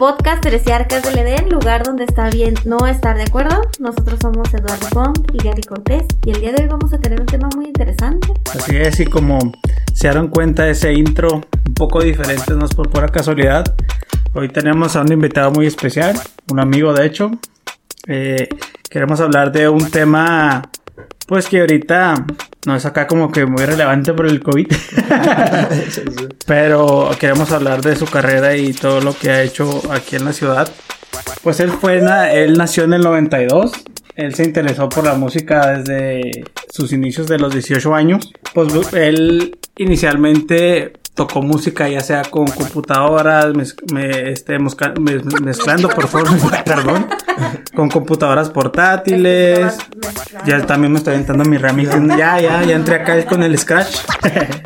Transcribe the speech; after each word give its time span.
podcast 0.00 0.46
Arcas 0.72 1.02
del 1.02 1.18
Edén, 1.18 1.50
lugar 1.50 1.82
donde 1.82 2.04
está 2.04 2.30
bien 2.30 2.54
no 2.64 2.86
estar 2.86 3.18
de 3.18 3.24
acuerdo. 3.24 3.60
Nosotros 3.80 4.18
somos 4.22 4.48
Eduardo 4.54 4.88
Pong 4.94 5.14
y 5.34 5.44
Gary 5.44 5.60
Cortés 5.60 6.04
y 6.24 6.30
el 6.30 6.40
día 6.40 6.52
de 6.52 6.62
hoy 6.62 6.68
vamos 6.70 6.94
a 6.94 6.98
tener 6.98 7.20
un 7.20 7.26
tema 7.26 7.50
muy 7.54 7.66
interesante. 7.66 8.28
Así 8.50 8.78
es, 8.78 8.98
y 8.98 9.04
como 9.04 9.38
se 9.92 10.08
dieron 10.08 10.28
cuenta 10.28 10.66
ese 10.70 10.94
intro 10.94 11.34
un 11.34 11.74
poco 11.74 12.02
diferente, 12.02 12.54
no 12.54 12.64
es 12.64 12.74
por 12.74 12.88
pura 12.88 13.08
casualidad. 13.08 13.76
Hoy 14.32 14.48
tenemos 14.48 14.96
a 14.96 15.02
un 15.02 15.12
invitado 15.12 15.50
muy 15.50 15.66
especial, 15.66 16.18
un 16.50 16.60
amigo 16.60 16.94
de 16.94 17.04
hecho. 17.04 17.32
Eh, 18.06 18.48
queremos 18.88 19.20
hablar 19.20 19.52
de 19.52 19.68
un 19.68 19.90
tema 19.90 20.62
pues 21.30 21.46
que 21.46 21.60
ahorita 21.60 22.26
no 22.66 22.74
es 22.74 22.84
acá 22.84 23.06
como 23.06 23.30
que 23.30 23.46
muy 23.46 23.64
relevante 23.64 24.12
por 24.12 24.26
el 24.26 24.42
COVID. 24.42 24.66
Pero 26.44 27.10
queremos 27.20 27.52
hablar 27.52 27.82
de 27.82 27.94
su 27.94 28.04
carrera 28.06 28.56
y 28.56 28.72
todo 28.72 29.00
lo 29.00 29.16
que 29.16 29.30
ha 29.30 29.40
hecho 29.44 29.80
aquí 29.92 30.16
en 30.16 30.24
la 30.24 30.32
ciudad. 30.32 30.68
Pues 31.44 31.60
él 31.60 31.70
fue, 31.70 32.02
él 32.32 32.58
nació 32.58 32.82
en 32.82 32.94
el 32.94 33.02
92. 33.02 33.70
Él 34.16 34.34
se 34.34 34.42
interesó 34.42 34.88
por 34.88 35.04
la 35.04 35.14
música 35.14 35.68
desde 35.68 36.42
sus 36.68 36.92
inicios 36.92 37.28
de 37.28 37.38
los 37.38 37.52
18 37.52 37.94
años. 37.94 38.32
Pues 38.52 38.92
él 38.92 39.56
inicialmente 39.76 40.94
tocó 41.20 41.42
música 41.42 41.86
ya 41.86 42.00
sea 42.00 42.22
con 42.22 42.46
computadoras, 42.46 43.52
me, 43.92 44.32
este, 44.32 44.58
mezclando, 44.58 45.90
por 45.90 46.08
favor, 46.08 46.30
perdón, 46.64 47.08
con 47.76 47.90
computadoras 47.90 48.48
portátiles. 48.48 49.76
Ya 50.46 50.64
también 50.64 50.92
me 50.92 50.98
estoy 50.98 51.12
aventando 51.12 51.44
mi 51.44 51.58
remix. 51.58 51.90
Ya, 52.16 52.40
ya, 52.40 52.62
ya 52.62 52.74
entré 52.74 52.94
acá 52.94 53.22
con 53.26 53.42
el 53.42 53.58
Scratch. 53.58 53.98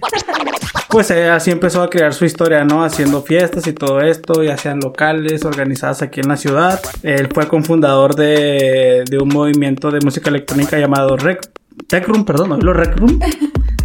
pues 0.91 1.11
eh, 1.11 1.29
así 1.29 1.51
empezó 1.51 1.83
a 1.83 1.91
crear 1.91 2.15
su 2.15 2.25
historia, 2.25 2.65
¿no? 2.65 2.85
Haciendo 2.85 3.23
fiestas 3.23 3.67
y 3.67 3.73
todo 3.73 4.01
esto, 4.01 4.45
ya 4.45 4.57
sean 4.57 4.79
locales, 4.79 5.45
organizadas 5.45 6.03
aquí 6.03 6.21
en 6.21 6.29
la 6.29 6.37
ciudad. 6.37 6.81
Él 7.03 7.31
fue 7.35 7.49
cofundador 7.49 8.15
de, 8.15 9.05
un 9.21 9.29
movimiento 9.29 9.91
de 9.91 9.99
música 10.05 10.31
electrónica 10.31 10.79
llamado 10.79 11.17
Rec 11.17 11.51
Tech 11.89 12.07
Room, 12.07 12.25
perdón, 12.25 12.51
no. 12.51 12.59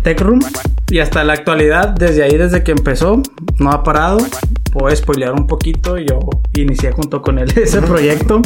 Tech 0.01 0.19
Room. 0.21 0.39
Y 0.89 0.99
hasta 0.99 1.23
la 1.23 1.33
actualidad, 1.33 1.89
desde 1.89 2.23
ahí, 2.23 2.35
desde 2.37 2.63
que 2.63 2.71
empezó, 2.71 3.21
no 3.59 3.71
ha 3.71 3.83
parado. 3.83 4.19
Puedo 4.71 4.95
spoilear 4.95 5.33
un 5.33 5.47
poquito. 5.47 5.97
Yo 5.97 6.19
inicié 6.55 6.91
junto 6.91 7.21
con 7.21 7.39
él 7.39 7.51
ese 7.55 7.81
proyecto. 7.81 8.41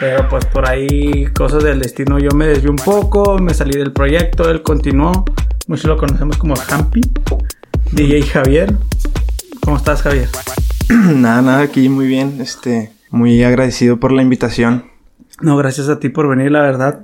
Pero 0.00 0.28
pues 0.28 0.44
por 0.46 0.68
ahí, 0.68 1.26
cosas 1.34 1.62
del 1.62 1.80
destino, 1.80 2.18
yo 2.18 2.30
me 2.34 2.46
desvié 2.46 2.70
un 2.70 2.76
poco, 2.76 3.38
me 3.38 3.54
salí 3.54 3.78
del 3.78 3.92
proyecto, 3.92 4.50
él 4.50 4.62
continuó. 4.62 5.24
Muchos 5.68 5.84
lo 5.84 5.96
conocemos 5.96 6.38
como 6.38 6.54
Hampy. 6.68 7.02
DJ 7.92 8.22
Javier. 8.22 8.74
¿Cómo 9.60 9.76
estás, 9.76 10.02
Javier? 10.02 10.28
nada, 10.88 11.42
nada, 11.42 11.60
aquí 11.60 11.88
muy 11.88 12.06
bien. 12.06 12.40
Este, 12.40 12.90
muy 13.10 13.44
agradecido 13.44 14.00
por 14.00 14.12
la 14.12 14.22
invitación. 14.22 14.86
No, 15.40 15.56
gracias 15.56 15.88
a 15.88 16.00
ti 16.00 16.08
por 16.08 16.28
venir, 16.28 16.50
la 16.50 16.62
verdad. 16.62 17.00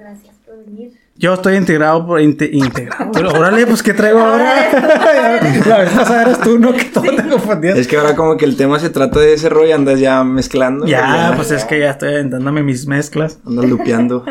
Yo 1.18 1.34
estoy 1.34 1.56
integrado 1.56 2.06
por 2.06 2.20
integrado. 2.20 3.10
Pero 3.12 3.30
órale, 3.30 3.66
pues 3.66 3.82
¿qué 3.82 3.92
traigo 3.92 4.20
ahora? 4.20 4.70
la 5.66 5.78
vez 5.78 5.90
pasada 5.90 6.22
eres 6.22 6.40
tú, 6.40 6.60
¿no? 6.60 6.72
Que 6.72 6.84
todo 6.84 7.02
te 7.04 7.28
confundías. 7.28 7.76
Es 7.76 7.88
que 7.88 7.96
ahora 7.96 8.14
como 8.14 8.36
que 8.36 8.44
el 8.44 8.56
tema 8.56 8.78
se 8.78 8.88
trata 8.88 9.18
de 9.18 9.34
ese 9.34 9.48
rollo, 9.48 9.74
andas 9.74 9.98
ya 9.98 10.22
mezclando. 10.22 10.86
Ya, 10.86 11.32
pues 11.34 11.50
es 11.50 11.64
que 11.64 11.80
ya 11.80 11.90
estoy 11.90 12.10
aventándome 12.10 12.62
mis 12.62 12.86
mezclas. 12.86 13.40
Andas 13.44 13.64
lupeando. 13.64 14.24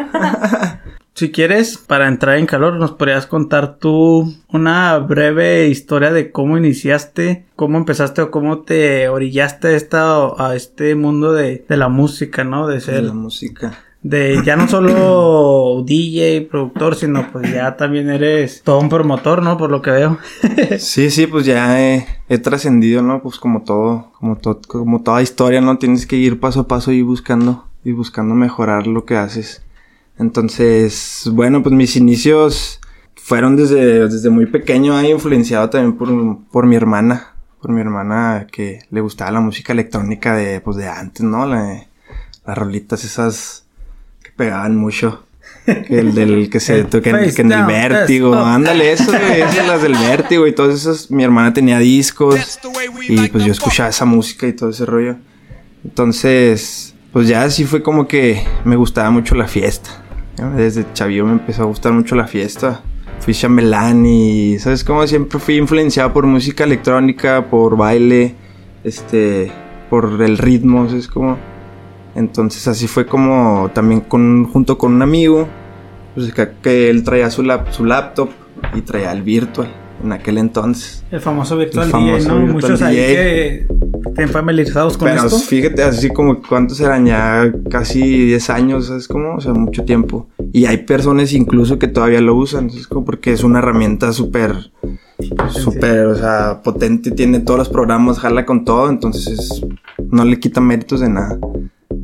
si 1.14 1.30
quieres, 1.30 1.78
para 1.78 2.08
entrar 2.08 2.38
en 2.38 2.46
calor, 2.46 2.76
nos 2.76 2.92
podrías 2.94 3.26
contar 3.26 3.80
tú 3.80 4.34
una 4.48 4.98
breve 5.00 5.68
historia 5.68 6.14
de 6.14 6.32
cómo 6.32 6.58
iniciaste, 6.58 7.48
cómo 7.58 7.78
empezaste 7.78 8.22
o 8.22 8.32
cómo 8.32 8.60
te 8.60 9.10
orillaste 9.10 9.68
a, 9.68 9.72
esta, 9.72 10.16
a 10.38 10.56
este 10.56 10.96
mundo 10.96 11.34
de, 11.34 11.66
de 11.68 11.76
la 11.76 11.90
música, 11.90 12.46
¿no? 12.46 12.66
De 12.66 12.80
ser. 12.80 12.96
De 12.96 13.02
la 13.02 13.14
música 13.14 13.78
de 14.04 14.42
ya 14.46 14.56
no 14.56 14.68
solo 14.68 15.84
DJ, 15.86 16.48
productor, 16.50 16.96
sino 16.96 17.32
pues 17.32 17.52
ya 17.52 17.76
también 17.78 18.10
eres 18.10 18.62
todo 18.64 18.80
un 18.80 18.90
promotor, 18.90 19.42
¿no? 19.42 19.58
Por 19.58 19.72
lo 19.72 19.82
que 19.82 19.92
veo. 19.92 20.18
sí, 20.80 21.10
sí, 21.10 21.28
pues 21.28 21.46
ya 21.46 21.82
he, 21.82 22.06
trascendido, 22.42 23.02
¿no? 23.02 23.22
Pues 23.22 23.40
como 23.40 23.64
todo, 23.64 24.12
como 24.20 24.38
todo, 24.38 24.62
como 24.68 25.02
toda 25.02 25.22
historia, 25.22 25.62
¿no? 25.62 25.78
Tienes 25.78 26.06
que 26.06 26.16
ir 26.16 26.40
paso 26.40 26.62
a 26.62 26.68
paso 26.68 26.92
y 26.92 27.02
buscando, 27.02 27.68
y 27.84 27.92
buscando 27.92 28.36
mejorar 28.36 28.88
lo 28.88 29.06
que 29.06 29.18
haces. 29.18 29.64
Entonces, 30.18 31.30
bueno, 31.32 31.62
pues 31.62 31.76
mis 31.76 31.96
inicios 31.96 32.80
fueron 33.16 33.56
desde, 33.56 34.08
desde 34.08 34.30
muy 34.30 34.46
pequeño, 34.46 34.96
ahí 34.96 35.12
influenciado 35.12 35.70
también 35.70 35.98
por, 35.98 36.10
por 36.50 36.66
mi 36.66 36.76
hermana, 36.76 37.36
por 37.62 37.72
mi 37.72 37.82
hermana 37.82 38.48
que 38.52 38.80
le 38.90 39.02
gustaba 39.02 39.32
la 39.32 39.42
música 39.42 39.74
electrónica 39.74 40.36
de, 40.36 40.62
pues 40.62 40.78
de 40.78 40.88
antes, 40.88 41.24
¿no? 41.24 41.46
las 41.46 41.88
rolitas 42.46 43.04
esas 43.04 43.67
pegaban 44.38 44.78
mucho. 44.78 45.24
El 45.66 46.16
del 46.16 46.50
que 46.52 46.62
se 46.62 46.86
toque 46.86 47.12
que 47.36 47.42
en 47.42 47.52
el 47.52 47.66
vértigo. 47.66 48.34
Ándale, 48.36 48.94
eso, 48.94 49.14
esas 49.34 49.68
las 49.68 49.82
del 49.82 49.94
vértigo 49.94 50.48
y 50.48 50.54
todas 50.54 50.76
esas. 50.76 51.12
Mi 51.12 51.24
hermana 51.24 51.54
tenía 51.54 51.80
discos 51.80 52.60
y 53.10 53.28
pues 53.28 53.44
yo 53.44 53.52
escuchaba 53.52 53.90
esa 53.90 54.06
música 54.06 54.48
y 54.48 54.54
todo 54.54 54.70
ese 54.70 54.86
rollo. 54.86 55.18
Entonces, 55.84 56.96
pues 57.12 57.28
ya 57.28 57.44
así 57.44 57.66
fue 57.66 57.84
como 57.84 58.08
que 58.08 58.44
me 58.64 58.76
gustaba 58.76 59.12
mucho 59.12 59.36
la 59.36 59.48
fiesta. 59.48 59.90
Desde 60.56 60.86
chavío 60.94 61.26
me 61.26 61.34
empezó 61.34 61.64
a 61.64 61.66
gustar 61.66 61.92
mucho 61.92 62.16
la 62.16 62.28
fiesta. 62.28 62.82
Fui 63.20 63.34
chambelán 63.34 64.06
y, 64.06 64.60
¿sabes 64.60 64.84
cómo? 64.84 65.06
Siempre 65.08 65.40
fui 65.40 65.56
influenciado 65.56 66.14
por 66.14 66.26
música 66.28 66.64
electrónica, 66.64 67.50
por 67.50 67.76
baile, 67.76 68.36
este, 68.84 69.52
por 69.90 70.22
el 70.22 70.38
ritmo, 70.38 70.88
¿sabes 70.88 71.08
cómo? 71.08 71.38
Entonces 72.18 72.68
así 72.68 72.88
fue 72.88 73.06
como 73.06 73.70
también 73.76 74.02
con, 74.02 74.46
junto 74.46 74.76
con 74.76 74.92
un 74.94 75.04
amigo, 75.04 75.48
pues 76.16 76.34
que, 76.34 76.90
él 76.90 77.04
traía 77.04 77.30
su, 77.30 77.48
su 77.70 77.86
laptop 77.86 78.30
y 78.74 78.82
traía 78.82 79.12
el 79.12 79.22
virtual 79.22 79.72
en 80.04 80.12
aquel 80.12 80.40
entonces. 80.40 81.06
El 81.12 81.22
famoso 81.22 81.56
virtual 81.56 81.92
DJ, 81.92 82.28
¿no? 82.28 82.40
Muchos 82.40 82.82
ahí 82.82 82.96
que 82.96 83.68
estén 84.08 84.30
familiarizados 84.30 84.98
con 84.98 85.10
Pero 85.10 85.30
fíjate, 85.30 85.84
así 85.84 86.10
como 86.10 86.42
cuántos 86.42 86.80
eran 86.80 87.06
ya 87.06 87.54
casi 87.70 88.26
10 88.26 88.50
años, 88.50 88.88
¿sabes 88.88 89.08
cómo? 89.08 89.36
O 89.36 89.42
sea, 89.42 89.54
mucho 89.54 89.86
tiempo. 89.86 90.28
Y 90.52 90.66
hay 90.66 90.78
personas 90.78 91.34
incluso 91.34 91.78
que 91.78 91.88
todavía 91.88 92.20
lo 92.20 92.36
usan, 92.36 92.72
¿sabes 92.72 92.88
cómo? 92.88 93.06
Porque 93.06 93.32
es 93.32 93.44
una 93.44 93.60
herramienta 93.60 94.12
súper, 94.12 94.72
súper, 95.50 96.08
o 96.08 96.16
sea, 96.16 96.64
potente, 96.64 97.12
tiene 97.12 97.42
todos 97.42 97.60
los 97.60 97.70
programas, 97.70 98.18
jala 98.18 98.44
con 98.44 98.66
todo, 98.66 98.90
entonces 98.90 99.64
no 100.10 100.26
le 100.26 100.40
quita 100.40 100.62
méritos 100.62 101.02
de 101.02 101.10
nada. 101.10 101.38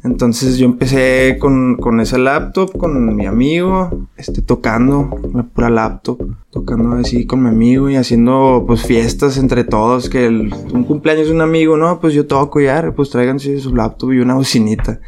Entonces 0.04 0.58
yo 0.58 0.66
empecé 0.66 1.38
con, 1.40 1.76
con 1.76 1.98
laptop, 1.98 2.78
con 2.78 3.16
mi 3.16 3.26
amigo, 3.26 4.08
este, 4.18 4.42
tocando 4.42 5.10
la 5.34 5.44
pura 5.44 5.70
laptop, 5.70 6.22
tocando 6.50 6.96
así 6.96 7.26
con 7.26 7.44
mi 7.44 7.50
amigo 7.50 7.90
y 7.90 7.96
haciendo 7.96 8.64
pues 8.68 8.84
fiestas 8.84 9.38
entre 9.38 9.64
todos, 9.64 10.10
que 10.10 10.28
un 10.28 10.84
cumpleaños 10.84 11.28
de 11.28 11.34
un 11.34 11.42
amigo, 11.42 11.78
no, 11.78 12.00
pues 12.00 12.14
yo 12.14 12.28
toco 12.28 12.60
ya, 12.60 12.94
pues 12.96 13.10
tráiganse 13.10 13.60
su 13.60 13.76
laptop 13.76 14.14
y 14.14 14.20
una 14.20 14.36
bocinita. 14.36 15.00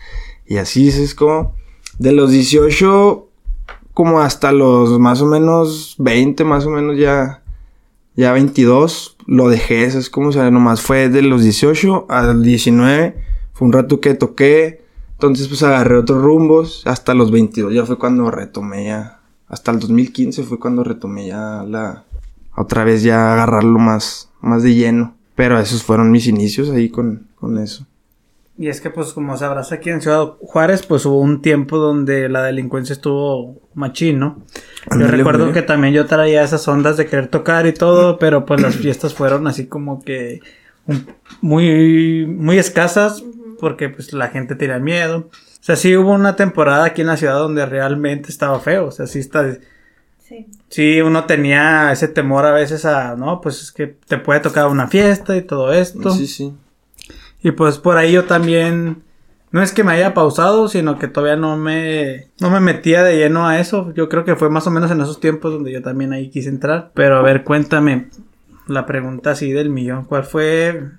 Y 0.45 0.57
así 0.57 0.87
es 0.87 1.15
como, 1.15 1.53
de 1.99 2.11
los 2.11 2.31
18 2.31 3.29
como 3.95 4.19
hasta 4.19 4.51
los 4.51 4.99
más 4.99 5.21
o 5.21 5.25
menos 5.25 5.95
20, 5.99 6.43
más 6.43 6.65
o 6.65 6.69
menos 6.69 6.97
ya, 6.97 7.41
ya 8.15 8.33
22, 8.33 9.15
lo 9.25 9.47
dejé, 9.47 9.85
es 9.85 10.09
como, 10.09 10.29
o 10.29 10.31
sea, 10.33 10.51
nomás 10.51 10.81
fue 10.81 11.07
de 11.07 11.21
los 11.21 11.43
18 11.43 12.05
al 12.09 12.43
19, 12.43 13.15
fue 13.55 13.65
un 13.65 13.73
rato 13.73 13.99
que 13.99 14.13
toqué, 14.13 14.83
entonces 15.13 15.47
pues 15.47 15.63
agarré 15.63 15.97
otros 15.97 16.21
rumbos 16.21 16.83
hasta 16.85 17.15
los 17.15 17.31
22, 17.31 17.73
ya 17.73 17.85
fue 17.85 17.97
cuando 17.97 18.29
retomé 18.29 18.85
ya, 18.85 19.21
hasta 19.47 19.71
el 19.71 19.79
2015 19.79 20.43
fue 20.43 20.59
cuando 20.59 20.83
retomé 20.83 21.27
ya 21.27 21.63
la, 21.67 22.03
otra 22.55 22.83
vez 22.83 23.01
ya 23.01 23.33
agarrarlo 23.33 23.79
más, 23.79 24.29
más 24.41 24.61
de 24.61 24.73
lleno. 24.73 25.15
Pero 25.35 25.59
esos 25.59 25.83
fueron 25.83 26.11
mis 26.11 26.27
inicios 26.27 26.69
ahí 26.69 26.89
con, 26.89 27.27
con 27.35 27.57
eso. 27.57 27.85
Y 28.57 28.69
es 28.69 28.79
que 28.79 28.89
pues 28.89 29.11
como 29.11 29.35
sabrás 29.35 29.73
aquí 29.73 29.89
en 29.89 29.99
Ciudad 29.99 30.35
Juárez 30.39 30.85
pues 30.85 31.05
hubo 31.05 31.19
un 31.19 31.41
tiempo 31.41 31.77
donde 31.77 32.29
la 32.29 32.43
delincuencia 32.43 32.93
estuvo 32.93 33.61
machín, 33.73 34.19
¿no? 34.19 34.43
Yo 34.97 35.07
recuerdo 35.07 35.51
que 35.51 35.61
también 35.61 35.93
yo 35.93 36.05
traía 36.05 36.41
esas 36.41 36.65
ondas 36.69 36.95
de 36.95 37.05
querer 37.05 37.27
tocar 37.27 37.67
y 37.67 37.73
todo, 37.73 38.17
pero 38.17 38.45
pues 38.45 38.61
las 38.61 38.75
fiestas 38.77 39.13
fueron 39.13 39.47
así 39.47 39.65
como 39.65 40.01
que 40.03 40.39
muy 41.41 42.25
muy 42.27 42.57
escasas 42.57 43.25
porque 43.59 43.89
pues 43.89 44.13
la 44.13 44.29
gente 44.29 44.55
tenía 44.55 44.79
miedo. 44.79 45.29
O 45.29 45.63
sea, 45.65 45.75
sí 45.75 45.95
hubo 45.95 46.11
una 46.11 46.35
temporada 46.35 46.85
aquí 46.85 47.01
en 47.01 47.07
la 47.07 47.17
ciudad 47.17 47.35
donde 47.35 47.65
realmente 47.65 48.29
estaba 48.29 48.59
feo, 48.59 48.87
o 48.87 48.91
sea, 48.91 49.07
sí 49.07 49.19
está... 49.19 49.57
Sí. 50.19 50.47
sí, 50.69 51.01
uno 51.01 51.25
tenía 51.25 51.91
ese 51.91 52.07
temor 52.07 52.45
a 52.45 52.51
veces 52.51 52.83
a, 52.85 53.15
no, 53.15 53.41
pues 53.41 53.61
es 53.61 53.71
que 53.71 53.95
te 54.07 54.17
puede 54.17 54.39
tocar 54.39 54.67
una 54.67 54.87
fiesta 54.87 55.37
y 55.37 55.43
todo 55.43 55.71
esto. 55.71 56.09
Sí, 56.11 56.25
sí. 56.25 56.51
Y 57.43 57.51
pues 57.51 57.77
por 57.77 57.97
ahí 57.97 58.11
yo 58.11 58.25
también, 58.25 59.03
no 59.51 59.61
es 59.61 59.71
que 59.71 59.83
me 59.83 59.91
haya 59.91 60.15
pausado, 60.15 60.67
sino 60.67 60.97
que 60.97 61.07
todavía 61.07 61.35
no 61.35 61.57
me, 61.57 62.29
no 62.39 62.49
me 62.49 62.59
metía 62.59 63.03
de 63.03 63.17
lleno 63.17 63.47
a 63.47 63.59
eso. 63.59 63.93
Yo 63.93 64.09
creo 64.09 64.25
que 64.25 64.35
fue 64.35 64.49
más 64.49 64.65
o 64.65 64.71
menos 64.71 64.89
en 64.89 64.99
esos 64.99 65.19
tiempos 65.19 65.53
donde 65.53 65.71
yo 65.71 65.83
también 65.83 66.11
ahí 66.11 66.31
quise 66.31 66.49
entrar. 66.49 66.89
Pero 66.95 67.17
a 67.17 67.21
ver, 67.21 67.43
cuéntame 67.43 68.09
la 68.67 68.87
pregunta 68.87 69.31
así 69.31 69.51
del 69.51 69.69
millón. 69.69 70.05
¿Cuál 70.05 70.23
fue 70.23 70.89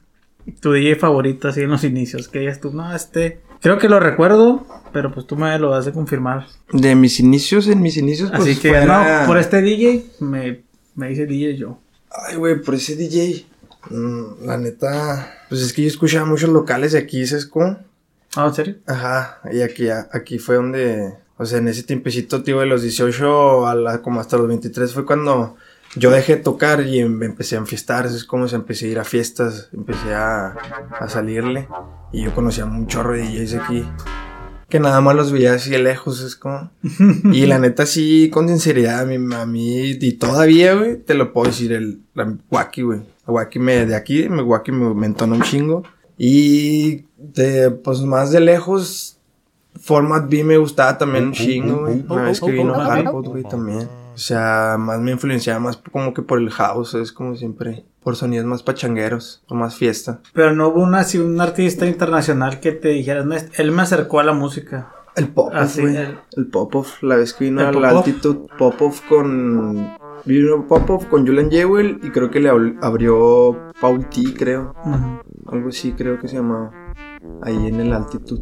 tu 0.52 0.72
DJ 0.72 0.96
favorito 0.96 1.48
así 1.48 1.62
en 1.62 1.70
los 1.70 1.84
inicios? 1.84 2.28
Que 2.28 2.40
digas 2.40 2.60
tú, 2.60 2.72
no, 2.72 2.94
este. 2.94 3.40
Creo 3.60 3.78
que 3.78 3.88
lo 3.88 3.98
recuerdo, 4.00 4.66
pero 4.92 5.12
pues 5.12 5.26
tú 5.26 5.36
me 5.36 5.58
lo 5.58 5.70
vas 5.70 5.86
a 5.86 5.92
confirmar. 5.92 6.46
De 6.72 6.94
mis 6.94 7.18
inicios, 7.20 7.66
en 7.68 7.80
mis 7.80 7.96
inicios, 7.96 8.30
pues. 8.30 8.42
así 8.42 8.56
que, 8.60 8.68
fuera- 8.68 9.20
no, 9.22 9.26
por 9.26 9.38
este 9.38 9.62
DJ 9.62 10.04
me, 10.20 10.62
me 10.94 11.08
dice 11.08 11.26
DJ 11.26 11.56
yo. 11.56 11.78
Ay, 12.10 12.36
güey, 12.36 12.60
por 12.60 12.74
ese 12.74 12.96
DJ. 12.96 13.46
mm, 13.90 14.46
la 14.46 14.56
neta. 14.58 15.32
Pues 15.48 15.62
es 15.62 15.72
que 15.72 15.82
yo 15.82 15.88
escuchaba 15.88 16.26
muchos 16.26 16.50
locales 16.50 16.92
de 16.92 16.98
aquí, 16.98 17.26
¿sabes 17.26 17.46
cómo? 17.46 17.78
Ah, 18.36 18.46
¿en 18.48 18.54
serio? 18.54 18.76
Ajá, 18.86 19.40
y 19.50 19.62
aquí, 19.62 19.88
aquí 19.88 20.38
fue 20.38 20.56
donde, 20.56 21.14
o 21.38 21.46
sea, 21.46 21.58
en 21.58 21.68
ese 21.68 21.82
tiempecito, 21.82 22.42
tío, 22.42 22.60
de 22.60 22.66
los 22.66 22.82
18 22.82 23.66
a 23.66 23.74
la, 23.74 24.02
como 24.02 24.20
hasta 24.20 24.36
los 24.36 24.48
23 24.48 24.92
fue 24.92 25.06
cuando 25.06 25.56
yo 25.94 26.10
dejé 26.10 26.36
de 26.36 26.42
tocar 26.42 26.84
y 26.86 26.98
em- 27.00 27.22
empecé 27.22 27.56
a 27.56 27.60
enfiestar, 27.60 28.06
es 28.06 28.24
como 28.24 28.48
se 28.48 28.56
empecé 28.56 28.86
a 28.86 28.88
ir 28.88 28.98
a 28.98 29.04
fiestas, 29.04 29.70
empecé 29.72 30.14
a, 30.14 30.48
a 31.00 31.08
salirle 31.08 31.68
y 32.12 32.24
yo 32.24 32.34
conocía 32.34 32.64
un 32.64 32.86
chorro 32.86 33.12
de 33.12 33.22
DJs 33.22 33.54
aquí. 33.54 33.84
Que 34.68 34.80
nada 34.80 35.00
más 35.00 35.14
los 35.14 35.30
veía 35.30 35.54
así 35.54 35.70
de 35.70 35.78
lejos, 35.78 36.20
es 36.22 36.34
como... 36.34 36.72
Y 37.32 37.46
la 37.46 37.60
neta 37.60 37.86
sí, 37.86 38.30
con 38.32 38.48
sinceridad, 38.48 39.00
a 39.00 39.04
mí, 39.04 39.14
a 39.34 39.46
mí 39.46 39.90
y 39.90 40.12
todavía, 40.14 40.74
güey, 40.74 40.96
te 40.96 41.14
lo 41.14 41.32
puedo 41.32 41.46
decir, 41.46 41.72
el 41.72 42.00
Wacky, 42.50 42.82
güey. 42.82 43.00
Wacky 43.28 43.60
me, 43.60 43.86
de 43.86 43.94
aquí, 43.94 44.28
me 44.28 44.42
Wacky 44.42 44.72
me, 44.72 44.92
me 44.92 45.06
entona 45.06 45.36
un 45.36 45.42
chingo. 45.42 45.84
Y 46.18 47.04
de, 47.16 47.70
pues 47.70 48.00
más 48.00 48.32
de 48.32 48.40
lejos, 48.40 49.18
Format 49.80 50.28
B 50.28 50.42
me 50.42 50.56
gustaba 50.58 50.98
también 50.98 51.26
un 51.26 51.32
chingo, 51.32 51.82
güey. 51.82 52.04
Una 52.08 52.22
vez 52.22 52.40
que 52.40 52.50
vino 52.50 52.74
Hardpot, 52.74 53.26
güey, 53.26 53.44
también. 53.44 53.88
O 54.16 54.18
sea, 54.18 54.76
más 54.78 54.98
me 54.98 55.10
influenciaba 55.12 55.60
más 55.60 55.76
como 55.92 56.14
que 56.14 56.22
por 56.22 56.38
el 56.38 56.48
house, 56.50 56.94
es 56.94 57.12
como 57.12 57.36
siempre. 57.36 57.84
Por 58.02 58.16
sonidos 58.16 58.46
más 58.46 58.62
pachangueros, 58.62 59.44
o 59.48 59.54
más 59.54 59.76
fiesta. 59.76 60.20
Pero 60.32 60.54
no 60.54 60.68
hubo 60.68 60.82
una, 60.82 61.00
así, 61.00 61.18
un 61.18 61.38
artista 61.38 61.86
internacional 61.86 62.58
que 62.60 62.72
te 62.72 62.88
dijera, 62.88 63.24
"No, 63.24 63.34
él 63.34 63.72
me 63.72 63.82
acercó 63.82 64.18
a 64.20 64.24
la 64.24 64.32
música. 64.32 64.90
El 65.16 65.28
Popov, 65.28 65.54
Así, 65.56 65.82
güey. 65.82 65.96
el- 65.96 66.18
El 66.36 66.46
Popov, 66.46 66.86
la 67.02 67.16
vez 67.16 67.34
que 67.34 67.44
vino 67.44 67.60
¿El 67.60 67.66
a 67.68 67.72
la 67.80 67.88
altitud. 67.90 68.46
Popov 68.58 68.94
con. 69.08 69.96
Vino 70.24 70.66
Popov 70.66 71.08
con 71.08 71.26
Julian 71.26 71.50
Jewell 71.50 72.00
y 72.02 72.10
creo 72.10 72.30
que 72.30 72.40
le 72.40 72.48
abrió 72.48 73.70
Paul 73.80 74.08
T, 74.08 74.34
creo. 74.36 74.74
Algo 75.46 75.68
así, 75.68 75.92
creo 75.92 76.18
que 76.18 76.28
se 76.28 76.36
llamaba. 76.36 76.70
Ahí 77.42 77.66
en 77.66 77.80
el 77.80 77.92
altitud. 77.92 78.40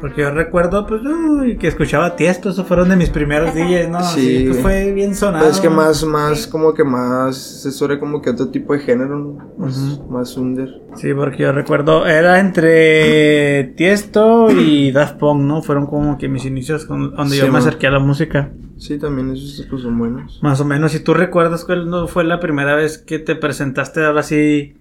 Porque 0.00 0.20
yo 0.22 0.30
recuerdo, 0.30 0.86
pues, 0.86 1.00
uy, 1.02 1.56
que 1.56 1.68
escuchaba 1.68 2.16
Tiesto, 2.16 2.50
esos 2.50 2.66
fueron 2.66 2.88
de 2.90 2.96
mis 2.96 3.08
primeros 3.10 3.54
DJs, 3.54 3.88
¿no? 3.88 4.02
Sí. 4.02 4.20
Sí. 4.38 4.44
pues 4.48 4.60
fue 4.60 4.92
bien 4.92 5.14
sonado. 5.14 5.44
Pero 5.44 5.54
es 5.54 5.60
que 5.60 5.70
más, 5.70 6.04
más, 6.04 6.46
como 6.46 6.74
que 6.74 6.84
más. 6.84 7.36
Se 7.36 7.70
suele 7.72 7.98
como 7.98 8.20
que 8.20 8.30
otro 8.30 8.48
tipo 8.50 8.74
de 8.74 8.80
género, 8.80 9.18
¿no? 9.18 9.52
Más, 9.56 9.76
Ujú. 9.78 10.10
más 10.10 10.36
under. 10.36 10.68
Sí, 10.96 11.14
porque 11.14 11.44
yo 11.44 11.52
recuerdo, 11.52 12.06
era 12.06 12.38
entre 12.40 13.64
Tiesto 13.76 14.50
y 14.50 14.92
Daft 14.92 15.16
Punk, 15.18 15.40
¿no? 15.42 15.62
Fueron 15.62 15.86
como 15.86 16.18
que 16.18 16.28
mis 16.28 16.44
inicios 16.44 16.84
con- 16.86 17.14
donde 17.14 17.36
Sí, 17.36 17.40
yo 17.42 17.50
me 17.50 17.58
acerqué 17.58 17.86
a 17.86 17.90
la 17.90 17.98
música. 18.00 18.50
Sí, 18.78 18.98
también 18.98 19.30
esos 19.30 19.66
pues, 19.70 19.82
son 19.82 19.98
buenos. 19.98 20.38
Más 20.42 20.60
o 20.60 20.64
menos, 20.66 20.92
si 20.92 21.00
tú 21.00 21.14
recuerdas 21.14 21.64
cuál 21.64 21.88
no 21.88 22.06
fue 22.06 22.24
la 22.24 22.40
primera 22.40 22.74
vez 22.74 22.98
que 22.98 23.18
te 23.18 23.34
presentaste 23.34 24.04
ahora 24.04 24.22
sí 24.22 24.74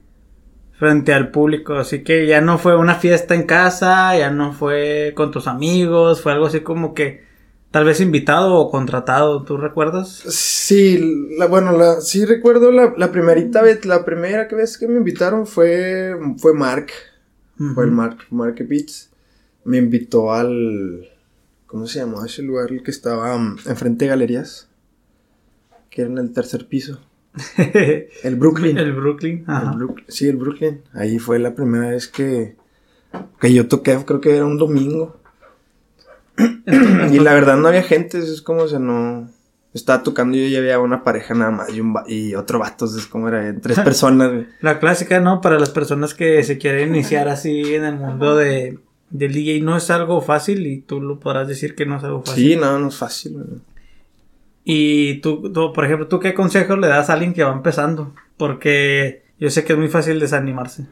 frente 0.78 1.14
al 1.14 1.32
público, 1.32 1.76
así 1.76 2.04
que 2.04 2.28
ya 2.28 2.42
no 2.42 2.58
fue 2.58 2.76
una 2.76 2.96
fiesta 2.96 3.34
en 3.34 3.44
casa, 3.44 4.18
ya 4.18 4.30
no 4.30 4.54
fue 4.54 5.14
con 5.16 5.32
tus 5.32 5.48
amigos, 5.48 6.22
fue 6.22 6.34
algo 6.34 6.48
así 6.48 6.62
como 6.62 6.94
que 6.94 7.24
tal 7.72 7.86
vez 7.86 8.02
invitado 8.02 8.56
o 8.56 8.72
contratado, 8.72 9.44
¿tú 9.44 9.58
recuerdas? 9.58 10.10
Sí, 10.10 11.28
la, 11.38 11.48
bueno, 11.48 11.72
la, 11.72 12.02
sí 12.02 12.26
recuerdo 12.26 12.72
la, 12.72 12.94
la 12.98 13.12
primerita 13.12 13.62
vez, 13.62 13.86
la 13.86 14.04
primera 14.04 14.48
vez 14.50 14.78
que 14.78 14.88
me 14.88 14.98
invitaron 14.98 15.48
fue, 15.48 16.14
fue 16.38 16.54
Mark. 16.54 16.88
Fue 17.74 17.86
el. 17.86 17.92
Mark, 17.92 18.18
Mark 18.32 18.56
Beats. 18.68 19.10
Me 19.64 19.78
invitó 19.78 20.34
al. 20.34 21.10
¿Cómo 21.66 21.88
se 21.88 22.00
llamaba 22.00 22.26
ese 22.26 22.44
lugar? 22.44 22.72
El 22.72 22.84
que 22.84 22.92
estaba 22.92 23.38
mm, 23.38 23.60
enfrente 23.66 24.06
de 24.06 24.10
galerías. 24.10 24.70
Que 25.90 26.02
era 26.02 26.12
en 26.12 26.18
el 26.18 26.34
tercer 26.34 26.68
piso. 26.68 27.00
El 28.24 28.36
Brooklyn. 28.38 28.78
el 28.78 28.94
Brooklyn, 28.94 29.44
ajá. 29.48 29.72
El 29.72 29.78
Brook- 29.78 30.04
sí, 30.08 30.28
el 30.28 30.38
Brooklyn. 30.38 30.82
Ahí 30.94 31.20
fue 31.20 31.40
la 31.40 31.54
primera 31.56 31.90
vez 31.90 32.08
que. 32.08 32.56
Que 33.40 33.54
yo 33.54 33.68
toqué, 33.68 33.98
creo 34.06 34.20
que 34.22 34.36
era 34.36 34.46
un 34.46 34.58
domingo. 34.58 35.18
y 36.38 37.20
la 37.20 37.34
verdad 37.34 37.58
no 37.58 37.68
había 37.68 37.84
gente, 37.84 38.18
es 38.20 38.42
como, 38.42 38.64
o 38.64 38.68
sea, 38.68 38.80
no. 38.80 39.30
Estaba 39.74 40.04
tocando 40.04 40.38
y 40.38 40.44
yo 40.44 40.48
ya 40.50 40.60
había 40.60 40.80
una 40.80 41.04
pareja 41.04 41.34
nada 41.34 41.52
más 41.52 41.70
y, 41.74 41.82
un 41.82 41.94
va- 41.94 42.06
y 42.08 42.34
otro 42.36 42.60
vato, 42.60 42.86
es 42.86 43.06
como 43.08 43.28
era, 43.28 43.54
tres 43.60 43.78
personas. 43.84 44.46
La 44.62 44.80
clásica, 44.80 45.20
¿no? 45.20 45.42
Para 45.42 45.60
las 45.60 45.70
personas 45.70 46.14
que 46.14 46.42
se 46.44 46.58
quieren 46.58 46.90
iniciar 46.96 47.28
así 47.28 47.76
en 47.76 47.84
el 47.84 47.96
mundo 47.98 48.38
de, 48.38 48.80
del 49.10 49.34
DJ 49.34 49.62
no 49.62 49.76
es 49.76 49.90
algo 49.92 50.22
fácil 50.22 50.66
y 50.66 50.80
tú 50.80 51.02
lo 51.02 51.20
podrás 51.20 51.50
decir 51.50 51.76
que 51.76 51.86
no 51.86 51.98
es 51.98 52.04
algo 52.06 52.24
fácil. 52.24 52.52
Sí, 52.54 52.56
no, 52.56 52.80
no 52.80 52.88
es 52.88 52.96
fácil. 52.96 53.38
Y 54.68 55.20
tú, 55.22 55.54
tú, 55.54 55.72
por 55.72 55.86
ejemplo, 55.86 56.08
¿tú 56.08 56.20
qué 56.20 56.34
consejos 56.34 56.80
le 56.80 56.88
das 56.88 57.10
a 57.10 57.14
alguien 57.14 57.34
que 57.34 57.44
va 57.44 57.54
empezando? 57.54 58.14
Porque 58.36 59.24
yo 59.40 59.50
sé 59.52 59.64
que 59.64 59.74
es 59.74 59.80
muy 59.80 59.90
fácil 59.90 60.20
desanimarse. 60.20 60.88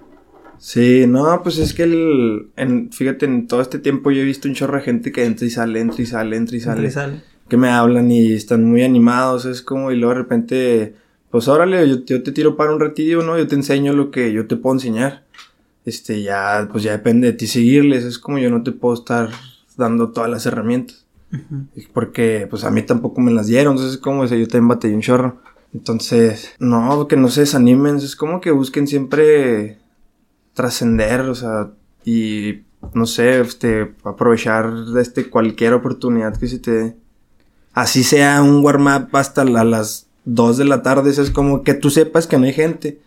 Sí, 0.60 1.06
no, 1.08 1.42
pues 1.42 1.58
es 1.58 1.74
que 1.74 1.84
el, 1.84 2.52
en, 2.56 2.92
fíjate, 2.92 3.26
en 3.26 3.48
todo 3.48 3.62
este 3.62 3.80
tiempo 3.80 4.12
yo 4.12 4.22
he 4.22 4.26
visto 4.26 4.48
un 4.48 4.54
chorro 4.54 4.78
de 4.78 4.84
gente 4.84 5.12
que 5.12 5.26
entra 5.26 5.48
y 5.48 5.50
sale, 5.50 5.80
entra 5.80 6.02
y 6.04 6.06
sale, 6.06 6.38
entra 6.38 6.56
y 6.56 6.60
sale. 6.60 6.88
Y 6.88 6.92
sale. 6.92 7.22
Que 7.50 7.58
me 7.58 7.70
hablan 7.70 8.12
y 8.12 8.32
están 8.32 8.64
muy 8.64 8.84
animados, 8.84 9.46
es 9.46 9.62
como, 9.64 9.92
y 9.92 9.98
luego 9.98 10.14
de 10.14 10.22
repente, 10.22 10.96
pues 11.32 11.48
órale, 11.48 11.90
yo, 11.90 12.06
yo 12.06 12.24
te 12.24 12.32
tiro 12.32 12.56
para 12.56 12.72
un 12.72 12.80
ratillo, 12.80 13.24
¿no? 13.24 13.38
Yo 13.38 13.48
te 13.48 13.56
enseño 13.56 13.92
lo 13.94 14.12
que 14.12 14.32
yo 14.32 14.48
te 14.48 14.56
puedo 14.56 14.76
enseñar. 14.76 15.24
Este, 15.84 16.22
ya, 16.22 16.70
pues 16.72 16.84
ya 16.84 16.92
depende 16.94 17.28
de 17.28 17.34
ti 17.34 17.48
seguirles, 17.48 18.06
es 18.06 18.20
como 18.20 18.38
yo 18.38 18.50
no 18.50 18.64
te 18.64 18.72
puedo 18.72 18.94
estar 18.94 19.30
dando 19.76 20.12
todas 20.12 20.30
las 20.30 20.46
herramientas. 20.46 21.03
Porque, 21.94 22.48
pues 22.50 22.64
a 22.64 22.72
mí 22.72 22.82
tampoco 22.84 23.22
me 23.22 23.32
las 23.32 23.48
dieron, 23.48 23.74
entonces 23.74 23.96
es 23.96 24.02
como, 24.02 24.26
yo 24.26 24.48
también 24.48 24.68
batallé 24.68 24.96
un 24.96 25.02
chorro. 25.02 25.42
Entonces, 25.74 26.54
no, 26.60 27.08
que 27.08 27.16
no 27.18 27.30
se 27.30 27.42
desanimen, 27.42 27.96
es 27.98 28.16
como 28.16 28.40
que 28.42 28.52
busquen 28.52 28.88
siempre 28.88 29.80
trascender, 30.54 31.22
o 31.22 31.36
sea, 31.36 31.72
y 32.06 32.62
no 32.94 33.06
sé, 33.06 33.40
este, 33.40 33.94
aprovechar 34.04 34.72
este 35.00 35.30
cualquier 35.30 35.74
oportunidad 35.74 36.38
que 36.38 36.48
se 36.48 36.60
te 36.60 36.72
dé. 36.72 36.96
Así 37.74 38.04
sea 38.04 38.42
un 38.44 38.64
warm-up 38.64 39.08
hasta 39.14 39.44
la- 39.46 39.64
las 39.64 40.08
2 40.26 40.58
de 40.58 40.66
la 40.66 40.84
tarde, 40.84 41.10
es 41.10 41.32
como 41.32 41.64
que 41.64 41.74
tú 41.74 41.90
sepas 41.90 42.28
que 42.28 42.38
no 42.38 42.46
hay 42.46 42.54
gente, 42.54 43.00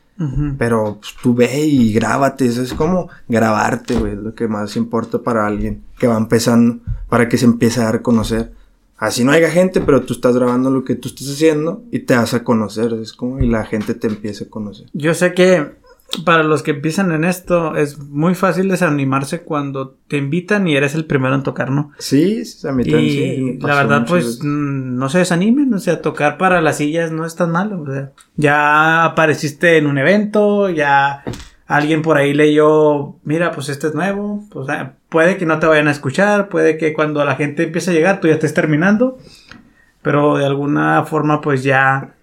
Pero 0.58 0.98
pues, 1.00 1.14
tú 1.22 1.34
ve 1.34 1.66
y 1.66 1.92
grábate, 1.92 2.46
eso 2.46 2.62
es 2.62 2.72
como 2.72 3.08
grabarte, 3.28 3.94
güey, 3.96 4.12
es 4.12 4.18
lo 4.18 4.34
que 4.34 4.48
más 4.48 4.76
importa 4.76 5.18
para 5.18 5.46
alguien 5.46 5.82
que 5.98 6.06
va 6.06 6.16
empezando, 6.16 6.78
para 7.08 7.28
que 7.28 7.36
se 7.36 7.44
empiece 7.44 7.80
a 7.80 7.84
dar 7.84 7.96
a 7.96 8.02
conocer. 8.02 8.52
Así 8.96 9.24
no 9.24 9.32
haya 9.32 9.50
gente, 9.50 9.82
pero 9.82 10.02
tú 10.02 10.14
estás 10.14 10.34
grabando 10.34 10.70
lo 10.70 10.84
que 10.84 10.94
tú 10.94 11.08
estás 11.08 11.28
haciendo 11.28 11.82
y 11.90 12.00
te 12.00 12.16
vas 12.16 12.32
a 12.32 12.44
conocer, 12.44 12.94
es 12.94 13.12
como 13.12 13.40
y 13.40 13.48
la 13.48 13.64
gente 13.64 13.92
te 13.92 14.06
empieza 14.06 14.44
a 14.44 14.48
conocer. 14.48 14.86
Yo 14.94 15.12
sé 15.12 15.34
que 15.34 15.72
para 16.24 16.42
los 16.42 16.62
que 16.62 16.70
empiezan 16.72 17.12
en 17.12 17.24
esto 17.24 17.76
es 17.76 17.98
muy 17.98 18.34
fácil 18.34 18.68
desanimarse 18.68 19.42
cuando 19.42 19.96
te 20.08 20.16
invitan 20.16 20.66
y 20.68 20.76
eres 20.76 20.94
el 20.94 21.04
primero 21.04 21.34
en 21.34 21.42
tocar, 21.42 21.70
¿no? 21.70 21.92
Sí, 21.98 22.44
sí, 22.44 22.66
a 22.66 22.72
mí 22.72 22.84
también 22.84 23.58
Y 23.58 23.58
la 23.58 23.74
verdad, 23.74 24.06
pues 24.06 24.24
veces. 24.24 24.44
mm, 24.44 24.96
no 24.96 25.08
se 25.08 25.18
desanimen, 25.18 25.72
o 25.74 25.78
sea, 25.78 26.00
tocar 26.00 26.38
para 26.38 26.60
las 26.60 26.78
sillas 26.78 27.10
no 27.10 27.26
es 27.26 27.36
tan 27.36 27.50
malo. 27.50 27.82
O 27.82 27.92
sea, 27.92 28.12
ya 28.36 29.04
apareciste 29.04 29.76
en 29.76 29.86
un 29.86 29.98
evento, 29.98 30.70
ya 30.70 31.24
alguien 31.66 32.02
por 32.02 32.16
ahí 32.16 32.32
leyó, 32.32 33.16
mira, 33.24 33.50
pues 33.50 33.68
este 33.68 33.88
es 33.88 33.94
nuevo, 33.94 34.44
pues 34.50 34.68
puede 35.08 35.36
que 35.36 35.46
no 35.46 35.58
te 35.58 35.66
vayan 35.66 35.88
a 35.88 35.92
escuchar, 35.92 36.48
puede 36.48 36.78
que 36.78 36.92
cuando 36.92 37.24
la 37.24 37.34
gente 37.34 37.64
empiece 37.64 37.90
a 37.90 37.94
llegar 37.94 38.20
tú 38.20 38.28
ya 38.28 38.34
estés 38.34 38.54
terminando, 38.54 39.18
pero 40.02 40.36
de 40.36 40.46
alguna 40.46 41.04
forma, 41.04 41.40
pues 41.40 41.64
ya 41.64 42.15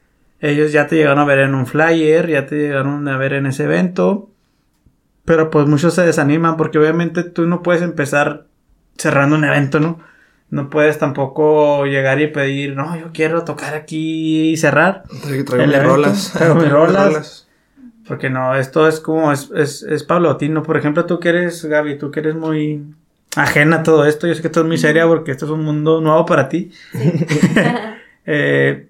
ellos 0.44 0.74
ya 0.74 0.88
te 0.88 0.98
llegaron 0.98 1.20
a 1.20 1.26
ver 1.26 1.40
en 1.40 1.56
un 1.56 1.66
flyer, 1.66 2.28
ya 2.28 2.46
te 2.46 2.56
llegaron 2.56 3.08
a 3.08 3.18
ver 3.18 3.32
en 3.32 3.46
ese 3.46 3.64
evento. 3.64 4.30
Pero 5.24 5.50
pues 5.50 5.68
muchos 5.68 5.94
se 5.94 6.02
desaniman 6.02 6.58
porque 6.58 6.78
obviamente 6.78 7.24
tú 7.24 7.48
no 7.48 7.64
puedes 7.64 7.82
empezar 7.82 8.48
cerrando 8.98 9.38
un 9.38 9.46
evento, 9.46 9.80
¿no? 9.80 10.00
No 10.50 10.70
puedes 10.70 11.00
tampoco 11.00 11.86
llegar 11.86 12.20
y 12.20 12.28
pedir, 12.28 12.76
no, 12.76 12.94
yo 12.98 13.12
quiero 13.14 13.46
tocar 13.46 13.74
aquí 13.74 14.50
y 14.50 14.58
cerrar. 14.58 15.04
Traigo, 15.24 15.46
traigo 15.46 15.66
mis 15.66 15.82
rolas. 15.82 16.34
traigo 16.34 16.56
mis 16.56 16.64
Traigo 16.68 16.86
mis 16.88 16.94
rolas. 16.94 17.48
Porque 18.06 18.30
no, 18.30 18.54
esto 18.58 18.86
es 18.86 19.00
como, 19.00 19.32
es, 19.32 19.50
es, 19.56 19.82
es 19.84 20.04
paulatino. 20.04 20.62
Por 20.62 20.76
ejemplo, 20.76 21.06
tú 21.06 21.22
que 21.22 21.30
eres, 21.30 21.64
Gaby, 21.64 21.98
tú 21.98 22.12
que 22.12 22.20
eres 22.20 22.36
muy 22.36 22.84
ajena 23.38 23.78
a 23.78 23.84
todo 23.84 24.06
esto. 24.06 24.28
Yo 24.28 24.36
sé 24.36 24.42
que 24.42 24.50
esto 24.50 24.60
es 24.60 24.68
muy 24.68 24.78
seria 24.78 25.08
porque 25.08 25.32
esto 25.32 25.46
es 25.46 25.52
un 25.52 25.64
mundo 25.64 26.02
nuevo 26.02 26.26
para 26.26 26.50
ti. 26.50 26.70
Eh, 28.26 28.88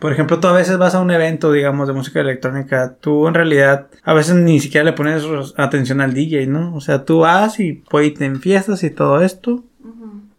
por 0.00 0.12
ejemplo, 0.12 0.40
tú 0.40 0.48
a 0.48 0.52
veces 0.52 0.78
vas 0.78 0.94
a 0.94 1.00
un 1.00 1.10
evento, 1.10 1.52
digamos, 1.52 1.86
de 1.88 1.94
música 1.94 2.20
electrónica. 2.20 2.94
Tú 3.00 3.28
en 3.28 3.34
realidad 3.34 3.86
a 4.02 4.14
veces 4.14 4.34
ni 4.34 4.58
siquiera 4.60 4.84
le 4.84 4.92
pones 4.92 5.24
atención 5.56 6.00
al 6.00 6.12
DJ, 6.14 6.46
¿no? 6.46 6.74
O 6.74 6.80
sea, 6.80 7.04
tú 7.04 7.20
vas 7.20 7.60
y 7.60 7.74
pues, 7.88 8.12
te 8.14 8.24
enfiestas 8.24 8.82
y 8.84 8.90
todo 8.90 9.20
esto. 9.22 9.62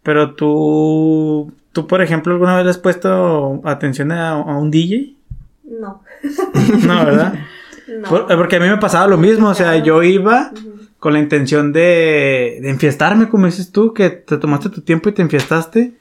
Pero 0.02 0.34
tú, 0.34 1.52
tú, 1.72 1.86
por 1.86 2.02
ejemplo, 2.02 2.32
¿alguna 2.34 2.56
vez 2.56 2.64
le 2.64 2.70
has 2.70 2.78
puesto 2.78 3.62
atención 3.64 4.12
a, 4.12 4.32
a 4.32 4.58
un 4.58 4.70
DJ? 4.70 5.14
No. 5.80 6.02
No, 6.86 7.04
¿verdad? 7.06 7.34
No. 7.88 8.08
Por- 8.08 8.26
porque 8.26 8.56
a 8.56 8.60
mí 8.60 8.68
me 8.68 8.76
pasaba 8.78 9.06
lo 9.06 9.16
mismo, 9.18 9.48
o 9.48 9.54
sea, 9.54 9.76
yo 9.76 10.02
iba 10.02 10.50
con 10.98 11.12
la 11.14 11.18
intención 11.18 11.72
de, 11.72 12.58
de 12.62 12.70
enfiestarme, 12.70 13.28
como 13.28 13.46
dices 13.46 13.72
tú, 13.72 13.92
que 13.94 14.08
te 14.10 14.36
tomaste 14.38 14.68
tu 14.70 14.80
tiempo 14.82 15.08
y 15.08 15.12
te 15.12 15.22
enfiestaste. 15.22 15.92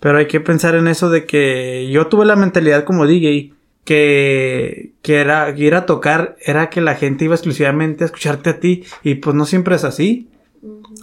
Pero 0.00 0.18
hay 0.18 0.26
que 0.26 0.40
pensar 0.40 0.74
en 0.74 0.88
eso 0.88 1.10
de 1.10 1.24
que 1.26 1.88
yo 1.92 2.06
tuve 2.08 2.24
la 2.24 2.36
mentalidad 2.36 2.84
como 2.84 3.06
DJ 3.06 3.52
que, 3.84 4.92
que 5.02 5.16
era 5.20 5.54
que 5.54 5.62
ir 5.64 5.74
a 5.74 5.86
tocar 5.86 6.36
era 6.44 6.70
que 6.70 6.80
la 6.80 6.94
gente 6.94 7.24
iba 7.26 7.34
exclusivamente 7.34 8.04
a 8.04 8.06
escucharte 8.06 8.50
a 8.50 8.60
ti 8.60 8.84
y 9.02 9.16
pues 9.16 9.36
no 9.36 9.44
siempre 9.46 9.74
es 9.76 9.84
así. 9.84 10.28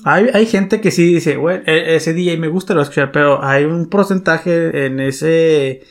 Hay, 0.03 0.29
hay 0.33 0.45
gente 0.45 0.81
que 0.81 0.91
sí 0.91 1.13
dice, 1.13 1.37
bueno, 1.37 1.63
e- 1.65 1.95
ese 1.95 2.13
DJ 2.13 2.37
me 2.37 2.47
gusta 2.47 2.73
lo 2.73 2.79
voy 2.79 2.81
a 2.81 2.89
escuchar, 2.89 3.11
pero 3.11 3.43
hay 3.43 3.65
un 3.65 3.87
porcentaje 3.89 4.85
en 4.85 4.99
ese 4.99 5.81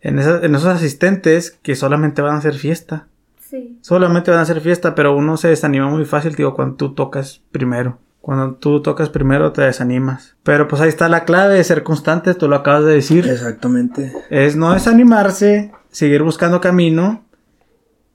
en, 0.00 0.18
esa- 0.18 0.40
en 0.44 0.54
esos 0.54 0.68
asistentes 0.68 1.50
que 1.62 1.74
solamente 1.74 2.22
van 2.22 2.34
a 2.36 2.38
hacer 2.38 2.54
fiesta. 2.54 3.08
Sí. 3.40 3.78
Solamente 3.80 4.30
van 4.30 4.40
a 4.40 4.42
hacer 4.42 4.60
fiesta, 4.60 4.94
pero 4.94 5.16
uno 5.16 5.36
se 5.36 5.48
desanima 5.48 5.88
muy 5.88 6.04
fácil, 6.04 6.34
digo, 6.34 6.54
cuando 6.54 6.76
tú 6.76 6.94
tocas 6.94 7.42
primero. 7.50 7.98
Cuando 8.28 8.56
tú 8.56 8.82
tocas 8.82 9.08
primero 9.08 9.52
te 9.52 9.62
desanimas. 9.62 10.36
Pero 10.42 10.68
pues 10.68 10.82
ahí 10.82 10.90
está 10.90 11.08
la 11.08 11.24
clave 11.24 11.54
de 11.54 11.64
ser 11.64 11.82
constante, 11.82 12.34
tú 12.34 12.46
lo 12.46 12.56
acabas 12.56 12.84
de 12.84 12.92
decir. 12.92 13.26
Exactamente. 13.26 14.12
Es 14.28 14.54
no 14.54 14.74
desanimarse, 14.74 15.72
seguir 15.90 16.22
buscando 16.22 16.60
camino 16.60 17.24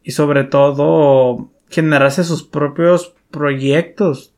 y 0.03 0.11
sobre 0.11 0.43
todo 0.43 1.49
generarse 1.67 2.23
sus 2.23 2.43
propios 2.43 3.15
proyectos. 3.31 4.33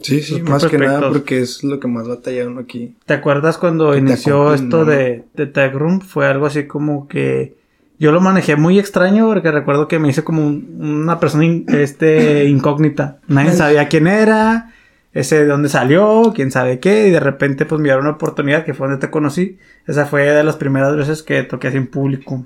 Sí, 0.00 0.20
sí, 0.20 0.42
más 0.42 0.66
que 0.66 0.76
nada 0.76 1.08
porque 1.08 1.40
es 1.40 1.64
lo 1.64 1.80
que 1.80 1.88
más 1.88 2.06
batalla 2.06 2.46
uno 2.46 2.60
aquí. 2.60 2.94
¿Te 3.06 3.14
acuerdas 3.14 3.56
cuando 3.56 3.96
inició 3.96 4.52
esto 4.52 4.84
de, 4.84 5.24
de 5.32 5.46
Tag 5.46 5.74
Room? 5.74 6.02
Fue 6.02 6.26
algo 6.26 6.44
así 6.44 6.66
como 6.66 7.08
que 7.08 7.56
yo 7.98 8.12
lo 8.12 8.20
manejé 8.20 8.56
muy 8.56 8.78
extraño 8.78 9.26
porque 9.28 9.50
recuerdo 9.50 9.88
que 9.88 9.98
me 9.98 10.08
hice 10.10 10.22
como 10.22 10.46
un- 10.46 10.76
una 10.80 11.18
persona 11.18 11.46
in- 11.46 11.64
este, 11.68 12.44
incógnita. 12.44 13.20
Nadie 13.28 13.52
sabía 13.52 13.88
quién 13.88 14.06
era, 14.08 14.72
ese 15.14 15.36
de 15.38 15.46
dónde 15.46 15.68
salió, 15.68 16.32
quién 16.34 16.50
sabe 16.50 16.80
qué, 16.80 17.08
y 17.08 17.10
de 17.10 17.20
repente 17.20 17.64
pues 17.64 17.80
me 17.80 17.84
dieron 17.84 18.02
una 18.04 18.14
oportunidad 18.16 18.64
que 18.64 18.74
fue 18.74 18.88
donde 18.88 19.00
te 19.00 19.10
conocí. 19.10 19.58
Esa 19.86 20.04
fue 20.06 20.24
de 20.24 20.44
las 20.44 20.56
primeras 20.56 20.94
veces 20.96 21.22
que 21.22 21.42
toqué 21.44 21.68
así 21.68 21.76
en 21.78 21.86
público. 21.86 22.44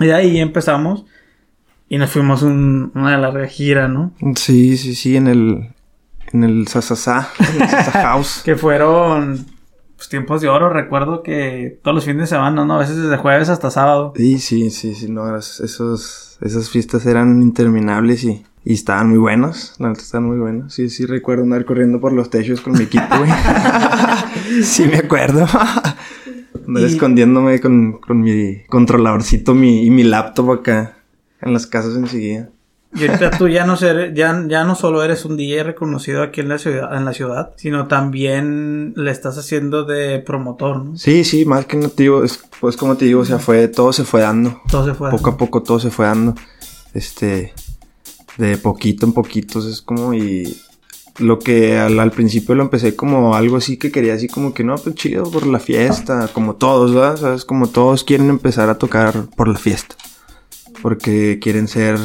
Y 0.00 0.06
de 0.06 0.14
ahí 0.14 0.40
empezamos 0.40 1.04
y 1.88 1.98
nos 1.98 2.10
fuimos 2.10 2.42
un- 2.42 2.90
una 2.94 3.18
larga 3.18 3.46
gira, 3.46 3.86
¿no? 3.88 4.12
Sí, 4.36 4.76
sí, 4.76 4.94
sí, 4.94 5.16
en 5.16 5.26
el. 5.28 5.68
En 6.32 6.44
el 6.44 6.68
Sasasá. 6.68 7.28
En 7.54 7.62
el 7.62 7.68
Sasa 7.68 7.90
House. 8.02 8.42
Que 8.44 8.54
fueron 8.56 9.44
pues, 9.96 10.08
tiempos 10.08 10.40
de 10.40 10.48
oro. 10.48 10.70
Recuerdo 10.70 11.22
que 11.24 11.78
todos 11.82 11.94
los 11.96 12.04
fines 12.04 12.20
de 12.22 12.26
semana, 12.36 12.64
¿no? 12.64 12.74
A 12.76 12.78
veces 12.78 12.96
desde 12.96 13.16
jueves 13.16 13.48
hasta 13.48 13.68
sábado. 13.70 14.12
Sí, 14.16 14.38
sí, 14.38 14.70
sí, 14.70 14.94
sí, 14.94 15.10
no, 15.10 15.36
esos, 15.36 16.38
esas 16.40 16.70
fiestas 16.70 17.04
eran 17.06 17.42
interminables 17.42 18.22
y, 18.24 18.46
y 18.64 18.74
estaban 18.74 19.08
muy 19.08 19.18
buenos, 19.18 19.74
la 19.78 19.88
neta 19.88 20.00
estaban 20.02 20.26
muy 20.28 20.38
buenos. 20.38 20.74
Sí, 20.74 20.90
sí, 20.90 21.06
recuerdo 21.06 21.44
andar 21.44 21.64
corriendo 21.64 22.00
por 22.00 22.12
los 22.12 22.28
techos 22.30 22.60
con 22.60 22.74
mi 22.74 22.84
equipo, 22.84 23.06
güey. 23.18 23.30
sí, 24.62 24.84
me 24.86 24.98
acuerdo. 24.98 25.46
Andar 26.66 26.82
Y- 26.82 26.86
escondiéndome 26.86 27.60
con, 27.60 27.92
con 28.00 28.20
mi 28.20 28.62
controladorcito 28.68 29.54
mi, 29.54 29.84
y 29.86 29.90
mi 29.90 30.02
laptop 30.04 30.50
acá 30.52 30.98
en 31.40 31.52
las 31.52 31.66
casas 31.66 31.96
enseguida. 31.96 32.50
Y 32.92 33.06
ahorita 33.06 33.30
tú 33.30 33.46
ya 33.48 33.64
no 33.64 33.76
ser, 33.76 34.14
ya, 34.14 34.44
ya 34.48 34.64
no 34.64 34.74
solo 34.74 35.02
eres 35.04 35.24
un 35.24 35.36
DJ 35.36 35.62
reconocido 35.62 36.24
aquí 36.24 36.40
en 36.40 36.48
la 36.48 36.58
ciudad, 36.58 36.96
en 36.96 37.04
la 37.04 37.12
ciudad, 37.12 37.52
sino 37.56 37.86
también 37.86 38.94
le 38.96 39.12
estás 39.12 39.38
haciendo 39.38 39.84
de 39.84 40.18
promotor, 40.18 40.84
¿no? 40.84 40.96
Sí, 40.96 41.22
sí, 41.22 41.44
más 41.44 41.66
que 41.66 41.76
nativo, 41.76 42.24
es, 42.24 42.40
pues 42.60 42.76
como 42.76 42.96
te 42.96 43.04
digo, 43.04 43.20
o 43.20 43.24
sea, 43.24 43.38
fue, 43.38 43.68
todo 43.68 43.92
se 43.92 44.02
fue 44.04 44.22
dando. 44.22 44.60
Todo 44.68 44.86
se 44.86 44.94
fue. 44.94 45.08
poco 45.10 45.30
a 45.30 45.36
poco 45.36 45.62
todo 45.62 45.78
se 45.78 45.90
fue 45.90 46.06
dando. 46.06 46.34
Este, 46.92 47.52
de 48.40 48.56
poquito 48.56 49.06
en 49.06 49.12
poquitos 49.12 49.66
es 49.66 49.80
como 49.82 50.14
y 50.14 50.56
lo 51.18 51.38
que 51.38 51.78
al, 51.78 52.00
al 52.00 52.10
principio 52.10 52.54
lo 52.54 52.62
empecé 52.62 52.96
como 52.96 53.34
algo 53.34 53.56
así 53.56 53.76
que 53.76 53.92
quería 53.92 54.14
así 54.14 54.26
como 54.26 54.54
que 54.54 54.64
no, 54.64 54.76
pues 54.76 54.94
chido 54.94 55.30
por 55.30 55.46
la 55.46 55.58
fiesta, 55.58 56.28
como 56.32 56.54
todos, 56.54 56.94
¿verdad? 56.94 57.16
¿Sabes? 57.18 57.44
Como 57.44 57.68
todos 57.68 58.04
quieren 58.04 58.30
empezar 58.30 58.70
a 58.70 58.78
tocar 58.78 59.26
por 59.36 59.48
la 59.48 59.58
fiesta. 59.58 59.96
Porque 60.82 61.38
quieren 61.40 61.68
ser 61.68 61.98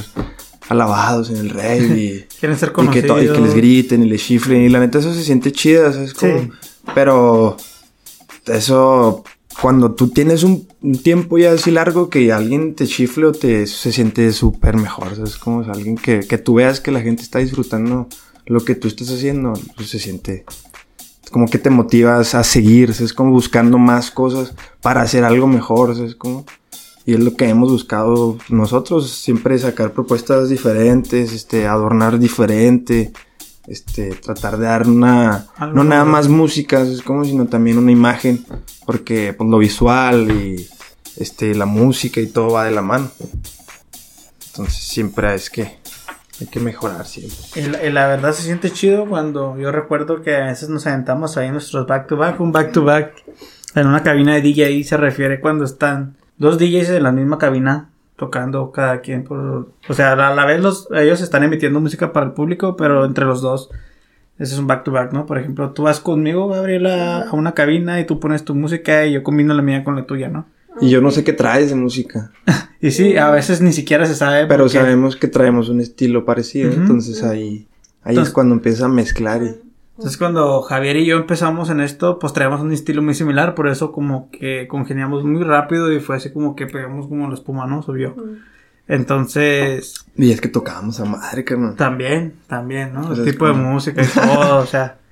alabados 0.67 1.29
en 1.29 1.37
el 1.37 1.49
rey 1.49 1.81
y, 1.81 2.35
Quieren 2.39 2.57
ser 2.57 2.69
y 2.69 2.71
que, 2.71 3.07
conocidos. 3.07 3.23
y 3.23 3.27
que 3.29 3.41
les 3.41 3.53
griten 3.53 4.03
y 4.03 4.07
les 4.07 4.21
chiflen. 4.23 4.63
Y 4.63 4.69
la 4.69 4.79
neta 4.79 4.99
eso 4.99 5.13
se 5.13 5.23
siente 5.23 5.51
chido, 5.51 5.91
¿sabes? 5.93 6.13
Como, 6.13 6.39
Sí. 6.39 6.49
Pero 6.93 7.57
eso, 8.47 9.23
cuando 9.61 9.93
tú 9.93 10.09
tienes 10.09 10.43
un, 10.43 10.67
un 10.81 10.97
tiempo 10.97 11.37
ya 11.37 11.51
así 11.51 11.71
largo 11.71 12.09
que 12.09 12.31
alguien 12.31 12.75
te 12.75 12.87
chifle 12.87 13.25
o 13.27 13.31
te 13.31 13.67
se 13.67 13.91
siente 13.91 14.31
súper 14.31 14.75
mejor. 14.77 15.15
¿sabes? 15.15 15.37
Como 15.37 15.61
alguien 15.61 15.95
que, 15.95 16.19
que 16.19 16.37
tú 16.37 16.55
veas 16.55 16.79
que 16.79 16.91
la 16.91 17.01
gente 17.01 17.23
está 17.23 17.39
disfrutando 17.39 18.07
lo 18.45 18.63
que 18.63 18.75
tú 18.75 18.87
estás 18.87 19.09
haciendo, 19.09 19.53
pues 19.75 19.89
se 19.89 19.99
siente 19.99 20.45
como 21.31 21.47
que 21.47 21.57
te 21.57 21.69
motivas 21.69 22.35
a 22.35 22.43
seguir, 22.43 22.91
es 22.91 23.13
como 23.13 23.31
buscando 23.31 23.77
más 23.77 24.11
cosas 24.11 24.53
para 24.81 25.01
hacer 25.01 25.23
algo 25.23 25.47
mejor, 25.47 25.91
es 25.99 26.15
como 26.15 26.45
y 27.05 27.13
es 27.13 27.19
lo 27.19 27.35
que 27.35 27.47
hemos 27.47 27.71
buscado 27.71 28.37
nosotros, 28.49 29.11
siempre 29.11 29.59
sacar 29.59 29.93
propuestas 29.93 30.49
diferentes, 30.49 31.33
este, 31.33 31.67
adornar 31.67 32.17
diferente, 32.17 33.13
este, 33.67 34.11
tratar 34.11 34.57
de 34.57 34.65
dar 34.65 34.87
una, 34.87 35.47
Algo 35.55 35.75
no 35.75 35.83
nada 35.83 36.05
más 36.05 36.27
música, 36.27 36.81
es 36.81 37.01
como 37.01 37.25
sino 37.25 37.47
también 37.47 37.77
una 37.77 37.91
imagen, 37.91 38.45
porque 38.85 39.33
pues 39.33 39.49
lo 39.49 39.57
visual 39.57 40.31
y 40.31 40.67
este, 41.17 41.55
la 41.55 41.65
música 41.65 42.19
y 42.19 42.27
todo 42.27 42.51
va 42.51 42.65
de 42.65 42.71
la 42.71 42.81
mano. 42.81 43.09
Entonces 44.47 44.75
siempre 44.75 45.33
es 45.35 45.49
que 45.49 45.77
hay 46.39 46.47
que 46.47 46.59
mejorar 46.59 47.05
siempre. 47.05 47.37
Y 47.55 47.91
la, 47.91 48.07
verdad 48.07 48.33
se 48.33 48.43
siente 48.43 48.71
chido 48.71 49.05
cuando 49.07 49.57
yo 49.57 49.71
recuerdo 49.71 50.21
que 50.21 50.35
a 50.35 50.45
veces 50.45 50.69
nos 50.69 50.85
aventamos 50.87 51.37
ahí 51.37 51.49
nuestros 51.49 51.87
back 51.87 52.07
to 52.07 52.17
back, 52.17 52.39
un 52.39 52.51
back 52.51 52.71
to 52.71 52.83
back 52.83 53.13
en 53.75 53.87
una 53.87 54.03
cabina 54.03 54.35
de 54.35 54.41
DJ 54.41 54.83
se 54.83 54.97
refiere 54.97 55.39
cuando 55.39 55.65
están 55.65 56.15
dos 56.37 56.57
DJs 56.57 56.89
en 56.89 57.03
la 57.03 57.11
misma 57.11 57.37
cabina 57.37 57.89
tocando 58.15 58.71
cada 58.71 59.01
quien 59.01 59.23
por, 59.23 59.69
o 59.89 59.93
sea, 59.93 60.13
a 60.13 60.33
la 60.33 60.45
vez 60.45 60.61
los 60.61 60.87
ellos 60.95 61.21
están 61.21 61.43
emitiendo 61.43 61.79
música 61.81 62.13
para 62.13 62.25
el 62.27 62.31
público, 62.33 62.75
pero 62.77 63.03
entre 63.05 63.25
los 63.25 63.41
dos 63.41 63.69
ese 64.37 64.53
es 64.53 64.59
un 64.59 64.67
back 64.67 64.83
to 64.83 64.91
back, 64.91 65.13
¿no? 65.13 65.25
Por 65.25 65.37
ejemplo, 65.37 65.71
tú 65.71 65.83
vas 65.83 65.99
conmigo, 66.01 66.47
Gabriela, 66.49 67.21
a 67.21 67.31
una 67.35 67.53
cabina 67.53 67.99
y 68.01 68.05
tú 68.05 68.19
pones 68.19 68.43
tu 68.43 68.53
música 68.53 69.05
y 69.05 69.13
yo 69.13 69.23
combino 69.23 69.53
la 69.53 69.61
mía 69.61 69.83
con 69.85 69.95
la 69.95 70.05
tuya, 70.05 70.27
¿no? 70.27 70.45
Y 70.81 70.89
yo 70.89 70.99
no 70.99 71.09
sé 71.11 71.23
qué 71.23 71.31
traes 71.33 71.69
de 71.69 71.75
música, 71.75 72.31
Y 72.81 72.91
sí, 72.91 73.15
a 73.17 73.31
veces 73.31 73.61
ni 73.61 73.71
siquiera 73.73 74.05
se 74.05 74.13
sabe 74.15 74.45
pero 74.45 74.65
porque- 74.65 74.77
sabemos 74.77 75.15
que 75.15 75.27
traemos 75.29 75.69
un 75.69 75.79
estilo 75.81 76.25
parecido, 76.25 76.71
entonces 76.73 77.23
ahí, 77.23 77.67
ahí 78.03 78.09
Entonces- 78.11 78.27
es 78.29 78.33
cuando 78.33 78.53
empieza 78.55 78.85
a 78.85 78.89
mezclar 78.89 79.41
y... 79.43 79.55
Entonces 79.97 80.17
cuando 80.17 80.61
Javier 80.61 80.97
y 80.97 81.05
yo 81.05 81.15
empezamos 81.15 81.69
en 81.69 81.79
esto, 81.79 82.19
pues 82.19 82.33
traíamos 82.33 82.59
un 82.59 82.73
estilo 82.73 83.01
muy 83.01 83.13
similar, 83.13 83.55
por 83.55 83.69
eso 83.69 83.93
como 83.93 84.29
que 84.29 84.67
congeniamos 84.67 85.23
muy 85.23 85.41
rápido 85.43 85.91
y 85.91 86.01
fue 86.01 86.17
así 86.17 86.33
como 86.33 86.53
que 86.53 86.67
pegamos 86.67 87.07
como 87.07 87.29
la 87.29 87.33
espuma, 87.33 87.65
¿no? 87.65 87.81
Subió. 87.81 88.09
Mm. 88.09 88.35
Entonces, 88.87 90.05
Y 90.15 90.31
es 90.31 90.41
que 90.41 90.49
tocábamos 90.49 90.99
a 90.99 91.05
madre, 91.05 91.43
carnal. 91.45 91.75
también, 91.75 92.33
también, 92.47 92.93
¿no? 92.93 93.07
Pues 93.07 93.19
El 93.19 93.25
tipo 93.25 93.47
de 93.47 93.53
música 93.53 94.03
y 94.03 94.05
todo, 94.05 94.57
o 94.59 94.65
sea. 94.65 94.97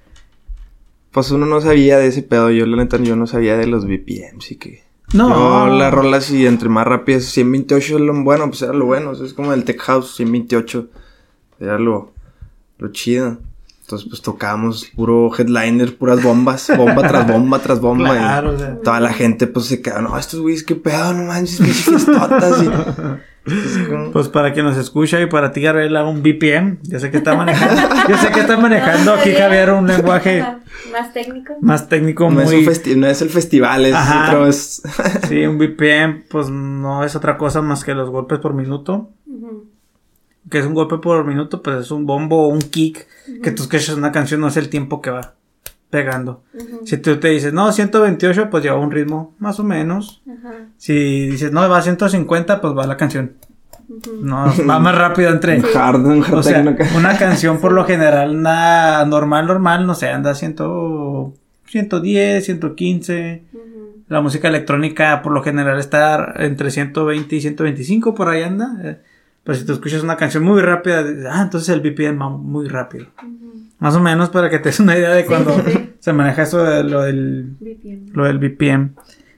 Pues 1.11 1.29
uno 1.29 1.45
no 1.45 1.61
sabía 1.61 1.99
de 1.99 2.07
ese 2.07 2.23
pedo, 2.23 2.49
yo 2.49 2.65
la 2.65 2.75
neta 2.75 2.97
yo 2.97 3.15
no 3.15 3.27
sabía 3.27 3.55
de 3.55 3.67
los 3.67 3.85
BPMs 3.85 4.51
y 4.51 4.55
que... 4.55 4.83
No. 5.13 5.29
Yo 5.67 5.75
la 5.75 5.91
rola 5.91 6.17
así 6.17 6.47
entre 6.47 6.69
más 6.69 6.87
rápidas, 6.87 7.25
128 7.25 7.97
es 7.97 8.01
lo 8.01 8.23
bueno, 8.23 8.47
pues 8.49 8.63
era 8.63 8.73
lo 8.73 8.85
bueno, 8.87 9.11
o 9.11 9.15
sea, 9.15 9.27
es 9.27 9.35
como 9.35 9.53
el 9.53 9.63
Tech 9.63 9.79
House, 9.79 10.15
128, 10.15 10.89
era 11.59 11.77
lo, 11.77 12.13
lo 12.79 12.91
chido. 12.91 13.37
Entonces 13.83 14.07
pues 14.09 14.21
tocábamos 14.21 14.85
puro 14.95 15.29
headliner, 15.37 15.95
puras 15.97 16.23
bombas, 16.23 16.71
bomba 16.77 17.05
tras 17.07 17.27
bomba 17.27 17.59
tras 17.59 17.79
bomba. 17.81 18.15
y 18.15 18.17
Claro, 18.17 18.51
o 18.53 18.57
sea. 18.57 18.79
Toda 18.81 18.99
la 19.01 19.11
gente 19.13 19.45
pues 19.45 19.65
se 19.65 19.81
quedaba, 19.81 20.01
no, 20.01 20.17
estos 20.17 20.39
güeyes 20.39 20.63
qué 20.63 20.75
pedo, 20.75 21.13
no 21.13 21.23
manches, 21.25 21.57
pinches 21.57 21.83
fiestotas", 21.83 22.63
y- 22.63 22.69
es 23.45 23.87
como- 23.89 24.11
Pues 24.11 24.29
para 24.29 24.53
quien 24.53 24.65
nos 24.65 24.77
escucha 24.77 25.19
y 25.19 25.25
para 25.25 25.51
ti, 25.51 25.59
Gabriela, 25.61 26.05
un 26.05 26.23
BPM. 26.23 26.77
Yo 26.83 26.97
sé 26.99 27.11
que 27.11 27.17
está 27.17 27.35
manejando, 27.35 27.81
yo 28.07 28.17
sé 28.17 28.31
que 28.31 28.39
está 28.39 28.55
manejando 28.55 29.13
aquí, 29.15 29.33
Javier, 29.33 29.71
un 29.71 29.85
lenguaje 29.85 30.45
Más 30.93 31.11
técnico. 31.11 31.53
más 31.59 31.89
técnico, 31.89 32.31
no, 32.31 32.39
es 32.39 32.49
un 32.49 32.55
muy... 32.55 32.65
festi- 32.65 32.95
no 32.95 33.05
es 33.07 33.21
el 33.21 33.29
festival, 33.29 33.85
es 33.85 33.95
Ajá. 33.95 34.27
otro, 34.29 34.47
es... 34.47 34.81
Sí, 35.27 35.45
un 35.45 35.57
BPM, 35.57 36.23
pues 36.29 36.49
no 36.49 37.03
es 37.03 37.17
otra 37.17 37.37
cosa 37.37 37.61
más 37.61 37.83
que 37.83 37.93
los 37.93 38.09
golpes 38.09 38.39
por 38.39 38.53
minuto. 38.53 39.09
Que 40.49 40.59
es 40.59 40.65
un 40.65 40.73
golpe 40.73 40.97
por 40.97 41.25
minuto, 41.25 41.61
pues 41.61 41.77
es 41.77 41.91
un 41.91 42.05
bombo 42.05 42.43
o 42.43 42.47
un 42.49 42.61
kick 42.61 43.07
que 43.41 43.51
tú 43.51 43.63
escuchas 43.63 43.95
una 43.95 44.11
canción, 44.11 44.41
no 44.41 44.47
es 44.47 44.57
el 44.57 44.69
tiempo 44.69 45.01
que 45.01 45.09
va 45.09 45.35
pegando. 45.89 46.43
Si 46.85 46.97
tú 46.97 47.19
te 47.19 47.29
dices, 47.29 47.53
no, 47.53 47.71
128, 47.71 48.49
pues 48.49 48.63
lleva 48.63 48.79
un 48.79 48.89
ritmo 48.89 49.35
más 49.37 49.59
o 49.59 49.63
menos. 49.63 50.23
Si 50.77 51.27
dices, 51.27 51.51
no, 51.51 51.69
va 51.69 51.77
a 51.77 51.81
150, 51.83 52.61
pues 52.61 52.73
va 52.75 52.87
la 52.87 52.97
canción. 52.97 53.33
No, 54.21 54.51
va 54.67 54.79
más 54.79 54.97
rápido 54.97 55.29
entre. 55.29 55.59
Un 55.59 55.65
hard, 55.75 56.05
un 56.05 56.23
hard 56.23 56.33
O 56.33 56.41
sea, 56.43 56.75
una 56.97 57.17
canción 57.17 57.59
por 57.59 57.73
lo 57.73 57.85
general, 57.85 58.41
nada 58.41 59.05
normal, 59.05 59.45
normal, 59.45 59.85
no 59.85 59.93
sé, 59.93 60.09
anda 60.09 60.33
100, 60.33 60.55
110, 61.67 62.43
115. 62.43 63.43
Ujú. 63.53 63.63
La 64.07 64.21
música 64.21 64.47
electrónica 64.47 65.21
por 65.21 65.31
lo 65.31 65.43
general 65.43 65.79
está 65.79 66.33
entre 66.37 66.71
120 66.71 67.35
y 67.35 67.41
125, 67.41 68.15
por 68.15 68.29
ahí 68.29 68.41
anda. 68.41 68.99
Pero 69.43 69.57
si 69.57 69.65
tú 69.65 69.73
escuchas 69.73 70.03
una 70.03 70.15
canción 70.15 70.43
muy 70.43 70.61
rápida, 70.61 71.03
dices, 71.03 71.25
ah, 71.29 71.41
entonces 71.41 71.69
el 71.69 71.81
BPM 71.81 72.21
va 72.21 72.29
muy 72.29 72.67
rápido. 72.67 73.07
Más 73.79 73.95
o 73.95 73.99
menos 73.99 74.29
para 74.29 74.49
que 74.49 74.59
te 74.59 74.69
des 74.69 74.79
una 74.79 74.97
idea 74.97 75.09
de 75.09 75.25
cuando 75.25 75.53
se 75.99 76.13
maneja 76.13 76.43
eso 76.43 76.63
de 76.63 76.83
lo 76.83 77.01
del, 77.01 77.55
BPM. 77.59 78.13
lo 78.13 78.25
del 78.25 78.37
BPM. 78.37 78.91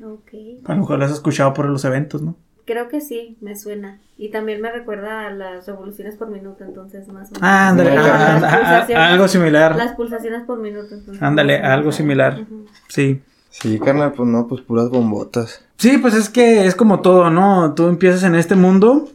Ok. 0.03 0.29
A 0.65 0.73
lo 0.73 0.81
mejor 0.81 0.99
lo 0.99 1.05
has 1.05 1.11
escuchado 1.11 1.53
por 1.53 1.65
los 1.67 1.83
eventos, 1.85 2.21
¿no? 2.21 2.35
Creo 2.65 2.87
que 2.87 3.01
sí, 3.01 3.37
me 3.41 3.55
suena. 3.55 3.99
Y 4.17 4.29
también 4.29 4.61
me 4.61 4.71
recuerda 4.71 5.27
a 5.27 5.31
las 5.31 5.67
revoluciones 5.67 6.15
por 6.15 6.29
minuto, 6.29 6.63
entonces 6.63 7.07
más 7.07 7.29
o 7.29 7.33
menos. 7.33 7.39
Ah, 7.41 7.69
ándale, 7.69 7.95
Las 7.95 8.05
ah, 8.05 8.11
ah, 8.11 8.35
ah, 8.35 8.57
pulsaciones. 8.59 9.11
algo 9.11 9.27
similar. 9.27 9.75
Las 9.75 9.93
pulsaciones 9.93 10.43
por 10.43 10.59
minuto. 10.59 10.95
Entonces, 10.95 11.21
Ándale, 11.21 11.57
algo 11.57 11.91
similar. 11.91 12.45
Sí. 12.87 13.21
Sí, 13.49 13.79
carnal, 13.79 14.13
pues 14.13 14.27
no, 14.27 14.47
pues 14.47 14.61
puras 14.61 14.89
bombotas. 14.89 15.63
Sí, 15.77 15.97
pues 15.97 16.13
es 16.13 16.29
que 16.29 16.65
es 16.65 16.75
como 16.75 16.99
todo, 17.01 17.29
¿no? 17.29 17.73
Tú 17.73 17.87
empiezas 17.87 18.23
en 18.23 18.35
este 18.35 18.55
mundo 18.55 19.09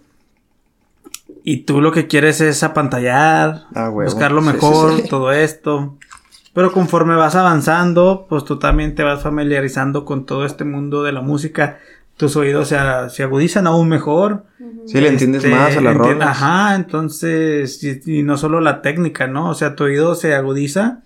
y 1.44 1.58
tú 1.64 1.80
lo 1.80 1.92
que 1.92 2.06
quieres 2.06 2.40
es 2.40 2.62
apantallar, 2.62 3.64
Ah, 3.74 3.88
buscar 3.88 4.32
lo 4.32 4.40
Sí, 4.42 4.48
sí, 4.48 4.52
mejor, 4.54 4.96
sí. 5.02 5.08
todo 5.08 5.32
esto. 5.32 5.96
Pero 6.52 6.72
conforme 6.72 7.14
vas 7.14 7.36
avanzando, 7.36 8.26
pues 8.28 8.44
tú 8.44 8.58
también 8.58 8.94
te 8.94 9.02
vas 9.04 9.22
familiarizando 9.22 10.04
con 10.04 10.26
todo 10.26 10.44
este 10.44 10.64
mundo 10.64 11.02
de 11.02 11.12
la 11.12 11.20
música. 11.20 11.78
Tus 12.16 12.36
oídos 12.36 12.68
se, 12.68 12.76
se 13.10 13.22
agudizan 13.22 13.66
aún 13.66 13.88
mejor. 13.88 14.44
Sí, 14.86 15.00
le 15.00 15.08
entiendes 15.08 15.44
Este, 15.44 15.54
más 15.56 15.76
a 15.76 15.80
las 15.80 15.94
enti- 15.94 15.98
rolas. 15.98 16.28
Ajá, 16.28 16.74
entonces, 16.74 17.82
y, 17.84 18.18
y 18.18 18.22
no 18.22 18.36
solo 18.36 18.60
la 18.60 18.82
técnica, 18.82 19.26
¿no? 19.26 19.48
O 19.50 19.54
sea, 19.54 19.74
tu 19.76 19.84
oído 19.84 20.14
se 20.14 20.34
agudiza 20.34 21.00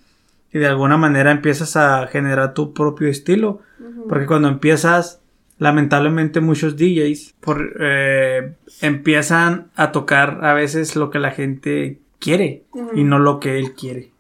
y 0.53 0.59
de 0.59 0.67
alguna 0.67 0.97
manera 0.97 1.31
empiezas 1.31 1.77
a 1.77 2.07
generar 2.07 2.55
tu 2.55 2.73
propio 2.73 3.09
estilo. 3.09 3.61
Porque 4.09 4.27
cuando 4.27 4.49
empiezas, 4.49 5.21
lamentablemente 5.59 6.41
muchos 6.41 6.77
DJs 6.77 7.35
por, 7.41 7.75
eh, 7.81 8.53
empiezan 8.81 9.69
a 9.77 9.93
tocar 9.93 10.41
a 10.45 10.53
veces 10.55 10.97
lo 10.97 11.11
que 11.11 11.19
la 11.19 11.31
gente 11.31 11.99
quiere 12.19 12.63
y 12.95 13.05
no 13.05 13.19
lo 13.19 13.41
que 13.41 13.59
él 13.59 13.73
quiere. 13.75 14.11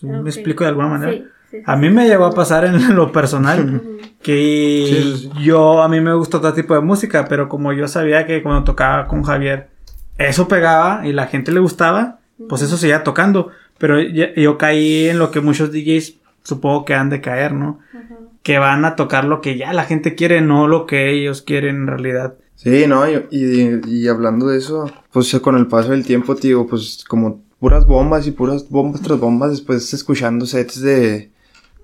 ¿Sí 0.00 0.06
Ok. 0.06 0.22
¿Me 0.22 0.30
explico 0.30 0.64
de 0.64 0.68
alguna 0.68 0.88
manera? 0.88 1.12
Sí, 1.12 1.18
sí, 1.50 1.56
sí. 1.58 1.62
A 1.64 1.76
mí 1.76 1.90
me 1.90 2.06
llegó 2.06 2.26
a 2.26 2.32
pasar 2.32 2.64
en 2.66 2.94
lo 2.96 3.12
personal 3.12 3.82
que 4.22 4.84
Sí, 4.86 5.02
sí, 5.02 5.16
sí. 5.34 5.42
yo 5.44 5.82
a 5.82 5.88
mí 5.88 6.00
me 6.00 6.14
gusta 6.14 6.38
otro 6.38 6.52
tipo 6.52 6.74
de 6.74 6.80
música, 6.80 7.26
pero 7.28 7.48
como 7.48 7.72
yo 7.72 7.88
sabía 7.88 8.26
que 8.26 8.42
cuando 8.42 8.64
tocaba 8.64 9.06
con 9.06 9.22
Javier 9.22 9.68
eso 10.18 10.48
pegaba 10.48 11.06
y 11.06 11.12
la 11.12 11.26
gente 11.26 11.52
le 11.52 11.60
gustaba, 11.60 12.18
pues 12.48 12.62
eso 12.62 12.76
seguía 12.76 13.02
tocando, 13.04 13.50
pero 13.78 14.00
yo 14.00 14.56
caí 14.58 15.08
en 15.08 15.18
lo 15.18 15.30
que 15.30 15.40
muchos 15.40 15.70
DJs 15.72 16.14
supongo 16.46 16.84
que 16.84 16.94
han 16.94 17.10
de 17.10 17.20
caer, 17.20 17.52
¿no? 17.52 17.80
Que 18.42 18.58
van 18.58 18.84
a 18.84 18.94
tocar 18.94 19.24
lo 19.24 19.40
que 19.40 19.58
ya 19.58 19.72
la 19.72 19.84
gente 19.84 20.14
quiere, 20.14 20.40
no 20.40 20.68
lo 20.68 20.86
que 20.86 21.10
ellos 21.10 21.42
quieren 21.42 21.76
en 21.76 21.86
realidad. 21.88 22.34
Sí, 22.54 22.86
no, 22.86 23.08
y, 23.10 23.26
y, 23.30 23.80
y 23.86 24.08
hablando 24.08 24.46
de 24.46 24.58
eso, 24.58 24.90
pues 25.12 25.34
con 25.40 25.56
el 25.56 25.66
paso 25.66 25.90
del 25.90 26.06
tiempo, 26.06 26.36
tío, 26.36 26.66
pues 26.66 27.04
como 27.06 27.42
puras 27.58 27.86
bombas 27.86 28.26
y 28.26 28.30
puras 28.30 28.68
bombas 28.70 29.02
tras 29.02 29.18
bombas, 29.18 29.50
después 29.50 29.92
escuchando 29.92 30.46
sets 30.46 30.80
de, 30.80 31.30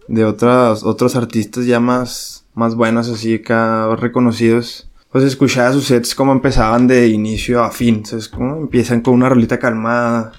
de 0.07 0.25
otras, 0.25 0.85
otros 0.85 1.16
artistas 1.16 1.66
ya 1.66 1.81
más, 1.81 2.47
más 2.54 2.76
buenos, 2.76 3.09
así 3.09 3.34
acá 3.34 3.95
reconocidos. 3.97 4.89
Pues 5.10 5.25
escuchaba 5.25 5.73
sus 5.73 5.87
sets 5.87 6.15
como 6.15 6.32
empezaban 6.32 6.87
de 6.87 7.08
inicio 7.08 7.63
a 7.63 7.71
fin, 7.71 8.06
¿sabes? 8.06 8.28
Como 8.28 8.56
empiezan 8.56 9.02
con 9.02 9.15
una 9.15 9.28
rolita 9.28 9.58
calmada 9.58 10.32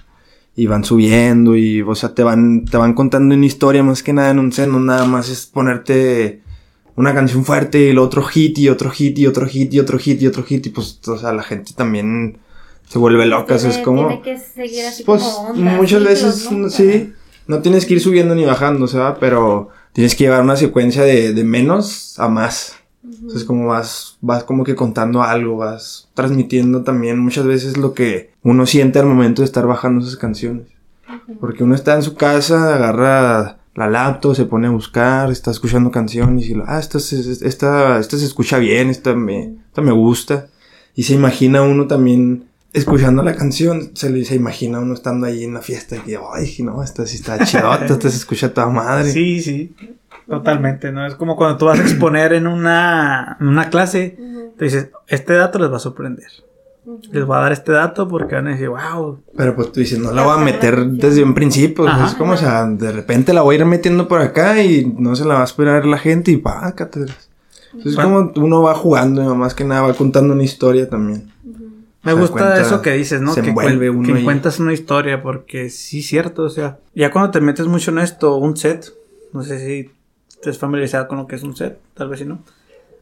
y 0.56 0.68
van 0.68 0.84
subiendo 0.84 1.56
y, 1.56 1.82
o 1.82 1.96
sea, 1.96 2.14
te 2.14 2.24
van, 2.24 2.66
te 2.66 2.78
van 2.78 2.94
contando 2.94 3.34
una 3.34 3.46
historia 3.46 3.84
más 3.84 4.04
que 4.04 4.14
nada 4.14 4.30
en 4.30 4.40
un 4.40 4.52
set, 4.52 4.68
no 4.68 4.80
nada 4.80 5.06
más 5.06 5.30
es 5.30 5.46
ponerte 5.48 6.42
una 6.96 7.14
canción 7.14 7.44
fuerte 7.44 7.88
y 7.88 7.90
el 7.90 7.98
otro 7.98 8.24
hit 8.24 8.60
y 8.60 8.70
otro 8.70 8.92
hit 8.92 9.18
y 9.18 9.26
otro 9.26 9.48
hit 9.48 9.74
y 9.74 9.80
otro 9.80 9.98
hit 9.98 10.22
y 10.22 10.28
otro 10.28 10.44
hit 10.44 10.68
y 10.68 10.70
pues, 10.70 11.00
o 11.08 11.18
sea, 11.18 11.34
la 11.34 11.44
gente 11.44 11.74
también 11.76 12.38
se 12.88 13.00
vuelve 13.00 13.26
loca, 13.26 13.56
es 13.56 13.80
como... 13.80 14.08
Tiene 14.08 14.22
que 14.22 14.38
seguir 14.38 14.86
así 14.86 15.04
Pues 15.04 15.24
como 15.24 15.50
ondas, 15.50 15.78
muchas 15.78 16.04
veces, 16.04 16.52
¿no? 16.52 16.70
sí, 16.70 17.14
no 17.48 17.62
tienes 17.62 17.88
que 17.88 17.96
ir 17.96 18.02
subiendo 18.02 18.36
ni 18.36 18.46
bajando, 18.46 18.86
o 18.86 18.88
sea, 18.88 19.16
pero 19.20 19.70
tienes 19.94 20.16
que 20.16 20.26
llevar 20.26 20.44
una 20.44 20.56
secuencia 20.56 21.04
de, 21.04 21.34
de 21.34 21.44
menos 21.44 22.20
a 22.20 22.28
más. 22.30 22.76
Entonces 23.24 23.46
como 23.46 23.68
vas, 23.68 24.18
vas 24.20 24.44
como 24.44 24.66
que 24.66 24.76
contando 24.76 25.22
algo, 25.22 25.56
vas 25.56 26.10
transmitiendo 26.14 26.84
también 26.84 27.20
muchas 27.20 27.46
veces 27.46 27.78
lo 27.78 27.94
que 27.94 28.32
uno 28.44 28.66
siente 28.66 29.00
al 29.00 29.06
momento 29.06 29.42
de 29.42 29.46
estar 29.46 29.66
bajando 29.66 30.04
esas 30.04 30.18
canciones. 30.18 30.68
Porque 31.40 31.64
uno 31.64 31.74
está 31.74 31.96
en 31.96 32.02
su 32.02 32.16
casa, 32.16 32.76
agarra 32.76 33.60
la 33.76 33.90
laptop, 33.90 34.36
se 34.36 34.44
pone 34.44 34.68
a 34.68 34.72
buscar, 34.72 35.32
está 35.32 35.52
escuchando 35.52 35.90
canciones 35.90 36.48
y 36.50 36.54
lo, 36.54 36.66
ah, 36.68 36.80
esta 36.80 36.98
esta, 36.98 38.00
esta 38.00 38.18
se 38.18 38.26
escucha 38.26 38.58
bien, 38.58 38.90
esta 38.90 39.16
me, 39.16 39.56
esta 39.68 39.82
me 39.82 39.94
gusta. 39.94 40.48
Y 40.94 41.04
se 41.04 41.14
imagina 41.14 41.62
uno 41.62 41.88
también 41.88 42.50
escuchando 42.74 43.24
la 43.24 43.36
canción, 43.36 43.92
se, 43.94 44.10
le- 44.10 44.26
se 44.26 44.36
imagina 44.36 44.80
uno 44.80 44.94
estando 44.94 45.28
ahí 45.28 45.44
en 45.44 45.54
la 45.54 45.62
fiesta 45.62 45.96
y 45.96 46.00
que, 46.00 46.20
ay, 46.34 46.56
no, 46.60 46.84
esta 46.84 47.06
sí 47.06 47.16
está 47.18 47.44
chidota, 47.46 47.86
esta 47.86 48.10
se 48.10 48.18
escucha 48.18 48.54
toda 48.54 48.68
madre. 48.70 49.12
Sí, 49.12 49.42
sí, 49.42 49.76
totalmente, 50.28 50.92
¿no? 50.92 51.06
Es 51.06 51.16
como 51.16 51.36
cuando 51.36 51.58
tú 51.58 51.66
vas 51.66 51.80
a 51.80 51.84
exponer 51.84 52.34
en 52.34 52.48
una, 52.48 53.38
en 53.40 53.48
una 53.48 53.70
clase, 53.70 54.18
te 54.58 54.66
dices, 54.66 54.90
este 55.08 55.34
dato 55.34 55.60
les 55.60 55.72
va 55.72 55.78
a 55.78 55.80
sorprender. 55.80 56.28
Les 57.14 57.26
voy 57.26 57.38
a 57.38 57.40
dar 57.42 57.54
este 57.54 57.72
dato 57.72 58.10
porque 58.10 58.36
van 58.36 58.48
a 58.48 58.52
decir, 58.52 58.68
wow. 58.68 59.18
Pero 59.38 59.56
pues 59.56 59.72
tú 59.72 59.80
dices, 59.80 60.00
no 60.00 60.12
la 60.12 60.24
voy 60.24 60.34
a 60.38 60.44
meter 60.44 60.86
desde 60.86 61.24
un 61.24 61.34
principio. 61.34 61.88
Ajá. 61.88 62.08
Es 62.08 62.14
como, 62.16 62.34
o 62.34 62.38
sea, 62.38 62.66
de 62.66 62.92
repente 62.92 63.32
la 63.34 63.42
voy 63.42 63.56
a 63.56 63.60
ir 63.60 63.66
metiendo 63.66 64.10
por 64.10 64.20
acá 64.20 64.62
y 64.62 64.86
no 64.98 65.16
se 65.16 65.24
la 65.24 65.36
va 65.36 65.42
a 65.42 65.46
esperar 65.46 65.86
la 65.86 65.98
gente 65.98 66.32
y 66.32 66.38
pácatelas. 66.38 67.30
Entonces, 67.72 67.96
Bueno. 67.96 68.32
como 68.34 68.46
uno 68.46 68.62
va 68.62 68.76
jugando, 68.76 69.24
y 69.24 69.38
más 69.38 69.54
que 69.54 69.64
nada 69.64 69.82
va 69.84 69.94
contando 69.94 70.34
una 70.34 70.44
historia 70.44 70.90
también. 70.90 71.32
Me 72.04 72.12
Se 72.12 72.20
gusta 72.20 72.32
cuenta- 72.34 72.62
eso 72.62 72.82
que 72.82 72.92
dices, 72.94 73.22
¿no? 73.22 73.34
que 73.34 73.40
envuelve 73.42 73.90
uno 73.90 74.14
que 74.14 74.24
cuentas 74.24 74.60
una 74.60 74.74
historia, 74.74 75.22
porque 75.22 75.70
sí, 75.70 76.02
cierto, 76.02 76.44
o 76.44 76.50
sea, 76.50 76.80
ya 76.94 77.12
cuando 77.12 77.32
te 77.32 77.40
metes 77.42 77.66
mucho 77.68 77.92
en 77.92 78.00
esto, 78.00 78.36
un 78.36 78.58
set, 78.58 78.92
no 79.32 79.42
sé 79.44 79.60
si 79.66 79.92
estés 80.30 80.58
familiarizado 80.58 81.08
con 81.08 81.18
lo 81.20 81.28
que 81.28 81.36
es 81.38 81.44
un 81.44 81.56
set, 81.56 81.80
tal 81.94 82.10
vez 82.10 82.20
sí, 82.20 82.26
¿no? 82.26 82.40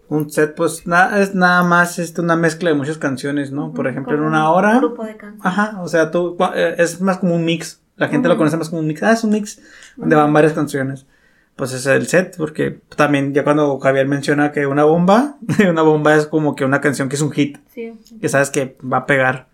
Un 0.07 0.29
set, 0.29 0.53
pues, 0.55 0.85
nada, 0.85 1.19
es 1.21 1.33
nada 1.33 1.63
más 1.63 1.97
este, 1.97 2.21
una 2.21 2.35
mezcla 2.35 2.69
de 2.69 2.75
muchas 2.75 2.97
canciones, 2.97 3.51
¿no? 3.51 3.73
Por 3.73 3.87
ejemplo, 3.87 4.13
en 4.13 4.21
una 4.21 4.49
un 4.51 4.57
hora, 4.57 4.77
grupo 4.77 5.03
de 5.05 5.15
canciones. 5.17 5.45
ajá, 5.45 5.81
o 5.81 5.87
sea, 5.87 6.11
tú, 6.11 6.37
eh, 6.53 6.75
es 6.77 7.01
más 7.01 7.17
como 7.17 7.35
un 7.35 7.43
mix, 7.45 7.79
la 7.95 8.07
gente 8.09 8.27
lo 8.27 8.37
conoce 8.37 8.57
más 8.57 8.69
como 8.69 8.81
un 8.81 8.87
mix, 8.87 9.01
ah, 9.03 9.13
es 9.13 9.23
un 9.23 9.31
mix, 9.31 9.59
donde 9.95 10.15
van 10.15 10.31
varias 10.33 10.53
canciones. 10.53 11.05
Pues 11.61 11.73
es 11.73 11.85
el 11.85 12.07
set, 12.07 12.37
porque 12.37 12.79
también 12.95 13.35
ya 13.35 13.43
cuando 13.43 13.77
Javier 13.77 14.07
menciona 14.07 14.51
que 14.51 14.65
una 14.65 14.83
bomba, 14.83 15.35
una 15.69 15.83
bomba 15.83 16.15
es 16.15 16.25
como 16.25 16.55
que 16.55 16.65
una 16.65 16.81
canción 16.81 17.07
que 17.07 17.17
es 17.17 17.21
un 17.21 17.29
hit, 17.31 17.59
Sí. 17.75 17.93
que 18.19 18.29
sabes 18.29 18.49
que 18.49 18.75
va 18.83 18.97
a 18.97 19.05
pegar. 19.05 19.47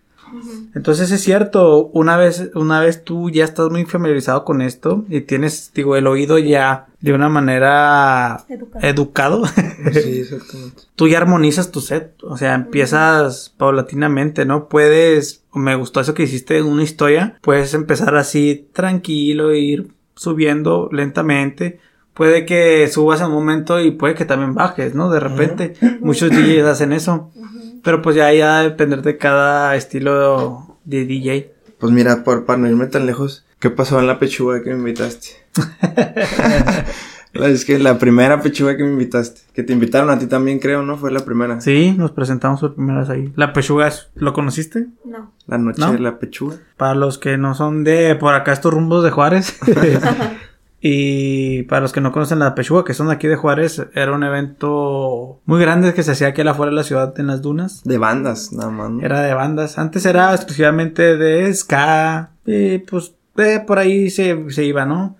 Entonces 0.74 1.10
es 1.10 1.20
cierto, 1.22 1.88
una 1.92 2.16
vez, 2.16 2.50
una 2.54 2.80
vez 2.80 3.04
tú 3.04 3.28
ya 3.28 3.44
estás 3.44 3.68
muy 3.68 3.84
familiarizado 3.84 4.46
con 4.46 4.62
esto 4.62 5.04
y 5.10 5.20
tienes, 5.20 5.70
digo, 5.74 5.96
el 5.96 6.06
oído 6.06 6.38
ya 6.38 6.86
de 7.02 7.12
una 7.12 7.28
manera 7.28 8.42
Educado. 8.48 8.86
educado, 8.86 9.42
Sí, 9.92 10.20
exactamente. 10.20 10.82
tú 10.96 11.08
ya 11.08 11.18
armonizas 11.18 11.70
tu 11.70 11.82
set, 11.82 12.14
o 12.22 12.38
sea, 12.38 12.54
empiezas 12.54 13.52
paulatinamente, 13.58 14.46
¿no? 14.46 14.68
Puedes, 14.70 15.44
me 15.52 15.74
gustó 15.74 16.00
eso 16.00 16.14
que 16.14 16.22
hiciste 16.22 16.56
en 16.56 16.64
una 16.64 16.84
historia, 16.84 17.36
puedes 17.42 17.74
empezar 17.74 18.16
así 18.16 18.66
tranquilo, 18.72 19.54
ir 19.54 19.88
subiendo 20.14 20.88
lentamente. 20.90 21.80
Puede 22.18 22.44
que 22.44 22.88
subas 22.88 23.20
en 23.20 23.28
un 23.28 23.34
momento 23.34 23.80
y 23.80 23.92
puede 23.92 24.16
que 24.16 24.24
también 24.24 24.52
bajes, 24.52 24.92
¿no? 24.92 25.08
De 25.08 25.20
repente. 25.20 25.74
Muchos 26.00 26.30
DJs 26.30 26.64
hacen 26.64 26.92
eso. 26.92 27.30
Ujú. 27.36 27.80
Pero 27.84 28.02
pues 28.02 28.16
ya, 28.16 28.32
ya 28.32 28.46
va 28.46 28.58
a 28.58 28.62
depender 28.64 29.02
de 29.02 29.16
cada 29.16 29.76
estilo 29.76 30.76
de 30.84 31.04
DJ. 31.04 31.52
Pues 31.78 31.92
mira, 31.92 32.24
por, 32.24 32.44
para 32.44 32.58
no 32.58 32.66
irme 32.66 32.88
tan 32.88 33.06
lejos, 33.06 33.46
¿qué 33.60 33.70
pasó 33.70 34.00
en 34.00 34.08
la 34.08 34.18
pechuga 34.18 34.64
que 34.64 34.70
me 34.70 34.78
invitaste? 34.78 35.28
es 37.34 37.64
que 37.64 37.78
la 37.78 38.00
primera 38.00 38.42
pechuga 38.42 38.76
que 38.76 38.82
me 38.82 38.90
invitaste, 38.90 39.42
que 39.54 39.62
te 39.62 39.72
invitaron 39.72 40.10
a 40.10 40.18
ti 40.18 40.26
también, 40.26 40.58
creo, 40.58 40.82
¿no? 40.82 40.96
Fue 40.96 41.12
la 41.12 41.20
primera. 41.20 41.60
Sí, 41.60 41.94
nos 41.96 42.10
presentamos 42.10 42.60
por 42.60 42.74
primera 42.74 42.98
vez 42.98 43.10
ahí. 43.10 43.32
La 43.36 43.52
pechuga, 43.52 43.92
¿lo 44.16 44.32
conociste? 44.32 44.86
No. 45.04 45.32
La 45.46 45.56
noche 45.56 45.82
¿No? 45.82 45.92
de 45.92 46.00
la 46.00 46.18
pechuga. 46.18 46.56
Para 46.76 46.96
los 46.96 47.16
que 47.16 47.38
no 47.38 47.54
son 47.54 47.84
de 47.84 48.16
por 48.16 48.34
acá 48.34 48.52
estos 48.52 48.74
rumbos 48.74 49.04
de 49.04 49.12
Juárez. 49.12 49.56
y 50.80 51.64
para 51.64 51.80
los 51.80 51.92
que 51.92 52.00
no 52.00 52.12
conocen 52.12 52.38
la 52.38 52.54
pechuga, 52.54 52.84
que 52.84 52.94
son 52.94 53.08
de 53.08 53.14
aquí 53.14 53.26
de 53.26 53.34
Juárez, 53.34 53.84
era 53.94 54.12
un 54.12 54.22
evento 54.22 55.40
muy 55.44 55.60
grande 55.60 55.92
que 55.92 56.04
se 56.04 56.12
hacía 56.12 56.28
aquí 56.28 56.42
afuera 56.42 56.70
de 56.70 56.76
la 56.76 56.84
ciudad 56.84 57.18
en 57.18 57.26
las 57.26 57.42
dunas. 57.42 57.82
De 57.84 57.98
bandas, 57.98 58.52
nada 58.52 58.70
más. 58.70 58.90
¿no? 58.90 59.02
Era 59.02 59.22
de 59.22 59.34
bandas. 59.34 59.76
Antes 59.78 60.06
era 60.06 60.32
exclusivamente 60.32 61.16
de 61.16 61.52
ska. 61.52 62.30
Y 62.46 62.78
pues 62.78 63.12
eh, 63.38 63.62
por 63.66 63.80
ahí 63.80 64.10
se, 64.10 64.50
se 64.50 64.64
iba, 64.64 64.84
¿no? 64.84 65.16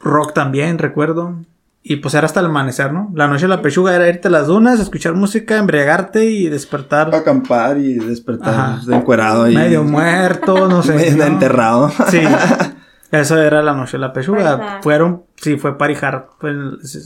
Rock 0.00 0.32
también, 0.32 0.78
recuerdo. 0.78 1.34
Y 1.82 1.96
pues 1.96 2.14
era 2.14 2.26
hasta 2.26 2.40
el 2.40 2.46
amanecer, 2.46 2.92
¿no? 2.92 3.12
La 3.14 3.28
noche 3.28 3.42
de 3.42 3.48
la 3.48 3.62
pechuga 3.62 3.94
era 3.94 4.08
irte 4.08 4.28
a 4.28 4.30
las 4.30 4.46
dunas, 4.46 4.80
escuchar 4.80 5.14
música, 5.14 5.56
embriagarte 5.56 6.24
y 6.24 6.48
despertar 6.48 7.14
Acampar 7.14 7.78
y 7.78 7.94
despertar 7.94 8.54
Ajá. 8.54 8.80
de 8.84 8.96
encuerado 8.96 9.48
y 9.48 9.54
medio 9.54 9.84
muerto, 9.84 10.66
no 10.66 10.82
sé. 10.82 10.94
medio 10.96 11.18
¿no? 11.18 11.24
enterrado. 11.24 11.92
Sí. 12.10 12.22
Eso 13.20 13.40
era 13.40 13.62
la 13.62 13.74
noche 13.74 13.92
de 13.92 14.00
la 14.00 14.12
pechuga. 14.12 14.80
Fueron, 14.82 15.24
sí, 15.36 15.56
fue 15.56 15.76
parijar. 15.78 16.28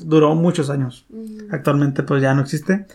Duró 0.04 0.34
muchos 0.34 0.70
años. 0.70 1.06
Ujú. 1.10 1.48
Actualmente 1.50 2.02
pues 2.02 2.22
ya 2.22 2.34
no 2.34 2.42
existe. 2.42 2.86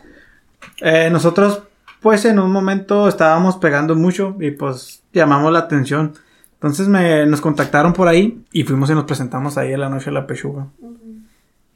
Eh, 0.81 1.09
nosotros 1.11 1.63
pues 2.01 2.23
en 2.25 2.37
un 2.37 2.51
momento 2.51 3.07
estábamos 3.07 3.57
pegando 3.57 3.95
mucho 3.95 4.35
y 4.39 4.51
pues 4.51 5.03
llamamos 5.11 5.51
la 5.51 5.59
atención. 5.59 6.13
Entonces 6.53 6.87
me, 6.87 7.25
nos 7.25 7.41
contactaron 7.41 7.93
por 7.93 8.07
ahí 8.07 8.43
y 8.51 8.63
fuimos 8.63 8.89
y 8.89 8.93
nos 8.93 9.05
presentamos 9.05 9.57
ahí 9.57 9.73
en 9.73 9.79
la 9.79 9.89
noche 9.89 10.05
de 10.05 10.11
la 10.11 10.27
pechuga. 10.27 10.67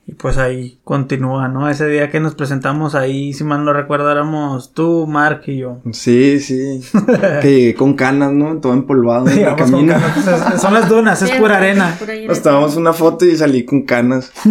Y 0.10 0.14
pues 0.16 0.40
ahí 0.40 0.80
continúa, 0.84 1.50
¿no? 1.50 1.70
Ese 1.70 1.86
día 1.88 2.10
que 2.10 2.20
nos 2.20 2.34
presentamos 2.34 2.96
ahí, 2.96 3.32
si 3.32 3.44
mal 3.44 3.64
no 3.64 3.74
recuerdo, 3.74 4.12
éramos 4.12 4.74
tú, 4.74 5.06
Mark 5.06 5.44
y 5.46 5.58
yo. 5.58 5.82
Sí, 5.92 6.40
sí. 6.40 6.82
que 7.42 7.48
llegué 7.52 7.76
con 7.76 7.94
canas, 7.94 8.32
¿no? 8.32 8.58
Todo 8.60 8.74
empolvado 8.74 9.30
en 9.30 9.46
con 9.46 9.56
camino. 9.56 9.94
canas. 9.94 10.24
Sea, 10.24 10.58
Son 10.58 10.74
las 10.74 10.90
dunas, 10.90 11.22
es 11.22 11.30
pura 11.32 11.58
arena. 11.58 11.96
Nos 12.28 12.42
tomamos 12.42 12.76
una 12.76 12.92
foto 12.92 13.24
y 13.24 13.36
salí 13.36 13.66
con 13.66 13.84
canas. 13.84 14.32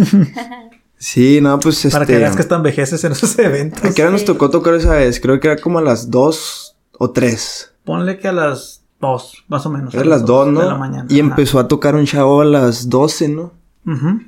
Sí, 1.01 1.39
no, 1.39 1.57
pues 1.61 1.85
este. 1.85 1.95
Para 1.95 2.05
que 2.05 2.17
veas 2.17 2.35
que 2.35 2.41
hasta 2.41 2.57
envejeces 2.57 3.01
en 3.05 3.13
esos 3.13 3.39
eventos. 3.39 3.85
¿A 3.85 3.93
qué 3.93 4.01
hora 4.01 4.11
nos 4.11 4.25
tocó 4.25 4.49
tocar 4.49 4.73
esa 4.73 4.95
vez? 4.95 5.21
Creo 5.21 5.39
que 5.39 5.47
era 5.47 5.55
como 5.61 5.79
a 5.79 5.81
las 5.81 6.11
2 6.11 6.75
o 6.97 7.11
3. 7.11 7.73
Ponle 7.85 8.17
que 8.17 8.27
a 8.27 8.33
las 8.33 8.83
dos, 8.99 9.45
más 9.47 9.65
o 9.65 9.69
menos. 9.69 9.93
Era 9.93 10.03
a 10.03 10.07
las 10.07 10.25
2, 10.25 10.47
de 10.47 10.51
¿no? 10.51 10.61
la 10.63 10.75
mañana. 10.75 11.05
Y 11.07 11.21
Ajá. 11.21 11.29
empezó 11.29 11.57
a 11.59 11.69
tocar 11.69 11.95
un 11.95 12.05
chavo 12.05 12.41
a 12.41 12.45
las 12.45 12.89
12, 12.89 13.29
¿no? 13.29 13.53
Ujú. 13.87 14.19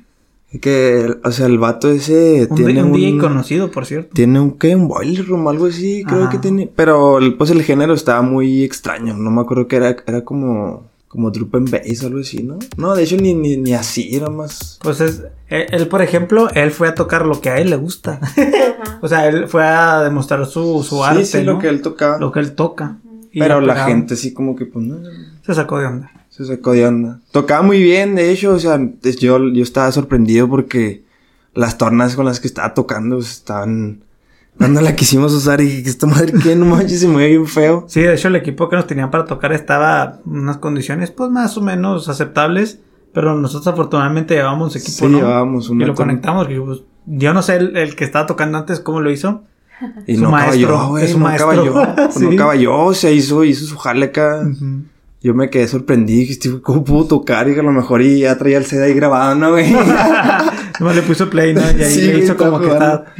Que, 0.60 1.16
o 1.24 1.30
sea, 1.32 1.46
el 1.46 1.58
vato 1.58 1.90
ese 1.90 2.46
Un, 2.50 2.56
tiene 2.56 2.82
un... 2.82 2.90
un 2.90 2.96
DJ 2.96 3.18
conocido, 3.18 3.70
por 3.70 3.86
cierto. 3.86 4.10
Tiene 4.12 4.38
un, 4.38 4.58
¿qué? 4.58 4.76
Un 4.76 4.86
boiler 4.88 5.26
room, 5.26 5.48
algo 5.48 5.66
así, 5.66 6.04
creo 6.06 6.22
Ajá. 6.24 6.30
que 6.30 6.38
tiene. 6.38 6.70
Pero, 6.76 7.18
el- 7.18 7.34
pues, 7.36 7.50
el 7.50 7.62
género 7.62 7.94
estaba 7.94 8.20
muy 8.22 8.62
extraño. 8.62 9.14
No 9.14 9.30
me 9.30 9.40
acuerdo 9.40 9.66
que 9.66 9.76
era, 9.76 9.96
era 10.06 10.22
como... 10.24 10.90
Como 11.08 11.30
drum 11.30 11.50
and 11.52 11.70
bass 11.70 12.02
o 12.02 12.06
algo 12.06 12.20
así, 12.20 12.42
¿no? 12.42 12.58
No, 12.78 12.94
de 12.94 13.02
hecho, 13.02 13.16
ni, 13.18 13.34
ni, 13.34 13.58
ni 13.58 13.74
así, 13.74 14.16
era 14.16 14.30
más... 14.30 14.78
Pues 14.82 14.98
es, 15.02 15.22
él, 15.48 15.66
él, 15.70 15.86
por 15.86 16.00
ejemplo, 16.00 16.48
él 16.54 16.70
fue 16.70 16.88
a 16.88 16.94
tocar 16.94 17.26
lo 17.26 17.38
que 17.42 17.50
a 17.50 17.58
él 17.58 17.68
le 17.68 17.76
gusta. 17.76 18.18
O 19.02 19.08
sea, 19.08 19.28
él 19.28 19.46
fue 19.48 19.62
a 19.64 20.00
demostrar 20.02 20.46
su, 20.46 20.82
su 20.82 20.96
sí, 20.96 21.02
arte, 21.04 21.24
sí, 21.26 21.38
¿no? 21.44 21.52
lo 21.54 21.58
que 21.58 21.68
él 21.68 21.82
tocaba. 21.82 22.18
Lo 22.18 22.32
que 22.32 22.40
él 22.40 22.54
toca. 22.54 22.96
Pero 23.34 23.60
la 23.60 23.74
pegaba. 23.74 23.90
gente 23.90 24.14
así 24.14 24.32
como 24.32 24.54
que, 24.56 24.64
pues, 24.64 24.86
no... 24.86 24.96
Se 25.44 25.52
sacó 25.54 25.78
de 25.78 25.86
onda. 25.86 26.10
Se 26.34 26.44
sacó 26.46 26.72
de 26.72 26.86
onda. 26.86 27.20
Tocaba 27.30 27.62
muy 27.62 27.82
bien, 27.82 28.14
de 28.14 28.30
hecho, 28.30 28.54
o 28.54 28.58
sea, 28.58 28.80
yo, 29.20 29.38
yo 29.52 29.62
estaba 29.62 29.92
sorprendido 29.92 30.48
porque 30.48 31.04
las 31.54 31.76
tornas 31.76 32.16
con 32.16 32.24
las 32.24 32.40
que 32.40 32.46
estaba 32.48 32.72
tocando 32.74 33.18
estaban... 33.18 34.00
Cuando 34.56 34.80
la 34.80 34.94
quisimos 34.96 35.32
usar 35.34 35.60
y 35.60 35.64
dije, 35.66 35.88
esta 35.90 36.06
madre 36.06 36.32
que 36.42 36.56
no 36.56 36.64
manches, 36.66 37.00
se 37.00 37.08
mueve 37.08 37.30
bien 37.30 37.46
feo. 37.46 37.84
Sí, 37.88 38.00
de 38.00 38.14
hecho, 38.14 38.28
el 38.28 38.36
equipo 38.36 38.68
que 38.68 38.76
nos 38.76 38.86
tenían 38.86 39.10
para 39.10 39.24
tocar 39.26 39.52
estaba 39.52 40.20
en 40.26 40.40
unas 40.40 40.56
condiciones, 40.58 41.10
pues, 41.10 41.30
más 41.30 41.56
o 41.56 41.60
menos 41.62 42.08
aceptables. 42.08 42.78
Pero 43.14 43.34
nosotros, 43.34 43.66
afortunadamente, 43.68 44.34
llevábamos 44.34 44.74
equipo, 44.76 44.90
Sí, 44.90 45.06
¿no? 45.06 45.18
llevábamos 45.18 45.68
Y 45.68 45.72
una 45.72 45.86
lo 45.86 45.94
conectamos. 45.94 46.48
que, 46.48 46.58
pues, 46.60 46.80
yo 47.06 47.34
no 47.34 47.42
sé 47.42 47.56
el, 47.56 47.76
el 47.76 47.94
que 47.96 48.04
estaba 48.04 48.26
tocando 48.26 48.56
antes 48.58 48.80
cómo 48.80 49.00
lo 49.00 49.10
hizo. 49.10 49.42
Y 50.06 50.16
Su 50.16 50.22
no 50.22 50.30
maestro, 50.30 50.68
caballó, 50.68 50.88
güey, 50.88 51.12
no 51.12 51.18
maestro. 51.18 51.48
caballó. 51.48 52.10
Sí. 52.10 52.24
No 52.26 52.36
caballó, 52.36 52.94
se 52.94 53.12
hizo, 53.12 53.44
hizo 53.44 53.66
su 53.66 53.76
jale 53.78 54.06
acá. 54.06 54.42
Ujú. 54.50 54.82
Yo 55.22 55.34
me 55.34 55.50
quedé 55.50 55.68
sorprendido, 55.68 56.20
dije, 56.20 56.32
"Este, 56.32 56.60
¿cómo 56.60 56.82
pudo 56.84 57.06
tocar? 57.06 57.48
Y 57.48 57.54
que 57.54 57.60
a 57.60 57.62
lo 57.62 57.70
mejor 57.72 58.02
y 58.02 58.20
ya 58.20 58.36
traía 58.38 58.58
el 58.58 58.64
CD 58.66 58.84
ahí 58.86 58.94
grabado, 58.94 59.34
¿no, 59.36 59.50
güey? 59.52 59.70
Nomás 60.80 60.96
le 60.96 61.02
puso 61.02 61.30
play, 61.30 61.54
¿no? 61.54 61.60
Y 61.60 61.82
ahí 61.82 61.90
Sí, 61.94 62.00
le 62.02 62.18
hizo 62.18 62.36
como 62.36 62.58
que 62.60 62.66
jugando. 62.66 63.04
está. 63.04 63.14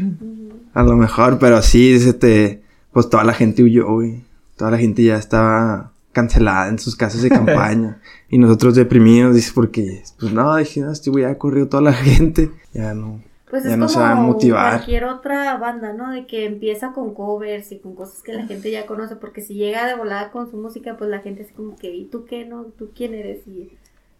A 0.74 0.82
lo 0.82 0.96
mejor, 0.96 1.38
pero 1.38 1.62
sí, 1.62 1.92
este, 1.94 2.62
pues 2.92 3.08
toda 3.08 3.24
la 3.24 3.34
gente 3.34 3.62
huyó, 3.62 3.86
güey. 3.92 4.24
Toda 4.56 4.70
la 4.72 4.78
gente 4.78 5.02
ya 5.04 5.16
estaba 5.16 5.92
cancelada 6.12 6.68
en 6.68 6.78
sus 6.78 6.96
casas 6.96 7.22
de 7.22 7.28
campaña. 7.30 8.00
y 8.28 8.38
nosotros 8.38 8.74
deprimidos, 8.74 9.34
dice, 9.34 9.52
porque, 9.54 10.02
pues 10.18 10.32
no, 10.32 10.56
dije, 10.56 10.80
no, 10.80 10.90
este 10.90 11.10
güey 11.10 11.24
ya 11.24 11.38
corrió 11.38 11.68
toda 11.68 11.82
la 11.82 11.92
gente. 11.92 12.50
Ya 12.74 12.94
no. 12.94 13.20
Pues 13.52 13.64
Ya 13.64 13.72
es 13.72 13.76
no 13.78 13.86
se 13.86 13.98
va 14.00 14.12
a 14.12 14.14
como 14.16 14.28
motivar. 14.28 14.72
cualquier 14.76 15.04
otra 15.04 15.56
banda, 15.58 15.92
¿no? 15.92 16.10
De 16.10 16.26
que 16.26 16.46
empieza 16.46 16.92
con 16.92 17.12
covers 17.12 17.70
y 17.70 17.78
con 17.80 17.94
cosas 17.94 18.22
que 18.22 18.32
la 18.32 18.46
gente 18.46 18.70
ya 18.70 18.86
conoce, 18.86 19.16
porque 19.16 19.42
si 19.42 19.52
llega 19.54 19.86
de 19.86 19.94
volada 19.94 20.30
con 20.30 20.50
su 20.50 20.56
música, 20.56 20.96
pues 20.96 21.10
la 21.10 21.18
gente 21.20 21.42
es 21.42 21.52
como 21.52 21.76
que, 21.76 21.94
¿y 21.94 22.06
tú 22.06 22.24
qué, 22.24 22.46
no? 22.46 22.64
¿Tú 22.78 22.88
quién 22.96 23.12
eres? 23.12 23.46
Y, 23.46 23.70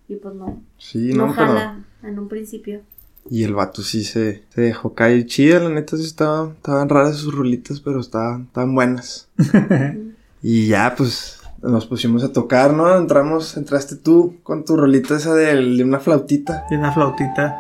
y 0.07 0.16
pues 0.16 0.35
no, 0.35 0.61
Sí, 0.77 1.14
no, 1.14 1.29
no, 1.29 1.35
pero. 1.35 1.47
jala 1.49 1.85
en 2.03 2.18
un 2.18 2.29
principio. 2.29 2.83
Y 3.31 3.45
el 3.45 3.55
vato 3.55 3.81
sí 3.81 4.05
se, 4.05 4.42
se 4.51 4.61
dejó 4.61 4.92
caer 4.95 5.25
chida, 5.25 5.61
la 5.61 5.71
neta 5.71 5.97
sí 5.97 6.05
estaba, 6.05 6.51
estaban 6.51 6.90
raras 6.90 7.16
sus 7.16 7.35
rulitas, 7.35 7.81
pero 7.81 8.01
estaban, 8.01 8.42
estaban 8.49 8.75
buenas. 8.75 9.31
y 10.42 10.66
ya, 10.66 10.95
pues, 10.95 11.40
nos 11.62 11.87
pusimos 11.87 12.23
a 12.25 12.33
tocar, 12.35 12.75
¿no? 12.75 12.95
Entramos, 12.99 13.57
entraste 13.57 13.97
tú 13.97 14.37
con 14.42 14.64
tu 14.66 14.77
rolita 14.77 15.16
esa 15.16 15.35
de, 15.35 15.55
de 15.55 15.85
una 15.85 16.01
flautita. 16.01 16.66
Y 16.71 16.75
una 16.75 16.92
flautita. 16.92 17.57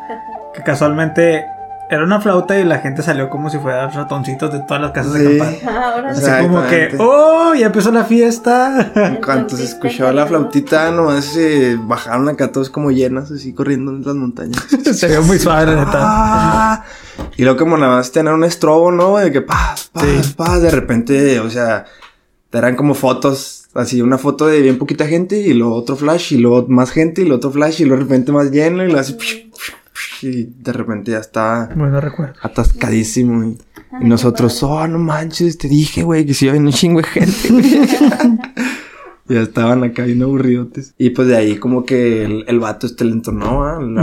Que 0.54 0.62
casualmente 0.62 1.46
era 1.94 2.04
una 2.04 2.20
flauta 2.20 2.58
y 2.58 2.64
la 2.64 2.78
gente 2.78 3.02
salió 3.02 3.28
como 3.28 3.50
si 3.50 3.58
fueran 3.58 3.92
ratoncitos 3.92 4.52
de 4.52 4.60
todas 4.60 4.80
las 4.80 4.90
casas 4.92 5.12
de 5.12 5.28
Sí. 5.32 5.38
campaña. 5.38 5.92
Ahora 5.92 6.08
O 6.08 6.16
Así 6.16 6.42
como 6.42 6.66
que. 6.66 6.96
¡oh! 6.98 7.54
Ya 7.54 7.66
empezó 7.66 7.92
la 7.92 8.04
fiesta. 8.04 8.92
En 8.94 9.16
cuanto 9.16 9.56
se 9.56 9.64
escuchó 9.64 10.10
la 10.12 10.26
flautita, 10.26 10.90
nomás 10.90 11.24
se 11.26 11.76
bajaron 11.76 12.28
acá 12.28 12.50
todos 12.50 12.70
como 12.70 12.90
llenas, 12.90 13.30
así 13.30 13.52
corriendo 13.52 13.90
en 13.92 14.02
las 14.02 14.14
montañas. 14.14 14.62
Se 14.92 15.06
vio 15.08 15.22
muy 15.22 15.38
suave, 15.38 15.66
la 15.74 15.84
neta. 15.84 15.98
Ah, 16.00 16.84
y 17.36 17.42
luego 17.44 17.58
como 17.58 17.76
nada 17.76 17.96
más 17.96 18.10
tener 18.10 18.32
un 18.32 18.44
estrobo, 18.44 18.90
¿no? 18.90 19.16
De 19.18 19.30
que 19.30 19.42
paz, 19.42 19.90
paz, 19.92 20.04
Sí. 20.04 20.34
paz, 20.36 20.62
de 20.62 20.70
repente, 20.70 21.40
o 21.40 21.50
sea, 21.50 21.84
eran 22.52 22.74
como 22.76 22.94
fotos, 22.94 23.64
así 23.74 24.00
una 24.02 24.18
foto 24.18 24.46
de 24.46 24.60
bien 24.60 24.78
poquita 24.78 25.06
gente 25.06 25.36
y 25.38 25.52
luego 25.54 25.74
otro 25.74 25.96
flash 25.96 26.32
y 26.32 26.38
luego 26.38 26.66
más 26.68 26.90
gente 26.90 27.22
y 27.22 27.24
luego 27.24 27.36
otro 27.38 27.50
flash 27.50 27.80
y 27.80 27.84
luego 27.84 28.02
de 28.02 28.08
repente 28.08 28.32
más 28.32 28.50
lleno 28.50 28.82
y 28.82 28.86
luego 28.86 29.00
así 29.00 29.16
y 30.22 30.44
de 30.44 30.72
repente 30.72 31.10
ya 31.12 31.18
estaba 31.18 31.66
Bueno, 31.74 32.00
recuerdo. 32.00 32.34
atascadísimo 32.42 33.44
y, 33.44 33.58
y 34.00 34.04
nosotros, 34.04 34.62
oh, 34.62 34.86
no 34.88 34.98
manches, 34.98 35.58
te 35.58 35.68
dije, 35.68 36.02
güey, 36.02 36.24
que 36.26 36.34
si 36.34 36.46
iba 36.46 36.54
a 36.54 36.58
un 36.58 36.70
chingo 36.72 37.00
de 37.00 37.06
gente. 37.08 37.48
Ya 39.28 39.40
estaban 39.40 39.84
acá 39.84 40.04
bien 40.04 40.22
aburridotes. 40.22 40.94
Y 40.98 41.10
pues 41.10 41.28
de 41.28 41.36
ahí 41.36 41.56
como 41.56 41.84
que 41.86 42.24
el, 42.24 42.44
el 42.48 42.58
vato 42.58 42.86
este 42.86 43.04
le 43.04 43.12
entonó, 43.12 43.64
¿ah? 43.64 43.76
al, 43.76 43.96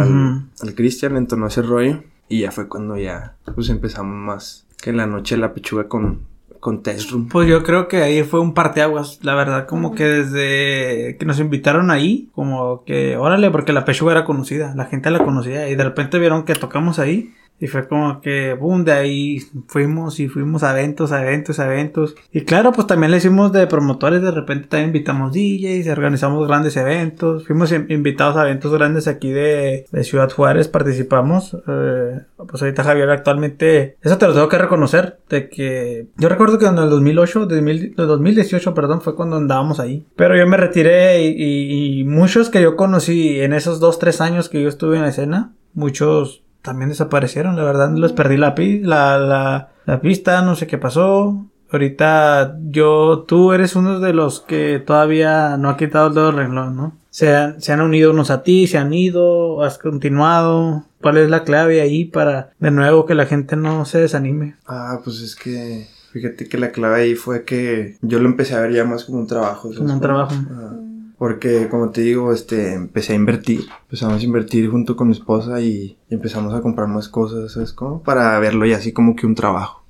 al, 0.62 0.76
Cristian 0.76 1.14
le 1.14 1.20
entonó 1.20 1.48
ese 1.48 1.62
rollo. 1.62 2.04
Y 2.30 2.42
ya 2.42 2.52
fue 2.52 2.68
cuando 2.68 2.98
ya 2.98 3.36
pues 3.54 3.70
empezamos 3.70 4.16
más 4.16 4.66
que 4.82 4.92
en 4.92 4.98
la 4.98 5.06
noche 5.08 5.36
la 5.38 5.54
pechuga 5.54 5.88
con, 5.88 6.22
con 6.60 6.84
Test 6.84 7.12
Room. 7.12 7.28
Pues 7.30 7.48
yo 7.48 7.64
creo 7.64 7.88
que 7.88 8.04
ahí 8.04 8.24
fue 8.24 8.40
un 8.40 8.54
parteaguas, 8.54 9.20
la 9.24 9.36
verdad, 9.36 9.68
como 9.68 9.96
que 9.96 10.04
desde 10.06 11.18
que 11.18 11.26
nos 11.26 11.40
invitaron 11.40 11.92
ahí, 11.92 12.30
como 12.34 12.84
que, 12.84 13.18
órale, 13.18 13.50
porque 13.52 13.74
la 13.74 13.86
pechuga 13.86 14.12
era 14.12 14.26
conocida, 14.26 14.74
la 14.76 14.86
gente 14.86 15.12
la 15.12 15.24
conocía 15.24 15.70
y 15.70 15.76
de 15.76 15.84
repente 15.84 16.20
vieron 16.20 16.44
que 16.44 16.56
tocamos 16.56 17.00
ahí 17.00 17.34
y 17.60 17.68
fue 17.68 17.88
como 17.88 18.22
que, 18.22 18.54
boom, 18.54 18.86
de 18.86 18.92
ahí 18.94 19.40
fuimos 19.68 20.20
y 20.20 20.28
fuimos 20.30 20.64
a 20.64 20.72
eventos, 20.72 21.12
a 21.12 21.22
eventos, 21.24 21.60
a 21.60 21.66
eventos. 21.66 22.16
Y 22.32 22.42
claro, 22.42 22.72
pues 22.72 22.88
también 22.88 23.12
le 23.12 23.18
hicimos 23.18 23.52
de 23.52 23.68
promotores, 23.68 24.22
de 24.22 24.32
repente 24.32 24.68
también 24.68 24.88
invitamos 24.90 25.34
DJs, 25.34 25.88
organizamos 25.90 26.48
grandes 26.48 26.78
eventos, 26.78 27.46
fuimos 27.46 27.72
in- 27.72 27.88
invitados 27.90 28.38
a 28.38 28.44
eventos 28.44 28.72
grandes 28.74 29.08
aquí 29.08 29.30
de, 29.30 29.86
de 29.92 30.04
Ciudad 30.04 30.30
Juárez, 30.32 30.68
participamos. 30.68 31.58
eh, 31.68 32.20
pues 32.50 32.62
ahorita 32.62 32.84
Javier 32.84 33.10
actualmente, 33.10 33.98
eso 34.02 34.18
te 34.18 34.28
lo 34.28 34.34
tengo 34.34 34.50
que 34.50 34.58
reconocer, 34.58 35.20
de 35.30 35.50
que 35.50 36.08
yo 36.18 36.30
recuerdo 36.30 36.58
que 36.58 36.66
en 36.66 36.78
el 36.78 36.90
2008, 36.90 37.46
2000 37.46 37.96
de 37.96 38.04
2018, 38.06 38.74
perdón, 38.74 39.02
fue 39.02 39.16
cuando 39.16 39.36
andábamos 39.38 39.80
ahí. 39.80 40.06
Pero 40.16 40.36
yo 40.38 40.48
me 40.48 40.58
retiré 40.58 41.24
y, 41.24 41.28
y- 41.38 42.00
y 42.00 42.04
muchos 42.06 42.50
que 42.50 42.62
yo 42.62 42.76
conocí 42.76 43.40
en 43.42 43.54
esos 43.54 43.80
dos, 43.80 44.00
tres 44.00 44.22
años 44.22 44.50
que 44.50 44.62
yo 44.62 44.70
estuve 44.70 44.96
en 44.96 45.02
la 45.04 45.10
escena, 45.10 45.52
muchos 45.74 46.44
también 46.62 46.90
desaparecieron, 46.90 47.56
la 47.56 47.64
verdad, 47.64 47.92
les 47.96 48.12
perdí 48.14 48.38
la, 48.38 48.56
pi- 48.56 48.80
la, 48.82 49.18
la, 49.18 49.70
la 49.86 50.02
pista, 50.02 50.42
no 50.42 50.56
sé 50.56 50.68
qué 50.68 50.78
pasó. 50.78 51.46
Ahorita 51.72 52.58
yo, 52.70 53.26
tú 53.28 53.54
eres 53.54 53.76
uno 53.76 54.00
de 54.00 54.12
los 54.14 54.40
que 54.42 54.80
todavía 54.80 55.56
no 55.58 55.70
ha 55.70 55.78
quitado 55.78 56.08
el 56.08 56.14
dedo 56.16 56.26
del 56.28 56.36
renglón, 56.38 56.76
¿no? 56.76 56.94
Se 57.12 57.36
han, 57.36 57.62
se 57.62 57.72
han 57.74 57.82
unido 57.82 58.12
unos 58.12 58.32
a 58.32 58.44
ti, 58.44 58.66
se 58.68 58.78
han 58.78 58.94
ido, 58.94 59.64
has 59.64 59.78
continuado. 59.78 60.84
¿Cuál 61.02 61.18
es 61.18 61.30
la 61.30 61.44
clave 61.44 61.82
ahí 61.82 62.06
para 62.06 62.52
de 62.60 62.72
nuevo 62.72 63.06
que 63.06 63.16
la 63.16 63.26
gente 63.26 63.56
no 63.56 63.86
se 63.86 64.00
desanime? 64.00 64.56
Ah, 64.68 65.00
pues 65.04 65.22
es 65.22 65.36
que 65.36 65.88
fíjate 66.12 66.48
que 66.50 66.58
la 66.58 66.72
clave 66.72 67.02
ahí 67.02 67.16
fue 67.16 67.46
que 67.46 67.98
yo 68.02 68.20
lo 68.20 68.28
empecé 68.28 68.56
a 68.56 68.62
ver 68.62 68.74
ya 68.74 68.84
más 68.84 69.06
como 69.06 69.20
un 69.20 69.28
trabajo. 69.28 69.64
¿sabes 69.70 69.78
Como 69.80 69.94
un 69.94 70.02
trabajo. 70.02 70.34
Ah, 70.52 70.74
Porque, 71.20 71.68
como 71.70 71.90
te 71.90 72.00
digo, 72.00 72.32
este, 72.32 72.74
empecé 72.74 73.12
a 73.12 73.18
invertir. 73.18 73.66
Empezamos 73.84 74.22
a 74.22 74.26
invertir 74.26 74.70
junto 74.70 74.96
con 74.96 75.10
mi 75.10 75.14
esposa 75.14 75.60
y, 75.60 75.98
empezamos 76.10 76.54
a 76.54 76.62
comprar 76.62 76.88
más 76.88 77.10
cosas, 77.10 77.52
¿sabes 77.52 77.74
cómo? 77.74 78.02
Para 78.02 78.40
verlo 78.40 78.66
ya 78.66 78.78
así 78.78 78.94
como 78.94 79.18
que 79.18 79.26
un 79.26 79.36
trabajo. 79.36 79.84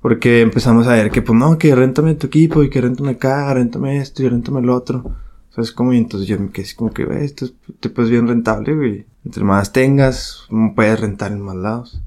Porque 0.00 0.42
empezamos 0.42 0.86
a 0.86 0.92
ver 0.92 1.10
que, 1.10 1.22
pues, 1.22 1.36
no, 1.36 1.58
que 1.58 1.74
réntame 1.74 2.14
tu 2.14 2.28
equipo 2.28 2.62
y 2.62 2.70
que 2.70 2.80
réntame 2.80 3.10
acá, 3.10 3.52
réntame 3.52 3.98
esto 3.98 4.22
y 4.22 4.28
réntame 4.28 4.60
el 4.60 4.70
otro. 4.70 5.10
¿Sabes 5.50 5.72
cómo? 5.72 5.92
Y 5.92 5.98
entonces 5.98 6.28
yo 6.28 6.38
me 6.38 6.50
quedé 6.50 6.64
así 6.64 6.76
como 6.76 6.92
que, 6.92 7.04
"Güey, 7.04 7.24
esto 7.24 7.46
es 7.46 7.54
tipo, 7.80 8.02
es 8.02 8.08
bien 8.08 8.28
rentable, 8.28 8.72
güey. 8.76 9.06
Entre 9.24 9.42
más 9.42 9.72
tengas, 9.72 10.46
puedes 10.76 11.00
rentar 11.00 11.32
en 11.32 11.40
más 11.40 11.56
lados. 11.56 12.00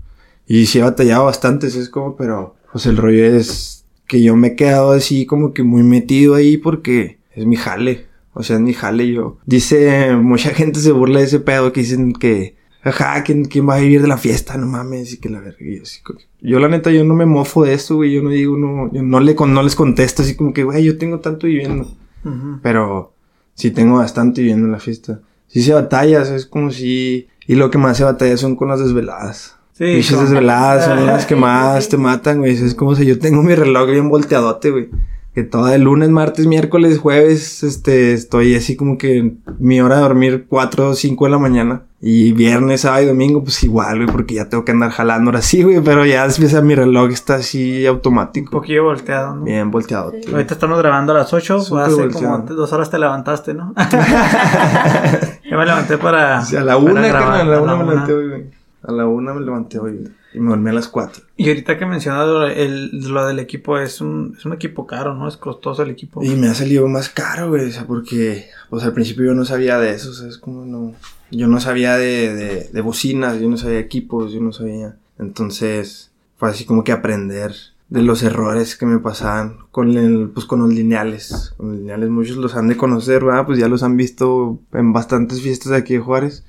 Y 0.47 0.67
sí 0.67 0.79
he 0.79 0.83
batallado 0.83 1.25
bastante, 1.25 1.69
¿sabes 1.69 1.89
cómo? 1.89 2.15
Pero, 2.15 2.55
pues, 2.71 2.85
el 2.85 2.95
rollo 2.95 3.25
es 3.25 3.83
que 4.07 4.23
yo 4.23 4.37
me 4.37 4.49
he 4.49 4.55
quedado 4.55 4.93
así 4.93 5.25
como 5.25 5.53
que 5.53 5.63
muy 5.63 5.83
metido 5.83 6.35
ahí 6.35 6.57
porque 6.57 7.19
es 7.35 7.45
mi 7.45 7.57
jale. 7.57 8.12
O 8.33 8.43
sea, 8.43 8.55
es 8.57 8.61
mi 8.61 8.73
jale 8.73 9.11
yo. 9.11 9.37
Dice, 9.45 10.15
mucha 10.15 10.49
gente 10.51 10.79
se 10.79 10.91
burla 10.91 11.19
de 11.19 11.25
ese 11.25 11.39
pedo 11.39 11.71
que 11.71 11.81
dicen 11.81 12.13
que 12.13 12.55
ajá, 12.83 13.23
¿quién, 13.23 13.45
quién 13.45 13.67
va 13.67 13.75
a 13.75 13.79
vivir 13.79 14.01
de 14.01 14.07
la 14.07 14.17
fiesta? 14.17 14.57
No 14.57 14.67
mames, 14.67 15.13
y 15.13 15.17
que 15.17 15.29
la 15.29 15.39
verga. 15.39 15.57
yo, 15.61 15.83
así 15.83 15.99
yo, 16.41 16.59
la 16.59 16.67
neta, 16.67 16.91
yo 16.91 17.03
no 17.05 17.13
me 17.13 17.25
mofo 17.25 17.63
de 17.63 17.73
esto, 17.73 17.95
güey. 17.95 18.13
Yo 18.13 18.21
no 18.21 18.29
digo, 18.29 18.57
no, 18.57 18.91
yo 18.91 19.01
no, 19.01 19.19
le, 19.19 19.33
no 19.35 19.63
les 19.63 19.75
contesto 19.75 20.21
así 20.21 20.35
como 20.35 20.53
que, 20.53 20.63
güey, 20.63 20.83
yo 20.83 20.97
tengo 20.97 21.19
tanto 21.19 21.47
viviendo. 21.47 21.83
Ujú. 22.25 22.59
Pero 22.61 23.13
sí 23.53 23.71
tengo 23.71 23.97
bastante 23.97 24.41
viviendo 24.41 24.65
en 24.65 24.73
la 24.73 24.79
fiesta. 24.79 25.21
Sí 25.47 25.61
se 25.61 25.73
batalla, 25.73 26.21
es 26.23 26.45
como 26.45 26.71
si... 26.71 27.27
Y 27.47 27.55
lo 27.55 27.69
que 27.69 27.77
más 27.77 27.97
se 27.97 28.03
batalla 28.03 28.35
son 28.37 28.55
con 28.55 28.67
las 28.69 28.79
desveladas. 28.79 29.55
Sí, 29.73 30.01
con- 30.09 30.25
desveladas 30.25 30.85
son 30.85 31.05
las 31.05 31.25
que 31.25 31.35
más 31.35 31.87
te 31.89 31.97
matan, 31.97 32.39
güey. 32.39 32.51
Es 32.53 32.73
como 32.75 32.95
si 32.95 33.05
yo 33.05 33.19
tengo 33.19 33.41
mi 33.43 33.53
reloj 33.55 33.89
bien 33.89 34.09
volteadote, 34.09 34.71
güey. 34.71 34.89
Que 35.33 35.43
todo 35.43 35.67
el 35.73 35.81
lunes, 35.81 36.09
martes, 36.09 36.45
miércoles, 36.45 36.99
jueves, 36.99 37.63
este, 37.63 38.13
estoy 38.13 38.53
así 38.55 38.75
como 38.75 38.99
que 38.99 39.33
mi 39.57 39.81
hora 39.81 39.95
de 39.95 40.01
dormir 40.03 40.45
4 40.47 40.89
o 40.89 40.93
5 40.93 41.25
de 41.25 41.31
la 41.31 41.39
mañana. 41.39 41.81
Y 41.99 42.33
viernes, 42.33 42.81
sábado 42.81 43.03
y 43.03 43.07
domingo, 43.07 43.43
pues 43.43 43.63
igual, 43.63 43.95
güey, 43.95 44.07
porque 44.09 44.35
ya 44.35 44.49
tengo 44.49 44.63
que 44.65 44.73
andar 44.73 44.91
jalando 44.91 45.29
ahora 45.31 45.41
sí, 45.41 45.63
güey. 45.63 45.81
Pero 45.81 46.05
ya 46.05 46.25
empieza 46.25 46.61
mi 46.61 46.75
reloj, 46.75 47.09
está 47.11 47.35
así 47.35 47.81
Un 47.83 47.87
automático. 47.95 48.51
poquillo 48.51 48.83
volteado, 48.83 49.37
¿no? 49.37 49.43
Bien. 49.45 49.71
Sí. 49.71 49.71
güey. 49.71 50.33
Ahorita 50.33 50.53
estamos 50.53 50.77
grabando 50.77 51.13
a 51.13 51.17
las 51.19 51.33
8, 51.33 51.61
Súper 51.61 51.83
hace 51.85 51.95
volteado. 51.95 52.45
como 52.45 52.53
dos 52.55 52.73
horas 52.73 52.91
te 52.91 52.99
levantaste, 52.99 53.53
¿no? 53.55 53.73
Yo 55.49 55.57
me 55.57 55.65
levanté 55.65 55.97
para. 55.97 56.39
A 56.39 56.51
la 56.63 56.77
una, 56.77 57.01
grabar, 57.07 57.23
carnal, 57.23 57.41
a 57.41 57.45
la 57.45 57.57
a 57.57 57.61
una 57.61 57.71
la 57.71 57.77
me 57.77 57.83
una. 57.83 57.91
levanté 57.93 58.13
hoy, 58.13 58.27
güey. 58.29 58.43
A 58.83 58.91
la 58.91 59.05
una 59.07 59.33
me 59.33 59.41
levanté 59.41 59.79
hoy, 59.79 59.91
güey. 59.97 60.11
Y 60.33 60.39
me 60.39 60.49
dormí 60.49 60.69
a 60.69 60.73
las 60.73 60.87
cuatro. 60.87 61.23
Y 61.37 61.47
ahorita 61.49 61.77
que 61.77 61.85
mencionas 61.85 62.27
lo, 62.27 62.47
el- 62.47 62.89
lo 63.11 63.25
del 63.27 63.39
equipo, 63.39 63.77
es 63.77 64.01
un, 64.01 64.35
es 64.37 64.45
un 64.45 64.53
equipo 64.53 64.87
caro, 64.87 65.13
¿no? 65.13 65.27
Es 65.27 65.37
costoso 65.37 65.83
el 65.83 65.91
equipo. 65.91 66.23
Y 66.23 66.29
me 66.35 66.47
ha 66.47 66.53
salido 66.55 66.87
más 66.87 67.09
caro, 67.09 67.49
güey. 67.49 67.67
O 67.67 67.71
sea, 67.71 67.85
porque, 67.85 68.47
pues 68.69 68.83
al 68.83 68.93
principio 68.93 69.25
yo 69.25 69.33
no 69.33 69.45
sabía 69.45 69.77
de 69.77 69.91
eso, 69.91 70.09
o 70.09 70.13
sea, 70.13 70.27
es 70.27 70.37
como 70.37 70.65
no. 70.65 70.93
Yo 71.31 71.47
no 71.47 71.59
sabía 71.59 71.97
de, 71.97 72.33
de, 72.35 72.69
de 72.71 72.81
bocinas, 72.81 73.39
yo 73.39 73.49
no 73.49 73.57
sabía 73.57 73.77
de 73.77 73.83
equipos, 73.83 74.31
yo 74.33 74.39
no 74.41 74.51
sabía. 74.53 74.95
Entonces, 75.19 76.11
fue 76.37 76.49
así 76.49 76.65
como 76.65 76.83
que 76.83 76.91
aprender 76.91 77.53
de 77.89 78.01
los 78.01 78.23
errores 78.23 78.75
que 78.75 78.85
me 78.87 78.97
pasaban 78.99 79.57
con 79.71 79.95
el, 79.97 80.29
pues 80.33 80.45
con 80.47 80.59
los 80.61 80.73
lineales. 80.73 81.53
Con 81.57 81.69
los 81.69 81.77
lineales 81.79 82.09
muchos 82.09 82.37
los 82.37 82.55
han 82.55 82.67
de 82.67 82.77
conocer, 82.77 83.23
¿verdad? 83.23 83.45
Pues 83.45 83.59
ya 83.59 83.67
los 83.67 83.83
han 83.83 83.97
visto 83.97 84.59
en 84.73 84.93
bastantes 84.93 85.41
fiestas 85.41 85.71
de 85.71 85.77
aquí 85.77 85.93
de 85.93 85.99
Juárez. 85.99 86.43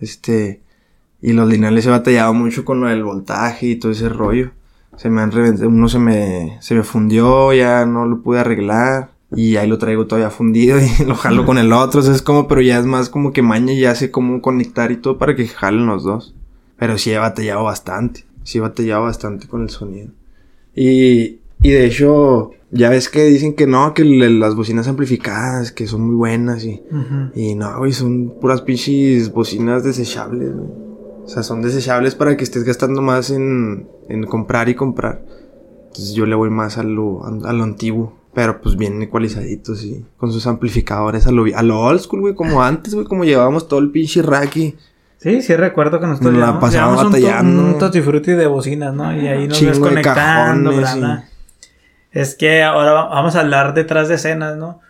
Este, 0.00 0.60
y 1.22 1.32
los 1.32 1.48
lineales 1.48 1.86
he 1.86 1.90
batallado 1.90 2.34
mucho 2.34 2.64
con 2.64 2.80
lo 2.80 2.88
del 2.88 3.04
voltaje 3.04 3.66
y 3.68 3.76
todo 3.76 3.92
ese 3.92 4.08
rollo. 4.08 4.50
Se 4.96 5.08
me 5.08 5.22
han 5.22 5.32
reventado, 5.32 5.68
uno 5.70 5.88
se 5.88 5.98
me, 5.98 6.58
se 6.60 6.74
me 6.74 6.82
fundió, 6.82 7.52
ya 7.54 7.86
no 7.86 8.04
lo 8.06 8.20
pude 8.22 8.40
arreglar. 8.40 9.10
Y 9.34 9.56
ahí 9.56 9.66
lo 9.66 9.78
traigo 9.78 10.06
todavía 10.06 10.28
fundido 10.28 10.78
y 10.78 11.04
lo 11.06 11.14
jalo 11.14 11.46
con 11.46 11.56
el 11.56 11.72
otro. 11.72 12.00
O 12.00 12.02
sea, 12.02 12.14
es 12.14 12.20
como, 12.20 12.46
pero 12.46 12.60
ya 12.60 12.78
es 12.78 12.84
más 12.84 13.08
como 13.08 13.32
que 13.32 13.40
maña 13.40 13.72
y 13.72 13.80
ya 13.80 13.94
sé 13.94 14.10
cómo 14.10 14.42
conectar 14.42 14.92
y 14.92 14.96
todo 14.96 15.16
para 15.16 15.34
que 15.34 15.48
jalen 15.48 15.86
los 15.86 16.04
dos. 16.04 16.34
Pero 16.76 16.98
sí 16.98 17.12
he 17.12 17.18
batallado 17.18 17.64
bastante. 17.64 18.24
Sí 18.42 18.58
he 18.58 18.60
batallado 18.60 19.04
bastante 19.04 19.46
con 19.48 19.62
el 19.62 19.70
sonido. 19.70 20.10
Y, 20.74 21.38
y 21.62 21.70
de 21.70 21.86
hecho, 21.86 22.50
ya 22.70 22.90
ves 22.90 23.08
que 23.08 23.24
dicen 23.24 23.54
que 23.54 23.66
no, 23.66 23.94
que 23.94 24.04
le- 24.04 24.28
las 24.30 24.54
bocinas 24.54 24.88
amplificadas, 24.88 25.72
que 25.72 25.86
son 25.86 26.02
muy 26.06 26.14
buenas 26.16 26.64
y... 26.64 26.82
Ujú. 26.90 27.30
Y 27.34 27.54
no, 27.54 27.78
güey, 27.78 27.92
son 27.92 28.34
puras 28.40 28.60
pinches 28.62 29.32
bocinas 29.32 29.84
desechables, 29.84 30.52
güey. 30.54 30.68
O 31.24 31.28
sea, 31.28 31.42
son 31.42 31.62
desechables 31.62 32.14
para 32.14 32.36
que 32.36 32.44
estés 32.44 32.64
gastando 32.64 33.00
más 33.02 33.30
en, 33.30 33.88
en 34.08 34.24
comprar 34.24 34.68
y 34.68 34.74
comprar. 34.74 35.22
Entonces 35.88 36.14
yo 36.14 36.26
le 36.26 36.34
voy 36.34 36.50
más 36.50 36.78
a 36.78 36.82
lo, 36.82 37.24
a 37.24 37.52
lo 37.52 37.64
antiguo. 37.64 38.20
Pero 38.34 38.62
pues 38.62 38.76
bien 38.76 39.00
ecualizaditos 39.02 39.84
y 39.84 40.06
con 40.16 40.32
sus 40.32 40.46
amplificadores 40.46 41.26
a 41.26 41.32
lo, 41.32 41.44
a 41.54 41.62
lo 41.62 41.80
old 41.82 42.00
school, 42.00 42.22
güey, 42.22 42.34
como 42.34 42.62
antes, 42.62 42.94
güey, 42.94 43.06
como 43.06 43.24
llevábamos 43.24 43.68
todo 43.68 43.78
el 43.80 43.90
pinche 43.90 44.22
rack 44.22 44.56
y 44.56 44.76
Sí, 45.18 45.40
sí 45.42 45.54
recuerdo 45.54 46.00
que 46.00 46.06
nosotros 46.06 46.32
Nos 46.32 46.40
la 46.40 46.46
llevamos, 46.46 46.60
pasábamos 46.62 47.04
un, 47.04 47.12
to- 47.12 47.18
batallando. 47.20 47.62
un 47.62 48.02
frutti 48.02 48.32
de 48.32 48.46
bocinas, 48.46 48.92
¿no? 48.94 49.14
Y 49.14 49.28
ahí 49.28 49.46
nos 49.46 49.58
Chingo 49.58 49.70
ves 49.72 49.78
de 49.82 49.88
conectando, 49.88 50.70
cajones 50.70 50.96
bla, 50.98 51.24
y-. 52.12 52.18
Es 52.18 52.34
que 52.34 52.62
ahora 52.64 52.92
va- 52.92 53.08
vamos 53.10 53.36
a 53.36 53.40
hablar 53.40 53.74
detrás 53.74 54.08
de 54.08 54.14
escenas, 54.14 54.56
¿no? 54.56 54.80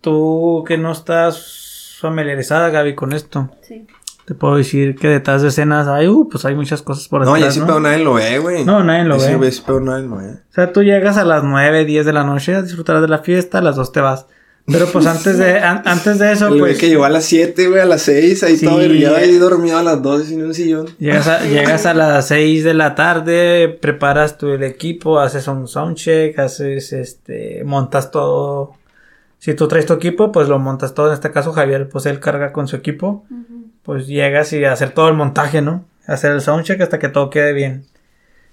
Tú 0.00 0.64
que 0.66 0.78
no 0.78 0.90
estás 0.92 1.96
familiarizada, 2.00 2.70
Gaby, 2.70 2.94
con 2.94 3.12
esto. 3.12 3.50
Sí. 3.62 3.86
Te 4.28 4.34
puedo 4.34 4.56
decir 4.56 4.94
que 4.96 5.08
detrás 5.08 5.40
de 5.40 5.48
escenas 5.48 5.88
hay, 5.88 6.06
uh, 6.06 6.28
pues 6.28 6.44
hay 6.44 6.54
muchas 6.54 6.82
cosas 6.82 7.08
por 7.08 7.24
No, 7.24 7.32
detrás, 7.32 7.40
ya 7.40 7.48
ese 7.48 7.60
¿no? 7.60 7.66
pedo 7.66 7.80
nadie 7.80 8.04
lo 8.04 8.12
ve, 8.12 8.38
güey. 8.38 8.62
No, 8.62 8.84
nadie 8.84 9.04
lo 9.04 9.16
Ese- 9.16 9.38
ve. 9.38 9.48
Ese 9.48 9.62
pedo 9.62 9.80
nadie 9.80 10.06
lo 10.06 10.16
ve. 10.18 10.32
O 10.32 10.52
sea, 10.54 10.70
tú 10.70 10.82
llegas 10.82 11.16
a 11.16 11.24
las 11.24 11.44
9, 11.44 11.86
10 11.86 12.04
de 12.04 12.12
la 12.12 12.24
noche 12.24 12.54
a 12.54 12.60
disfrutar 12.60 13.00
de 13.00 13.08
la 13.08 13.20
fiesta, 13.20 13.56
a 13.56 13.62
las 13.62 13.76
2 13.76 13.90
te 13.90 14.02
vas. 14.02 14.26
Pero 14.70 14.84
pues 14.88 15.06
antes 15.06 15.38
de, 15.38 15.58
an- 15.60 15.80
antes 15.86 16.18
de 16.18 16.30
eso, 16.30 16.48
El 16.48 16.58
pues... 16.58 16.76
que 16.76 16.90
llegó 16.90 17.06
a 17.06 17.08
las 17.08 17.24
7, 17.24 17.68
güey, 17.68 17.80
a 17.80 17.86
las 17.86 18.02
6, 18.02 18.42
ahí 18.42 18.58
Sí. 18.58 18.66
todo 18.66 18.76
vergueado, 18.76 19.16
ahí 19.16 19.34
dormido 19.38 19.78
a 19.78 19.82
las 19.82 20.02
12 20.02 20.26
sin 20.26 20.44
un 20.44 20.52
sillón. 20.52 20.88
Llegas 20.98 21.26
a, 21.26 21.40
llegas 21.46 21.86
a 21.86 21.94
las 21.94 22.28
6 22.28 22.64
de 22.64 22.74
la 22.74 22.94
tarde, 22.94 23.78
preparas 23.80 24.36
tu 24.36 24.48
el 24.48 24.62
equipo, 24.62 25.20
haces 25.20 25.48
un 25.48 25.66
soundcheck, 25.68 26.38
haces 26.38 26.92
este, 26.92 27.62
montas 27.64 28.10
todo. 28.10 28.74
Si 29.38 29.54
tú 29.54 29.68
traes 29.68 29.86
tu 29.86 29.94
equipo, 29.94 30.32
pues 30.32 30.48
lo 30.48 30.58
montas 30.58 30.92
todo. 30.92 31.06
En 31.06 31.14
este 31.14 31.30
caso, 31.30 31.52
Javier, 31.52 31.88
pues 31.88 32.04
él 32.04 32.20
carga 32.20 32.52
con 32.52 32.68
su 32.68 32.76
equipo. 32.76 33.24
Pues 33.82 34.06
llegas 34.06 34.52
y 34.52 34.64
a 34.64 34.72
hacer 34.72 34.90
todo 34.90 35.08
el 35.08 35.14
montaje, 35.14 35.62
¿no? 35.62 35.84
Hacer 36.06 36.32
el 36.32 36.40
soundcheck 36.40 36.80
hasta 36.80 36.98
que 36.98 37.08
todo 37.08 37.30
quede 37.30 37.52
bien. 37.52 37.84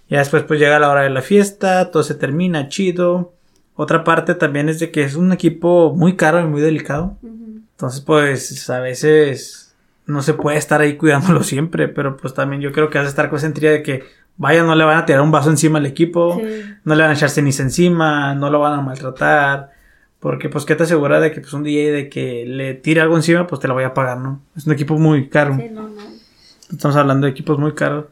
Ya 0.10 0.20
después, 0.20 0.44
pues 0.44 0.60
llega 0.60 0.80
la 0.80 0.90
hora 0.90 1.02
de 1.02 1.10
la 1.10 1.22
fiesta, 1.22 1.92
todo 1.92 2.04
se 2.04 2.16
termina 2.16 2.70
chido. 2.70 3.34
Otra 3.76 4.04
parte 4.04 4.36
también 4.36 4.70
es 4.70 4.80
de 4.80 4.92
que 4.92 5.04
es 5.04 5.16
un 5.16 5.32
equipo 5.34 5.94
muy 5.96 6.16
caro 6.16 6.40
y 6.40 6.46
muy 6.46 6.62
delicado. 6.62 7.18
Entonces, 7.24 8.02
pues, 8.02 8.70
a 8.70 8.80
veces 8.80 9.76
no 10.06 10.22
se 10.22 10.34
puede 10.34 10.58
estar 10.58 10.80
ahí 10.82 10.96
cuidándolo 10.96 11.44
siempre, 11.44 11.88
pero 11.88 12.16
pues 12.18 12.34
también 12.34 12.62
yo 12.62 12.72
creo 12.72 12.90
que 12.90 13.00
has 13.00 13.06
de 13.06 13.10
estar 13.10 13.30
con 13.30 13.38
esa 13.38 13.48
intriga 13.48 13.72
de 13.74 13.84
que, 13.84 14.04
vaya, 14.38 14.64
no 14.64 14.76
le 14.76 14.84
van 14.84 14.98
a 15.00 15.06
tirar 15.06 15.22
un 15.22 15.32
vaso 15.32 15.50
encima 15.50 15.80
al 15.80 15.86
equipo, 15.86 16.40
Sí. 16.40 16.64
no 16.84 16.96
le 16.96 17.02
van 17.02 17.12
a 17.12 17.16
echar 17.16 17.30
ceniza 17.30 17.64
encima, 17.64 18.36
no 18.36 18.50
lo 18.50 18.60
van 18.60 18.74
a 18.80 18.82
maltratar, 18.82 19.72
porque 20.26 20.50
pues, 20.50 20.66
¿qué 20.66 20.74
te 20.76 20.82
asegura 20.82 21.20
de 21.20 21.32
que 21.32 21.40
pues 21.40 21.54
un 21.54 21.62
DJ 21.62 21.92
de 21.92 22.10
que 22.10 22.46
le 22.48 22.74
tire 22.74 23.00
algo 23.00 23.16
encima, 23.16 23.46
pues 23.46 23.62
te 23.62 23.68
lo 23.68 23.76
voy 23.76 23.84
a 23.84 23.94
pagar, 23.94 24.18
¿no? 24.18 24.42
Es 24.58 24.66
un 24.66 24.74
equipo 24.74 24.98
muy 24.98 25.30
caro. 25.30 25.56
Sí, 25.56 25.70
no, 25.72 25.84
no. 25.84 26.02
Estamos 26.72 26.96
hablando 26.98 27.26
de 27.28 27.32
equipos 27.32 27.60
muy 27.60 27.74
caros. 27.76 28.06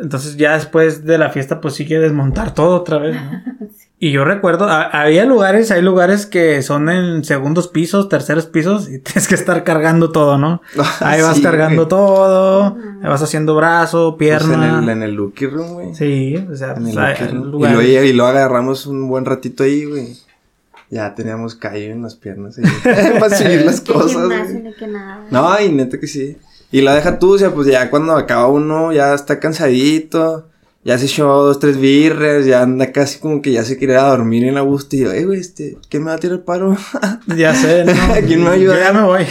Entonces 0.00 0.38
ya 0.38 0.54
después 0.54 1.04
de 1.04 1.18
la 1.18 1.28
fiesta 1.28 1.60
pues 1.60 1.74
sí 1.74 1.86
que 1.86 1.98
desmontar 1.98 2.54
todo 2.54 2.76
otra 2.76 2.96
vez, 2.98 3.16
¿no? 3.16 3.42
Y 3.98 4.12
yo 4.12 4.24
recuerdo, 4.24 4.66
había 4.68 5.24
lugares, 5.26 5.70
hay 5.70 5.80
lugares 5.82 6.24
que 6.26 6.62
son 6.62 6.88
en 6.90 7.22
segundos 7.24 7.68
pisos, 7.68 8.08
terceros 8.10 8.46
pisos 8.46 8.88
y 8.90 8.98
tienes 9.02 9.28
que 9.28 9.34
estar 9.34 9.62
cargando 9.62 10.10
todo, 10.12 10.38
¿no? 10.38 10.62
Ahí 11.00 11.20
vas 11.20 11.36
Sí, 11.36 11.42
cargando 11.42 11.82
güey. 11.82 11.88
todo, 11.88 12.76
ahí 13.02 13.08
vas 13.10 13.22
haciendo 13.22 13.54
brazo, 13.56 14.16
Pues 14.18 14.30
pierna. 14.42 14.78
en 14.78 14.84
el, 14.84 14.88
en 14.90 15.02
el 15.02 15.12
Lucky 15.14 15.46
Room, 15.46 15.72
güey. 15.74 15.94
Sí, 15.94 16.34
o 16.50 16.54
sea, 16.54 16.72
En 16.74 16.82
pues, 16.84 16.92
el 16.94 16.98
hay- 16.98 17.12
Lucky 17.12 17.24
hay 17.24 17.30
Room. 17.30 17.54
Y 17.64 17.68
luego, 17.72 18.04
y 18.04 18.12
luego 18.14 18.30
agarramos 18.30 18.86
un 18.86 19.06
buen 19.08 19.24
ratito 19.26 19.64
ahí, 19.64 19.84
güey. 19.84 20.08
Ya 20.90 21.14
teníamos 21.14 21.54
callo 21.54 21.92
en 21.92 22.02
las 22.02 22.14
piernas 22.14 22.58
para 23.20 23.36
subir 23.36 23.64
las 23.64 23.80
cosas, 23.80 24.12
gimnasio 24.12 24.52
güey. 24.52 24.62
ni 24.62 24.74
que 24.74 24.86
nada. 24.86 25.26
No, 25.30 25.60
y 25.60 25.70
neta 25.70 25.98
que 25.98 26.06
sí. 26.06 26.36
Y 26.70 26.80
la 26.80 26.94
deja 26.94 27.18
tú, 27.18 27.34
o 27.34 27.38
sea, 27.38 27.52
pues 27.52 27.66
ya 27.68 27.90
cuando 27.90 28.12
acaba 28.16 28.46
uno, 28.48 28.92
ya 28.92 29.14
está 29.14 29.40
cansadito. 29.40 30.48
Ya 30.84 30.96
se 30.98 31.06
echó 31.06 31.26
dos, 31.26 31.58
tres 31.58 31.78
birres, 31.78 32.46
ya 32.46 32.62
anda 32.62 32.92
casi 32.92 33.18
como 33.18 33.42
que 33.42 33.50
ya 33.50 33.64
se 33.64 33.76
quiere 33.76 33.94
ir 33.94 33.98
a 33.98 34.08
dormir 34.08 34.44
en 34.44 34.54
la 34.54 34.60
gusto. 34.60 34.94
Y 34.94 35.00
yo, 35.00 35.10
eh, 35.10 35.24
güey, 35.24 35.40
este, 35.40 35.76
¿quién 35.88 36.04
me 36.04 36.10
va 36.10 36.14
a 36.14 36.18
tirar 36.20 36.38
el 36.38 36.44
paro? 36.44 36.76
Ya 37.36 37.52
sé, 37.56 37.84
¿no? 37.84 37.92
¿Quién 38.26 38.44
me 38.44 38.50
ayuda? 38.50 38.74
Yo 38.76 38.80
ya 38.80 38.92
me 38.92 39.02
voy. 39.02 39.26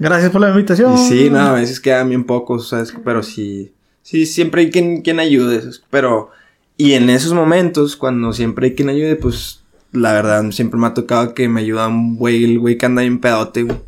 Gracias 0.00 0.32
por 0.32 0.40
la 0.40 0.50
invitación. 0.50 0.94
Y 0.94 0.98
sí, 0.98 1.30
no, 1.30 1.38
a 1.38 1.52
veces 1.52 1.78
quedan 1.78 2.08
bien 2.08 2.24
pocos, 2.24 2.68
¿sabes? 2.68 2.92
Pero 3.04 3.22
sí, 3.22 3.72
sí, 4.02 4.26
siempre 4.26 4.62
hay 4.62 4.70
quien, 4.72 5.02
quien 5.02 5.20
ayude, 5.20 5.60
¿sabes? 5.60 5.84
Pero, 5.88 6.30
y 6.76 6.94
en 6.94 7.10
esos 7.10 7.32
momentos, 7.32 7.94
cuando 7.94 8.32
siempre 8.32 8.66
hay 8.66 8.74
quien 8.74 8.88
ayude, 8.88 9.14
pues, 9.14 9.61
la 9.92 10.12
verdad, 10.12 10.50
siempre 10.50 10.78
me 10.80 10.86
ha 10.86 10.94
tocado 10.94 11.34
que 11.34 11.48
me 11.48 11.60
ayuda 11.60 11.88
un 11.88 12.16
güey, 12.16 12.44
el 12.44 12.58
güey 12.58 12.76
que 12.78 12.86
anda 12.86 13.02
bien 13.02 13.18
pedote, 13.20 13.62
güey. 13.64 13.78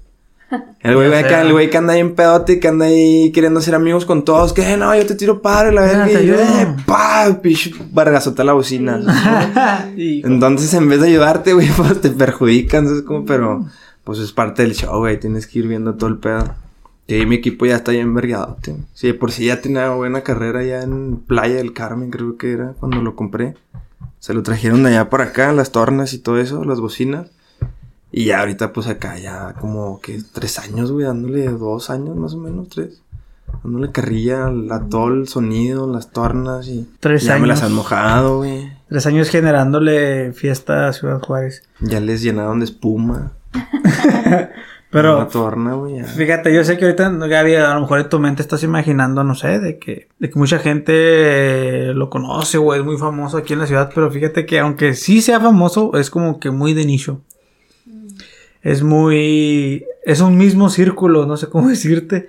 El 0.81 0.95
güey, 0.95 1.11
Ya 1.23 1.29
que- 1.29 1.41
el 1.41 1.53
güey 1.53 1.71
que 1.71 1.79
anda 1.79 1.95
bien 1.95 2.15
pedote, 2.15 2.61
que 2.61 2.69
anda 2.69 2.87
ahí 2.87 3.33
queriendo 3.33 3.61
ser 3.61 3.75
amigos 3.75 4.05
con 4.05 4.25
todos, 4.25 4.53
que 4.53 4.63
"Eh, 4.73 4.77
no, 4.77 4.95
yo 4.95 5.05
te 5.07 5.15
tiro 5.15 5.41
y 5.43 5.75
la 5.75 5.81
verga, 5.83 6.11
y 6.23 6.27
yo, 6.27 6.35
eh, 6.35 6.77
pa, 6.87 7.39
picho, 7.43 7.71
bargazota 7.93 8.45
la 8.45 8.53
bocina. 8.53 9.01
Entonces, 9.97 10.73
en 10.75 10.89
vez 10.89 11.01
de 11.01 11.09
ayudarte, 11.09 11.53
güey, 11.55 11.69
pues 11.77 12.01
te 12.01 12.11
perjudican, 12.11 12.87
¿sabes? 12.87 13.03
Como, 13.03 13.25
pero, 13.25 13.67
pues 14.05 14.19
es 14.19 14.33
parte 14.33 14.63
del 14.63 14.75
show, 14.75 14.99
güey, 14.99 15.19
tienes 15.19 15.47
que 15.47 15.59
ir 15.61 15.69
viendo 15.69 15.95
todo 15.95 16.09
el 16.11 16.19
pedo. 16.19 16.55
Y 17.07 17.15
ahí 17.15 17.27
mi 17.27 17.35
equipo 17.37 17.67
ya 17.67 17.77
está 17.77 17.93
bien 17.93 18.15
vergado, 18.15 18.57
tío. 18.63 18.77
Sí, 18.95 19.09
de 19.09 19.15
por 19.15 19.31
sí 19.33 19.47
ya 19.47 19.61
tenía 19.61 19.91
buena 19.91 20.23
carrera 20.23 20.63
ya 20.65 20.83
en 20.83 21.17
Playa 21.19 21.57
del 21.57 21.73
Carmen, 21.75 22.11
creo 22.11 22.37
que 22.39 22.53
era, 22.53 22.73
cuando 22.81 23.03
lo 23.03 23.15
compré. 23.15 23.55
Se 24.25 24.33
lo 24.33 24.43
trajeron 24.43 24.83
de 24.85 24.89
allá 24.89 25.11
por 25.11 25.21
acá, 25.21 25.53
las 25.53 25.71
tornas 25.71 26.15
y 26.15 26.19
todo 26.19 26.39
eso, 26.39 26.65
las 26.65 26.81
bocinas. 26.81 27.31
Y 28.11 28.25
ya 28.25 28.41
ahorita, 28.41 28.73
pues 28.73 28.87
acá 28.87 29.19
ya 29.19 29.53
como 29.61 30.01
que 30.01 30.19
tres 30.33 30.59
años, 30.59 30.91
güey, 30.91 31.05
dándole 31.05 31.47
dos 31.51 31.91
años 31.91 32.17
más 32.17 32.33
o 32.33 32.39
menos, 32.39 32.71
tres. 32.71 33.03
Dándole 33.63 33.93
carrilla 33.93 34.47
a 34.71 34.89
todo 34.89 35.09
el 35.09 35.29
sonido, 35.29 35.87
las 35.93 36.11
tornas 36.11 36.69
y... 36.69 36.89
Tres 37.01 37.25
ya 37.25 37.37
me 37.37 37.47
las 37.47 37.59
años. 37.59 37.73
han 37.73 37.77
mojado, 37.77 38.39
güey. 38.39 38.73
Tres 38.89 39.05
años 39.05 39.29
generándole 39.29 40.33
fiesta 40.33 40.89
a 40.89 40.95
Ciudad 40.95 41.21
Juárez. 41.21 41.63
Ya 41.81 42.01
les 42.01 42.23
llenaron 42.23 42.61
de 42.61 42.65
espuma. 42.65 43.33
Pero 44.95 45.17
Una 45.17 45.27
torna, 45.27 45.75
güey. 45.75 45.97
ya. 45.97 46.05
Fíjate, 46.05 46.55
yo 46.55 46.63
sé 46.63 46.79
que 46.79 46.85
ahorita, 46.85 47.11
Gaby, 47.11 47.57
a 47.57 47.75
lo 47.75 47.81
mejor 47.81 47.99
en 47.99 48.09
tu 48.09 48.21
mente 48.21 48.43
estás 48.43 48.63
imaginando, 48.63 49.25
no 49.25 49.35
sé, 49.35 49.59
de 49.59 49.77
que, 49.77 50.07
de 50.21 50.31
que 50.31 50.39
mucha 50.39 50.61
gente 50.61 51.93
lo 51.95 52.09
conoce 52.09 52.59
o 52.59 52.73
es 52.77 52.85
muy 52.85 52.97
famoso 52.97 53.39
aquí 53.39 53.55
en 53.55 53.59
la 53.59 53.67
ciudad, 53.67 53.91
pero 53.93 54.09
fíjate 54.09 54.47
que 54.47 54.61
aunque 54.61 54.95
sí 54.95 55.21
sea 55.21 55.41
famoso, 55.41 55.97
es 55.99 56.11
como 56.11 56.39
que 56.39 56.53
muy 56.53 56.75
de 56.75 56.85
nicho. 56.87 57.23
Es 58.63 58.85
muy... 58.85 59.85
Es 60.05 60.21
un 60.21 60.37
mismo 60.37 60.71
círculo, 60.71 61.27
no 61.27 61.37
sé 61.37 61.49
cómo 61.49 61.69
decirte. 61.71 62.29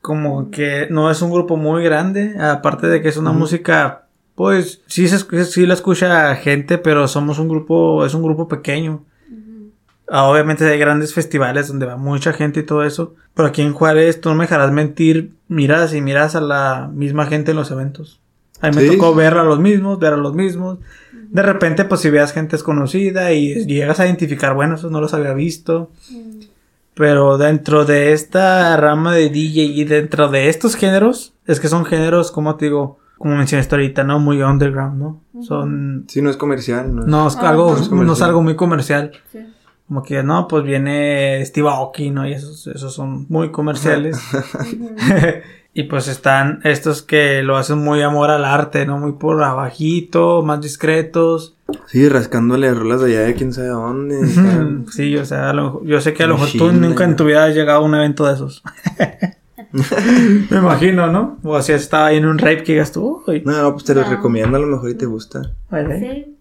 Como 0.00 0.50
que 0.50 0.88
no 0.90 1.12
es 1.12 1.22
un 1.22 1.30
grupo 1.30 1.56
muy 1.56 1.84
grande, 1.84 2.34
aparte 2.40 2.88
de 2.88 3.02
que 3.02 3.08
es 3.08 3.18
una 3.18 3.30
música, 3.30 4.08
pues 4.34 4.82
sí, 4.88 5.06
se, 5.06 5.44
sí 5.44 5.64
la 5.64 5.74
escucha 5.74 6.34
gente, 6.34 6.76
pero 6.76 7.06
somos 7.06 7.38
un 7.38 7.48
grupo, 7.48 8.04
es 8.04 8.14
un 8.14 8.24
grupo 8.24 8.48
pequeño. 8.48 9.04
Ah, 10.12 10.24
Obviamente 10.24 10.64
hay 10.64 10.78
grandes 10.78 11.14
festivales 11.14 11.68
donde 11.68 11.86
va 11.86 11.96
mucha 11.96 12.32
gente 12.32 12.60
y 12.60 12.62
todo 12.64 12.82
eso. 12.82 13.14
Pero 13.34 13.48
aquí 13.48 13.62
en 13.62 13.72
Juárez, 13.72 14.20
tú 14.20 14.28
no 14.28 14.34
me 14.34 14.44
dejarás 14.44 14.72
mentir, 14.72 15.34
miras 15.48 15.94
y 15.94 16.00
miras 16.00 16.34
a 16.34 16.40
la 16.40 16.90
misma 16.92 17.26
gente 17.26 17.52
en 17.52 17.56
los 17.56 17.70
eventos. 17.70 18.20
A 18.60 18.70
mí 18.70 18.76
me 18.76 18.86
tocó 18.88 19.14
ver 19.14 19.34
a 19.38 19.44
los 19.44 19.58
mismos, 19.60 19.98
ver 20.00 20.12
a 20.12 20.16
los 20.16 20.34
mismos. 20.34 20.78
De 21.30 21.42
repente, 21.42 21.84
pues 21.84 22.00
si 22.00 22.10
veas 22.10 22.32
gente 22.32 22.56
desconocida 22.56 23.32
y 23.32 23.64
llegas 23.66 24.00
a 24.00 24.06
identificar, 24.06 24.54
bueno, 24.54 24.74
esos 24.74 24.90
no 24.90 25.00
los 25.00 25.14
había 25.14 25.32
visto. 25.32 25.90
Pero 26.94 27.38
dentro 27.38 27.84
de 27.84 28.12
esta 28.12 28.76
rama 28.76 29.14
de 29.14 29.30
DJ 29.30 29.62
y 29.62 29.84
dentro 29.84 30.28
de 30.28 30.48
estos 30.48 30.74
géneros, 30.74 31.32
es 31.46 31.60
que 31.60 31.68
son 31.68 31.84
géneros, 31.86 32.30
como 32.32 32.56
te 32.56 32.66
digo, 32.66 32.98
como 33.16 33.36
mencionaste 33.36 33.74
ahorita, 33.76 34.04
¿no? 34.04 34.18
Muy 34.18 34.42
underground, 34.42 34.98
¿no? 35.00 35.20
Son... 35.42 36.04
Sí, 36.08 36.20
no 36.20 36.30
es 36.30 36.36
comercial, 36.36 36.94
¿no? 36.94 37.06
No 37.06 37.28
es 37.28 37.36
Ah, 37.36 37.50
algo, 37.50 37.72
no 37.74 37.78
es 37.80 37.90
no 37.90 38.12
es 38.12 38.22
algo 38.22 38.42
muy 38.42 38.56
comercial. 38.56 39.12
Sí. 39.32 39.38
Como 39.90 40.04
que 40.04 40.22
no, 40.22 40.46
pues 40.46 40.62
viene 40.62 41.44
Steve 41.44 41.68
Aoki, 41.68 42.10
¿no? 42.12 42.24
Y 42.24 42.32
esos, 42.32 42.68
esos 42.68 42.94
son 42.94 43.26
muy 43.28 43.50
comerciales. 43.50 44.20
y 45.74 45.82
pues 45.82 46.06
están 46.06 46.60
estos 46.62 47.02
que 47.02 47.42
lo 47.42 47.56
hacen 47.56 47.78
muy 47.78 48.00
amor 48.00 48.30
al 48.30 48.44
arte, 48.44 48.86
¿no? 48.86 48.98
Muy 48.98 49.14
por 49.14 49.42
abajito, 49.42 50.42
más 50.42 50.60
discretos. 50.60 51.56
Sí, 51.86 52.08
rascándole 52.08 52.72
rolas 52.72 53.00
de 53.00 53.16
allá 53.16 53.26
de 53.26 53.34
quién 53.34 53.52
sabe 53.52 53.66
dónde. 53.66 54.16
Sí, 54.92 55.16
o 55.16 55.24
sea, 55.24 55.50
a 55.50 55.54
lo 55.54 55.64
mejor- 55.64 55.84
yo 55.86 56.00
sé 56.00 56.14
que 56.14 56.22
a 56.22 56.28
lo 56.28 56.34
mejor 56.38 56.50
tú 56.56 56.70
nunca 56.70 57.02
en 57.02 57.16
tu 57.16 57.24
vida 57.24 57.46
has 57.46 57.54
llegado 57.56 57.80
a 57.80 57.84
un 57.84 57.96
evento 57.96 58.26
de 58.26 58.34
esos. 58.34 58.62
Me 59.72 60.56
imagino, 60.56 61.08
¿no? 61.08 61.38
O 61.42 61.56
así 61.56 61.72
estaba 61.72 62.06
ahí 62.06 62.18
en 62.18 62.26
un 62.26 62.38
rape 62.38 62.62
que 62.62 62.72
digas 62.74 62.92
tú, 62.92 63.24
uy, 63.26 63.42
No, 63.44 63.60
no, 63.60 63.72
pues 63.72 63.82
te 63.84 63.94
lo 63.96 64.04
recomiendo, 64.04 64.56
a 64.56 64.60
lo 64.60 64.68
mejor 64.68 64.90
y 64.90 64.94
te 64.94 65.06
gusta. 65.06 65.42
vale. 65.68 65.98
Sí. 65.98 66.36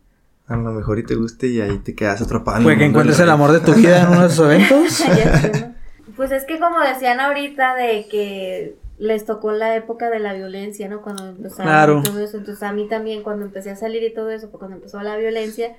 A 0.49 0.55
lo 0.57 0.71
mejor 0.71 0.99
y 0.99 1.03
te 1.03 1.15
guste 1.15 1.47
y 1.47 1.61
ahí 1.61 1.77
te 1.77 1.95
quedas 1.95 2.21
atrapado. 2.21 2.57
en 2.57 2.63
Puede 2.63 2.77
que 2.79 2.85
encuentres 2.85 3.19
el 3.19 3.29
amor 3.29 3.51
de 3.51 3.59
tu 3.59 3.73
vida 3.73 4.01
en 4.01 4.07
uno 4.09 4.21
de 4.21 4.27
esos 4.27 4.45
eventos. 4.51 5.03
Pues 6.15 6.31
es 6.31 6.43
que 6.45 6.59
como 6.59 6.79
decían 6.81 7.19
ahorita 7.19 7.75
de 7.75 8.07
que 8.09 8.75
les 8.97 9.25
tocó 9.25 9.51
la 9.53 9.75
época 9.75 10.09
de 10.09 10.19
la 10.19 10.33
violencia, 10.33 10.89
¿no? 10.89 11.01
Cuando 11.01 11.27
empezaron 11.29 11.65
Claro. 11.71 12.01
todo 12.03 12.19
eso. 12.19 12.37
Entonces 12.37 12.63
a 12.63 12.73
mí 12.73 12.87
también 12.89 13.23
cuando 13.23 13.45
empecé 13.45 13.69
a 13.69 13.75
salir 13.77 14.03
y 14.03 14.13
todo 14.13 14.29
eso 14.31 14.49
fue 14.49 14.59
cuando 14.59 14.77
empezó 14.77 14.99
la 15.01 15.15
violencia. 15.17 15.75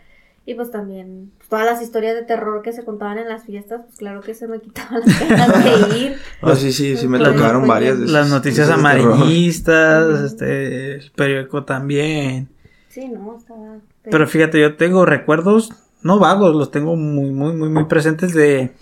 Y 0.46 0.54
pues 0.54 0.70
también 0.70 1.32
pues, 1.36 1.50
todas 1.50 1.66
las 1.66 1.82
historias 1.82 2.14
de 2.14 2.22
terror 2.22 2.62
que 2.62 2.72
se 2.72 2.82
contaban 2.84 3.18
en 3.18 3.28
las 3.28 3.44
fiestas, 3.44 3.82
pues 3.84 3.98
claro 3.98 4.22
que 4.22 4.32
se 4.34 4.48
me 4.48 4.58
quitaban 4.62 5.02
las 5.04 5.28
ganas 5.28 5.90
de 5.90 5.98
ir. 5.98 6.16
Ah, 6.42 6.54
sí, 6.56 6.72
sí, 6.72 6.96
sí 6.96 7.08
me 7.08 7.18
Claro, 7.18 7.34
tocaron 7.34 7.60
pues, 7.62 7.68
varias. 7.68 8.00
de 8.00 8.06
Las 8.06 8.28
noticias 8.30 8.68
de 8.68 8.74
terror. 8.74 9.12
amarillistas, 9.12 10.20
este, 10.22 10.94
el 10.94 11.10
periódico 11.14 11.64
también. 11.64 12.48
Sí, 12.88 13.06
no, 13.08 13.36
estaba... 13.36 13.76
Pero 14.04 14.26
fíjate, 14.26 14.60
yo 14.60 14.76
tengo 14.76 15.04
recuerdos, 15.04 15.70
no 16.02 16.18
vagos, 16.18 16.54
los 16.54 16.70
tengo 16.70 16.96
muy, 16.96 17.30
muy, 17.30 17.52
muy, 17.52 17.68
muy 17.68 17.84
presentes 17.84 18.32
de 18.34 18.72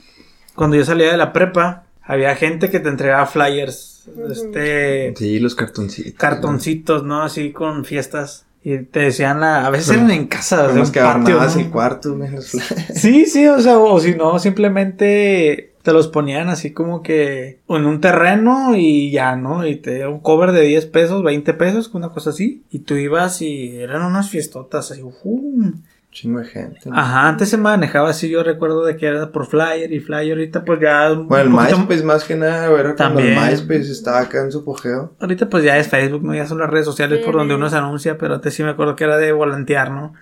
cuando 0.54 0.76
yo 0.76 0.84
salía 0.84 1.10
de 1.10 1.16
la 1.16 1.32
prepa. 1.32 1.84
Había 2.02 2.34
gente 2.36 2.70
que 2.70 2.80
te 2.80 2.88
entregaba 2.88 3.26
flyers, 3.26 4.08
este, 4.30 5.14
Sí, 5.16 5.38
los 5.40 5.54
cartoncitos. 5.54 6.14
cartoncitos, 6.14 7.04
¿no? 7.04 7.22
Así 7.22 7.52
con 7.52 7.84
fiestas. 7.84 8.46
Y 8.64 8.78
te 8.78 9.00
decían 9.00 9.40
la, 9.40 9.66
a 9.66 9.70
veces 9.70 9.90
eran 9.90 10.10
en 10.10 10.26
casa, 10.26 10.66
o 10.66 10.72
sea, 10.72 10.92
que 10.92 11.00
patio, 11.00 11.06
adornabas 11.06 11.56
¿no? 11.56 11.62
el 11.62 11.70
cuarto. 11.70 12.18
Sí, 12.94 13.26
sí, 13.26 13.46
o 13.46 13.60
sea, 13.60 13.78
o 13.78 14.00
si 14.00 14.14
no, 14.14 14.38
simplemente 14.38 15.67
te 15.82 15.92
los 15.92 16.08
ponían 16.08 16.48
así 16.48 16.72
como 16.72 17.02
que 17.02 17.60
en 17.68 17.86
un 17.86 18.00
terreno 18.00 18.74
y 18.76 19.10
ya, 19.10 19.36
¿no? 19.36 19.66
Y 19.66 19.76
te 19.76 20.06
un 20.06 20.20
cover 20.20 20.52
de 20.52 20.62
10 20.62 20.86
pesos, 20.86 21.22
20 21.22 21.54
pesos, 21.54 21.90
una 21.94 22.10
cosa 22.10 22.30
así. 22.30 22.64
Y 22.70 22.80
tú 22.80 22.94
ibas 22.96 23.40
y 23.42 23.76
eran 23.76 24.02
unas 24.02 24.28
fiestotas 24.30 24.90
así, 24.90 25.02
¡fum! 25.22 25.74
Chingo 26.10 26.38
de 26.40 26.46
gente. 26.46 26.80
¿no? 26.86 26.96
Ajá, 26.98 27.28
antes 27.28 27.50
se 27.50 27.58
manejaba 27.58 28.08
así, 28.10 28.28
yo 28.30 28.42
recuerdo 28.42 28.84
de 28.84 28.96
que 28.96 29.06
era 29.06 29.30
por 29.30 29.46
flyer 29.46 29.92
y 29.92 30.00
flyer, 30.00 30.32
ahorita 30.32 30.64
pues 30.64 30.80
ya... 30.80 31.10
Bueno, 31.12 31.44
el 31.44 31.50
poquito- 31.50 31.78
MySpace 31.78 32.02
más 32.02 32.24
que 32.24 32.34
nada, 32.34 32.64
era 32.78 32.94
cuando 32.96 33.20
el 33.20 33.34
También. 33.34 33.50
MySpace 33.50 33.92
estaba 33.92 34.20
acá 34.20 34.42
en 34.42 34.50
su 34.50 34.60
apogeo. 34.60 35.12
Ahorita 35.20 35.48
pues 35.50 35.64
ya 35.64 35.76
es 35.76 35.86
Facebook, 35.88 36.24
¿no? 36.24 36.34
Ya 36.34 36.46
son 36.46 36.58
las 36.58 36.70
redes 36.70 36.86
sociales 36.86 37.18
Sí, 37.20 37.24
por 37.26 37.34
donde 37.34 37.54
uno 37.54 37.68
se 37.68 37.76
anuncia, 37.76 38.16
pero 38.16 38.34
antes 38.36 38.54
sí 38.54 38.62
me 38.62 38.70
acuerdo 38.70 38.96
que 38.96 39.04
era 39.04 39.18
de 39.18 39.32
volantear, 39.32 39.90
¿no? 39.90 40.14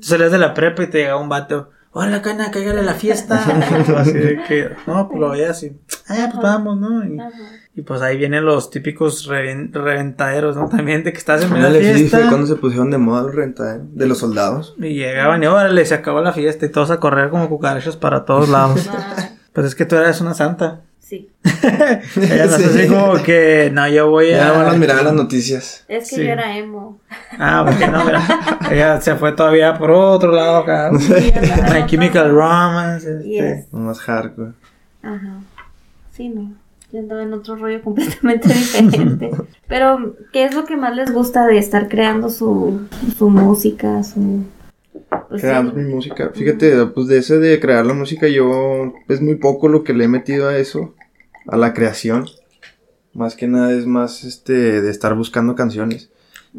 Tú 0.00 0.06
salías 0.06 0.30
de 0.32 0.38
la 0.38 0.54
prepa 0.54 0.84
y 0.84 0.86
te 0.86 0.98
llegaba 0.98 1.20
un 1.20 1.28
vato. 1.28 1.70
Hola, 1.96 2.22
cana, 2.22 2.50
cáigale 2.50 2.80
a 2.80 2.82
la 2.82 2.94
fiesta. 2.94 3.36
así 3.98 4.12
de 4.12 4.42
que, 4.48 4.70
no, 4.88 5.08
pues 5.08 5.20
lo 5.20 5.30
veías 5.30 5.50
así. 5.50 5.78
Ah, 6.08 6.28
pues 6.30 6.42
vamos, 6.42 6.76
¿no? 6.78 7.04
Y, 7.04 7.16
y, 7.76 7.82
pues 7.82 8.02
ahí 8.02 8.16
vienen 8.16 8.44
los 8.44 8.68
típicos 8.70 9.28
reven- 9.28 9.72
reventaderos, 9.72 10.56
¿no? 10.56 10.68
También 10.68 11.04
de 11.04 11.12
que 11.12 11.18
estás 11.18 11.42
en 11.44 11.52
medio 11.52 11.70
de 11.70 11.94
sí, 11.94 11.98
fiesta. 12.00 12.18
fue 12.18 12.28
cuando 12.28 12.46
se 12.48 12.56
pusieron 12.56 12.90
de 12.90 12.98
moda 12.98 13.22
los 13.22 13.34
rentaderos 13.34 13.86
de 13.94 14.06
los 14.06 14.18
soldados. 14.18 14.74
Y 14.78 14.94
llegaban 14.94 15.42
y 15.42 15.46
órale, 15.46 15.86
se 15.86 15.94
acabó 15.94 16.20
la 16.20 16.32
fiesta 16.32 16.66
y 16.66 16.70
todos 16.70 16.90
a 16.90 16.98
correr 16.98 17.30
como 17.30 17.48
cucarachas 17.48 17.96
para 17.96 18.24
todos 18.24 18.48
lados. 18.48 18.90
Pues 19.54 19.66
es 19.68 19.74
que 19.74 19.86
tú 19.86 19.96
eras 19.96 20.20
una 20.20 20.34
santa. 20.34 20.80
sí. 20.98 21.30
Ella 21.62 22.46
no 22.46 22.56
Sí. 22.58 22.64
así 22.64 22.88
como 22.88 23.14
que, 23.22 23.70
no, 23.72 23.86
yo 23.88 24.10
voy 24.10 24.32
a... 24.32 24.36
Ya 24.38 24.48
no 24.48 24.64
van 24.64 24.74
a 24.74 24.78
mirar 24.78 25.02
las 25.04 25.12
noticias. 25.14 25.84
Es 25.88 26.10
que 26.10 26.16
Sí. 26.16 26.24
yo 26.24 26.32
era 26.32 26.56
emo. 26.58 26.98
Ah, 27.38 27.64
porque 27.66 27.86
no, 27.86 28.04
mira. 28.04 28.22
Ella 28.70 29.00
se 29.00 29.14
fue 29.14 29.32
todavía 29.32 29.78
por 29.78 29.90
otro 29.90 30.32
lado 30.32 30.56
acá. 30.58 30.90
My 30.92 31.86
Chemical 31.86 32.30
Romance. 32.30 33.08
Este. 33.18 33.28
Yes. 33.28 33.72
Más 33.72 34.00
hardcore. 34.00 34.52
Ajá. 35.02 35.34
Sí, 36.12 36.28
no. 36.28 36.52
Yo 36.92 37.00
andaba 37.00 37.22
en 37.22 37.32
otro 37.32 37.56
rollo 37.56 37.82
completamente 37.82 38.48
diferente. 38.54 39.30
Pero, 39.68 40.16
¿qué 40.32 40.44
es 40.44 40.54
lo 40.54 40.64
que 40.64 40.76
más 40.76 40.94
les 40.96 41.12
gusta 41.12 41.46
de 41.46 41.58
estar 41.58 41.88
creando 41.88 42.30
su, 42.30 42.88
su 43.18 43.30
música? 43.30 44.02
Su. 44.04 44.44
Pues, 45.28 45.42
Creamos 45.42 45.74
sí. 45.74 45.80
mi 45.80 45.92
música. 45.92 46.30
Fíjate, 46.34 46.86
pues 46.86 47.06
de 47.06 47.18
ese 47.18 47.38
de 47.38 47.60
crear 47.60 47.84
la 47.84 47.94
música, 47.94 48.28
yo 48.28 48.92
es 49.08 49.20
muy 49.20 49.36
poco 49.36 49.68
lo 49.68 49.84
que 49.84 49.92
le 49.92 50.04
he 50.04 50.08
metido 50.08 50.48
a 50.48 50.58
eso, 50.58 50.94
a 51.46 51.56
la 51.56 51.74
creación. 51.74 52.26
Más 53.12 53.36
que 53.36 53.46
nada 53.46 53.72
es 53.72 53.86
más 53.86 54.24
este 54.24 54.80
de 54.80 54.90
estar 54.90 55.14
buscando 55.14 55.54
canciones. 55.54 56.10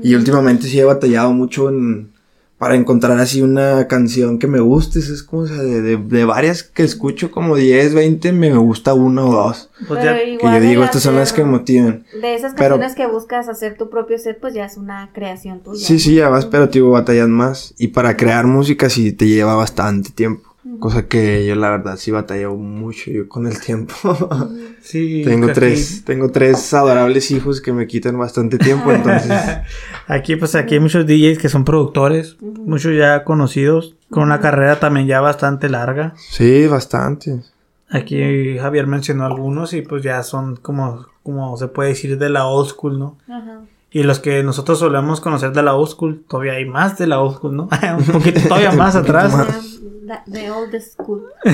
Y 0.02 0.16
últimamente 0.16 0.68
sí 0.68 0.80
he 0.80 0.84
batallado 0.84 1.32
mucho 1.32 1.70
en 1.70 2.15
para 2.58 2.76
encontrar 2.76 3.20
así 3.20 3.42
una 3.42 3.88
canción 3.88 4.40
que 4.40 4.48
me 4.48 4.60
guste. 4.60 5.00
Es 5.00 5.24
como 5.24 5.44
o 5.44 5.48
sea, 5.48 5.58
de, 5.58 5.82
de, 5.82 5.98
de 5.98 6.26
varias 6.26 6.64
que 6.64 6.84
escucho, 6.84 7.30
como 7.32 7.56
10, 7.56 7.94
20, 7.94 8.32
me 8.32 8.56
gusta 8.56 8.94
una 8.94 9.26
o 9.26 9.32
dos. 9.34 9.70
Pues 9.88 10.04
ya, 10.04 10.16
Que 10.16 10.32
igual 10.32 10.54
yo 10.62 10.70
digo, 10.70 10.84
estas 10.84 11.04
son 11.04 11.16
las 11.16 11.34
que 11.34 11.42
hacer- 11.42 11.52
motivan. 11.52 12.06
De 12.22 12.34
esas 12.36 12.54
pero- 12.56 12.80
canciones 12.80 12.96
que 12.96 13.08
buscas 13.08 13.50
hacer 13.50 13.78
tu 13.78 13.90
propio 13.90 14.18
set, 14.18 14.40
pues 14.40 14.54
ya 14.54 14.66
es 14.66 14.78
una 14.78 15.10
creación 15.14 15.60
tuya. 15.62 15.86
Sí, 15.86 16.00
sí, 16.00 16.16
ya 16.16 16.30
vas, 16.30 16.46
pero 16.46 16.70
tío, 16.70 16.90
batallas 16.90 17.28
más. 17.28 17.74
Y 17.78 17.90
para 17.90 18.16
crear 18.16 18.48
música 18.48 18.90
sí 18.90 19.12
te 19.12 19.28
lleva 19.28 19.56
bastante 19.56 20.12
tiempo. 20.12 20.55
Cosa 20.80 21.08
que 21.08 21.46
yo 21.46 21.56
la 21.56 21.70
verdad 21.70 21.96
sí 21.96 22.10
batallo 22.10 22.56
mucho 22.56 23.12
yo 23.12 23.30
con 23.30 23.46
el 23.46 23.60
tiempo. 23.60 23.94
sí. 24.82 25.22
tengo 25.24 25.46
aquí- 25.46 25.54
tres, 25.54 26.04
tengo 26.06 26.32
tres 26.32 26.74
adorables 26.74 27.30
hijos 27.32 27.62
que 27.62 27.72
me 27.72 27.86
quitan 27.86 28.18
bastante 28.18 28.58
tiempo, 28.58 28.92
entonces. 28.92 29.32
Aquí, 30.08 30.36
pues 30.36 30.54
aquí 30.56 30.76
hay 30.76 30.80
muchos 30.80 31.06
DJs 31.08 31.40
que 31.40 31.50
son 31.50 31.66
productores, 31.66 32.38
muchos 32.42 32.96
ya 32.96 33.24
conocidos, 33.24 33.96
con 34.12 34.24
una 34.24 34.40
carrera 34.40 34.80
también 34.80 35.08
ya 35.08 35.20
bastante 35.20 35.68
larga. 35.70 36.14
Sí, 36.30 36.68
bastante. 36.68 37.42
Aquí 37.90 38.58
Javier 38.60 38.88
mencionó 38.88 39.26
algunos 39.26 39.74
y 39.74 39.82
pues 39.82 40.04
ya 40.04 40.22
son 40.24 40.56
como, 40.58 41.08
como 41.24 41.58
se 41.58 41.68
puede 41.68 41.90
decir 41.90 42.18
de 42.20 42.30
la 42.30 42.46
old 42.46 42.70
school, 42.70 43.00
¿no? 43.00 43.18
Ajá. 43.28 43.62
Y 43.92 44.04
los 44.04 44.20
que 44.20 44.44
nosotros 44.44 44.78
solemos 44.80 45.22
conocer 45.22 45.54
de 45.54 45.64
la 45.64 45.74
old 45.74 45.90
school, 45.90 46.24
todavía 46.28 46.54
hay 46.54 46.66
más 46.66 46.98
de 46.98 47.08
la 47.08 47.20
old 47.22 47.38
school, 47.38 47.56
¿no? 47.56 47.70
un 47.98 48.06
poquito 48.06 48.42
todavía 48.42 48.72
más 48.74 48.96
atrás. 48.96 49.32
De, 49.38 49.86
de 50.26 50.52
old 50.52 50.76
school. 50.82 51.24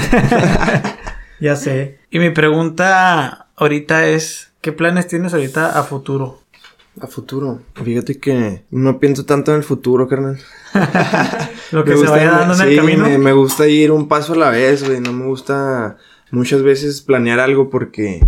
Ya 1.40 1.56
sé. 1.56 1.98
Y 2.12 2.20
mi 2.20 2.30
pregunta 2.30 3.48
ahorita 3.56 4.06
es, 4.08 4.52
¿qué 4.62 4.72
planes 4.72 5.08
tienes 5.08 5.34
ahorita 5.34 5.80
a 5.80 5.82
futuro? 5.82 6.40
A 7.02 7.08
futuro. 7.08 7.62
Fíjate 7.84 8.20
que 8.20 8.64
no 8.70 9.00
pienso 9.00 9.26
tanto 9.26 9.50
en 9.52 9.58
el 9.58 9.64
futuro, 9.64 10.08
carnal. 10.08 10.38
Lo 11.72 11.84
que 11.84 11.92
Me 11.92 11.96
se 11.98 12.02
gusta- 12.04 12.12
vaya 12.12 12.32
dando 12.32 12.54
en 12.54 12.62
el 12.62 12.70
sí, 12.70 12.76
camino. 12.76 13.06
Me, 13.06 13.18
me 13.18 13.34
gusta 13.34 13.68
ir 13.68 13.92
un 13.92 14.08
paso 14.08 14.34
a 14.34 14.38
la 14.38 14.50
vez, 14.52 14.88
güey. 14.88 15.00
No 15.00 15.14
me 15.14 15.26
gusta 15.26 15.98
muchas 16.30 16.62
veces 16.62 17.02
planear 17.02 17.40
algo 17.40 17.72
porque 17.72 18.24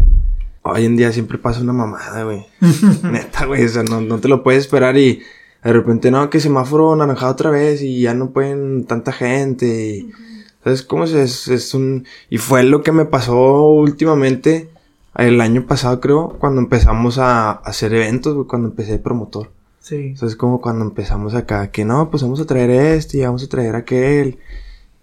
hoy 0.63 0.85
en 0.85 0.95
día 0.97 1.11
siempre 1.11 1.37
pasa 1.37 1.61
una 1.61 1.73
mamada, 1.73 2.23
güey. 2.23 2.47
Neta, 3.03 3.45
güey. 3.45 3.63
O 3.63 3.69
sea, 3.69 3.83
no, 3.83 4.01
no 4.01 4.17
te 4.17 4.27
lo 4.27 4.41
puedes 4.41 4.61
esperar 4.61 4.97
y 4.97 5.21
de 5.63 5.73
repente, 5.73 6.11
no, 6.11 6.29
que 6.29 6.39
semáforo 6.39 6.95
naranjado 6.95 7.31
otra 7.31 7.49
vez 7.49 7.81
y 7.81 8.01
ya 8.01 8.13
no 8.13 8.31
pueden 8.31 8.85
tanta 8.85 9.11
gente. 9.11 9.65
y 9.67 10.11
¿Sabes 10.63 10.83
cómo 10.83 11.05
es? 11.05 11.13
es? 11.13 11.47
Es 11.47 11.73
un... 11.73 12.05
Y 12.29 12.37
fue 12.37 12.63
lo 12.63 12.83
que 12.83 12.91
me 12.91 13.05
pasó 13.05 13.67
últimamente, 13.67 14.69
el 15.15 15.39
año 15.41 15.65
pasado 15.67 15.99
creo, 15.99 16.37
cuando 16.39 16.61
empezamos 16.61 17.17
a 17.17 17.51
hacer 17.51 17.93
eventos, 17.93 18.33
güey, 18.33 18.47
cuando 18.47 18.69
empecé 18.69 18.93
de 18.93 18.99
promotor. 18.99 19.51
Sí. 19.79 20.13
O 20.13 20.17
sea, 20.17 20.27
es 20.27 20.35
como 20.35 20.61
cuando 20.61 20.85
empezamos 20.85 21.35
acá, 21.35 21.69
que 21.71 21.85
no, 21.85 22.09
pues 22.09 22.23
vamos 22.23 22.39
a 22.39 22.45
traer 22.45 22.69
este 22.69 23.17
y 23.17 23.21
vamos 23.21 23.43
a 23.43 23.49
traer 23.49 23.75
aquel. 23.75 24.39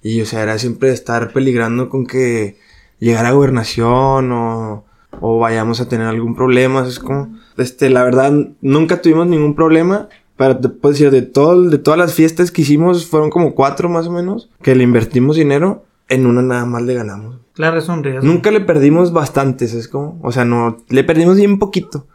Y 0.03 0.21
o 0.23 0.27
sea, 0.27 0.43
era 0.43 0.59
siempre 0.59 0.91
estar 0.91 1.33
peligrando 1.33 1.89
con 1.89 2.07
que 2.07 2.57
llegara 2.99 3.29
a 3.29 3.33
gobernación 3.33 4.33
o, 4.33 4.85
o 5.21 5.39
vayamos 5.39 5.81
a 5.81 5.89
tener 5.89 6.07
algún 6.07 6.35
problema. 6.35 6.87
Es 6.87 6.99
como, 6.99 7.39
este, 7.59 7.91
la 7.91 8.03
verdad, 8.03 8.33
nunca 8.63 9.03
tuvimos 9.03 9.27
ningún 9.27 9.55
problema. 9.55 10.09
Pero 10.41 10.57
te 10.59 10.71
puedo 10.71 10.93
decir, 10.95 11.11
de, 11.11 11.21
todo, 11.21 11.63
de 11.69 11.77
todas 11.77 11.99
las 11.99 12.15
fiestas 12.15 12.51
que 12.51 12.63
hicimos, 12.63 13.07
fueron 13.07 13.29
como 13.29 13.55
cuatro 13.55 13.91
más 13.91 14.07
o 14.07 14.11
menos, 14.11 14.49
que 14.63 14.75
le 14.75 14.83
invertimos 14.85 15.37
dinero, 15.37 15.85
en 16.09 16.25
una 16.25 16.41
nada 16.41 16.65
más 16.65 16.81
le 16.83 16.95
ganamos. 16.95 17.37
Claro, 17.53 17.77
es 17.79 17.87
un 17.91 18.03
riesgo. 18.03 18.27
Nunca 18.27 18.51
le 18.51 18.61
perdimos 18.63 19.13
bastantes, 19.13 19.75
es 19.75 19.87
como, 19.87 20.19
o 20.23 20.33
sea, 20.33 20.47
no, 20.47 20.79
le 20.89 21.05
perdimos 21.05 21.37
bien 21.37 21.59
poquito. 21.59 22.07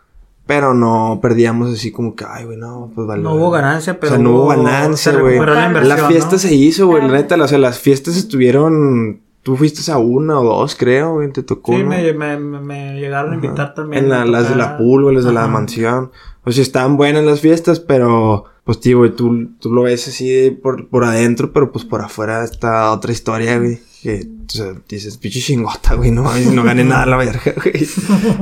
Pero 0.48 0.74
no 0.74 1.20
perdíamos 1.22 1.72
así 1.74 1.92
como 1.92 2.16
que, 2.16 2.26
ay, 2.28 2.46
güey, 2.46 2.58
no, 2.58 2.92
pues 2.96 3.08
vale. 3.08 3.22
No 3.24 3.36
hubo 3.36 3.50
ganancia, 3.52 4.00
pero 4.00 4.14
O 4.14 4.16
sea, 4.16 4.24
no 4.24 4.32
hubo 4.32 4.48
ganancia, 4.48 5.12
güey. 5.20 5.40
la 5.40 5.70
La 5.84 5.98
fiesta 6.08 6.34
¿no? 6.34 6.38
se 6.40 6.54
hizo, 6.56 6.88
güey, 6.88 7.02
la 7.02 7.14
neta. 7.14 7.36
O 7.36 7.48
sea, 7.48 7.58
las 7.60 7.80
fiestas 7.80 8.16
estuvieron. 8.16 9.22
Tú 9.42 9.56
fuiste 9.56 9.92
a 9.92 9.98
una 10.00 10.40
o 10.40 10.44
dos, 10.44 10.76
creo, 10.76 11.14
güey, 11.14 11.32
te 11.32 11.44
tocó. 11.44 11.74
Sí, 11.74 11.84
¿no? 11.84 11.90
me, 11.90 12.14
me, 12.14 12.38
me- 12.38 13.00
llegaron 13.00 13.32
a 13.34 13.36
invitar 13.36 13.74
también. 13.76 14.04
En 14.06 14.10
la- 14.10 14.26
las 14.26 14.50
de 14.50 14.56
la 14.56 14.78
pool, 14.78 15.04
güey, 15.04 15.16
las 15.16 15.26
de 15.26 15.34
la 15.34 15.42
Ajá. 15.44 15.50
mansión. 15.52 16.12
O 16.46 16.52
sea, 16.52 16.62
estaban 16.62 16.98
buenas 16.98 17.24
las 17.24 17.42
fiestas, 17.42 17.80
pero. 17.80 18.46
Pues, 18.64 18.80
tío, 18.80 18.98
güey, 18.98 19.12
tú, 19.12 19.50
tú 19.60 19.72
lo 19.72 19.84
ves 19.84 20.08
así 20.08 20.28
de 20.28 20.52
por, 20.52 20.90
por 20.90 21.04
adentro, 21.04 21.54
pero 21.54 21.72
pues 21.72 21.86
por 21.86 22.02
afuera 22.02 22.44
está 22.44 22.92
otra 22.92 23.12
historia, 23.12 23.60
güey. 23.60 23.80
Que, 24.02 24.28
o 24.48 24.50
sea, 24.50 24.74
dices, 24.90 25.18
pinche 25.18 25.40
chingota, 25.40 25.94
güey, 25.94 26.10
no, 26.10 26.24
no 26.52 26.64
gané 26.64 26.84
nada 26.84 27.04
a 27.04 27.06
la 27.06 27.18
verga, 27.18 27.54
güey. 27.64 27.88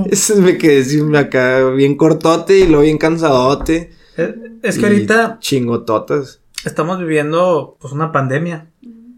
Eso 0.10 0.36
me 0.38 0.58
quedé 0.58 0.82
así 0.82 1.02
acá 1.16 1.70
bien 1.72 1.96
cortote 1.96 2.60
y 2.60 2.68
luego 2.68 2.84
bien 2.84 2.98
cansadote. 2.98 3.92
Es, 4.16 4.30
es 4.62 4.76
que 4.78 4.82
y 4.82 4.86
ahorita 4.86 5.40
Chingototas. 5.40 6.40
estamos 6.66 7.00
viviendo 7.00 7.78
pues 7.82 7.94
una 7.94 8.12
pandemia. 8.12 8.70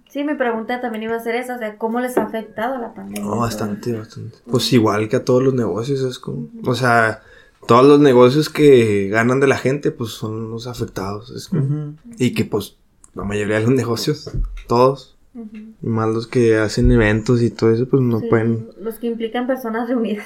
Sí, 0.10 0.24
mi 0.24 0.36
pregunta 0.36 0.80
también 0.80 1.04
iba 1.04 1.16
a 1.16 1.20
ser 1.20 1.36
esa, 1.36 1.56
o 1.56 1.60
sea, 1.60 1.78
¿cómo 1.78 2.00
les 2.00 2.18
ha 2.18 2.24
afectado 2.24 2.80
la 2.80 2.94
pandemia? 2.94 3.22
No, 3.30 3.38
bastante, 3.38 3.92
bastante. 3.92 4.38
Pues 4.50 4.72
igual 4.72 5.10
que 5.10 5.18
a 5.18 5.26
todos 5.26 5.44
los 5.44 5.54
negocios, 5.54 6.00
es 6.02 6.20
como, 6.20 6.48
o 6.64 6.74
sea, 6.74 7.22
todos 7.68 7.86
los 7.86 8.00
negocios 8.00 8.50
que 8.50 9.08
ganan 9.10 9.40
de 9.40 9.48
la 9.48 9.58
gente, 9.58 9.92
pues 9.92 10.12
son 10.12 10.50
los 10.52 10.68
afectados, 10.68 11.32
es 11.32 11.48
como- 11.50 11.64
Ujú. 11.64 11.94
y 12.18 12.34
que 12.34 12.46
pues 12.46 12.78
la 13.14 13.24
mayoría 13.24 13.56
de 13.58 13.62
los 13.64 13.72
negocios, 13.72 14.30
todos, 14.68 15.16
Ujú. 15.34 15.58
y 15.82 15.88
más 15.88 16.10
los 16.14 16.28
que 16.28 16.58
hacen 16.58 16.92
eventos 16.92 17.42
y 17.42 17.50
todo 17.50 17.72
eso, 17.72 17.88
pues 17.88 18.02
no 18.02 18.20
Sí, 18.20 18.28
pueden, 18.30 18.70
Los 18.82 18.96
que 18.96 19.08
implican 19.08 19.48
personas 19.48 19.88
reunidas. 19.90 20.26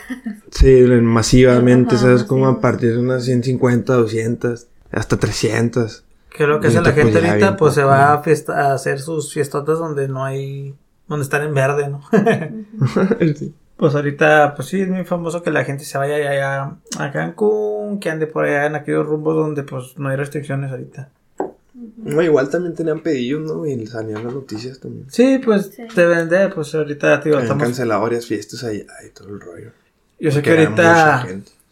sí, 0.52 0.82
masivamente, 1.02 1.96
Ajá, 1.96 2.04
sabes, 2.06 2.24
como 2.24 2.48
a 2.48 2.60
partir 2.62 2.92
de 2.94 3.00
unas 3.00 3.26
150, 3.26 3.94
200, 3.94 4.68
hasta 4.92 5.18
300. 5.18 6.04
Que 6.36 6.46
lo 6.48 6.60
que 6.60 6.68
hace 6.68 6.82
la 6.82 6.92
gente 6.92 7.12
pues, 7.12 7.16
ahorita, 7.26 7.36
bien 7.48 7.58
pues 7.58 7.74
se 7.74 7.84
va 7.84 8.14
a, 8.14 8.22
fiesta- 8.24 8.70
a 8.70 8.74
hacer 8.74 9.00
sus 9.00 9.34
fiestotas 9.34 9.80
donde 9.80 10.08
no 10.08 10.24
hay, 10.24 10.76
donde 11.08 11.24
están 11.24 11.42
en 11.44 11.54
verde, 11.54 11.90
¿no? 11.90 12.02
Sí. 13.38 13.54
Pues 13.80 13.96
ahorita, 13.96 14.56
pues 14.56 14.68
sí, 14.68 14.82
es 14.82 14.90
muy 14.90 15.06
famoso 15.06 15.42
que 15.42 15.52
la 15.52 15.64
gente 15.64 15.86
se 15.86 15.98
vaya 15.98 16.16
allá 16.16 16.76
a 16.98 17.12
Cancún, 17.14 18.02
que 18.02 18.10
ande 18.10 18.28
por 18.28 18.44
allá 18.44 18.66
en 18.66 18.76
aquellos 18.76 19.06
rumbos 19.06 19.38
donde 19.38 19.64
pues 19.64 19.98
no 19.98 20.10
hay 20.10 20.18
restricciones 20.18 20.70
ahorita. 20.70 21.10
No, 21.96 22.22
igual 22.22 22.50
también 22.50 22.76
tenían 22.76 23.00
pedidos, 23.00 23.42
¿no? 23.42 23.66
Y 23.66 23.88
salían 23.88 24.26
las 24.26 24.34
noticias 24.34 24.82
también. 24.82 25.06
Sí, 25.10 25.40
pues 25.44 25.72
Sí. 25.74 25.84
te 25.96 26.06
vende, 26.06 26.50
pues 26.50 26.76
ahorita, 26.76 27.22
tío, 27.22 27.40
estamos... 27.40 27.64
cancelado 27.64 28.02
varias 28.02 28.26
fiestas 28.26 28.66
ahí, 28.66 28.86
ahí 29.00 29.12
todo 29.14 29.30
el 29.30 29.40
rollo. 29.40 29.72
Yo 30.20 30.30
sé 30.32 30.42
que 30.42 30.52
ahorita... 30.52 31.26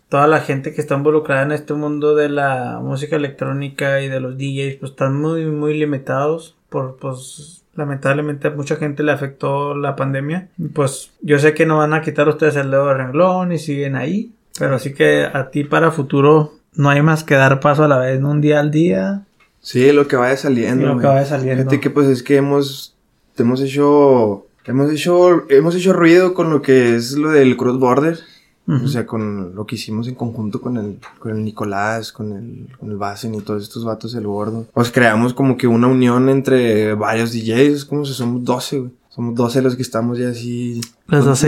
toda 0.08 0.28
la 0.28 0.40
gente 0.40 0.74
que 0.74 0.80
está 0.80 0.96
involucrada 0.96 1.44
en 1.44 1.52
este 1.52 1.74
mundo 1.74 2.16
de 2.16 2.30
la 2.30 2.80
música 2.82 3.18
electrónica 3.18 4.02
y 4.02 4.08
de 4.08 4.22
los 4.22 4.38
DJs, 4.38 4.78
pues 4.80 4.92
están 4.92 5.20
muy, 5.20 5.46
muy 5.46 5.78
limitados 5.78 6.56
por, 6.70 6.96
pues, 6.96 7.64
lamentablemente 7.78 8.50
a 8.50 8.52
mucha 8.52 8.76
gente 8.76 9.04
le 9.04 9.14
afectó 9.14 9.76
la 9.76 9.96
pandemia. 9.96 10.50
Pues 10.74 11.12
yo 11.22 11.40
sé 11.40 11.54
que 11.54 11.66
no 11.66 11.78
van 11.78 11.94
a 11.94 12.02
quitar 12.02 12.28
ustedes 12.28 12.58
el 12.58 12.72
dedo 12.72 12.88
de 12.88 12.96
renglón 12.96 13.54
y 13.54 13.60
siguen 13.60 13.96
ahí, 13.96 14.34
pero 14.60 14.76
así 14.76 14.94
que 14.94 15.26
a 15.32 15.50
ti 15.50 15.64
para 15.64 15.92
futuro 15.92 16.54
no 16.74 16.90
hay 16.90 17.02
más 17.02 17.24
que 17.24 17.36
dar 17.36 17.60
paso 17.60 17.86
a 17.86 17.88
la 17.88 17.98
vez, 17.98 18.22
un 18.22 18.42
día 18.42 18.60
al 18.60 18.72
día. 18.72 19.24
Sí, 19.62 19.92
lo 19.92 20.08
que 20.08 20.16
vaya 20.16 20.36
saliendo. 20.36 20.88
Lo 20.88 21.00
que 21.00 21.08
vaya 21.08 21.26
saliendo. 21.26 21.64
Fíjate 21.64 21.80
que 21.80 21.90
pues 21.90 22.08
es 22.08 22.24
que 22.24 22.38
hemos, 22.38 22.96
hemos 23.38 23.62
hecho, 23.62 24.48
hemos 24.66 24.92
hecho, 24.92 25.50
hemos 25.50 25.76
hecho 25.76 25.94
ruido 25.94 26.34
con 26.34 26.50
lo 26.50 26.62
que 26.62 26.96
es 26.96 27.14
lo 27.14 27.32
del 27.32 27.58
cross 27.58 27.80
border. 27.80 28.20
Ujú. 28.68 28.84
O 28.86 28.88
sea, 28.90 29.06
con 29.06 29.56
lo 29.56 29.66
que 29.66 29.76
hicimos 29.76 30.08
en 30.10 30.16
conjunto 30.16 30.60
con 30.60 30.76
el, 30.78 30.98
con 31.20 31.32
el 31.32 31.44
Nicolás, 31.44 32.12
con 32.12 32.34
el, 32.34 32.68
con 32.78 32.92
el 32.92 32.98
Basen 32.98 33.34
y 33.36 33.42
todos 33.42 33.64
estos 33.64 33.86
vatos 33.86 34.12
del 34.12 34.28
gordo. 34.28 34.66
Pues 34.74 34.92
creamos 34.92 35.34
como 35.34 35.56
que 35.58 35.68
una 35.68 35.88
unión 35.88 36.28
entre 36.30 36.94
varios 36.94 37.32
DJs, 37.32 37.74
es 37.74 37.86
como 37.86 38.04
si 38.06 38.14
somos 38.14 38.44
12, 38.44 38.80
güey. 38.80 38.92
Somos 39.10 39.36
12 39.36 39.62
los 39.64 39.76
que 39.76 39.82
estamos 39.82 40.20
ya 40.20 40.30
así. 40.30 40.80
Los 41.08 41.26
12 41.26 41.48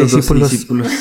discípulos. 0.53 0.91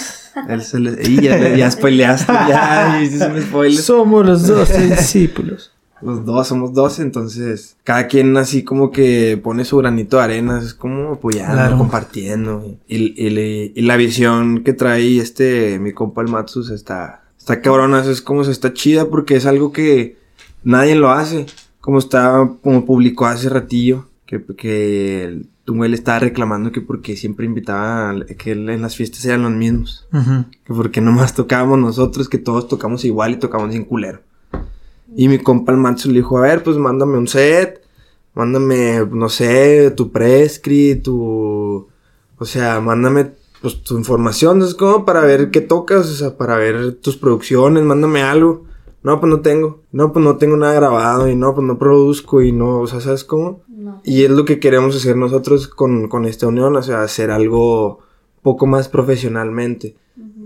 Él 0.49 0.62
se 0.62 0.79
le- 0.81 1.09
y 1.09 1.23
ya, 1.23 1.57
ya 1.57 1.71
spoileaste, 1.71 2.33
ya, 2.49 3.01
hiciste 3.03 3.27
un 3.27 3.41
spoiler. 3.43 3.81
Somos 3.81 4.27
los 4.27 4.47
dos 4.47 4.69
discípulos. 4.69 5.73
Los 6.03 6.24
dos, 6.24 6.46
somos 6.49 6.72
dos, 6.74 6.99
entonces 7.01 7.76
cada 7.84 8.07
quien 8.07 8.36
así 8.36 8.62
como 8.62 8.90
que 8.90 9.38
pone 9.42 9.64
su 9.64 9.76
granito 9.78 10.16
de 10.18 10.22
arena, 10.22 10.59
es 10.59 10.74
como 10.74 11.12
apoyando, 11.14 11.55
Claro. 11.55 11.78
compartiendo. 11.78 12.76
Y, 12.88 13.14
y, 13.26 13.30
le- 13.30 13.72
y 13.74 13.82
la 13.82 13.96
visión 13.96 14.62
que 14.62 14.72
trae 14.72 15.18
este, 15.18 15.78
mi 15.78 15.92
compa 15.92 16.22
el 16.22 16.28
Matsus 16.28 16.70
está, 16.70 17.22
está 17.38 17.61
cabrona, 17.61 18.05
es 18.05 18.22
como 18.22 18.44
se 18.44 18.53
está 18.53 18.72
chida 18.72 19.07
porque 19.09 19.36
es 19.36 19.46
algo 19.46 19.72
que 19.72 20.16
nadie 20.64 20.94
lo 20.94 21.11
hace. 21.11 21.46
Como 21.80 21.99
está, 21.99 22.49
como 22.62 22.84
publicó 22.84 23.26
hace 23.26 23.49
ratillo, 23.49 24.07
que, 24.26 24.44
que 24.57 25.24
el 25.24 25.49
estaba 25.94 26.18
reclamando 26.18 26.72
que 26.72 26.80
porque 26.80 27.16
siempre 27.16 27.44
invitaba, 27.46 28.11
a- 28.11 28.24
que 28.38 28.53
en 28.53 28.80
las 28.82 28.96
fiestas 28.96 29.24
eran 29.24 29.42
los 29.42 29.53
mismos. 29.53 30.07
Ujú. 30.12 30.44
Que 30.64 30.72
porque 30.74 31.01
nomás 31.01 31.34
tocábamos 31.34 31.78
nosotros, 31.78 32.28
que 32.28 32.38
todos 32.38 32.68
tocamos 32.68 33.05
igual 33.05 33.32
y 33.32 33.36
tocamos 33.38 33.72
sin 33.72 33.84
culero. 33.84 34.20
Y 35.17 35.29
mi 35.29 35.39
compa 35.39 35.73
el 35.73 35.79
Matsu 35.79 36.09
le 36.09 36.17
dijo, 36.17 36.39
a 36.39 36.43
ver, 36.43 36.63
pues 36.63 36.77
mándame 36.77 37.19
un 37.19 37.29
set, 37.29 37.83
mándame, 38.35 39.07
no 39.11 39.29
sé, 39.29 39.91
tu 39.93 40.11
prescrit, 40.11 41.03
tu... 41.03 41.89
O 42.41 42.45
sea, 42.45 42.81
mándame 42.81 43.33
pues 43.61 43.83
tu 43.83 43.99
información, 43.99 44.63
es 44.63 44.75
como 44.75 45.05
para 45.05 45.23
ver 45.23 45.51
qué 45.51 45.61
tocas, 45.61 46.09
o 46.09 46.15
sea, 46.15 46.37
para 46.37 46.57
ver 46.57 46.95
tus 46.95 47.17
producciones, 47.17 47.83
mándame 47.85 48.23
algo. 48.23 48.65
No, 49.03 49.21
pues 49.21 49.31
no 49.31 49.41
tengo. 49.41 49.83
No, 49.91 50.13
pues 50.13 50.25
no 50.25 50.37
tengo 50.37 50.57
nada 50.57 50.75
grabado 50.75 51.29
y 51.29 51.35
no, 51.35 51.55
pues 51.55 51.67
no 51.67 51.79
produzco 51.79 52.43
y 52.43 52.53
no, 52.53 52.81
o 52.81 52.87
sea, 52.87 53.01
¿sabes 53.01 53.25
cómo? 53.25 53.63
No. 53.69 54.01
Y 54.05 54.25
es 54.25 54.31
lo 54.31 54.45
que 54.45 54.61
queremos 54.61 54.95
hacer 54.95 55.17
nosotros 55.17 55.67
con, 55.69 56.09
con 56.09 56.25
esta 56.25 56.47
unión, 56.47 56.77
o 56.77 56.83
sea, 56.83 57.03
hacer 57.03 57.31
algo 57.31 58.01
poco 58.43 58.67
más 58.67 58.89
profesionalmente, 58.89 59.97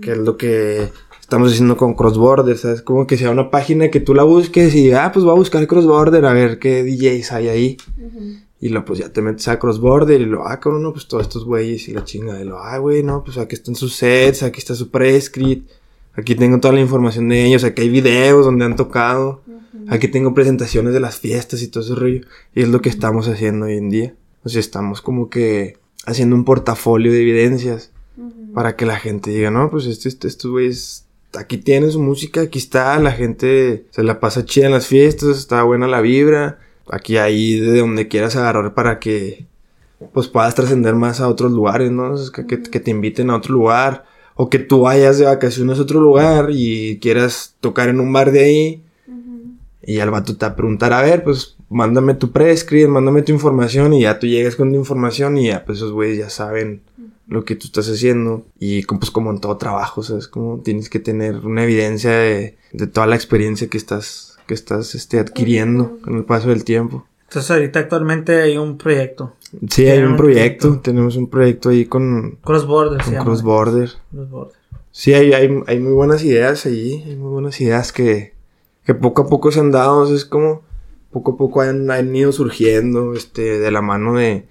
que 0.01 0.11
es 0.11 0.17
lo 0.17 0.37
que 0.37 0.89
estamos 1.33 1.51
haciendo 1.51 1.77
con 1.77 1.95
Crossborder, 1.95 2.55
¿sabes? 2.59 2.83
Como 2.83 3.07
que 3.07 3.17
sea 3.17 3.31
una 3.31 3.49
página 3.49 3.89
que 3.89 3.99
tú 3.99 4.13
la 4.13 4.21
busques 4.21 4.75
y, 4.75 4.91
ah, 4.91 5.11
pues 5.11 5.25
voy 5.25 5.33
a 5.33 5.37
buscar 5.37 5.65
Crossborder 5.65 6.25
a 6.25 6.33
ver 6.33 6.59
qué 6.59 6.83
DJs 6.83 7.31
hay 7.31 7.47
ahí. 7.47 7.77
Ujú. 7.97 8.35
Y 8.61 8.69
lo, 8.69 8.85
pues 8.85 8.99
ya 8.99 9.11
te 9.11 9.23
metes 9.23 9.47
a 9.47 9.57
Crossborder 9.57 10.21
y 10.21 10.25
lo, 10.25 10.47
ah, 10.47 10.59
cabrón, 10.59 10.83
no, 10.83 10.93
pues 10.93 11.07
todos 11.07 11.23
estos 11.23 11.43
güeyes 11.43 11.87
y 11.89 11.93
la 11.93 12.03
chinga. 12.03 12.39
Y 12.39 12.43
lo, 12.43 12.59
ah, 12.59 12.77
güey, 12.77 13.01
no, 13.01 13.23
pues 13.23 13.39
aquí 13.39 13.55
están 13.55 13.73
sus 13.73 13.95
sets, 13.95 14.43
aquí 14.43 14.59
está 14.59 14.75
su 14.75 14.91
prescript, 14.91 15.71
aquí 16.13 16.35
tengo 16.35 16.59
toda 16.59 16.75
la 16.75 16.81
información 16.81 17.27
de 17.29 17.45
ellos, 17.47 17.63
aquí 17.63 17.81
hay 17.81 17.89
videos 17.89 18.45
donde 18.45 18.65
han 18.65 18.75
tocado. 18.75 19.41
Ujú. 19.47 19.85
Aquí 19.87 20.07
tengo 20.09 20.35
presentaciones 20.35 20.93
de 20.93 20.99
las 20.99 21.17
fiestas 21.17 21.63
y 21.63 21.67
todo 21.67 21.83
ese 21.83 21.95
rollo. 21.95 22.21
Y 22.53 22.61
es 22.61 22.69
lo 22.69 22.79
que 22.79 22.89
estamos 22.89 23.27
haciendo 23.27 23.65
hoy 23.65 23.77
en 23.77 23.89
día. 23.89 24.13
O 24.43 24.49
sea, 24.49 24.59
estamos 24.59 25.01
como 25.01 25.31
que 25.31 25.77
haciendo 26.05 26.35
un 26.35 26.45
portafolio 26.45 27.11
de 27.11 27.21
evidencias 27.21 27.89
para 28.53 28.75
que 28.75 28.85
la 28.85 28.97
gente 28.97 29.31
diga, 29.31 29.49
no, 29.49 29.71
pues 29.71 29.87
este, 29.87 30.09
este, 30.09 30.27
estos 30.27 30.51
güeyes, 30.51 31.05
aquí 31.37 31.57
tienen 31.57 31.91
su 31.91 32.01
música, 32.01 32.41
aquí 32.41 32.59
está, 32.59 32.97
la 32.99 33.11
gente 33.11 33.85
se 33.91 34.03
la 34.03 34.19
pasa 34.19 34.45
chida 34.45 34.67
en 34.67 34.71
las 34.71 34.87
fiestas, 34.87 35.37
está 35.37 35.63
buena 35.63 35.87
la 35.87 36.01
vibra. 36.01 36.59
Aquí 36.89 37.17
ahí 37.17 37.59
de 37.59 37.79
donde 37.79 38.07
quieras 38.07 38.35
agarrar 38.35 38.73
para 38.73 38.99
que 38.99 39.45
pues 40.11 40.27
puedas 40.27 40.53
trascender 40.53 40.95
más 40.95 41.21
a 41.21 41.29
otros 41.29 41.51
lugares, 41.51 41.91
¿no? 41.91 42.15
Que, 42.33 42.61
que 42.61 42.79
te 42.79 42.91
inviten 42.91 43.29
a 43.29 43.37
otro 43.37 43.53
lugar. 43.53 44.05
O 44.35 44.49
que 44.49 44.59
tú 44.59 44.81
vayas 44.81 45.19
de 45.19 45.25
vacaciones 45.25 45.77
a 45.77 45.83
otro 45.83 46.01
lugar 46.01 46.47
y 46.49 46.97
quieras 46.99 47.55
tocar 47.59 47.89
en 47.89 47.99
un 47.99 48.11
bar 48.11 48.31
de 48.31 48.43
ahí. 48.43 48.83
Y 49.85 49.99
al 49.99 50.11
vato 50.11 50.35
te 50.35 50.45
va 50.45 50.53
a 50.53 50.55
preguntar, 50.55 50.91
a 50.91 51.01
ver, 51.01 51.23
pues 51.23 51.55
mándame 51.69 52.15
tu 52.15 52.31
prescript, 52.31 52.89
mándame 52.89 53.21
tu 53.21 53.31
información 53.31 53.93
y 53.93 54.01
ya 54.01 54.17
tú 54.19 54.27
llegas 54.27 54.55
con 54.55 54.71
tu 54.71 54.77
información 54.77 55.37
y 55.37 55.47
ya 55.47 55.65
pues 55.65 55.79
esos 55.79 55.91
güeyes 55.91 56.17
ya 56.17 56.29
saben 56.29 56.81
lo 57.27 57.45
que 57.45 57.55
tú 57.55 57.67
estás 57.67 57.89
haciendo. 57.89 58.45
Y 58.59 58.83
como- 58.83 58.99
pues 58.99 59.11
como 59.11 59.31
en 59.31 59.39
todo 59.39 59.57
trabajo, 59.57 60.03
¿sabes? 60.03 60.27
Como 60.27 60.59
tienes 60.61 60.89
que 60.89 60.99
tener 60.99 61.37
una 61.45 61.63
evidencia 61.63 62.11
de, 62.11 62.57
de 62.71 62.87
toda 62.87 63.07
la 63.07 63.15
experiencia 63.15 63.67
que 63.69 63.77
estás, 63.77 64.37
que 64.47 64.53
estás 64.53 64.95
este, 64.95 65.19
adquiriendo 65.19 65.97
con 66.03 66.17
el 66.17 66.25
paso 66.25 66.49
del 66.49 66.63
tiempo. 66.63 67.05
Entonces 67.29 67.49
ahorita 67.49 67.79
actualmente 67.79 68.41
hay 68.41 68.57
un 68.57 68.77
proyecto. 68.77 69.33
Sí, 69.69 69.87
hay 69.87 70.03
un 70.03 70.17
proyecto. 70.17 70.67
proyecto. 70.67 70.81
Tenemos 70.81 71.15
un 71.15 71.29
proyecto 71.29 71.69
ahí 71.69 71.85
con, 71.85 72.37
Cross 72.43 72.67
Border 72.67 72.99
se 72.99 73.05
con 73.05 73.13
llama. 73.13 73.25
Cross 73.25 73.41
Border. 73.43 73.89
Cross 74.11 74.29
Border. 74.29 74.55
Sí, 74.91 75.13
hay, 75.15 75.33
hay, 75.33 75.49
hay 75.65 75.79
muy 75.79 75.93
buenas 75.93 76.23
ideas 76.23 76.67
allí. 76.67 77.01
Hay 77.07 77.15
muy 77.15 77.31
buenas 77.31 77.59
ideas 77.59 77.91
que, 77.91 78.33
que 78.85 78.93
poco 78.93 79.23
a 79.23 79.27
poco 79.29 79.51
se 79.51 79.59
han 79.61 79.71
dado. 79.71 79.99
o 80.01 80.05
sea, 80.05 80.15
es 80.15 80.25
como 80.25 80.61
poco 81.11 81.31
a 81.31 81.37
poco 81.37 81.61
han, 81.61 81.89
han 81.89 82.15
ido 82.15 82.31
surgiendo 82.31 83.13
este, 83.15 83.57
de 83.59 83.71
la 83.71 83.81
mano 83.81 84.13
de 84.15 84.45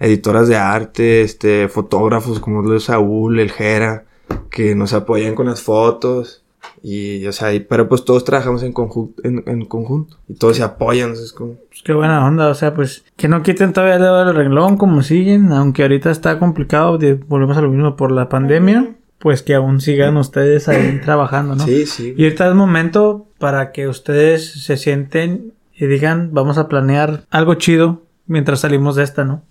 editoras 0.00 0.48
de 0.48 0.56
arte, 0.56 1.22
este, 1.22 1.68
fotógrafos 1.68 2.40
como 2.40 2.62
los 2.62 2.84
Saúl, 2.84 3.40
el 3.40 3.50
Jera, 3.50 4.04
que 4.50 4.74
nos 4.74 4.92
apoyan 4.92 5.34
con 5.34 5.46
las 5.46 5.62
fotos. 5.62 6.40
Y, 6.82 7.26
o 7.26 7.32
sea, 7.32 7.54
y- 7.54 7.60
pero 7.60 7.88
pues 7.88 8.04
todos 8.04 8.24
trabajamos 8.24 8.62
en, 8.62 8.72
conjunto 8.72 9.20
en, 9.26 9.42
en 9.46 9.64
conjunto 9.64 10.16
y 10.28 10.34
todos 10.34 10.56
se 10.56 10.62
apoyan. 10.62 11.12
o 11.12 11.14
sea, 11.14 11.24
es 11.24 11.32
como, 11.32 11.54
Pues 11.68 11.82
qué 11.82 11.92
buena 11.92 12.26
onda, 12.26 12.48
o 12.48 12.54
sea, 12.54 12.74
pues 12.74 13.04
que 13.16 13.28
no 13.28 13.42
quiten 13.42 13.72
todavía 13.72 13.96
el 13.96 14.02
dedo 14.02 14.24
del 14.24 14.34
renglón 14.34 14.76
como 14.76 15.02
siguen, 15.02 15.52
aunque 15.52 15.82
ahorita 15.82 16.10
está 16.10 16.38
complicado, 16.38 16.98
de- 16.98 17.14
volvemos 17.14 17.56
a 17.56 17.62
lo 17.62 17.70
mismo 17.70 17.96
por 17.96 18.12
la 18.12 18.28
pandemia, 18.28 18.94
pues 19.18 19.42
que 19.42 19.54
aún 19.54 19.80
sigan 19.80 20.16
ustedes 20.18 20.68
ahí 20.68 21.00
trabajando, 21.04 21.54
¿no? 21.54 21.64
Sí, 21.64 21.86
sí. 21.86 22.14
Y 22.16 22.24
ahorita 22.24 22.48
es 22.48 22.54
momento 22.54 23.26
para 23.38 23.72
que 23.72 23.88
ustedes 23.88 24.64
se 24.64 24.76
sienten 24.76 25.52
y 25.76 25.86
digan, 25.86 26.30
vamos 26.32 26.56
a 26.58 26.68
planear 26.68 27.24
algo 27.30 27.54
chido 27.54 28.02
mientras 28.26 28.60
salimos 28.60 28.96
de 28.96 29.02
esta, 29.04 29.24
¿no? 29.24 29.42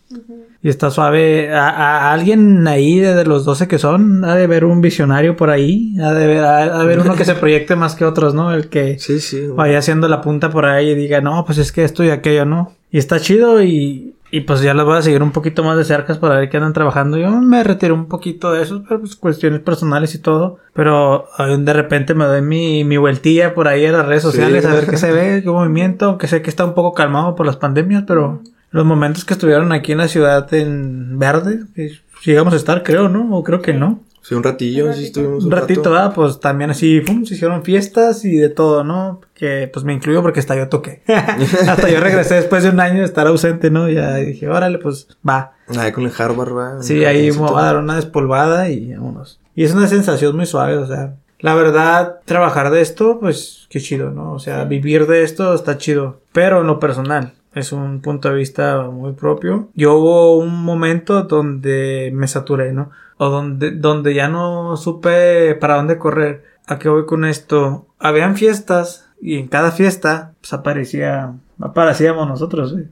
Y 0.61 0.69
está 0.69 0.89
suave. 0.91 1.53
A, 1.53 1.69
a 1.69 2.13
alguien 2.13 2.65
ahí 2.67 2.99
de 2.99 3.25
los 3.25 3.43
12 3.43 3.67
que 3.67 3.77
son, 3.79 4.23
ha 4.23 4.35
de 4.35 4.47
ver 4.47 4.63
un 4.63 4.79
visionario 4.81 5.35
por 5.35 5.49
ahí, 5.49 5.95
ha 6.01 6.13
de 6.13 6.25
ver, 6.27 6.43
ha, 6.43 6.57
ha 6.59 6.65
de 6.77 6.83
haber 6.83 6.99
uno 6.99 7.15
que 7.15 7.25
se 7.25 7.35
proyecte 7.35 7.75
más 7.75 7.95
que 7.95 8.05
otros, 8.05 8.33
¿no? 8.33 8.53
El 8.53 8.69
que 8.69 8.97
Sí, 8.99 9.19
sí. 9.19 9.45
vaya 9.47 9.79
haciendo 9.79 10.07
la 10.07 10.21
punta 10.21 10.49
por 10.49 10.65
ahí 10.65 10.89
y 10.91 10.95
diga, 10.95 11.19
no, 11.21 11.43
pues 11.45 11.57
es 11.57 11.71
que 11.71 11.83
esto 11.83 12.03
y 12.03 12.09
aquello, 12.11 12.45
¿no? 12.45 12.71
Y 12.91 12.97
está 12.97 13.19
chido 13.19 13.61
y, 13.61 14.15
y 14.31 14.41
pues 14.41 14.61
ya 14.61 14.73
los 14.73 14.85
voy 14.85 14.97
a 14.97 15.01
seguir 15.01 15.21
un 15.21 15.31
poquito 15.31 15.63
más 15.65 15.75
de 15.77 15.83
cerca 15.83 16.17
para 16.19 16.39
ver 16.39 16.49
qué 16.49 16.57
andan 16.57 16.71
trabajando. 16.73 17.17
Yo 17.17 17.29
me 17.29 17.61
retiro 17.63 17.93
un 17.93 18.05
poquito 18.07 18.53
de 18.53 18.63
eso, 18.63 18.83
pero 18.87 19.01
pues 19.01 19.15
cuestiones 19.17 19.59
personales 19.59 20.15
y 20.15 20.19
todo. 20.19 20.59
Pero 20.73 21.25
eh, 21.39 21.57
de 21.59 21.73
repente 21.73 22.13
me 22.13 22.23
doy 22.25 22.41
mi, 22.41 22.83
mi 22.85 22.95
vueltilla 22.97 23.53
por 23.53 23.67
ahí 23.67 23.85
a 23.85 23.91
las 23.91 24.05
redes 24.05 24.21
Sí. 24.23 24.29
sociales 24.31 24.65
a 24.65 24.73
ver 24.73 24.85
qué 24.87 24.95
se 24.97 25.11
ve, 25.11 25.41
qué 25.43 25.49
movimiento, 25.49 26.05
aunque 26.05 26.27
sé 26.27 26.41
que 26.41 26.49
está 26.49 26.63
un 26.63 26.73
poco 26.73 26.93
calmado 26.93 27.35
por 27.35 27.45
las 27.45 27.57
pandemias, 27.57 28.03
pero 28.07 28.41
los 28.73 28.85
momentos 28.85 29.23
que 29.23 29.35
estuvieron 29.35 29.71
aquí 29.71 29.91
en 29.91 29.99
la 29.99 30.07
ciudad 30.07 30.51
en 30.53 31.19
verde, 31.19 31.59
que 31.75 31.91
llegamos 32.25 32.53
a 32.53 32.57
estar, 32.57 32.81
creo, 32.81 33.07
¿no? 33.07 33.37
O 33.37 33.43
creo 33.43 33.61
que 33.61 33.73
no. 33.73 34.01
Sí, 34.23 34.33
un 34.33 34.41
ratillo, 34.41 34.87
Un 34.87 34.93
sí 34.95 35.05
estuvimos 35.05 35.43
Un 35.43 35.51
ratito, 35.51 35.95
ah, 35.95 36.11
pues 36.15 36.39
también 36.39 36.71
así, 36.71 37.01
pum, 37.01 37.23
se 37.23 37.35
hicieron 37.35 37.63
fiestas 37.63 38.25
y 38.25 38.35
de 38.37 38.49
todo, 38.49 38.83
¿no? 38.83 39.21
Que 39.35 39.69
pues 39.71 39.85
me 39.85 39.93
incluyo 39.93 40.23
porque 40.23 40.39
hasta 40.39 40.55
yo 40.55 40.69
toqué. 40.69 41.03
hasta 41.07 41.87
yo 41.87 41.99
regresé 41.99 42.35
después 42.35 42.63
de 42.63 42.69
un 42.69 42.79
año 42.79 42.99
de 42.99 43.05
estar 43.05 43.27
ausente, 43.27 43.69
¿no? 43.69 43.87
Ya 43.89 44.15
dije, 44.15 44.49
órale, 44.49 44.79
pues 44.79 45.07
va. 45.27 45.53
Ahí 45.77 45.91
con 45.91 46.05
el 46.05 46.11
Harvard, 46.17 46.55
va. 46.55 46.81
Sí, 46.81 47.05
ahí 47.05 47.31
me 47.31 47.37
voy 47.37 47.59
a 47.59 47.65
dar 47.65 47.77
una 47.77 47.95
despolvada 47.97 48.69
y 48.69 48.93
vámonos. 48.93 49.39
Y 49.53 49.65
es 49.65 49.73
una 49.73 49.87
sensación 49.87 50.35
muy 50.35 50.47
suave, 50.47 50.77
o 50.77 50.87
sea. 50.87 51.15
La 51.39 51.53
verdad, 51.53 52.21
trabajar 52.25 52.71
de 52.71 52.81
esto, 52.81 53.19
pues 53.19 53.67
qué 53.69 53.81
chido, 53.81 54.09
¿no? 54.09 54.31
O 54.31 54.39
sea, 54.39 54.63
vivir 54.63 55.05
de 55.05 55.23
esto 55.23 55.53
está 55.53 55.77
chido. 55.77 56.21
Pero 56.31 56.61
en 56.61 56.67
lo 56.67 56.79
personal, 56.79 57.33
es 57.53 57.71
un 57.71 58.01
punto 58.01 58.29
de 58.29 58.35
vista 58.35 58.83
muy 58.89 59.13
propio. 59.13 59.69
Yo 59.75 59.95
hubo 59.95 60.37
un 60.37 60.63
momento 60.63 61.23
donde 61.23 62.11
me 62.13 62.27
saturé, 62.27 62.73
¿no? 62.73 62.89
O 63.17 63.29
donde, 63.29 63.71
donde 63.71 64.13
ya 64.13 64.27
no 64.27 64.75
supe 64.77 65.55
para 65.55 65.75
dónde 65.75 65.97
correr. 65.97 66.43
¿A 66.67 66.79
qué 66.79 66.89
voy 66.89 67.05
con 67.05 67.25
esto? 67.25 67.87
Habían 67.99 68.35
fiestas 68.35 69.09
y 69.21 69.37
en 69.37 69.47
cada 69.47 69.71
fiesta, 69.71 70.33
pues 70.41 70.53
aparecía, 70.53 71.33
aparecíamos 71.61 72.27
nosotros, 72.27 72.75
¿eh? 72.77 72.87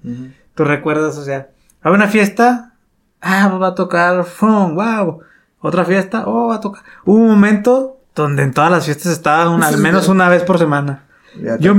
¿Tú 0.55 0.63
recuerdas? 0.63 1.17
O 1.17 1.23
sea, 1.23 1.49
había 1.81 1.95
una 1.97 2.07
fiesta, 2.07 2.73
ah, 3.21 3.47
va 3.61 3.67
a 3.67 3.75
tocar, 3.75 4.23
¡fum! 4.25 4.75
wow. 4.75 5.19
Otra 5.59 5.85
fiesta, 5.85 6.23
oh, 6.27 6.47
va 6.47 6.55
a 6.55 6.59
tocar. 6.59 6.83
Hubo 7.05 7.17
un 7.17 7.29
momento 7.29 7.97
donde 8.15 8.43
en 8.43 8.51
todas 8.53 8.71
las 8.71 8.85
fiestas 8.85 9.11
estaba 9.13 9.49
una- 9.49 9.67
al 9.67 9.77
menos 9.77 10.07
una 10.07 10.27
vez 10.29 10.43
por 10.43 10.57
semana. 10.59 11.03
Yo, 11.59 11.73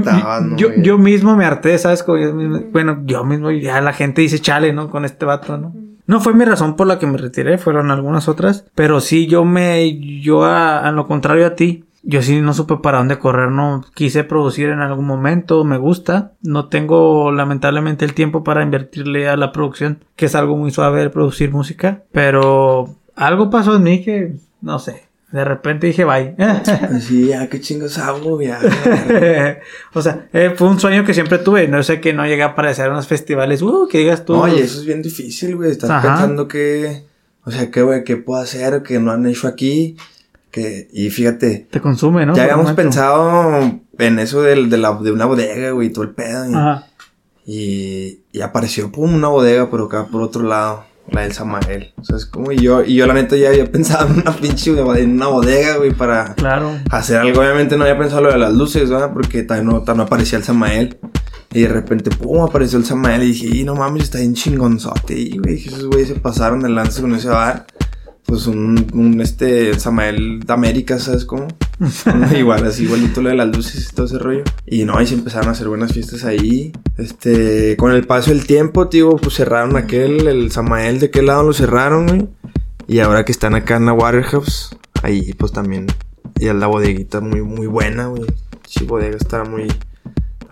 yo, 0.57 0.68
yo 0.82 0.98
mismo 0.98 1.36
me 1.36 1.44
harté, 1.44 1.76
¿sabes? 1.78 2.03
Como 2.03 2.18
yo 2.18 2.32
mismo- 2.34 2.61
bueno, 2.72 3.03
yo 3.05 3.24
mismo, 3.24 3.50
ya 3.50 3.80
la 3.80 3.92
gente 3.92 4.22
dice 4.22 4.38
chale, 4.38 4.72
¿no? 4.72 4.90
Con 4.90 5.05
este 5.05 5.24
vato, 5.26 5.59
¿no? 5.59 5.74
No 6.07 6.20
fue 6.20 6.34
mi 6.34 6.44
razón 6.44 6.74
por 6.76 6.86
la 6.86 6.98
que 6.98 7.07
me 7.07 7.16
retiré, 7.18 7.59
fueron 7.59 7.90
algunas 7.90 8.28
otras, 8.28 8.64
pero 8.74 9.00
sí 9.00 9.26
yo 9.26 9.44
me, 9.44 9.98
yo 10.20 10.44
a, 10.44 10.78
a 10.80 10.90
lo 10.92 11.07
contrario 11.07 11.46
a 11.46 11.55
ti, 11.55 11.84
yo 12.03 12.20
sí 12.22 12.40
no 12.40 12.53
supe 12.55 12.76
para 12.78 12.98
dónde 12.98 13.18
correr, 13.20 13.50
no 13.53 13.84
quise 13.94 14.24
producir 14.24 14.70
en 14.70 14.80
algún 14.80 15.07
momento, 15.07 15.62
me 15.64 15.78
gusta, 15.78 16.32
no 16.42 16.66
tengo 16.66 17.30
lamentablemente 17.30 18.05
el 18.05 18.14
tiempo 18.14 18.42
para 18.42 18.64
invertirle 18.64 19.28
a 19.28 19.36
la 19.36 19.53
producción, 19.53 19.98
que 20.16 20.26
es 20.26 20.34
algo 20.34 20.57
muy 20.57 20.72
suave 20.72 21.03
el 21.03 21.12
producir 21.12 21.53
música, 21.53 22.03
pero 22.11 22.88
algo 23.14 23.50
pasó 23.50 23.76
en 23.76 23.82
mí 23.84 24.03
que, 24.03 24.32
no 24.61 24.80
sé, 24.80 25.05
de 25.32 25.44
repente 25.44 25.86
dije 25.86 26.04
bye. 26.04 26.36
Sí, 27.00 27.28
ya, 27.28 27.48
qué 27.48 27.60
chingos 27.60 27.98
hago, 27.98 28.40
ya. 28.40 28.60
o 29.94 30.02
sea, 30.02 30.26
eh, 30.32 30.52
fue 30.54 30.68
un 30.68 30.78
sueño 30.78 31.04
que 31.04 31.14
siempre 31.14 31.38
tuve. 31.38 31.66
No 31.68 31.82
sé 31.82 32.00
que 32.00 32.12
no 32.12 32.26
llegué 32.26 32.42
a 32.42 32.48
aparecer 32.48 32.86
en 32.88 32.94
los 32.94 33.06
festivales. 33.08 33.62
Uh, 33.62 33.88
que 33.90 33.98
digas 33.98 34.24
tú. 34.24 34.34
Oye, 34.34 34.60
eso 34.62 34.78
es 34.80 34.84
bien 34.84 35.00
difícil, 35.02 35.56
güey. 35.56 35.70
Estás 35.70 35.90
Ajá. 35.90 36.02
pensando 36.08 36.46
que. 36.46 37.04
O 37.44 37.50
sea, 37.50 37.70
¿qué, 37.70 37.82
güey? 37.82 38.04
¿Qué 38.04 38.18
puedo 38.18 38.40
hacer? 38.42 38.82
Que 38.82 39.00
no 39.00 39.10
han 39.10 39.26
hecho 39.26 39.48
aquí. 39.48 39.96
Que. 40.50 40.88
Y 40.92 41.08
fíjate. 41.08 41.66
Te 41.70 41.80
consume, 41.80 42.26
¿no? 42.26 42.36
ya 42.36 42.44
Por 42.44 42.52
habíamos 42.52 42.72
pensado 42.74 43.80
en 43.98 44.18
eso 44.18 44.42
del, 44.42 44.68
de, 44.68 44.76
la, 44.76 44.92
de 44.94 45.12
una 45.12 45.24
bodega, 45.24 45.70
güey, 45.70 45.90
todo 45.90 46.04
el 46.04 46.10
pedo. 46.10 46.50
Y, 46.50 46.54
Ajá. 46.54 46.86
y, 47.46 48.20
y 48.32 48.40
apareció, 48.42 48.92
pum, 48.92 49.14
una 49.14 49.28
bodega, 49.28 49.70
pero 49.70 49.84
acá 49.84 50.06
por 50.06 50.20
otro 50.22 50.42
lado. 50.42 50.84
La 51.11 51.22
del 51.22 51.32
Samael. 51.32 51.92
O 51.98 52.05
sea, 52.05 52.16
es 52.16 52.26
como. 52.26 52.53
Y 52.53 52.59
yo, 52.59 52.82
y 52.84 52.94
yo, 52.94 53.07
la 53.07 53.14
neta, 53.14 53.36
ya 53.36 53.48
había 53.48 53.70
pensado 53.70 54.09
en 54.09 54.20
una 54.20 54.32
pinche. 54.36 54.70
En 54.70 55.12
una 55.12 55.26
bodega, 55.26 55.76
güey, 55.76 55.92
para. 55.92 56.34
Claro. 56.34 56.78
hacer 56.90 57.18
algo. 57.18 57.40
Obviamente 57.40 57.76
no 57.76 57.84
había 57.84 57.98
pensado 57.98 58.22
lo 58.22 58.32
de 58.32 58.38
las 58.38 58.53
luces, 58.53 58.88
¿verdad? 58.88 59.12
Porque 59.12 59.42
todavía 59.42 59.70
no, 59.70 59.80
todavía 59.80 59.98
no 59.98 60.03
aparecía 60.05 60.38
el 60.38 60.44
Samael. 60.44 60.98
Y 61.55 61.62
de 61.62 61.68
repente, 61.68 62.11
pum, 62.11 62.40
apareció 62.42 62.78
el 62.78 62.84
Samael. 62.84 63.22
Y 63.24 63.26
dije, 63.26 63.57
y 63.57 63.64
no 63.64 63.74
mames, 63.74 64.05
está 64.05 64.18
bien 64.18 64.34
chingonzote. 64.34 65.18
Y, 65.18 65.38
güey, 65.38 65.57
esos 65.66 65.84
güeyes 65.86 66.09
se 66.09 66.14
pasaron 66.14 66.61
de 66.61 66.70
lanza 66.70 67.03
con 67.03 67.14
ese 67.14 67.28
bar. 67.28 67.66
Pues 68.32 68.46
un, 68.46 68.86
un 68.94 69.20
este, 69.20 69.78
Samael 69.78 70.40
de 70.40 70.52
América, 70.54 70.98
¿sabes 70.98 71.26
cómo? 71.26 71.48
Igual, 72.34 72.64
así, 72.64 72.84
igualito 72.84 73.20
lo 73.20 73.28
de 73.28 73.34
las 73.34 73.54
luces 73.54 73.90
y 73.90 73.94
todo 73.94 74.06
ese 74.06 74.18
rollo. 74.18 74.44
Y 74.64 74.86
no, 74.86 74.98
y 75.02 75.06
se 75.06 75.12
empezaron 75.12 75.50
a 75.50 75.50
hacer 75.50 75.68
buenas 75.68 75.92
fiestas 75.92 76.24
ahí. 76.24 76.72
Este, 76.96 77.76
con 77.76 77.92
el 77.92 78.06
paso 78.06 78.30
del 78.30 78.46
tiempo, 78.46 78.88
tío, 78.88 79.16
pues 79.16 79.34
cerraron 79.34 79.76
aquel, 79.76 80.28
el 80.28 80.50
Samael, 80.50 80.98
¿de 80.98 81.10
qué 81.10 81.20
lado 81.20 81.42
lo 81.42 81.52
cerraron, 81.52 82.06
güey? 82.06 82.26
Y 82.86 83.00
ahora 83.00 83.26
que 83.26 83.32
están 83.32 83.54
acá 83.54 83.76
en 83.76 83.84
la 83.84 83.92
Waterhouse, 83.92 84.78
ahí 85.02 85.34
pues 85.34 85.52
también. 85.52 85.88
Y 86.40 86.46
la 86.46 86.68
bodeguita 86.68 87.20
muy, 87.20 87.42
muy 87.42 87.66
buena, 87.66 88.06
güey. 88.06 88.24
Sí, 88.66 88.86
bodega 88.86 89.18
está 89.18 89.44
muy, 89.44 89.68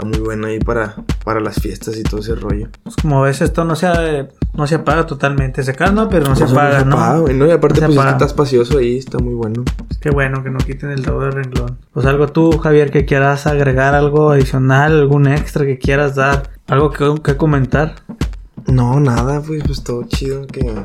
está 0.00 0.06
muy 0.06 0.18
buena 0.18 0.48
ahí 0.48 0.58
para, 0.58 0.96
para 1.24 1.40
las 1.40 1.60
fiestas 1.60 1.96
y 1.98 2.02
todo 2.02 2.20
ese 2.20 2.34
rollo. 2.34 2.68
Pues 2.82 2.96
como 2.96 3.22
ves, 3.22 3.40
esto 3.42 3.64
no 3.64 3.76
se, 3.76 4.28
no 4.54 4.66
se 4.66 4.76
apaga 4.76 5.06
totalmente. 5.06 5.62
Se 5.62 5.74
calma, 5.74 6.08
pero 6.08 6.26
no 6.26 6.36
se 6.36 6.44
Eso 6.44 6.54
apaga, 6.54 6.84
¿no? 6.84 6.96
apaga, 6.96 7.18
güey, 7.18 7.34
¿no? 7.34 7.46
Y 7.46 7.50
aparte, 7.50 7.80
No 7.80 7.86
pues 7.86 7.98
es 7.98 8.04
que 8.04 8.10
está 8.10 8.24
espacioso 8.24 8.78
ahí, 8.78 8.98
está 8.98 9.18
muy 9.18 9.34
bueno. 9.34 9.64
Qué 10.00 10.10
bueno 10.10 10.42
que 10.42 10.50
no 10.50 10.58
quiten 10.58 10.90
el 10.90 11.02
dedo 11.02 11.20
de 11.20 11.30
renglón. 11.30 11.78
Pues 11.92 12.06
algo 12.06 12.28
tú, 12.28 12.58
Javier, 12.58 12.90
que 12.90 13.04
quieras 13.04 13.46
agregar 13.46 13.94
algo 13.94 14.30
adicional, 14.30 14.92
algún 14.92 15.26
extra 15.28 15.66
que 15.66 15.78
quieras 15.78 16.14
dar, 16.14 16.50
algo 16.66 16.90
que, 16.90 17.14
que 17.22 17.36
comentar. 17.36 17.96
No, 18.66 19.00
nada, 19.00 19.42
pues, 19.42 19.62
pues 19.64 19.82
todo 19.82 20.04
chido 20.04 20.46
que, 20.46 20.82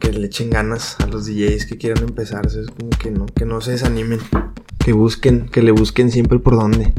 que 0.00 0.12
le 0.12 0.26
echen 0.26 0.50
ganas 0.50 0.96
a 1.00 1.06
los 1.06 1.26
DJs 1.26 1.66
que 1.66 1.78
quieran 1.78 2.02
empezar. 2.04 2.46
Es 2.46 2.66
como 2.66 2.90
que 2.90 3.10
no, 3.10 3.26
que 3.26 3.44
no 3.44 3.60
se 3.60 3.72
desanimen. 3.72 4.20
Que 4.78 4.92
busquen, 4.92 5.48
que 5.48 5.62
le 5.62 5.70
busquen 5.70 6.10
siempre 6.10 6.40
por 6.40 6.56
dónde. 6.56 6.92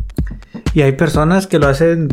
Y 0.74 0.82
hay 0.82 0.94
personas 0.94 1.48
que 1.48 1.60
lo 1.60 1.68
hacen 1.68 2.10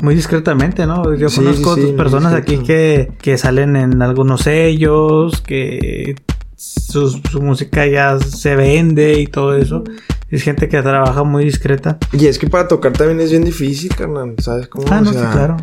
muy 0.00 0.14
discretamente, 0.14 0.86
¿no? 0.86 1.14
Yo 1.14 1.28
Sí, 1.28 1.36
conozco 1.40 1.74
sí, 1.74 1.92
personas 1.96 2.34
aquí 2.34 2.58
que, 2.58 3.12
que 3.20 3.36
salen 3.38 3.76
en 3.76 4.00
algunos 4.02 4.42
sellos, 4.42 5.40
que 5.40 6.16
su, 6.56 7.10
su 7.10 7.40
música 7.42 7.86
ya 7.86 8.18
se 8.18 8.56
vende 8.56 9.20
y 9.20 9.26
todo 9.26 9.56
eso. 9.56 9.84
Es 10.30 10.42
gente 10.42 10.68
que 10.68 10.80
trabaja 10.82 11.22
muy 11.24 11.44
discreta. 11.44 11.98
Y 12.12 12.26
es 12.26 12.38
que 12.38 12.48
para 12.48 12.68
tocar 12.68 12.92
también 12.92 13.20
es 13.20 13.30
bien 13.30 13.44
difícil, 13.44 13.94
carnal. 13.94 14.34
¿Sabes 14.38 14.68
cómo? 14.68 14.84
Ah, 14.90 14.98
O 14.98 15.04
no, 15.04 15.12
sí, 15.12 15.18
sea, 15.18 15.30
claro. 15.30 15.56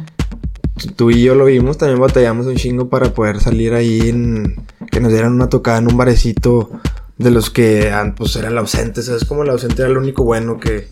Tú 0.97 1.11
y 1.11 1.21
yo 1.21 1.35
lo 1.35 1.45
vimos, 1.45 1.77
también 1.77 2.01
batallamos 2.01 2.47
un 2.47 2.55
chingo 2.55 2.89
para 2.89 3.13
poder 3.13 3.39
salir 3.39 3.73
ahí 3.73 4.09
en... 4.09 4.55
Que 4.91 4.99
nos 4.99 5.11
dieran 5.11 5.33
una 5.33 5.47
tocada 5.49 5.77
en 5.77 5.87
un 5.87 5.97
barecito 5.97 6.71
de 7.17 7.31
los 7.31 7.49
que 7.49 7.91
ah, 7.91 8.13
pues 8.15 8.35
era 8.35 8.49
el 8.49 8.57
ausente, 8.57 9.01
¿sabes? 9.01 9.23
Como 9.23 9.43
el 9.43 9.49
ausente 9.49 9.81
era 9.83 9.91
lo 9.91 9.99
único 10.01 10.23
bueno 10.25 10.59
que, 10.59 10.87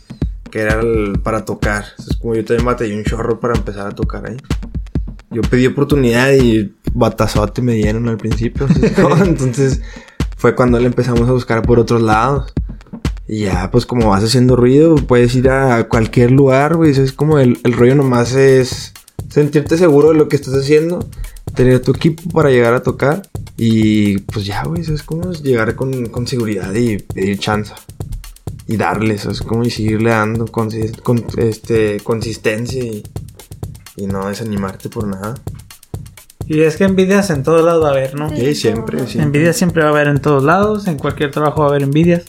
que 0.54 0.60
era 0.62 0.80
el- 0.80 1.20
para 1.24 1.46
tocar. 1.46 1.84
Es 1.98 2.16
como 2.18 2.36
yo 2.36 2.46
también 2.46 2.64
batallé 2.68 2.96
un 2.96 3.04
chorro 3.04 3.40
para 3.40 3.56
empezar 3.56 3.88
a 3.88 3.92
tocar 3.92 4.30
ahí. 4.30 4.38
Yo 5.32 5.42
pedí 5.42 5.66
oportunidad 5.66 6.32
y 6.34 6.76
batazote 6.94 7.64
me 7.64 7.74
dieron 7.74 8.08
al 8.08 8.18
principio. 8.18 8.68
Entonces 9.26 9.82
fue 10.38 10.54
cuando 10.54 10.80
le 10.80 10.86
empezamos 10.86 11.28
a 11.28 11.32
buscar 11.32 11.64
por 11.64 11.80
otros 11.80 12.04
lados. 12.04 12.54
Y 13.28 13.46
ya, 13.46 13.72
pues 13.72 13.88
como 13.88 14.10
vas 14.10 14.24
haciendo 14.24 14.56
ruido, 14.56 14.94
puedes 14.96 15.34
ir 15.34 15.50
a 15.50 15.88
cualquier 15.90 16.30
lugar, 16.30 16.76
güey. 16.76 16.92
Es 16.92 17.14
como 17.14 17.40
el, 17.40 17.60
el 17.64 17.74
rollo 17.74 17.96
nomás 17.96 18.36
es 18.36 18.94
sentirte 19.30 19.76
seguro 19.80 20.10
de 20.10 20.18
lo 20.20 20.30
que 20.30 20.36
estás 20.36 20.54
haciendo, 20.54 21.10
tener 21.56 21.80
tu 21.80 21.94
equipo 21.94 22.30
para 22.30 22.52
llegar 22.52 22.76
a 22.76 22.84
tocar. 22.84 23.24
Y 23.58 24.20
pues 24.20 24.46
ya, 24.46 24.64
güey, 24.66 24.82
es 24.82 25.02
como 25.02 25.32
llegar 25.32 25.74
con, 25.74 26.06
con 26.10 26.28
seguridad 26.28 26.72
y 26.76 27.00
pedir 27.00 27.40
chance. 27.40 27.74
Y 28.74 28.78
darle, 28.78 29.14
eso 29.14 29.30
es 29.30 29.42
como 29.42 29.64
y 29.64 29.70
seguirle 29.70 30.10
dando 30.10 30.48
con, 30.48 30.70
este, 31.38 32.00
consistencia 32.00 32.84
y, 32.84 33.04
y 33.98 34.08
no 34.08 34.28
desanimarte 34.28 34.90
por 34.90 35.06
nada. 35.08 35.36
Y 36.48 36.62
es 36.62 36.76
que 36.76 36.86
envidias 36.86 37.30
en 37.30 37.44
todos 37.44 37.64
lados 37.64 37.84
va 37.84 37.90
a 37.90 37.92
haber, 37.92 38.16
¿no? 38.16 38.30
Sí. 38.30 38.38
Sí, 38.38 38.56
siempre, 38.56 38.98
siempre. 39.00 39.24
Envidias 39.24 39.56
siempre 39.56 39.84
va 39.84 39.90
a 39.90 39.92
haber 39.92 40.08
en 40.08 40.22
todos 40.22 40.44
lados, 40.44 40.88
en 40.88 40.98
cualquier 40.98 41.30
trabajo 41.30 41.62
va 41.62 41.68
a 41.68 41.70
haber 41.70 41.84
envidias. 41.84 42.24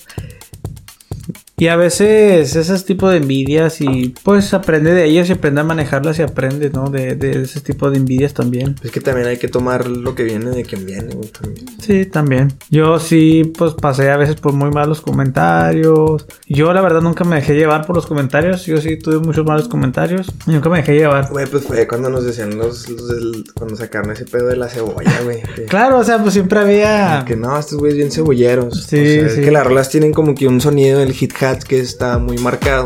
Y 1.57 1.69
a 1.69 1.77
veces 1.77 2.57
esos 2.57 2.85
tipos 2.85 3.13
de 3.13 3.19
envidias 3.19 3.81
y 3.81 4.13
pues 4.25 4.53
aprende 4.55 4.93
de 4.93 5.05
ellas 5.05 5.29
y 5.29 5.33
aprende 5.35 5.61
a 5.61 5.65
manejarlas 5.65 6.19
y 6.19 6.23
aprende, 6.23 6.71
¿no? 6.71 6.91
De, 6.91 7.15
de 7.15 7.43
ese 7.43 7.61
tipo 7.61 7.91
de 7.91 7.99
envidias 7.99 8.35
también. 8.35 8.75
Es 8.83 8.91
que 8.91 9.01
también 9.01 9.29
hay 9.29 9.37
que 9.37 9.47
tomar 9.47 9.87
lo 9.87 10.15
que 10.17 10.25
viene 10.25 10.51
de 10.51 10.65
quien 10.65 10.85
viene, 10.85 11.15
güey, 11.15 11.29
también. 11.29 11.67
Sí, 11.81 12.07
también. 12.07 12.53
Yo 12.71 12.99
sí, 12.99 13.53
pues 13.57 13.75
pasé 13.75 14.11
a 14.11 14.17
veces 14.17 14.35
por 14.37 14.53
muy 14.53 14.71
malos 14.71 15.01
comentarios. 15.01 16.27
Yo 16.49 16.73
la 16.73 16.81
verdad 16.81 17.01
nunca 17.03 17.25
me 17.25 17.37
dejé 17.37 17.55
llevar 17.55 17.87
por 17.87 17.97
los 17.97 18.07
comentarios. 18.07 18.67
Yo 18.67 18.79
sí 18.79 18.99
tuve 18.99 19.19
muchos 19.19 19.47
malos 19.47 19.69
comentarios. 19.69 20.33
Y 20.47 20.51
nunca 20.53 20.69
me 20.69 20.79
dejé 20.79 20.95
llevar. 20.97 21.29
Güey, 21.31 21.47
pues 21.47 21.65
fue 21.65 21.87
cuando 21.87 22.11
nos 22.11 22.25
decían 22.25 22.57
los, 22.59 22.89
los 22.89 23.09
del- 23.09 23.45
cuando 23.55 23.77
sacaron 23.77 24.11
ese 24.13 24.25
pedo 24.25 24.49
de 24.49 24.57
la 24.57 24.69
cebolla, 24.69 25.21
güey. 25.23 25.43
Claro, 25.69 25.99
o 25.99 26.05
sea, 26.05 26.19
pues 26.19 26.35
siempre 26.35 26.59
había... 26.59 27.25
Que 27.27 27.37
no, 27.37 27.59
estos 27.59 27.79
güeyes 27.79 27.97
bien 27.99 28.11
cebolleros. 28.11 28.85
Sí, 28.85 28.97
O 28.97 29.05
sea, 29.05 29.27
es 29.27 29.35
sí. 29.35 29.41
que 29.41 29.51
las 29.51 29.65
rolas 29.67 29.89
tienen 29.89 30.13
como 30.13 30.35
que 30.35 30.47
un 30.49 30.61
sonido 30.61 30.99
del 31.01 31.13
hit 31.13 31.33
hat 31.43 31.54
que 31.63 31.79
está 31.79 32.19
muy 32.19 32.39
marcado. 32.39 32.85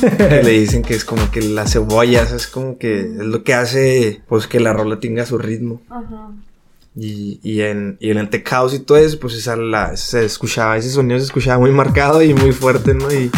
que 0.00 0.42
le 0.42 0.50
dicen 0.50 0.82
que 0.82 0.94
es 0.94 1.04
como 1.04 1.30
que 1.30 1.40
la 1.40 1.66
cebolla, 1.66 2.22
o 2.22 2.26
sea, 2.26 2.36
es 2.36 2.46
como 2.46 2.78
que 2.78 3.00
es 3.00 3.16
lo 3.16 3.42
que 3.42 3.54
hace 3.54 4.22
pues 4.28 4.46
que 4.46 4.60
la 4.60 4.72
rola 4.72 5.00
tenga 5.00 5.24
su 5.24 5.38
ritmo. 5.38 5.80
Ajá. 5.88 6.30
Y, 6.96 7.40
y 7.42 7.62
en, 7.62 7.96
y 7.98 8.10
en 8.10 8.18
el 8.18 8.28
house 8.44 8.74
y 8.74 8.78
todo 8.80 8.98
eso, 8.98 9.18
pues 9.18 9.34
esa 9.34 9.56
la, 9.56 9.96
se 9.96 10.24
escuchaba, 10.24 10.76
ese 10.76 10.90
sonido 10.90 11.18
se 11.18 11.26
escuchaba 11.26 11.58
muy 11.58 11.72
marcado 11.72 12.22
y 12.22 12.34
muy 12.34 12.52
fuerte, 12.52 12.94
¿no? 12.94 13.12
Y 13.12 13.30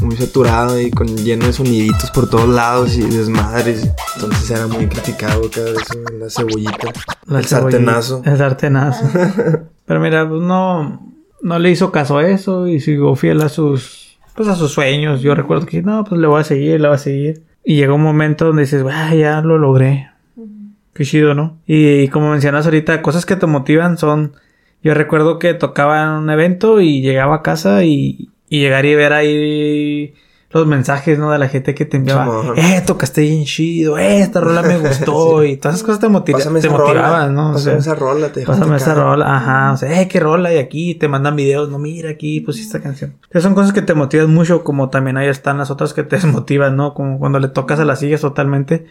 muy 0.00 0.16
saturado 0.16 0.80
y 0.80 0.90
con 0.90 1.06
lleno 1.16 1.46
de 1.46 1.52
soniditos 1.52 2.10
por 2.10 2.28
todos 2.28 2.48
lados 2.48 2.96
y 2.96 3.02
desmadres. 3.02 3.88
Entonces 4.14 4.50
era 4.50 4.66
muy 4.66 4.86
criticado 4.86 5.50
cada 5.50 5.72
vez 5.72 5.82
la 6.18 6.30
cebollita. 6.30 6.92
La 7.26 7.38
el 7.38 7.44
sartenazo. 7.46 8.22
El 8.24 8.38
sartenazo. 8.38 9.04
Pero 9.86 10.00
mira, 10.00 10.28
pues 10.28 10.42
no, 10.42 11.14
no 11.42 11.58
le 11.58 11.70
hizo 11.70 11.90
caso 11.90 12.18
a 12.18 12.28
eso 12.28 12.66
y 12.66 12.80
siguió 12.80 13.14
fiel 13.16 13.40
a 13.40 13.48
sus, 13.48 14.07
pues 14.38 14.48
a 14.48 14.54
sus 14.54 14.70
sueños. 14.70 15.20
Yo 15.20 15.34
recuerdo 15.34 15.66
que 15.66 15.82
no, 15.82 16.04
pues 16.04 16.20
le 16.20 16.28
voy 16.28 16.40
a 16.40 16.44
seguir, 16.44 16.80
le 16.80 16.86
voy 16.86 16.94
a 16.94 16.98
seguir. 16.98 17.42
Y 17.64 17.74
llegó 17.74 17.96
un 17.96 18.02
momento 18.04 18.46
donde 18.46 18.62
dices, 18.62 18.84
"Ah, 18.88 19.12
ya 19.12 19.40
lo 19.40 19.58
logré. 19.58 20.10
Qué 20.94 21.04
chido, 21.04 21.34
¿no? 21.34 21.58
Y, 21.66 22.06
como 22.08 22.30
mencionas 22.30 22.64
ahorita, 22.64 23.02
cosas 23.02 23.26
que 23.26 23.34
te 23.36 23.46
motivan 23.46 23.98
son... 23.98 24.34
Yo 24.80 24.94
recuerdo 24.94 25.40
que 25.40 25.54
tocaba 25.54 26.04
en 26.04 26.10
un 26.10 26.30
evento 26.30 26.80
y 26.80 27.02
llegaba 27.02 27.36
a 27.36 27.42
casa 27.42 27.82
y, 27.84 28.30
y 28.48 28.60
llegar 28.60 28.86
y 28.86 28.94
ver 28.94 29.12
ahí 29.12 30.14
los 30.50 30.66
mensajes, 30.66 31.18
¿no? 31.18 31.30
De 31.30 31.38
la 31.38 31.48
gente 31.48 31.74
que 31.74 31.84
te 31.84 31.98
enviaba. 31.98 32.54
Eh, 32.56 32.82
tocaste 32.86 33.20
bien 33.20 33.44
chido. 33.44 33.98
Eh, 33.98 34.20
esta 34.20 34.40
rola 34.40 34.62
me 34.62 34.78
gustó. 34.88 35.44
Y 35.44 35.58
todas 35.58 35.76
esas 35.76 35.84
cosas 35.86 36.00
te, 36.00 36.08
motiva- 36.08 36.38
Pásame 36.38 36.60
te 36.60 36.70
motivaban, 36.70 37.28
rola. 37.28 37.28
¿no? 37.28 37.50
O 37.50 37.52
Pásame 37.52 37.82
sea, 37.82 37.92
esa 37.92 37.94
rola, 37.94 38.32
te 38.32 38.46
Pásame 38.46 38.76
esa 38.76 38.94
rola, 38.94 39.36
ajá, 39.36 39.72
o 39.72 39.76
sea, 39.76 40.00
eh, 40.00 40.08
qué 40.08 40.20
rola 40.20 40.52
y 40.54 40.56
aquí 40.56 40.94
te 40.94 41.06
mandan 41.06 41.36
videos, 41.36 41.68
no, 41.68 41.78
mira 41.78 42.08
aquí 42.10 42.40
pusiste 42.40 42.78
esta 42.78 42.80
canción. 42.82 43.16
Esas 43.30 43.42
son 43.42 43.54
cosas 43.54 43.72
que 43.74 43.82
te 43.82 43.92
motivan 43.92 44.32
mucho, 44.32 44.64
como 44.64 44.88
también 44.88 45.18
ahí 45.18 45.28
están 45.28 45.58
las 45.58 45.70
otras 45.70 45.92
que 45.92 46.02
te 46.02 46.16
desmotivan, 46.20 46.76
¿no? 46.76 46.94
Como 46.94 47.18
cuando 47.18 47.38
le 47.40 47.48
tocas 47.48 47.78
a 47.80 47.84
las 47.84 48.00
sillas 48.00 48.22
totalmente. 48.22 48.86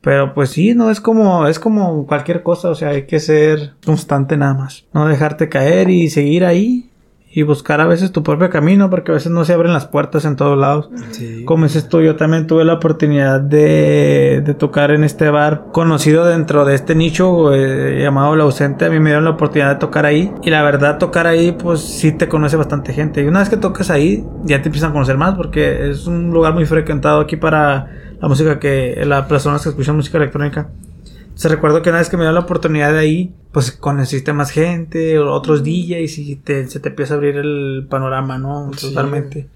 Pero 0.00 0.34
pues 0.34 0.50
sí, 0.50 0.72
no, 0.74 0.90
es 0.90 1.00
como, 1.00 1.48
es 1.48 1.58
como 1.58 2.06
cualquier 2.06 2.42
cosa, 2.44 2.70
o 2.70 2.74
sea, 2.76 2.90
hay 2.90 3.06
que 3.06 3.18
ser 3.18 3.72
constante 3.84 4.36
nada 4.36 4.54
más. 4.54 4.84
No 4.92 5.06
dejarte 5.08 5.48
caer 5.48 5.90
y 5.90 6.08
seguir 6.10 6.44
ahí 6.44 6.90
y 7.36 7.42
buscar 7.42 7.82
a 7.82 7.86
veces 7.86 8.12
tu 8.12 8.22
propio 8.22 8.48
camino, 8.48 8.88
porque 8.88 9.10
a 9.10 9.14
veces 9.14 9.30
no 9.30 9.44
se 9.44 9.52
abren 9.52 9.74
las 9.74 9.84
puertas 9.84 10.24
en 10.24 10.36
todos 10.36 10.56
lados. 10.56 10.88
Sí. 11.10 11.44
Como 11.44 11.64
dices 11.64 11.86
tú, 11.86 12.00
yo 12.00 12.16
también 12.16 12.46
tuve 12.46 12.64
la 12.64 12.72
oportunidad 12.72 13.42
de, 13.42 14.42
de 14.42 14.54
tocar 14.54 14.90
en 14.90 15.04
este 15.04 15.28
bar 15.28 15.66
conocido 15.70 16.24
dentro 16.24 16.64
de 16.64 16.74
este 16.74 16.94
nicho 16.94 17.52
eh, 17.52 18.00
llamado 18.00 18.32
El 18.32 18.40
Ausente. 18.40 18.86
A 18.86 18.88
mí 18.88 19.00
me 19.00 19.10
dieron 19.10 19.24
la 19.24 19.32
oportunidad 19.32 19.74
de 19.74 19.76
tocar 19.76 20.06
ahí. 20.06 20.32
Y 20.44 20.48
la 20.48 20.62
verdad, 20.62 20.96
tocar 20.96 21.26
ahí, 21.26 21.52
pues 21.52 21.80
sí 21.80 22.10
te 22.10 22.26
conoce 22.26 22.56
bastante 22.56 22.94
gente. 22.94 23.22
Y 23.22 23.26
una 23.26 23.40
vez 23.40 23.50
que 23.50 23.58
tocas 23.58 23.90
ahí, 23.90 24.24
ya 24.44 24.62
te 24.62 24.70
empiezan 24.70 24.88
a 24.88 24.92
conocer 24.94 25.18
más 25.18 25.34
porque 25.34 25.90
es 25.90 26.06
un 26.06 26.30
lugar 26.30 26.54
muy 26.54 26.64
frecuentado 26.64 27.20
aquí 27.20 27.36
para 27.36 28.16
la 28.18 28.28
música 28.28 28.58
que, 28.58 29.02
las 29.04 29.26
personas 29.26 29.62
que 29.62 29.68
escuchan 29.68 29.94
música 29.94 30.16
electrónica. 30.16 30.70
Se 31.36 31.48
recuerdo 31.48 31.82
que 31.82 31.90
una 31.90 31.98
vez 31.98 32.08
que 32.08 32.16
me 32.16 32.24
dio 32.24 32.32
la 32.32 32.40
oportunidad 32.40 32.92
de 32.92 32.98
ahí, 32.98 33.34
pues 33.52 33.70
conociste 33.70 34.32
más 34.32 34.50
gente, 34.50 35.18
otros 35.18 35.62
DJs 35.62 36.18
y 36.18 36.36
te- 36.36 36.66
se 36.66 36.80
te 36.80 36.88
empieza 36.88 37.14
a 37.14 37.16
abrir 37.18 37.36
el 37.36 37.86
panorama, 37.88 38.38
¿no? 38.38 38.70
Sí. 38.76 38.88
Totalmente. 38.88 39.46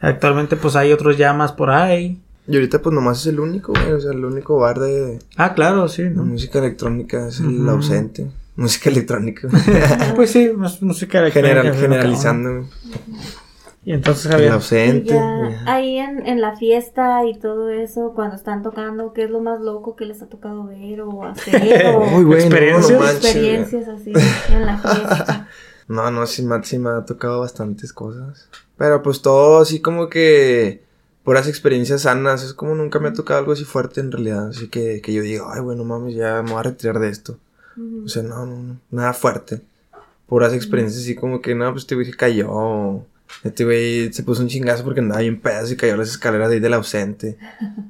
Actualmente 0.00 0.56
pues 0.56 0.74
hay 0.74 0.90
otros 0.92 1.16
ya 1.18 1.32
más 1.34 1.52
por 1.52 1.70
ahí. 1.70 2.18
Y 2.48 2.54
ahorita 2.56 2.82
pues 2.82 2.92
nomás 2.94 3.20
es 3.20 3.26
el 3.28 3.38
único, 3.40 3.72
güey. 3.72 3.92
O 3.92 4.00
sea, 4.00 4.10
el 4.12 4.24
único 4.24 4.58
bar 4.58 4.78
de, 4.80 5.18
Ah, 5.36 5.54
claro, 5.54 5.86
sí, 5.88 6.02
de 6.02 6.10
¿no? 6.10 6.24
música 6.24 6.58
electrónica 6.58 7.28
es 7.28 7.38
el 7.40 7.68
ausente. 7.68 8.28
Música 8.56 8.90
electrónica. 8.90 9.48
Pues 10.16 10.30
sí, 10.30 10.50
más 10.56 10.82
música 10.82 11.20
electrónica, 11.20 11.54
General, 11.62 11.66
al 11.68 11.74
fin 11.74 11.92
y 11.92 13.41
Y 13.84 13.92
entonces 13.92 14.26
El 14.26 14.32
Javier, 14.32 14.50
Y 14.50 14.52
ausente. 14.54 15.14
ya 15.14 15.62
ahí 15.66 15.98
en, 15.98 16.24
en 16.26 16.40
la 16.40 16.56
fiesta 16.56 17.24
y 17.26 17.36
todo 17.38 17.68
eso, 17.70 18.12
cuando 18.14 18.36
están 18.36 18.62
tocando, 18.62 19.12
¿qué 19.12 19.24
es 19.24 19.30
lo 19.30 19.40
más 19.40 19.60
loco 19.60 19.96
que 19.96 20.04
les 20.06 20.22
ha 20.22 20.26
tocado 20.28 20.64
ver 20.64 21.00
o 21.00 21.24
hacer? 21.24 21.86
O 21.96 22.16
Uy, 22.18 22.24
güey, 22.24 22.48
no, 22.48 22.50
no 22.50 22.56
¿Experiencias? 22.56 23.14
experiencias 23.16 23.88
así 23.88 24.12
en 24.52 24.66
la 24.66 24.78
fiesta. 24.78 25.48
No, 25.88 26.10
no, 26.10 26.26
sí 26.26 26.42
me, 26.42 26.62
sí 26.64 26.78
me 26.78 26.90
ha 26.90 27.04
tocado 27.04 27.40
bastantes 27.40 27.92
cosas. 27.92 28.48
Pero 28.78 29.02
pues 29.02 29.20
todo 29.20 29.58
así 29.60 29.80
como 29.80 30.08
que 30.08 30.80
puras 31.24 31.48
experiencias 31.48 32.02
sanas. 32.02 32.44
Es 32.44 32.54
como 32.54 32.74
nunca 32.76 32.98
me 32.98 33.08
ha 33.08 33.12
tocado 33.12 33.40
algo 33.40 33.52
así 33.52 33.64
fuerte 33.64 34.00
en 34.00 34.10
realidad. 34.12 34.48
Así 34.48 34.68
que, 34.68 35.02
que 35.02 35.12
yo 35.12 35.22
digo, 35.22 35.48
ay, 35.52 35.60
bueno, 35.60 35.84
mames, 35.84 36.14
ya 36.14 36.40
me 36.42 36.52
voy 36.52 36.60
a 36.60 36.62
retirar 36.62 36.98
de 36.98 37.08
esto. 37.10 37.36
O 38.04 38.08
sea, 38.08 38.22
no, 38.22 38.46
no, 38.46 38.56
no, 38.62 38.76
nada 38.90 39.12
fuerte. 39.12 39.60
Puras 40.26 40.54
experiencias 40.54 41.02
así 41.02 41.14
como 41.14 41.42
que, 41.42 41.54
no, 41.54 41.70
pues 41.72 41.86
güey 41.92 42.06
se 42.06 42.16
cayó. 42.16 42.46
o 42.50 43.04
Este 43.44 43.64
güey 43.64 44.12
se 44.12 44.22
puso 44.22 44.42
un 44.42 44.48
chingazo 44.48 44.84
porque 44.84 45.00
andaba 45.00 45.20
bien 45.20 45.40
pedazo 45.40 45.72
y 45.72 45.76
cayó 45.76 45.96
las 45.96 46.08
escaleras 46.10 46.48
de 46.48 46.54
ahí 46.56 46.60
del 46.60 46.74
ausente. 46.74 47.38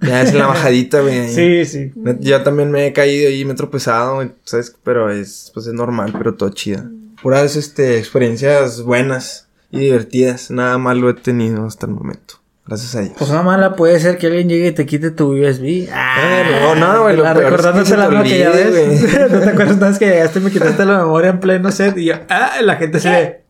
Ya 0.00 0.22
es 0.22 0.30
en 0.30 0.38
la 0.38 0.46
bajadita, 0.46 1.00
güey. 1.00 1.18
ahí. 1.18 1.34
sí, 1.34 1.64
sí. 1.66 1.92
Yo 2.20 2.42
también 2.42 2.70
me 2.70 2.86
he 2.86 2.92
caído 2.92 3.30
y 3.30 3.44
me 3.44 3.52
he 3.52 3.56
tropezado, 3.56 4.26
¿sabes? 4.44 4.74
Pero 4.82 5.10
es, 5.10 5.50
pues 5.52 5.66
es 5.66 5.74
normal, 5.74 6.14
pero 6.16 6.34
todo 6.34 6.48
chida. 6.50 6.88
Puras, 7.22 7.56
este, 7.56 7.98
experiencias 7.98 8.82
buenas 8.82 9.48
y 9.70 9.80
divertidas. 9.80 10.50
Nada 10.50 10.78
malo 10.78 11.10
he 11.10 11.14
tenido 11.14 11.66
hasta 11.66 11.86
el 11.86 11.92
momento. 11.92 12.36
Gracias 12.66 12.94
a 12.94 13.00
Dios. 13.00 13.14
Pues 13.18 13.28
una 13.30 13.42
mala 13.42 13.74
puede 13.74 13.98
ser 14.00 14.18
que 14.18 14.28
alguien 14.28 14.48
llegue 14.48 14.68
y 14.68 14.72
te 14.72 14.86
quite 14.86 15.10
tu 15.10 15.32
USB. 15.34 15.88
Ah, 15.92 16.42
no, 16.48 16.74
no, 16.76 17.02
güey, 17.02 17.16
lo 17.16 17.24
la- 17.24 17.32
es 17.32 17.36
que 17.38 17.42
recordándote 17.44 17.90
se 17.90 17.96
la 17.96 18.22
que 18.22 18.38
ya 18.38 18.50
ves. 18.50 19.02
¿No 19.32 19.40
te 19.40 19.50
acuerdas 19.50 19.76
una 19.76 19.88
vez 19.88 19.98
que 19.98 20.06
llegaste 20.06 20.38
y 20.38 20.42
me 20.42 20.50
quitaste 20.50 20.84
la 20.84 20.98
memoria 20.98 21.30
en 21.30 21.40
pleno 21.40 21.70
set? 21.72 21.96
Y 21.98 22.04
yo, 22.06 22.14
ah, 22.28 22.52
la 22.62 22.76
gente 22.76 23.00
se 23.00 23.10
ve. 23.10 23.42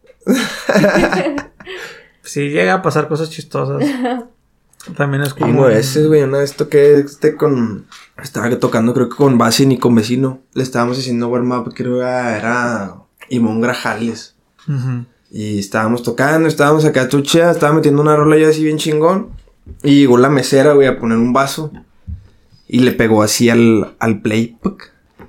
Sí, 2.33 2.49
llega 2.49 2.75
a 2.75 2.83
pasar 2.83 3.09
cosas 3.09 3.31
chistosas. 3.31 3.83
También 4.97 5.23
es 5.23 5.35
como. 5.35 5.47
como 5.47 5.67
veces, 5.67 6.09
güey, 6.09 6.23
una 6.23 6.39
vez 6.39 6.57
toqué 6.57 6.95
este 6.95 7.37
con... 7.37 7.87
Estaba 8.21 8.51
tocando 8.59 8.93
creo 8.95 9.09
que 9.09 9.17
con 9.17 9.39
Basin 9.39 9.73
y 9.73 9.79
con 9.79 9.95
Vecino. 9.95 10.41
Le 10.55 10.63
estábamos 10.63 10.99
haciendo 10.99 11.29
warm-up, 11.29 11.73
creo 11.75 11.99
que 11.99 12.05
era, 12.05 12.97
Imón 13.29 13.61
Grajales. 13.61 14.35
Ujú. 14.67 15.05
Y 15.31 15.59
estábamos 15.59 16.03
tocando, 16.03 16.49
estábamos 16.49 16.85
acá 16.85 17.09
tucha, 17.09 17.51
estaba 17.51 17.73
metiendo 17.73 18.03
una 18.03 18.17
rola 18.17 18.37
yo 18.37 18.49
así 18.49 18.65
bien 18.65 18.79
chingón. 18.79 19.31
Y 19.83 20.01
llegó 20.01 20.19
la 20.19 20.29
mesera, 20.29 20.73
güey, 20.73 20.89
a 20.89 20.99
poner 20.99 21.19
un 21.19 21.33
vaso. 21.33 21.71
Y 22.67 22.81
le 22.81 22.93
pegó 22.93 23.23
así 23.23 23.51
al, 23.51 23.95
al 23.99 24.21
play. 24.21 24.59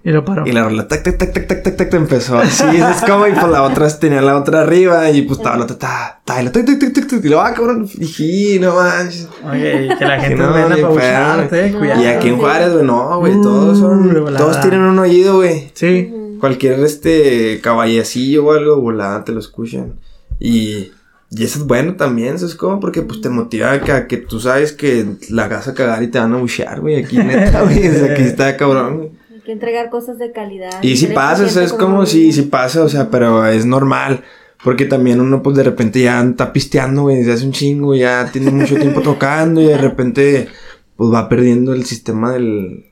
Y 0.05 0.11
lo 0.11 0.25
paró. 0.25 0.45
Y 0.45 0.51
la 0.51 0.63
rola, 0.65 0.85
tac, 0.87 1.01
tac, 1.01 1.17
tac, 1.17 1.31
tac, 1.31 1.47
tac, 1.47 1.63
tac, 1.63 1.77
tac, 1.77 1.93
empezó 1.93 2.37
así. 2.37 2.65
Es 2.75 3.01
como, 3.09 3.25
y 3.25 3.31
pues 3.31 3.47
la 3.47 3.63
otra 3.63 3.87
tenía 3.97 4.21
la 4.21 4.37
otra 4.37 4.61
arriba. 4.61 5.09
Y 5.11 5.21
pues 5.21 5.39
estaba 5.39 5.55
la 5.55 5.63
otra, 5.63 5.77
ta, 5.77 6.21
ta, 6.25 6.41
y 6.41 6.45
la, 6.45 6.51
tac, 6.51 6.65
tac, 6.65 6.77
tac, 6.77 6.93
tac, 6.93 7.07
tac, 7.07 7.23
y 7.23 7.29
lo, 7.29 7.39
ah, 7.41 7.53
cabrón, 7.53 7.87
dije, 7.95 8.59
no 8.59 8.75
manches. 8.75 9.29
Oye, 9.49 9.85
y 9.85 9.97
que 9.97 10.05
la 10.05 10.19
gente 10.19 10.35
No, 10.35 10.51
venga 10.53 10.67
ni 10.67 10.73
a 10.73 10.75
pedo, 10.75 10.87
pabucharte, 10.89 11.69
No. 11.71 11.79
cuidado. 11.79 12.03
Y 12.03 12.05
aquí 12.07 12.27
en. 12.27 12.37
Juárez, 12.37 12.73
güey, 12.73 12.85
no, 12.85 13.19
güey, 13.19 13.33
Uh, 13.33 13.41
todos 13.41 13.79
son, 13.79 14.25
todos 14.37 14.59
tienen 14.59 14.81
un 14.81 14.99
oído, 14.99 15.37
güey. 15.37 15.71
Sí. 15.73 16.13
Cualquier, 16.41 16.81
este, 16.81 17.61
caballecillo 17.61 18.45
o 18.45 18.51
algo, 18.51 18.81
volada, 18.81 19.23
te 19.23 19.31
lo 19.31 19.39
escuchan. 19.39 19.93
Y, 20.37 20.91
y 21.31 21.43
eso 21.45 21.59
es 21.59 21.65
bueno 21.65 21.95
también, 21.95 22.35
eso 22.35 22.45
es 22.45 22.55
como 22.55 22.81
porque, 22.81 23.03
pues, 23.03 23.21
te 23.21 23.29
motiva 23.29 23.71
a 23.71 23.79
que, 23.79 23.91
a 23.93 24.07
que 24.07 24.17
tú 24.17 24.41
sabes 24.41 24.73
que 24.73 25.05
la 25.29 25.47
vas 25.47 25.69
a 25.69 25.73
cagar 25.73 26.03
y 26.03 26.07
te 26.07 26.19
van 26.19 26.33
a 26.33 26.37
buchear, 26.37 26.81
güey, 26.81 27.01
aquí 27.01 27.17
neta, 27.17 27.61
güey, 27.61 27.87
o 27.87 27.93
sea, 27.93 28.11
aquí 28.11 28.23
está 28.23 28.57
cabrón, 28.57 28.97
güey. 28.97 29.22
Que 29.45 29.51
entregar 29.51 29.89
cosas 29.89 30.17
de 30.19 30.31
calidad. 30.31 30.81
Y 30.81 30.95
si 30.97 31.07
pasa, 31.07 31.43
o 31.43 31.47
sea, 31.49 31.63
exigente 31.63 31.65
es 31.65 31.73
como 31.73 32.05
si, 32.05 32.31
si 32.31 32.43
pasa, 32.43 32.83
o 32.83 32.89
sea, 32.89 33.09
pero 33.09 33.45
es 33.45 33.65
normal. 33.65 34.23
Porque 34.63 34.85
también 34.85 35.19
uno, 35.19 35.43
pues 35.43 35.57
de 35.57 35.63
repente 35.63 36.01
ya 36.01 36.21
está 36.21 36.53
pisteando, 36.53 37.01
güey, 37.03 37.17
desde 37.17 37.33
hace 37.33 37.45
un 37.45 37.51
chingo, 37.51 37.93
ya 37.95 38.29
tiene 38.31 38.49
mucho 38.51 38.75
tiempo 38.75 39.01
tocando 39.03 39.59
y 39.61 39.65
de 39.65 39.77
repente, 39.77 40.47
pues 40.95 41.11
va 41.11 41.27
perdiendo 41.27 41.73
el 41.73 41.83
sistema 41.83 42.31
del, 42.31 42.85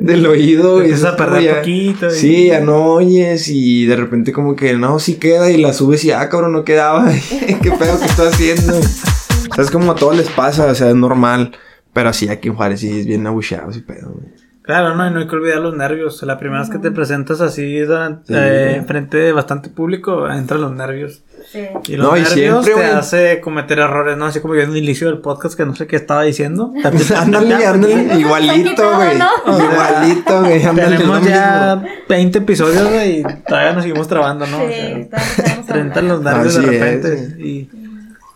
del 0.00 0.26
oído. 0.26 0.84
y 0.84 0.92
a 0.92 1.16
perder 1.16 1.42
ya- 1.42 1.56
poquito. 1.60 2.08
y- 2.08 2.10
Sí, 2.10 2.46
ya 2.48 2.58
no 2.60 2.86
oyes 2.94 3.46
y 3.48 3.86
de 3.86 3.94
repente 3.94 4.32
como 4.32 4.56
que 4.56 4.74
no, 4.74 4.98
sí 4.98 5.14
queda 5.14 5.48
y 5.52 5.58
la 5.62 5.72
subes 5.72 6.04
y 6.04 6.10
ah, 6.10 6.28
cabrón, 6.28 6.52
no 6.52 6.64
quedaba. 6.64 7.08
¿Qué 7.62 7.70
pedo 7.70 8.00
que 8.00 8.06
estás 8.06 8.34
haciendo? 8.34 8.76
O 8.78 9.54
sea, 9.54 9.62
es 9.62 9.70
como 9.70 9.92
a 9.92 9.94
todos 9.94 10.16
les 10.16 10.28
pasa, 10.30 10.66
o 10.66 10.74
sea, 10.74 10.88
es 10.90 10.96
normal. 10.96 11.52
Pero 11.92 12.08
así 12.10 12.28
aquí 12.28 12.48
en 12.48 12.54
Juárez 12.56 12.80
sí 12.80 12.98
es 13.00 13.06
bien 13.06 13.26
abucheado 13.26 13.70
ese 13.70 13.80
pedo, 13.80 14.10
güey. 14.12 14.26
Claro, 14.66 14.96
no, 14.96 15.06
y 15.06 15.10
no 15.12 15.20
hay 15.20 15.28
que 15.28 15.36
olvidar 15.36 15.60
los 15.60 15.76
nervios. 15.76 16.20
La 16.24 16.38
primera 16.38 16.60
vez 16.60 16.68
que 16.70 16.78
te 16.78 16.90
presentas 16.90 17.40
así 17.40 17.78
durante, 17.78 18.26
Sí. 18.26 18.34
eh, 18.36 18.82
frente 18.84 19.16
de 19.16 19.30
bastante 19.32 19.68
público, 19.70 20.28
entran 20.28 20.60
los 20.60 20.72
nervios. 20.72 21.22
Sí. 21.52 21.68
Y 21.86 21.96
los 21.96 22.10
No, 22.10 22.16
y 22.16 22.22
nervios 22.22 22.64
siempre, 22.64 22.74
te 22.74 22.90
hace 22.92 23.40
cometer 23.40 23.78
errores, 23.78 24.16
¿no? 24.16 24.26
Así 24.26 24.40
como 24.40 24.56
yo 24.56 24.62
en 24.62 24.70
el 24.70 24.78
inicio 24.78 25.06
del 25.06 25.18
podcast 25.18 25.56
que 25.56 25.64
no 25.64 25.76
sé 25.76 25.86
qué 25.86 25.94
estaba 25.94 26.24
diciendo. 26.24 26.72
Ándale, 27.16 27.64
ándale, 27.64 28.18
igualito, 28.18 28.94
güey. 28.96 29.16
¿no? 29.18 29.28
O 29.46 29.56
sea, 29.56 29.64
Igualito, 30.00 30.40
güey. 30.40 30.60
Tenemos 30.60 31.20
mismo. 31.20 31.28
ya 31.28 31.82
20 32.08 32.38
episodios 32.38 32.90
güey, 32.90 33.20
y 33.20 33.22
todavía 33.46 33.72
nos 33.72 33.84
seguimos 33.84 34.08
trabando, 34.08 34.46
¿no? 34.48 34.64
O 34.64 34.68
Sí, 34.68 35.08
sea, 35.36 35.62
te 35.64 35.78
entran 35.78 36.08
los 36.08 36.22
nervios 36.22 36.54
de 36.54 36.60
Así 36.60 36.68
repente. 36.70 37.14
es. 37.14 37.38
Y, 37.38 37.70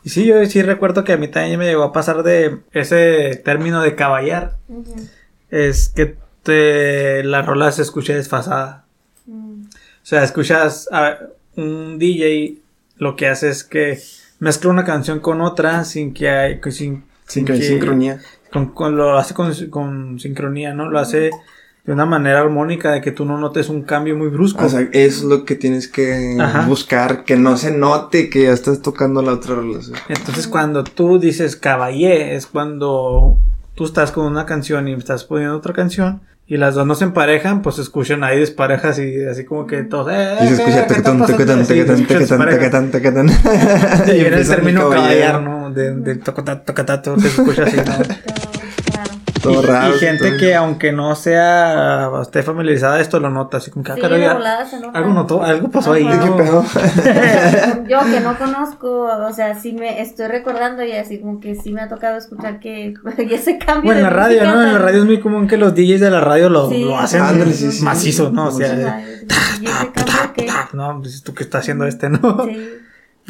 y 0.04 0.08
sí, 0.08 0.24
yo 0.26 0.46
sí 0.46 0.62
recuerdo 0.62 1.02
que 1.02 1.12
a 1.12 1.16
mí 1.16 1.26
también 1.26 1.58
me 1.58 1.66
llegó 1.66 1.82
a 1.82 1.92
pasar 1.92 2.22
de 2.22 2.58
ese 2.70 3.34
término 3.44 3.82
de 3.82 3.96
caballar. 3.96 4.58
Ujú. 4.68 4.94
Es 5.50 5.88
que 5.88 6.14
te, 6.42 7.22
la 7.24 7.42
rola 7.42 7.70
se 7.72 7.82
escucha 7.82 8.14
desfasada. 8.14 8.84
Mm. 9.26 9.62
O 9.64 9.66
sea, 10.02 10.22
escuchas 10.24 10.88
a 10.92 11.18
un 11.56 11.98
DJ, 11.98 12.58
lo 12.96 13.16
que 13.16 13.28
hace 13.28 13.48
es 13.48 13.64
que 13.64 14.00
mezcla 14.38 14.70
una 14.70 14.84
canción 14.84 15.20
con 15.20 15.40
otra 15.40 15.84
sin 15.84 16.14
que 16.14 16.30
hay, 16.30 16.60
que 16.60 16.70
sin, 16.70 17.04
Sin 17.26 17.44
que 17.44 17.52
hay 17.52 17.62
sincronía. 17.62 18.20
con- 18.52 18.72
con- 18.72 18.96
lo 18.96 19.18
hace 19.18 19.34
con, 19.34 19.52
con 19.68 20.18
sincronía, 20.18 20.72
¿no? 20.74 20.88
Lo 20.90 20.98
hace 20.98 21.30
de 21.84 21.92
una 21.94 22.04
manera 22.06 22.40
armónica 22.40 22.92
de 22.92 23.00
que 23.00 23.10
tú 23.10 23.24
no 23.24 23.38
notes 23.38 23.68
un 23.68 23.82
cambio 23.82 24.16
muy 24.16 24.28
brusco. 24.28 24.64
O 24.66 24.68
sea, 24.68 24.80
eso 24.80 24.90
es 24.92 25.22
lo 25.22 25.44
que 25.44 25.54
tienes 25.56 25.88
que 25.88 26.36
Ajá. 26.38 26.66
buscar, 26.66 27.24
que 27.24 27.36
no 27.36 27.56
se 27.56 27.70
note 27.72 28.28
que 28.30 28.44
ya 28.44 28.52
estás 28.52 28.82
tocando 28.82 29.22
la 29.22 29.32
otra 29.34 29.56
sea. 29.56 29.96
Entonces 30.08 30.46
cuando 30.46 30.84
tú 30.84 31.18
dices 31.18 31.56
caballé 31.56 32.34
es 32.36 32.46
cuando 32.46 33.38
tú 33.74 33.84
estás 33.84 34.12
con 34.12 34.26
una 34.26 34.46
canción 34.46 34.88
y 34.88 34.94
estás 34.94 35.24
poniendo 35.24 35.56
otra 35.56 35.72
canción 35.72 36.20
y 36.46 36.56
las 36.56 36.74
dos 36.74 36.84
no 36.86 36.94
se 36.96 37.04
emparejan, 37.04 37.62
pues 37.62 37.76
se 37.76 37.82
escuchan 37.82 38.24
ahí 38.24 38.40
desparejas 38.40 38.98
y 38.98 39.24
así 39.24 39.44
como 39.44 39.66
que 39.68 39.84
todos... 39.84 40.12
Eh, 40.12 40.36
Y 40.42 40.48
se 40.48 40.56
¿qué- 40.56 40.62
escucha 40.62 40.86
tacatán, 40.88 41.18
tacatán, 41.26 42.90
tacatán. 42.90 43.28
Y 44.08 44.12
viene 44.20 44.36
el 44.38 44.48
término 44.48 44.88
caballero. 44.90 45.32
caballar, 45.32 45.42
¿no? 45.42 45.70
De, 45.70 45.94
de 45.94 46.16
tocata, 46.16 46.62
tocatato, 46.64 47.14
que 47.14 47.22
se 47.22 47.28
escucha 47.28 47.62
así, 47.64 47.76
¿no? 47.76 47.82
Todo 49.42 49.62
y, 49.62 49.66
raro. 49.66 49.94
y 49.96 49.98
gente 49.98 50.28
todo. 50.28 50.38
que 50.38 50.54
aunque 50.54 50.92
no 50.92 51.14
sea 51.14 52.10
esté 52.22 52.42
familiarizada 52.42 53.00
esto 53.00 53.18
lo 53.20 53.30
nota 53.30 53.56
así 53.56 53.70
como 53.70 53.84
que 53.84 53.92
ah, 53.92 53.94
Sí, 53.96 54.00
caray, 54.00 54.20
de 54.20 54.26
ya- 54.26 54.32
volada 54.34 54.66
se 54.66 54.80
nota. 54.80 54.98
algo 54.98 55.12
notó 55.14 55.42
algo 55.42 55.68
pasó 55.70 55.92
ahí 55.92 56.06
Ajá. 56.06 56.20
¿Qué 56.20 56.26
¿no? 56.28 56.36
pedo? 56.36 56.64
Yo 57.88 58.00
que 58.10 58.20
no 58.20 58.36
conozco, 58.38 59.04
o 59.04 59.32
sea, 59.32 59.58
sí 59.58 59.72
me 59.72 60.00
estoy 60.02 60.26
recordando 60.28 60.84
y 60.84 60.92
así 60.92 61.18
como 61.20 61.40
que 61.40 61.54
sí 61.54 61.72
me 61.72 61.80
ha 61.80 61.88
tocado 61.88 62.16
escuchar 62.18 62.60
que 62.60 62.94
y 63.18 63.34
ese 63.34 63.58
cambio 63.58 63.84
Bueno, 63.92 63.98
en 64.00 64.04
la 64.04 64.10
radio, 64.10 64.38
música 64.40 64.54
¿no? 64.54 64.62
En 64.62 64.72
la 64.74 64.78
radio 64.78 64.98
es 65.00 65.04
muy 65.06 65.20
común 65.20 65.48
que 65.48 65.56
los 65.56 65.74
DJs 65.74 66.00
de 66.00 66.10
la 66.10 66.20
radio 66.20 66.50
lo, 66.50 66.68
Sí, 66.68 66.84
lo 66.84 66.98
hacen 66.98 67.22
sí, 67.52 67.72
sí. 67.72 67.84
macizo, 67.84 68.30
¿no? 68.30 68.46
O 68.48 68.50
sea, 68.52 69.02
no, 70.72 70.98
pues 71.00 71.22
tú 71.22 71.34
que 71.34 71.42
estás 71.44 71.60
haciendo 71.62 71.86
este, 71.86 72.08
¿no? 72.08 72.44
sí. 72.44 72.56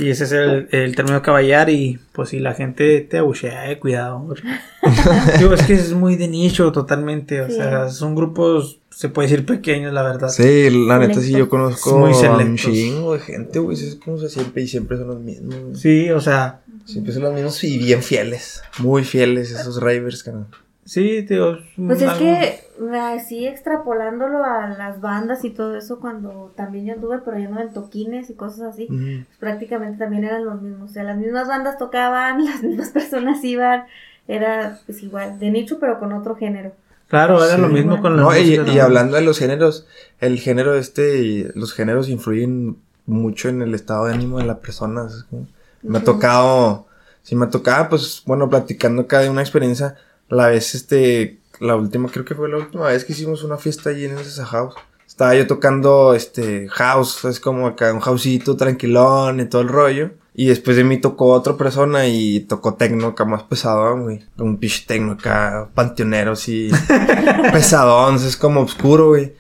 Y 0.01 0.11
ese 0.11 0.25
es 0.25 0.33
el, 0.33 0.69
el 0.73 0.97
término 0.97 1.21
caballar 1.23 1.69
y 1.71 1.99
pues 2.13 2.31
si 2.31 2.39
la 2.39 2.55
gente 2.55 3.01
te 3.03 3.19
abuchea, 3.19 3.71
eh, 3.71 3.79
cuidado. 3.79 4.35
Digo, 5.39 5.55
es 5.55 5.63
que 5.63 5.75
es 5.75 5.93
muy 5.93 6.17
de 6.17 6.27
nicho 6.29 6.73
totalmente, 6.73 7.41
o 7.43 7.49
Sí. 7.49 7.57
sea, 7.57 7.89
son 7.91 8.15
grupos, 8.15 8.79
se 8.91 9.09
puede 9.11 9.29
decir 9.29 9.45
pequeños, 9.47 9.93
la 9.93 10.03
verdad. 10.03 10.29
Sí, 10.29 10.69
la 10.87 10.99
neta 10.99 11.21
sí 11.21 11.33
yo 11.33 11.49
conozco 11.49 11.99
Muy 11.99 12.13
a 12.25 12.33
un 12.33 12.57
chingo 12.57 13.13
de 13.15 13.21
gente, 13.21 13.59
güey. 13.59 13.77
Es 13.77 13.97
como 13.97 14.19
se 14.19 14.29
siempre 14.29 14.63
y 14.63 14.69
siempre 14.69 14.97
son 14.97 15.09
los 15.09 15.21
mismos. 15.21 15.79
Sí, 15.81 16.11
o 16.11 16.21
sea, 16.21 16.63
Siempre 16.87 17.13
son 17.13 17.23
los 17.23 17.35
mismos 17.35 17.63
y 17.63 17.79
bien 17.79 18.03
fieles. 18.03 18.63
Muy 18.79 19.05
fieles 19.05 19.53
esos 19.53 19.81
ravers, 19.81 20.25
cara. 20.25 20.47
Sí, 20.91 21.23
digo. 21.23 21.59
Pues 21.77 22.03
es 22.03 22.09
algo- 22.09 22.19
que 22.19 22.61
así 22.99 23.47
extrapolándolo 23.47 24.43
a 24.45 24.69
las 24.69 25.01
bandas 25.01 25.45
y 25.45 25.51
todo 25.51 25.77
eso, 25.77 26.01
cuando 26.01 26.53
también 26.57 26.87
yo 26.87 26.95
anduve 26.95 27.19
pero 27.25 27.39
yendo 27.39 27.61
en 27.61 27.73
toquines 27.73 28.31
y 28.31 28.35
cosas 28.35 28.63
así, 28.63 28.85
Ujú. 28.91 29.25
pues 29.27 29.39
prácticamente 29.39 29.99
también 29.99 30.25
eran 30.25 30.45
los 30.45 30.61
mismos. 30.61 30.91
O 30.91 30.93
sea, 30.93 31.05
las 31.05 31.17
mismas 31.17 31.47
bandas 31.49 31.79
tocaban, 31.79 32.39
las 32.45 32.63
mismas 32.63 32.91
personas 32.91 33.43
iban, 33.45 33.85
era 34.29 34.79
pues 34.87 35.03
igual, 35.03 35.39
de 35.39 35.51
nicho 35.51 35.79
pero 35.79 35.99
con 35.99 36.13
otro 36.13 36.35
género. 36.37 36.73
Claro, 37.09 37.45
era 37.45 37.57
Sí. 37.57 37.61
lo 37.61 37.69
mismo 37.69 38.01
con 38.01 38.17
la 38.17 38.23
No, 38.23 38.37
y, 38.37 38.41
música, 38.57 38.73
y 38.73 38.77
¿no? 38.77 38.83
hablando 38.83 39.17
de 39.17 39.23
los 39.23 39.39
géneros, 39.39 39.87
el 40.21 40.39
género 40.39 40.75
este, 40.75 41.19
y 41.23 41.45
los 41.55 41.73
géneros 41.75 42.09
influyen 42.09 42.77
mucho 43.07 43.49
en 43.49 43.63
el 43.63 43.75
estado 43.75 44.07
de 44.07 44.15
ánimo 44.15 44.39
de 44.39 44.45
la 44.47 44.59
persona. 44.61 45.07
es 45.09 45.25
como- 45.25 45.47
Me 45.83 45.99
ha 45.99 46.05
tocado, 46.05 46.87
si 47.23 47.35
me 47.35 47.47
ha 47.47 47.51
tocado, 47.51 47.89
pues 47.89 48.23
bueno, 48.27 48.49
platicando 48.49 49.03
acá 49.03 49.19
de 49.21 49.29
una 49.31 49.41
experiencia, 49.41 49.97
la 50.31 50.49
vez 50.49 50.75
este, 50.75 51.39
la 51.59 51.77
última, 51.77 52.09
creo 52.09 52.25
que 52.25 52.35
fue 52.35 52.49
la 52.49 52.57
última 52.57 52.87
vez 52.87 53.05
que 53.05 53.13
hicimos 53.13 53.45
una 53.45 53.57
fiesta 53.57 53.91
allí 53.91 54.07
en 54.07 54.19
esa 54.19 54.47
house. 54.47 54.75
Estaba 55.07 55.35
yo 55.35 55.47
tocando 55.47 56.15
este 56.15 56.69
house, 56.69 57.25
es 57.25 57.41
como 57.41 57.67
acá 57.67 57.93
un 57.93 58.01
houseito 58.01 58.57
tranquilón 58.57 59.41
y 59.41 59.45
todo 59.47 59.61
el 59.63 59.69
rollo. 59.69 60.11
Y 60.33 60.47
después 60.47 60.77
de 60.77 60.85
mí 60.85 60.99
tocó 60.99 61.33
otra 61.33 61.57
persona 61.57 62.07
y 62.07 62.41
tocó 62.41 62.75
tecno 62.75 63.09
acá 63.09 63.25
más 63.25 63.43
pesadón, 63.43 64.05
güey. 64.05 64.25
Un 64.39 64.57
pitch 64.57 64.87
tecno 64.87 65.13
acá, 65.13 65.69
panteonero 65.75 66.33
así, 66.33 66.71
pesadón, 67.53 68.15
es 68.17 68.37
como 68.37 68.61
oscuro, 68.61 69.09
güey. 69.09 69.35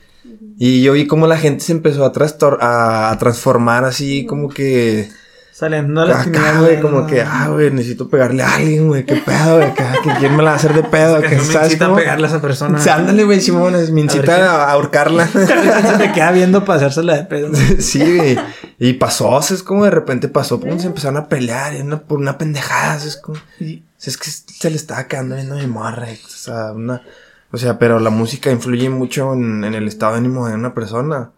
Y 0.58 0.82
yo 0.82 0.92
vi 0.92 1.06
como 1.06 1.26
la 1.26 1.38
gente 1.38 1.64
se 1.64 1.72
empezó 1.72 2.04
a, 2.04 2.12
a, 2.60 3.10
a 3.10 3.18
transformar 3.18 3.84
así, 3.84 4.26
como 4.26 4.50
que... 4.50 5.08
Saliendo 5.60 6.00
a 6.00 6.06
las 6.06 6.26
güey, 6.58 6.80
como 6.80 7.00
¿no? 7.02 7.06
que, 7.06 7.20
ah, 7.20 7.48
güey, 7.50 7.70
necesito 7.70 8.08
pegarle 8.08 8.42
a 8.42 8.54
alguien, 8.54 8.88
güey, 8.88 9.04
qué 9.04 9.16
pedo, 9.16 9.56
güey, 9.56 9.74
que 9.74 9.84
quién 10.18 10.34
me 10.34 10.42
la 10.42 10.50
va 10.50 10.52
a 10.52 10.56
hacer 10.56 10.72
de 10.72 10.82
pedo, 10.84 11.20
Que 11.20 11.28
que 11.28 11.36
no 11.36 11.42
me 11.44 11.52
sabes 11.52 11.78
a 11.78 11.84
cómo? 11.84 11.96
pegarle 11.96 12.26
a 12.26 12.30
esa 12.30 12.40
persona. 12.40 12.78
Sí, 12.78 12.88
ándale, 12.88 13.24
güey, 13.24 13.42
Simón, 13.42 13.74
me 13.92 14.00
A 14.00 14.04
incita 14.04 14.36
qué- 14.36 14.42
a 14.42 14.70
ahorcarla. 14.70 15.26
Se 15.28 15.98
te 15.98 16.12
queda 16.12 16.32
viendo 16.32 16.64
para 16.64 16.78
hacérsela 16.78 17.14
de 17.14 17.24
pedo. 17.24 17.50
sí, 17.78 17.98
güey. 18.16 18.38
Y 18.78 18.94
pasó, 18.94 19.28
o 19.28 19.42
sea, 19.42 19.54
es 19.54 19.62
como 19.62 19.84
de 19.84 19.90
repente 19.90 20.28
pasó, 20.28 20.58
pum, 20.58 20.78
se 20.78 20.86
empezaron 20.86 21.18
a 21.18 21.28
pelear, 21.28 21.74
y 21.74 21.82
una, 21.82 22.00
por 22.00 22.18
una 22.18 22.38
pendejada, 22.38 22.96
o 22.96 22.98
sea, 23.00 23.08
es 23.08 23.16
como, 23.18 23.36
o 23.36 23.40
sea, 23.98 24.10
es 24.10 24.16
que 24.16 24.30
se 24.30 24.70
le 24.70 24.76
estaba 24.76 25.04
quedando 25.08 25.34
viendo 25.34 25.56
mi 25.56 25.66
morra, 25.66 26.06
o 26.10 26.28
sea, 26.28 26.72
una, 26.72 27.02
o 27.52 27.58
sea, 27.58 27.78
pero 27.78 28.00
la 28.00 28.08
música 28.08 28.50
influye 28.50 28.88
mucho 28.88 29.34
en, 29.34 29.62
en 29.64 29.74
el 29.74 29.88
estado 29.88 30.12
de 30.12 30.18
ánimo 30.20 30.48
de 30.48 30.54
una 30.54 30.72
persona. 30.72 31.32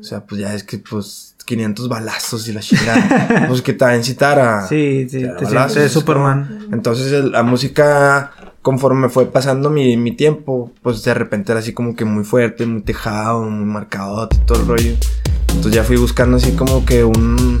O 0.00 0.02
sea, 0.02 0.20
pues 0.24 0.40
ya 0.40 0.54
es 0.54 0.64
que, 0.64 0.78
pues, 0.78 1.27
500 1.48 1.88
balazos 1.88 2.46
y 2.46 2.52
la 2.52 2.60
chingada. 2.60 3.44
pues 3.48 3.62
que 3.62 3.72
te 3.72 3.84
va 3.84 3.92
a 3.92 3.96
incitar 3.96 4.38
a. 4.38 4.66
Sí, 4.68 5.06
sí, 5.08 5.20
te 5.20 5.26
balazos, 5.26 5.72
sientes 5.72 5.76
es 5.76 5.92
como- 5.92 6.00
Superman. 6.00 6.68
Entonces 6.72 7.10
el- 7.12 7.32
la 7.32 7.42
música, 7.42 8.32
conforme 8.60 9.08
fue 9.08 9.26
pasando 9.32 9.70
mi, 9.70 9.96
mi 9.96 10.12
tiempo, 10.14 10.70
pues 10.82 11.02
de 11.02 11.14
repente 11.14 11.52
era 11.52 11.60
así 11.60 11.72
como 11.72 11.96
que 11.96 12.04
muy 12.04 12.24
fuerte, 12.24 12.66
muy 12.66 12.82
tejado, 12.82 13.42
muy 13.44 13.64
marcado 13.64 14.28
todo 14.28 14.60
el 14.60 14.66
rollo. 14.68 14.92
Entonces 15.48 15.72
ya 15.72 15.84
fui 15.84 15.96
buscando 15.96 16.36
así 16.36 16.52
como 16.52 16.84
que 16.84 17.02
un, 17.02 17.58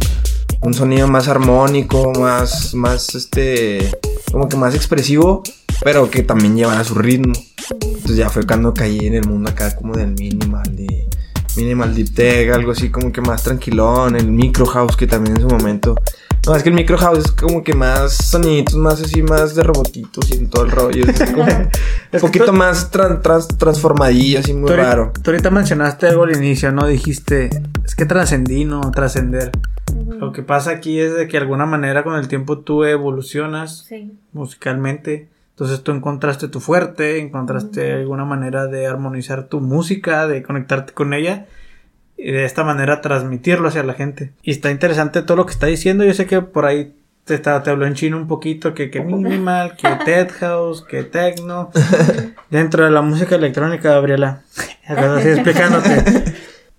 un 0.60 0.74
sonido 0.74 1.08
más 1.08 1.26
armónico, 1.28 2.12
más, 2.20 2.74
más 2.74 3.14
este, 3.14 3.90
como 4.30 4.48
que 4.50 4.58
más 4.58 4.74
expresivo, 4.74 5.42
pero 5.82 6.10
que 6.10 6.22
también 6.22 6.54
llevara 6.56 6.84
su 6.84 6.94
ritmo. 6.94 7.32
Entonces 7.80 8.16
ya 8.16 8.28
fue 8.28 8.44
cuando 8.46 8.74
caí 8.74 8.98
en 9.06 9.14
el 9.14 9.26
mundo 9.26 9.50
acá 9.50 9.74
como 9.74 9.94
del 9.94 10.12
minimal, 10.12 10.76
de 10.76 11.08
minimal 11.58 11.94
deep 11.94 12.14
tech, 12.14 12.50
algo 12.54 12.72
así 12.72 12.88
como 12.90 13.12
que 13.12 13.20
más 13.20 13.42
tranquilón, 13.42 14.16
el 14.16 14.28
micro 14.30 14.64
house 14.66 14.96
que 14.96 15.06
también 15.06 15.36
en 15.36 15.42
su 15.42 15.48
momento. 15.48 15.96
No, 16.46 16.54
es 16.56 16.62
que 16.62 16.68
el 16.70 16.74
micro 16.76 16.96
house 16.96 17.18
es 17.18 17.32
como 17.32 17.62
que 17.62 17.74
más 17.74 18.12
soniditos, 18.14 18.76
más 18.76 19.02
así, 19.02 19.22
más 19.22 19.54
de 19.54 19.62
robotitos 19.64 20.30
y 20.30 20.46
todo 20.46 20.64
el 20.64 20.70
rollo. 20.70 21.04
Es 21.04 21.30
como 21.30 21.42
un 22.12 22.20
poquito 22.20 22.46
tú- 22.46 22.52
más 22.54 22.90
tran- 22.90 23.20
trans- 23.20 23.48
transformadillo, 23.58 24.38
así 24.38 24.54
muy 24.54 24.70
Tú 24.70 24.76
raro. 24.76 25.12
tú 25.22 25.30
ahorita 25.30 25.50
mencionaste 25.50 26.06
algo 26.06 26.22
al 26.24 26.34
inicio, 26.36 26.72
¿no? 26.72 26.86
Dijiste, 26.86 27.50
es 27.84 27.94
que 27.94 28.06
trascendí, 28.06 28.64
¿no? 28.64 28.80
Trascender. 28.92 29.50
Lo 30.20 30.32
que 30.32 30.42
pasa 30.42 30.70
aquí 30.70 31.00
es 31.00 31.14
de 31.14 31.26
que 31.26 31.32
de 31.38 31.42
alguna 31.42 31.66
manera 31.66 32.02
con 32.04 32.14
el 32.14 32.28
tiempo 32.28 32.58
tú 32.58 32.84
evolucionas 32.84 33.84
Sí. 33.88 34.12
musicalmente. 34.32 35.28
Entonces 35.58 35.82
tú 35.82 35.90
encontraste 35.90 36.46
tu 36.46 36.60
fuerte, 36.60 37.18
encontraste 37.18 37.92
alguna 37.92 38.24
manera 38.24 38.66
de 38.68 38.86
armonizar 38.86 39.48
tu 39.48 39.60
música, 39.60 40.28
de 40.28 40.44
conectarte 40.44 40.92
con 40.92 41.12
ella 41.14 41.46
y 42.16 42.30
de 42.30 42.44
esta 42.44 42.62
manera 42.62 43.00
transmitirlo 43.00 43.66
hacia 43.66 43.82
la 43.82 43.94
gente. 43.94 44.30
Y 44.44 44.52
está 44.52 44.70
interesante 44.70 45.20
todo 45.22 45.36
lo 45.36 45.46
que 45.46 45.52
está 45.52 45.66
diciendo. 45.66 46.04
Yo 46.04 46.14
sé 46.14 46.26
que 46.26 46.42
por 46.42 46.64
ahí 46.64 46.94
te, 47.24 47.34
está- 47.34 47.60
te 47.64 47.70
habló 47.70 47.86
en 47.86 47.94
chino 47.94 48.16
un 48.18 48.28
poquito, 48.28 48.72
que, 48.72 48.88
que 48.88 49.00
minimal, 49.00 49.74
que 49.76 49.88
tech 50.04 50.30
house, 50.38 50.84
que 50.88 51.02
techno. 51.02 51.70
Dentro 52.50 52.84
de 52.84 52.92
la 52.92 53.02
música 53.02 53.34
electrónica, 53.34 53.90
Gabriela. 53.94 54.42
Así 54.86 55.28
explicándote. 55.28 56.34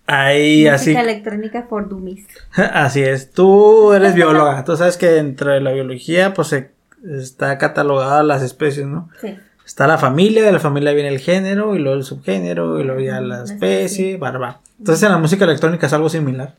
Así. 0.08 0.66
Música 0.72 1.02
electrónica 1.02 1.66
for 1.70 1.88
dummies. 1.90 2.26
Así 2.56 3.02
es. 3.02 3.32
Tú 3.32 3.92
eres 3.94 4.16
bióloga. 4.16 4.64
Tú 4.64 4.76
sabes 4.78 4.96
que 4.98 5.08
dentro 5.08 5.52
de 5.52 5.60
la 5.62 5.72
biología, 5.74 6.34
pues 6.34 6.48
se 6.48 6.72
está 7.08 7.58
catalogada 7.58 8.24
las 8.24 8.42
especies, 8.42 8.88
¿no? 8.88 9.10
Sí. 9.22 9.36
Está 9.66 9.86
la 9.86 10.00
familia, 10.00 10.44
de 10.44 10.52
la 10.52 10.60
familia 10.60 10.94
viene 10.94 11.10
el 11.10 11.20
género, 11.20 11.76
y 11.76 11.80
luego 11.80 11.96
el 11.96 12.04
subgénero, 12.04 12.80
y 12.80 12.84
luego 12.84 13.02
ya 13.02 13.22
la 13.22 13.44
especie, 13.44 14.18
barba. 14.18 14.62
Entonces 14.80 15.04
en 15.04 15.12
la 15.12 15.20
música 15.20 15.46
electrónica 15.46 15.86
es 15.86 15.94
algo 15.94 16.10
similar. 16.10 16.56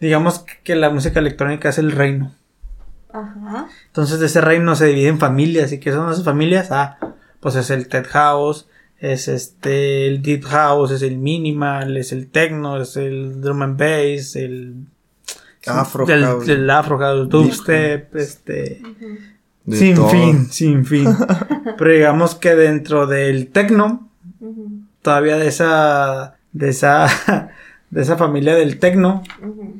Digamos 0.00 0.44
que 0.64 0.74
la 0.74 0.90
música 0.90 1.20
electrónica 1.20 1.68
es 1.68 1.78
el 1.78 1.92
reino. 1.92 2.32
Ajá. 3.12 3.68
Entonces 3.86 4.18
de 4.18 4.26
ese 4.26 4.40
reino 4.40 4.74
se 4.74 4.86
divide 4.86 5.08
en 5.08 5.20
familias. 5.20 5.70
¿Y 5.70 5.78
qué 5.78 5.92
son 5.92 6.10
esas 6.10 6.24
familias? 6.24 6.72
Ah, 6.72 6.98
pues 7.38 7.54
es 7.54 7.70
el 7.70 7.86
Tech 7.86 8.08
House, 8.08 8.66
es 8.98 9.28
este, 9.28 10.08
el 10.08 10.22
Deep 10.22 10.44
House, 10.44 10.90
es 10.90 11.02
el 11.02 11.18
Minimal, 11.18 11.96
es 11.96 12.10
el 12.10 12.30
Techno, 12.30 12.80
es 12.80 12.96
el 12.96 13.40
Drum 13.40 13.62
and 13.62 13.78
Bass, 13.78 14.34
el... 14.34 14.86
Afro 15.66 16.06
el, 16.08 16.24
house. 16.24 16.48
el 16.48 16.68
Afro 16.68 16.98
House, 16.98 17.28
Dubstep, 17.28 18.16
este... 18.16 18.82
De 19.64 19.76
sin 19.76 19.94
todo. 19.96 20.08
fin, 20.08 20.46
sin 20.50 20.84
fin. 20.84 21.08
Pero 21.78 21.90
digamos 21.90 22.34
que 22.34 22.54
dentro 22.54 23.06
del 23.06 23.48
Techno, 23.48 24.08
Ujú. 24.40 24.68
todavía 25.02 25.36
de 25.36 25.48
esa... 25.48 26.34
De 26.52 26.68
esa... 26.70 27.06
De 27.90 28.02
esa 28.02 28.16
familia 28.16 28.56
del 28.56 28.80
tecno, 28.80 29.22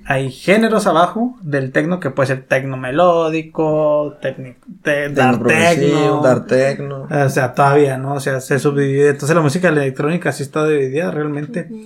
hay 0.04 0.30
géneros 0.30 0.86
abajo 0.86 1.36
del 1.42 1.72
tecno 1.72 1.98
que 1.98 2.10
puede 2.10 2.28
ser 2.28 2.44
tecno 2.46 2.76
melódico, 2.76 4.16
tecni- 4.22 4.54
te- 4.82 5.08
Tecno 5.10 5.14
dar 5.16 5.42
tecno, 5.42 6.20
Dar 6.22 6.46
tecno. 6.46 7.08
o 7.10 7.28
sea, 7.28 7.54
todavía, 7.54 7.98
¿no? 7.98 8.14
O 8.14 8.20
sea, 8.20 8.40
se 8.40 8.60
subdivide. 8.60 9.08
Entonces 9.10 9.34
la 9.34 9.42
música 9.42 9.68
electrónica 9.68 10.30
sí 10.30 10.44
está 10.44 10.64
dividida 10.66 11.10
realmente. 11.10 11.66
Ujú. 11.68 11.80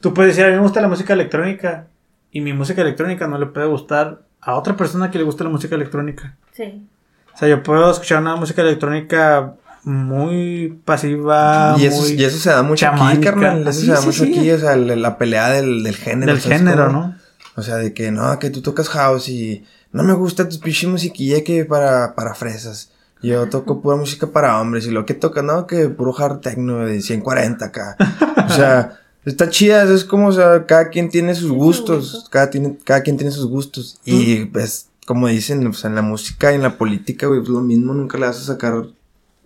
Tú 0.00 0.14
puedes 0.14 0.36
decir, 0.36 0.44
a 0.44 0.50
mí 0.50 0.56
me 0.56 0.62
gusta 0.62 0.80
la 0.80 0.86
música 0.86 1.12
electrónica 1.12 1.86
y 2.30 2.40
mi 2.40 2.52
música 2.52 2.82
electrónica 2.82 3.26
no 3.26 3.36
le 3.38 3.46
puede 3.46 3.66
gustar 3.66 4.20
a 4.42 4.54
otra 4.54 4.76
persona 4.76 5.10
que 5.10 5.18
le 5.18 5.24
guste 5.24 5.42
la 5.42 5.50
música 5.50 5.74
electrónica. 5.74 6.36
Sí. 6.52 6.86
O 7.34 7.38
sea, 7.38 7.48
yo 7.48 7.62
puedo 7.62 7.90
escuchar 7.90 8.20
una 8.20 8.36
música 8.36 8.62
electrónica 8.62 9.54
muy 9.82 10.80
pasiva, 10.84 11.74
y, 11.78 11.86
eso, 11.86 12.00
muy 12.02 12.12
y 12.12 12.24
eso 12.24 12.38
se 12.38 12.50
da 12.50 12.62
mucho 12.62 12.86
aquí, 12.88 13.20
carnal. 13.20 13.66
Eso 13.68 13.80
Sí, 13.80 13.86
se 13.86 13.92
da 13.92 13.98
sí, 13.98 14.06
mucho 14.06 14.24
sí. 14.24 14.32
aquí, 14.32 14.50
o 14.50 14.58
sea, 14.58 14.76
la, 14.76 14.96
la 14.96 15.18
pelea 15.18 15.50
del, 15.50 15.82
del 15.82 15.96
género. 15.96 16.32
del 16.32 16.40
¿sabes 16.40 16.58
género? 16.58 16.90
¿no? 16.90 17.16
O 17.56 17.62
sea, 17.62 17.76
de 17.76 17.92
que 17.92 18.10
no, 18.10 18.38
que 18.38 18.50
tú 18.50 18.62
tocas 18.62 18.88
house 18.88 19.28
y 19.28 19.64
no 19.92 20.02
me 20.02 20.12
gusta 20.14 20.48
tu 20.48 20.58
pinche 20.58 20.86
musiquilla 20.86 21.44
que 21.44 21.64
para, 21.64 22.14
para 22.14 22.34
fresas. 22.34 22.90
Yo 23.22 23.48
toco 23.48 23.80
pura 23.82 23.96
música 23.96 24.26
para 24.26 24.60
hombres 24.60 24.86
y 24.86 24.90
lo 24.90 25.06
que 25.06 25.14
toca, 25.14 25.42
no, 25.42 25.66
que 25.66 25.88
puro 25.88 26.14
hard 26.16 26.40
techno 26.40 26.86
de 26.86 27.00
140 27.00 27.64
acá. 27.64 27.96
O 28.48 28.52
sea, 28.52 28.98
está 29.24 29.48
chida, 29.50 29.84
es 29.84 30.04
como, 30.04 30.28
o 30.28 30.32
sea, 30.32 30.66
cada 30.66 30.88
quien 30.88 31.10
tiene 31.10 31.34
sus 31.34 31.50
gustos, 31.52 32.12
gusto. 32.12 32.30
cada, 32.30 32.50
tiene, 32.50 32.78
cada 32.84 33.02
quien 33.02 33.16
tiene 33.16 33.32
sus 33.32 33.46
gustos. 33.46 33.98
Y 34.04 34.46
pues, 34.46 34.88
como 35.06 35.28
dicen, 35.28 35.66
o 35.66 35.72
sea, 35.72 35.90
en 35.90 35.96
la 35.96 36.02
música 36.02 36.52
y 36.52 36.54
en 36.56 36.62
la 36.62 36.78
política, 36.78 37.26
güey, 37.26 37.40
pues 37.40 37.50
lo 37.50 37.60
mismo, 37.60 37.92
nunca 37.94 38.18
le 38.18 38.26
vas 38.26 38.38
a 38.38 38.44
sacar, 38.54 38.84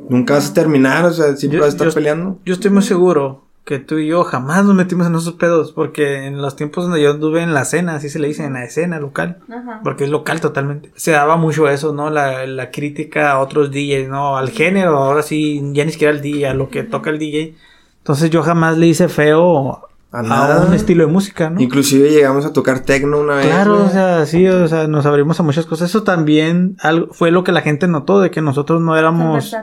nunca 0.09 0.35
vas 0.35 0.51
a 0.51 0.55
terminar, 0.55 1.05
o 1.05 1.13
sea, 1.13 1.37
siempre 1.37 1.59
Yo- 1.59 1.65
vas 1.65 1.71
a 1.75 1.77
estar 1.77 1.89
yo- 1.89 1.95
peleando. 1.95 2.39
Yo 2.45 2.55
estoy 2.55 2.71
muy 2.71 2.83
seguro 2.83 3.45
que 3.65 3.79
tú 3.79 3.99
y 3.99 4.07
yo 4.07 4.25
jamás 4.25 4.65
nos 4.65 4.75
metimos 4.75 5.07
en 5.09 5.15
esos 5.15 5.35
pedos, 5.35 5.73
porque 5.73 6.25
en 6.27 6.41
los 6.41 6.57
tiempos 6.57 6.85
donde 6.85 7.03
yo 7.03 7.11
anduve 7.11 7.43
en 7.43 7.53
la 7.53 7.63
escena, 7.63 7.97
así 7.97 8.09
se 8.09 8.19
le 8.19 8.29
dice, 8.29 8.45
en 8.45 8.55
la 8.55 8.65
escena 8.65 8.99
local, 8.99 9.41
Ajá. 9.51 9.81
porque 9.85 10.05
es 10.05 10.11
local 10.11 10.41
totalmente, 10.41 10.91
se 10.97 11.11
daba 11.11 11.37
mucho 11.37 11.69
eso, 11.69 11.93
¿no? 11.93 12.09
La, 12.09 12.47
la 12.47 12.71
crítica 12.71 13.33
a 13.33 13.41
otros 13.41 13.71
DJs, 13.71 14.09
¿no? 14.09 14.39
Al 14.39 14.49
género, 14.51 14.97
ahora 14.97 15.23
sí, 15.23 15.61
ya 15.75 15.85
ni 15.85 15.93
siquiera 15.93 16.15
al 16.15 16.23
DJ, 16.23 16.49
a 16.51 16.55
lo 16.55 16.71
que 16.71 16.83
toca 16.83 17.11
el 17.11 17.19
DJ. 17.19 17.57
Entonces 17.99 18.31
yo 18.31 18.43
jamás 18.43 18.79
le 18.79 18.87
hice 18.87 19.09
feo 19.09 19.81
A 20.11 20.21
a, 20.21 20.23
nada. 20.23 20.67
un 20.67 20.75
estilo 20.75 21.07
de 21.07 21.13
música, 21.13 21.51
¿no? 21.51 21.61
Inclusive 21.61 22.11
llegamos 22.11 22.47
a 22.47 22.53
tocar 22.53 22.81
techno 22.81 23.21
una 23.21 23.35
vez. 23.35 23.47
Claro, 23.47 23.85
o 23.85 23.89
sea, 23.91 24.25
sí, 24.25 24.47
o 24.49 24.67
sea, 24.67 24.87
nos 24.89 25.05
abrimos 25.05 25.39
a 25.39 25.43
muchas 25.43 25.67
cosas. 25.67 25.91
Eso 25.91 26.03
también 26.03 26.77
algo, 26.81 27.13
fue 27.13 27.31
lo 27.31 27.45
que 27.45 27.53
la 27.53 27.61
gente 27.61 27.89
notó, 27.89 28.21
de 28.21 28.31
que 28.31 28.41
nosotros 28.41 28.81
no 28.81 28.97
éramos... 28.97 29.55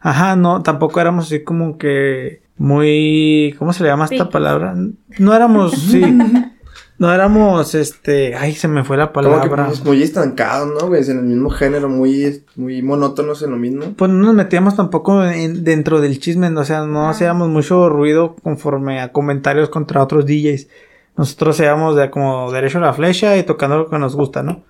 Ajá, 0.00 0.36
no, 0.36 0.62
tampoco 0.62 1.00
éramos 1.00 1.26
así 1.26 1.42
como 1.42 1.78
que 1.78 2.42
muy, 2.58 3.54
¿cómo 3.58 3.72
se 3.72 3.82
le 3.82 3.88
llama 3.88 4.06
esta 4.06 4.28
palabra? 4.28 4.74
No 5.18 5.34
éramos, 5.34 5.72
sí, 5.90 6.02
no 6.98 7.12
éramos, 7.12 7.74
este, 7.74 8.34
ay, 8.34 8.54
se 8.54 8.68
me 8.68 8.84
fue 8.84 8.96
la 8.96 9.12
Como 9.12 9.40
que 9.40 9.48
palabra. 9.48 9.66
pues, 9.66 9.84
muy 9.84 10.02
estancados, 10.02 10.68
¿no, 10.80 10.88
güey? 10.88 11.02
En 11.10 11.18
el 11.18 11.24
mismo 11.24 11.50
género, 11.50 11.88
muy, 11.88 12.42
muy 12.56 12.82
monótonos 12.82 13.42
en 13.42 13.50
lo 13.50 13.56
mismo. 13.56 13.92
Pues 13.96 14.10
no 14.10 14.18
nos 14.24 14.34
metíamos 14.34 14.76
tampoco 14.76 15.24
en- 15.24 15.62
dentro 15.64 16.00
del 16.00 16.18
chisme, 16.20 16.48
o 16.48 16.64
sea, 16.64 16.86
no 16.86 17.06
Ah. 17.06 17.10
hacíamos 17.10 17.48
mucho 17.48 17.88
ruido 17.88 18.34
conforme 18.42 19.00
a 19.00 19.12
comentarios 19.12 19.68
contra 19.68 20.02
otros 20.02 20.26
DJs. 20.26 20.68
Nosotros 21.16 21.58
íbamos 21.60 21.96
de 21.96 22.10
como 22.10 22.50
derecho 22.52 22.78
a 22.78 22.82
la 22.82 22.92
flecha 22.92 23.36
y 23.38 23.42
tocando 23.42 23.78
lo 23.78 23.88
que 23.88 23.98
nos 23.98 24.14
gusta, 24.16 24.42
¿no? 24.42 24.62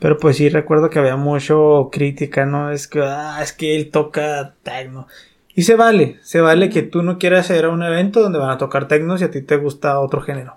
Pero 0.00 0.18
pues 0.18 0.36
sí 0.36 0.48
recuerdo 0.48 0.90
que 0.90 0.98
había 0.98 1.16
mucho 1.16 1.88
crítica, 1.92 2.44
¿no? 2.46 2.70
Es 2.70 2.86
que, 2.88 3.00
ah, 3.02 3.38
es 3.42 3.52
que 3.52 3.76
él 3.76 3.90
toca 3.90 4.54
techno. 4.62 5.06
Y 5.54 5.62
se 5.62 5.74
vale, 5.74 6.18
se 6.22 6.40
vale 6.42 6.68
que 6.68 6.82
tú 6.82 7.02
no 7.02 7.18
quieras 7.18 7.48
ir 7.50 7.64
a 7.64 7.70
un 7.70 7.82
evento 7.82 8.20
donde 8.20 8.38
van 8.38 8.50
a 8.50 8.58
tocar 8.58 8.88
techno 8.88 9.16
si 9.16 9.24
a 9.24 9.30
ti 9.30 9.40
te 9.42 9.56
gusta 9.56 10.00
otro 10.00 10.20
género. 10.20 10.56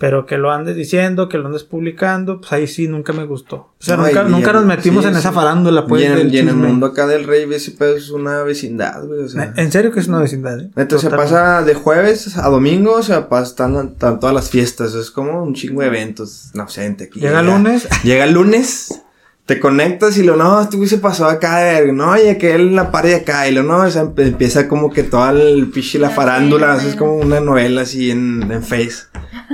Pero 0.00 0.24
que 0.24 0.38
lo 0.38 0.50
andes 0.50 0.76
diciendo, 0.76 1.28
que 1.28 1.36
lo 1.36 1.46
andes 1.48 1.62
publicando, 1.62 2.40
pues 2.40 2.50
ahí 2.54 2.66
sí 2.66 2.88
nunca 2.88 3.12
me 3.12 3.26
gustó. 3.26 3.56
O 3.56 3.74
sea, 3.78 3.98
No, 3.98 4.06
nunca, 4.06 4.22
nunca 4.24 4.52
nos 4.54 4.64
metimos 4.64 5.04
sí, 5.04 5.10
en 5.10 5.16
esa 5.16 5.30
farándula, 5.30 5.86
pues, 5.86 6.02
y 6.02 6.06
en, 6.06 6.14
del 6.16 6.34
y 6.34 6.38
en 6.38 6.48
el 6.48 6.56
mundo 6.56 6.86
acá 6.86 7.06
del 7.06 7.24
rey, 7.24 7.46
ese 7.52 7.72
pedo 7.72 7.96
es 7.96 8.08
una 8.08 8.42
vecindad, 8.42 9.04
güey. 9.04 9.20
O 9.20 9.28
sea, 9.28 9.52
En 9.56 9.70
serio 9.70 9.92
que 9.92 10.00
es 10.00 10.08
una 10.08 10.20
vecindad, 10.20 10.58
¿eh? 10.58 10.70
Neta, 10.74 10.98
se 10.98 11.10
pasa 11.10 11.62
de 11.64 11.74
jueves 11.74 12.38
a 12.38 12.48
domingo, 12.48 12.94
o 12.94 13.02
sea, 13.02 13.28
están, 13.42 13.76
están 13.76 14.18
todas 14.20 14.34
las 14.34 14.48
fiestas. 14.48 14.94
Es 14.94 15.10
como 15.10 15.42
un 15.44 15.52
chingo 15.54 15.82
de 15.82 15.88
eventos. 15.88 16.48
No 16.54 16.66
sé, 16.66 16.84
gente 16.84 17.04
aquí. 17.04 17.20
Llega 17.20 17.40
el 17.40 17.46
lunes, 17.46 17.86
Llega 18.02 18.24
el 18.24 18.32
lunes, 18.32 19.02
te 19.44 19.60
conectas 19.60 20.16
y 20.16 20.22
lo 20.22 20.36
no, 20.36 20.60
este 20.62 20.76
güey 20.76 20.88
se 20.88 20.98
pasó 20.98 21.26
acá, 21.26 21.58
de- 21.58 21.92
no, 21.92 22.12
oye, 22.12 22.38
que 22.38 22.54
él 22.54 22.74
la 22.74 22.90
pared 22.92 23.14
acá, 23.14 23.48
y 23.48 23.52
lo 23.52 23.64
no, 23.64 23.78
o 23.82 23.90
sea, 23.90 24.08
empieza 24.16 24.66
como 24.68 24.90
que 24.90 25.02
toda 25.02 25.32
el 25.32 25.66
pichi, 25.70 25.98
la 25.98 26.08
La 26.08 26.14
farándula, 26.14 26.76
es 26.76 26.94
como 26.94 27.16
una 27.16 27.40
novela 27.40 27.82
así 27.82 28.10
en, 28.12 28.48
en 28.50 28.62
Face, 28.62 29.08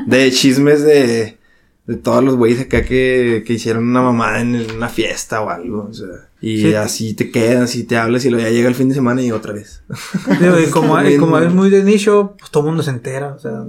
de 0.07 0.31
chismes 0.31 0.83
de, 0.83 1.37
de 1.87 1.97
todos 1.97 2.25
los 2.25 2.37
güeyes 2.37 2.61
acá 2.63 2.83
que, 2.83 3.45
que 3.47 3.53
hicieron 3.53 3.89
una 3.89 4.03
mamada 4.03 4.41
en 4.41 4.57
una 4.77 4.89
fiesta 4.89 5.43
o 5.43 5.51
algo, 5.51 5.87
o 5.91 5.93
sea, 5.93 6.29
y 6.41 6.61
Sí. 6.63 6.75
así 6.75 7.15
te 7.15 7.31
quedas 7.31 7.75
y 7.77 7.85
te 7.85 7.97
hablas 7.97 8.25
y 8.25 8.31
luego 8.31 8.47
ya 8.47 8.53
llega 8.53 8.69
el 8.69 8.75
fin 8.75 8.89
de 8.89 8.95
semana 8.95 9.23
y 9.23 9.33
otra 9.33 9.53
vez. 9.53 9.83
Digo, 10.41 10.59
y 10.61 10.67
como, 10.71 11.01
y 11.03 11.17
como 11.19 11.39
es 11.39 11.53
muy 11.53 11.71
de 11.71 11.83
nicho, 11.83 12.35
pues 12.39 12.51
todo 12.51 12.63
el 12.65 12.69
mundo 12.69 12.83
se 12.83 12.91
entera. 12.91 13.29
O 13.35 13.39
sea, 13.39 13.65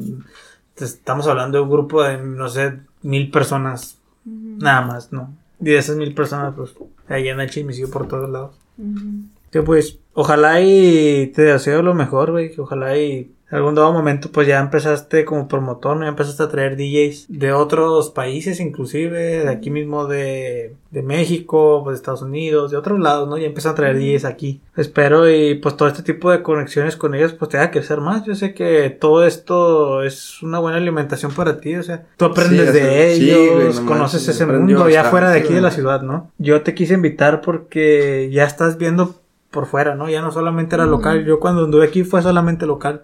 estamos 0.79 1.27
hablando 1.27 1.57
de 1.57 1.63
un 1.63 1.69
grupo 1.69 2.03
de, 2.03 2.17
no 2.17 2.49
sé, 2.49 2.73
mil 3.01 3.31
personas, 3.31 3.97
nada 4.25 4.81
más, 4.85 5.11
¿no? 5.13 5.33
Y 5.59 5.65
de 5.65 5.77
esas 5.77 5.95
mil 5.95 6.13
personas, 6.13 6.53
pues, 6.55 6.73
ahí 7.07 7.29
anda 7.29 7.43
el 7.43 7.49
chismecillo 7.49 7.89
por 7.89 8.07
todos 8.07 8.29
lados. 8.29 8.55
Ujú. 8.77 9.23
Que 9.49 9.61
pues, 9.63 9.97
ojalá 10.13 10.61
y 10.61 11.31
te 11.33 11.43
deseo 11.43 11.81
lo 11.81 11.93
mejor, 11.95 12.31
güey. 12.31 12.51
Que 12.53 12.61
ojalá 12.61 12.97
y 12.97 13.31
algún 13.49 13.75
dado 13.75 13.93
momento, 13.93 14.29
pues 14.31 14.47
ya 14.47 14.59
empezaste 14.59 15.23
como 15.23 15.47
promotor, 15.47 15.95
¿no? 15.95 16.03
Ya 16.03 16.09
empezaste 16.09 16.43
a 16.43 16.49
traer 16.49 16.75
DJs 16.75 17.25
de 17.29 17.53
otros 17.53 18.09
países, 18.09 18.59
inclusive, 18.59 19.43
de 19.45 19.49
aquí 19.49 19.69
mismo 19.69 20.05
de, 20.05 20.75
de 20.91 21.01
México, 21.01 21.81
pues 21.83 21.95
de 21.95 21.97
Estados 21.97 22.21
Unidos, 22.21 22.71
de 22.71 22.77
otros 22.77 22.99
lados, 22.99 23.29
¿no? 23.29 23.37
Ya 23.37 23.47
empezaste 23.47 23.73
a 23.73 23.75
traer 23.75 23.97
DJs 23.99 24.25
aquí. 24.25 24.61
Espero 24.75 25.29
y 25.29 25.55
pues 25.55 25.77
todo 25.77 25.87
este 25.87 26.03
tipo 26.03 26.29
de 26.29 26.43
conexiones 26.43 26.97
con 26.97 27.15
ellos, 27.15 27.33
pues 27.33 27.49
te 27.49 27.57
haga 27.57 27.71
crecer 27.71 28.01
más. 28.01 28.25
Yo 28.25 28.35
sé 28.35 28.53
que 28.53 28.89
todo 28.89 29.25
esto 29.25 30.03
es 30.03 30.41
una 30.43 30.59
buena 30.59 30.77
alimentación 30.77 31.31
para 31.31 31.59
ti, 31.59 31.75
o 31.75 31.83
sea, 31.83 32.05
tú 32.17 32.25
aprendes 32.25 32.71
Sí, 32.71 32.79
de 32.79 33.15
sí, 33.15 33.31
ellos, 33.31 33.79
güey, 33.79 33.87
conoces 33.87 34.27
ese 34.27 34.45
mundo 34.45 34.89
ya 34.89 35.05
fuera 35.05 35.29
de 35.29 35.39
aquí 35.39 35.53
de 35.53 35.61
la 35.61 35.71
ciudad, 35.71 36.01
¿no? 36.01 36.31
Yo 36.37 36.61
te 36.61 36.73
quise 36.73 36.95
invitar 36.95 37.41
porque 37.41 38.29
ya 38.31 38.43
estás 38.43 38.77
viendo 38.77 39.15
por 39.57 39.65
fuera, 39.65 39.95
¿no? 39.95 40.07
Ya 40.07 40.21
no 40.21 40.31
solamente 40.31 40.75
era 40.75 40.85
local. 40.85 41.25
Yo 41.25 41.39
cuando 41.39 41.65
anduve 41.65 41.83
aquí 41.83 42.03
fue 42.03 42.21
solamente 42.21 42.67
local. 42.67 43.01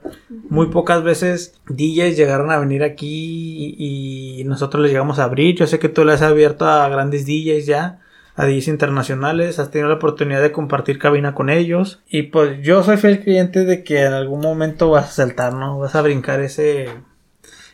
Muy 0.50 0.68
pocas 0.68 1.02
veces 1.04 1.60
DJs 1.68 2.16
llegaron 2.16 2.52
a 2.52 2.60
venir 2.60 2.84
aquí 2.84 3.76
y, 3.76 4.40
y 4.40 4.44
nosotros 4.44 4.84
les 4.84 4.92
llegamos 4.92 5.18
a 5.18 5.24
abrir. 5.24 5.56
Yo 5.56 5.66
sé 5.66 5.80
que 5.80 5.90
tú 5.90 6.06
le 6.06 6.14
has 6.14 6.22
abierto 6.22 6.68
a 6.68 6.88
grandes 6.90 7.26
DJs 7.26 7.66
ya, 7.66 8.02
a 8.36 8.46
DJs 8.46 8.68
internacionales. 8.68 9.58
Has 9.58 9.72
tenido 9.72 9.90
la 9.90 9.96
oportunidad 9.96 10.44
de 10.44 10.52
compartir 10.52 11.00
cabina 11.00 11.34
con 11.34 11.50
ellos. 11.50 12.04
Y 12.08 12.22
pues 12.22 12.62
yo 12.62 12.84
soy 12.84 12.98
fiel 12.98 13.22
cliente 13.22 13.66
de 13.66 13.84
que 13.84 14.04
en 14.04 14.14
algún 14.14 14.42
momento 14.42 14.92
vas 14.92 15.06
a 15.06 15.12
saltar, 15.12 15.56
¿no? 15.56 15.80
Vas 15.80 15.96
a 15.96 16.04
brincar 16.04 16.40
ese, 16.40 16.88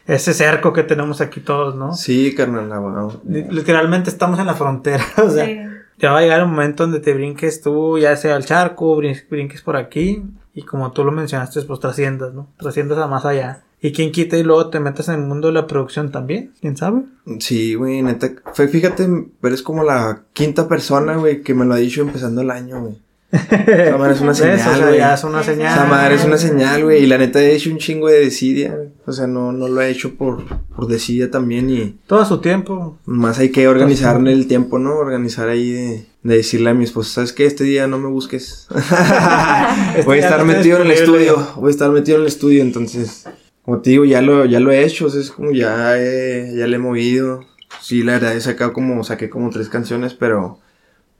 ese 0.08 0.34
cerco 0.34 0.72
que 0.72 0.84
tenemos 0.84 1.20
aquí 1.20 1.42
todos, 1.42 1.76
¿no? 1.76 1.96
Sí, 1.96 2.34
carnal, 2.34 2.70
wow. 2.80 3.22
Literalmente 3.26 4.10
estamos 4.10 4.40
en 4.40 4.46
la 4.46 4.54
frontera, 4.54 5.04
o 5.18 5.30
sea. 5.30 5.46
Sí. 5.46 5.60
Ya 6.00 6.12
va 6.12 6.20
a 6.20 6.22
llegar 6.22 6.43
un 6.43 6.52
momento 6.52 6.84
donde 6.84 7.00
te 7.00 7.14
brinques 7.14 7.62
tú, 7.62 7.97
ya 7.97 8.16
sea 8.16 8.36
al 8.36 8.45
charco, 8.45 8.95
brin- 8.97 9.28
brinques 9.30 9.62
por 9.62 9.76
aquí, 9.76 10.24
y 10.54 10.64
como 10.64 10.91
tú 10.91 11.04
lo 11.04 11.12
mencionaste, 11.12 11.62
pues 11.64 11.80
trasciendas, 11.80 12.34
¿no? 12.34 12.47
Trasciendas 12.58 12.97
a 13.00 13.08
más 13.08 13.26
allá. 13.26 13.64
Y 13.82 13.93
quien 13.93 14.12
quita 14.12 14.38
y 14.38 14.43
luego 14.43 14.70
te 14.70 14.80
metas 14.82 15.08
en 15.10 15.16
el 15.22 15.28
mundo 15.28 15.47
de 15.47 15.54
la 15.54 15.68
producción 15.68 16.12
también, 16.12 16.54
¿quién 16.60 16.76
sabe? 16.76 17.04
Sí, 17.39 17.76
güey, 17.76 18.02
neta. 18.02 18.30
Fíjate, 18.54 19.08
eres 19.41 19.62
como 19.62 19.84
la 19.84 20.24
quinta 20.34 20.68
persona, 20.68 21.16
güey, 21.16 21.43
que 21.43 21.54
me 21.54 21.66
lo 21.66 21.74
ha 21.76 21.78
dicho 21.78 22.02
empezando 22.02 22.41
el 22.41 22.52
año, 22.52 22.82
güey. 22.82 22.97
Esa 23.32 23.98
madre 23.98 24.14
es 24.16 24.22
una 24.22 24.34
señal, 24.34 24.82
güey. 24.88 25.00
es 25.02 25.24
una 25.24 25.44
señal. 25.44 25.74
Esa 25.74 25.86
madre 25.86 26.16
es 26.16 26.26
una 26.26 26.38
señal, 26.38 26.84
güey. 26.84 27.04
Y 27.04 27.08
la 27.08 27.18
neta 27.20 27.40
he 27.42 27.54
hecho 27.56 27.70
un 27.70 27.78
chingo 27.78 28.08
de 28.08 28.20
desidia. 28.20 28.76
O 29.06 29.12
sea, 29.12 29.28
no, 29.28 29.52
no 29.52 29.68
lo 29.68 29.82
he 29.82 29.90
hecho 29.90 30.16
por, 30.16 30.44
por 30.76 30.88
desidia 30.88 31.30
también. 31.30 31.70
Y 31.70 32.00
Todo 32.08 32.26
su 32.26 32.42
tiempo. 32.42 32.98
más 33.06 33.38
hay 33.40 33.50
que 33.50 33.68
organizar 33.68 34.16
en 34.18 34.28
el 34.28 34.48
tiempo, 34.48 34.80
¿no? 34.80 34.96
Organizar 34.96 35.48
ahí 35.50 35.72
de, 35.72 36.06
de 36.24 36.36
decirle 36.38 36.72
a 36.72 36.74
mi 36.74 36.86
esposa, 36.86 37.14
¿sabes 37.16 37.34
qué? 37.34 37.46
Este 37.46 37.64
día 37.64 37.86
no 37.88 38.00
me 38.00 38.08
busques. 38.08 38.68
voy 40.06 40.18
a 40.18 40.22
estar 40.22 40.44
metido 40.46 40.78
en 40.78 40.86
el 40.88 40.92
estudio. 40.92 41.48
Voy 41.58 41.68
a 41.68 41.72
estar 41.72 41.90
metido 41.92 42.18
en 42.18 42.22
el 42.24 42.28
estudio. 42.28 42.62
Entonces, 42.64 43.26
como 43.64 43.80
te 43.82 43.92
digo, 43.92 44.06
ya 44.06 44.22
lo, 44.22 44.46
ya 44.46 44.60
lo 44.60 44.72
he 44.72 44.84
hecho. 44.84 45.06
O 45.06 45.10
sea, 45.10 45.22
es 45.22 45.32
como 45.32 45.52
ya, 45.52 45.98
he- 46.00 46.56
ya 46.58 46.68
le 46.68 46.76
he 46.78 46.80
movido. 46.80 47.46
Sí, 47.82 48.02
la 48.04 48.14
verdad 48.14 48.36
he 48.36 48.42
sacado 48.42 48.74
como, 48.74 49.04
saqué 49.04 49.30
como 49.30 49.50
tres 49.52 49.70
canciones, 49.70 50.14
pero 50.16 50.60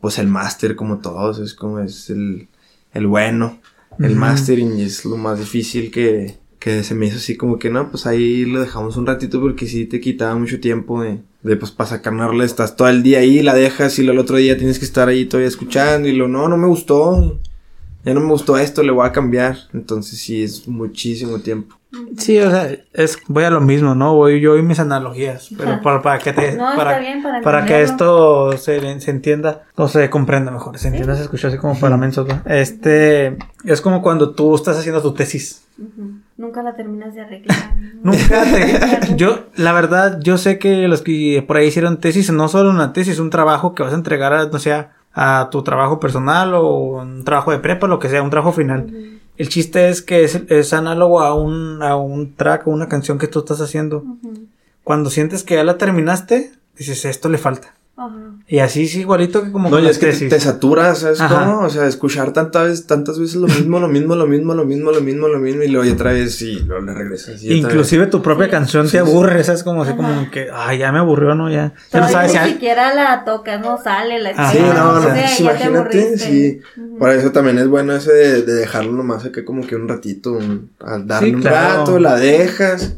pues 0.02 0.18
el 0.20 0.28
máster 0.28 0.76
como 0.76 1.00
todos, 1.00 1.40
es 1.40 1.54
como 1.54 1.80
es 1.80 2.10
el, 2.10 2.48
el 2.94 3.08
bueno. 3.08 3.60
El 4.00 4.16
mastering 4.16 4.80
es 4.80 5.04
lo 5.04 5.18
más 5.18 5.40
difícil 5.40 5.92
que, 5.92 6.38
que 6.58 6.84
se 6.84 6.96
me 6.96 7.08
hizo 7.08 7.18
así 7.18 7.36
como 7.36 7.60
que 7.60 7.70
no, 7.70 7.90
pues 7.92 8.06
ahí 8.06 8.46
lo 8.46 8.62
dejamos 8.62 8.96
un 8.96 9.06
ratito 9.06 9.42
porque 9.42 9.68
sí 9.68 9.86
te 9.86 10.00
quitaba 10.00 10.36
mucho 10.36 10.62
tiempo 10.62 11.02
de, 11.02 11.20
de 11.44 11.56
pues 11.58 11.72
para 11.72 11.90
sacar 11.90 12.14
una 12.14 12.28
rola, 12.28 12.46
estás 12.46 12.78
todo 12.78 12.88
el 12.88 13.04
día 13.04 13.20
ahí, 13.20 13.42
la 13.42 13.54
dejas 13.54 14.00
y 14.00 14.04
luego 14.04 14.20
el 14.20 14.24
otro 14.24 14.38
día 14.38 14.58
tienes 14.58 14.80
que 14.80 14.86
estar 14.86 15.10
ahí 15.10 15.26
todavía 15.26 15.48
escuchando 15.50 16.08
y 16.08 16.14
lo 16.14 16.28
no, 16.28 16.48
no 16.48 16.56
me 16.56 16.68
gustó, 16.68 17.40
ya 18.06 18.14
no 18.14 18.22
me 18.22 18.28
gustó 18.28 18.58
esto, 18.58 18.84
le 18.84 18.92
voy 18.92 19.06
a 19.06 19.12
cambiar, 19.12 19.58
entonces 19.74 20.20
sí 20.20 20.44
es 20.44 20.68
muchísimo 20.68 21.40
tiempo. 21.40 21.79
Sí, 22.18 22.38
o 22.38 22.52
sea, 22.52 22.70
es, 22.94 23.18
voy 23.28 23.46
a 23.46 23.50
lo 23.50 23.62
mismo, 23.62 23.96
¿no? 23.96 24.14
Voy 24.14 24.40
yo 24.40 24.56
y 24.58 24.62
mis 24.62 24.80
analogías, 24.80 25.50
pero 25.58 25.72
Ajá. 25.72 25.82
para, 25.82 26.02
para 26.04 26.20
que 26.20 26.34
te, 26.34 26.52
No, 26.56 26.76
para, 26.76 26.92
está 26.92 27.00
bien, 27.00 27.24
para 27.24 27.42
para 27.42 27.66
que 27.66 27.82
esto 27.82 28.56
se, 28.58 29.00
se 29.00 29.10
entienda, 29.10 29.64
o 29.76 29.88
se 29.88 30.08
comprenda 30.12 30.52
mejor, 30.52 30.78
se 30.78 30.90
entienda, 30.90 31.16
se 31.16 31.24
escucha 31.24 31.48
así 31.48 31.58
como 31.58 31.80
para 31.80 31.98
mensos, 31.98 32.28
¿no? 32.28 32.42
Este, 32.46 33.38
es 33.64 33.82
como 33.82 34.04
cuando 34.04 34.36
tú 34.36 34.54
estás 34.54 34.78
haciendo 34.78 35.02
tu 35.02 35.16
tesis. 35.16 35.66
Nunca 36.38 36.62
la 36.62 36.76
terminas 36.76 37.16
de 37.16 37.22
arreglar. 37.22 37.58
Nunca 38.04 38.44
te, 38.44 39.16
yo, 39.16 39.48
la 39.56 39.74
verdad, 39.74 40.20
yo 40.22 40.38
sé 40.38 40.60
que 40.60 40.88
los 40.88 41.02
que 41.02 41.44
por 41.48 41.58
ahí 41.58 41.68
hicieron 41.68 42.00
tesis, 42.00 42.32
no 42.32 42.50
solo 42.50 42.70
una 42.70 42.94
tesis, 42.94 43.18
un 43.18 43.32
trabajo 43.32 43.74
que 43.74 43.82
vas 43.82 43.94
a 43.94 43.98
entregar, 43.98 44.34
a, 44.34 44.46
no 44.46 44.60
sea, 44.60 44.92
a 45.14 45.50
tu 45.52 45.64
trabajo 45.64 46.00
personal 46.00 46.54
o 46.54 47.02
un 47.02 47.24
trabajo 47.26 47.52
de 47.52 47.58
prepa, 47.58 47.88
lo 47.88 47.98
que 47.98 48.10
sea, 48.10 48.22
un 48.22 48.30
trabajo 48.30 48.52
final. 48.52 49.19
El 49.40 49.48
chiste 49.48 49.88
es 49.88 50.02
que 50.02 50.26
es, 50.26 50.36
es 50.50 50.74
análogo 50.74 51.22
a 51.22 51.34
un, 51.34 51.82
a 51.82 51.96
un 51.96 52.36
track 52.36 52.68
o 52.68 52.72
una 52.72 52.90
canción 52.90 53.18
que 53.18 53.30
tú 53.30 53.40
estás 53.40 53.62
haciendo. 53.62 54.04
Cuando 54.84 55.10
sientes 55.10 55.46
que 55.46 55.56
ya 55.56 55.64
la 55.64 55.78
terminaste, 55.78 56.52
dices, 56.78 57.06
esto 57.06 57.30
le 57.30 57.38
falta. 57.38 57.74
Ajá. 58.02 58.16
Y 58.48 58.60
así 58.60 58.84
es 58.86 58.96
igualito 58.96 59.44
que 59.44 59.52
como 59.52 59.70
No, 59.70 59.78
y 59.78 59.88
es 59.88 59.98
que 59.98 60.08
te, 60.14 60.30
te 60.30 60.40
saturas, 60.40 61.00
¿sabes 61.00 61.20
Ajá. 61.20 61.44
cómo? 61.46 61.60
O 61.66 61.70
sea, 61.70 61.86
escuchar 61.86 62.32
tantas 62.32 62.64
veces, 62.70 62.88
tantas 62.88 63.20
veces 63.20 63.36
lo 63.36 63.48
mismo, 63.48 63.78
lo 63.82 63.90
mismo, 63.90 64.16
lo 64.16 64.26
mismo, 64.26 64.54
lo 64.54 64.64
mismo, 64.64 64.92
lo 64.92 65.02
mismo, 65.02 65.28
lo 65.28 65.38
mismo, 65.40 65.64
y 65.64 65.68
luego 65.68 65.86
y 65.86 65.92
otra 65.92 66.14
vez 66.14 66.42
y 66.42 66.60
luego 66.62 66.86
le 66.86 66.94
regresas. 66.94 67.44
y. 67.44 67.54
Inclusive 67.54 68.08
tu 68.08 68.22
propia 68.22 68.46
Sí. 68.46 68.52
canción 68.52 68.88
Sí, 68.88 68.98
te 68.98 69.04
sí. 69.04 69.10
aburre, 69.10 69.44
¿sabes? 69.44 69.64
Como 69.64 69.84
así 69.84 69.94
como 69.96 70.32
que, 70.32 70.48
ay, 70.54 70.78
ya 70.78 70.92
me 70.94 71.00
aburrió, 71.00 71.36
¿no? 71.36 71.50
Ya, 71.52 71.74
ya 71.92 72.00
no 72.00 72.08
sabes 72.10 72.34
ni 72.34 72.40
si... 72.40 72.50
siquiera 72.54 72.96
la 72.96 73.26
tocas, 73.26 73.60
no 73.60 73.78
sale, 73.84 74.20
la 74.20 74.30
Ajá. 74.30 74.52
Sí, 74.54 74.60
no, 74.60 74.94
no, 74.94 75.02
sea, 75.02 75.14
pues 75.14 75.40
imagínate, 75.42 76.18
sí. 76.18 76.60
Por 76.98 77.10
eso 77.12 77.32
también 77.32 77.58
es 77.60 77.68
bueno 77.68 77.94
ese 77.94 78.14
de, 78.14 78.42
de 78.44 78.54
dejarlo 78.54 78.94
nomás 78.94 79.26
acá 79.26 79.44
como 79.44 79.68
que 79.68 79.76
un 79.76 79.88
ratito, 79.90 80.32
un- 80.34 80.70
al 80.80 81.06
darle 81.06 81.30
Sí, 81.30 81.36
un 81.36 81.42
claro. 81.42 81.80
rato, 81.80 82.00
la 82.00 82.16
dejas 82.16 82.94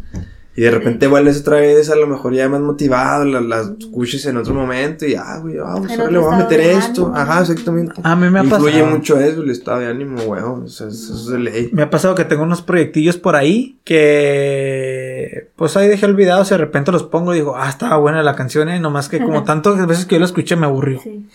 y 0.53 0.61
de 0.63 0.71
repente 0.71 1.07
vuelves 1.07 1.39
otra 1.41 1.57
vez 1.61 1.89
a 1.89 1.95
lo 1.95 2.07
mejor 2.07 2.33
ya 2.33 2.49
más 2.49 2.59
motivado, 2.59 3.23
la, 3.23 3.39
la 3.39 3.61
escuches 3.79 4.25
en 4.25 4.35
otro 4.37 4.53
momento 4.53 5.05
y 5.05 5.15
ah, 5.15 5.37
güey, 5.41 5.55
ah, 5.63 5.75
pues 5.77 5.93
En 5.93 6.01
ahora 6.01 6.11
le 6.11 6.17
voy 6.19 6.33
a 6.33 6.37
meter 6.37 6.59
esto, 6.59 7.05
ánimo. 7.07 7.17
ajá, 7.17 7.41
exactamente. 7.41 8.01
A 8.03 8.15
mí 8.17 8.29
me 8.29 8.39
ha 8.39 8.43
Influye 8.43 8.71
pasado. 8.79 8.97
mucho 8.97 9.19
eso, 9.19 9.41
el 9.43 9.49
estado 9.49 9.79
de 9.79 9.87
ánimo, 9.87 10.21
güey, 10.23 10.41
o 10.43 10.67
sea, 10.67 10.87
eso 10.89 11.13
es 11.13 11.27
de 11.27 11.39
ley. 11.39 11.69
Me 11.71 11.83
ha 11.83 11.89
pasado 11.89 12.15
que 12.15 12.25
tengo 12.25 12.43
unos 12.43 12.61
proyectillos 12.61 13.15
por 13.17 13.35
ahí 13.37 13.79
que 13.85 15.49
pues 15.55 15.77
ahí 15.77 15.87
dejé 15.87 16.05
olvidados 16.05 16.47
y 16.49 16.53
de 16.55 16.57
repente 16.57 16.91
los 16.91 17.03
pongo 17.03 17.33
y 17.33 17.37
digo, 17.37 17.55
ah, 17.55 17.69
estaba 17.69 17.97
buena 17.97 18.21
la 18.23 18.35
canción, 18.35 18.67
eh, 18.69 18.79
nomás 18.79 19.09
que 19.09 19.19
como 19.19 19.43
tantas 19.45 19.85
veces 19.87 20.05
que 20.05 20.15
yo 20.15 20.19
la 20.19 20.25
escuché 20.25 20.55
me 20.55 20.65
aburrió. 20.65 20.99
Sí. 21.01 21.25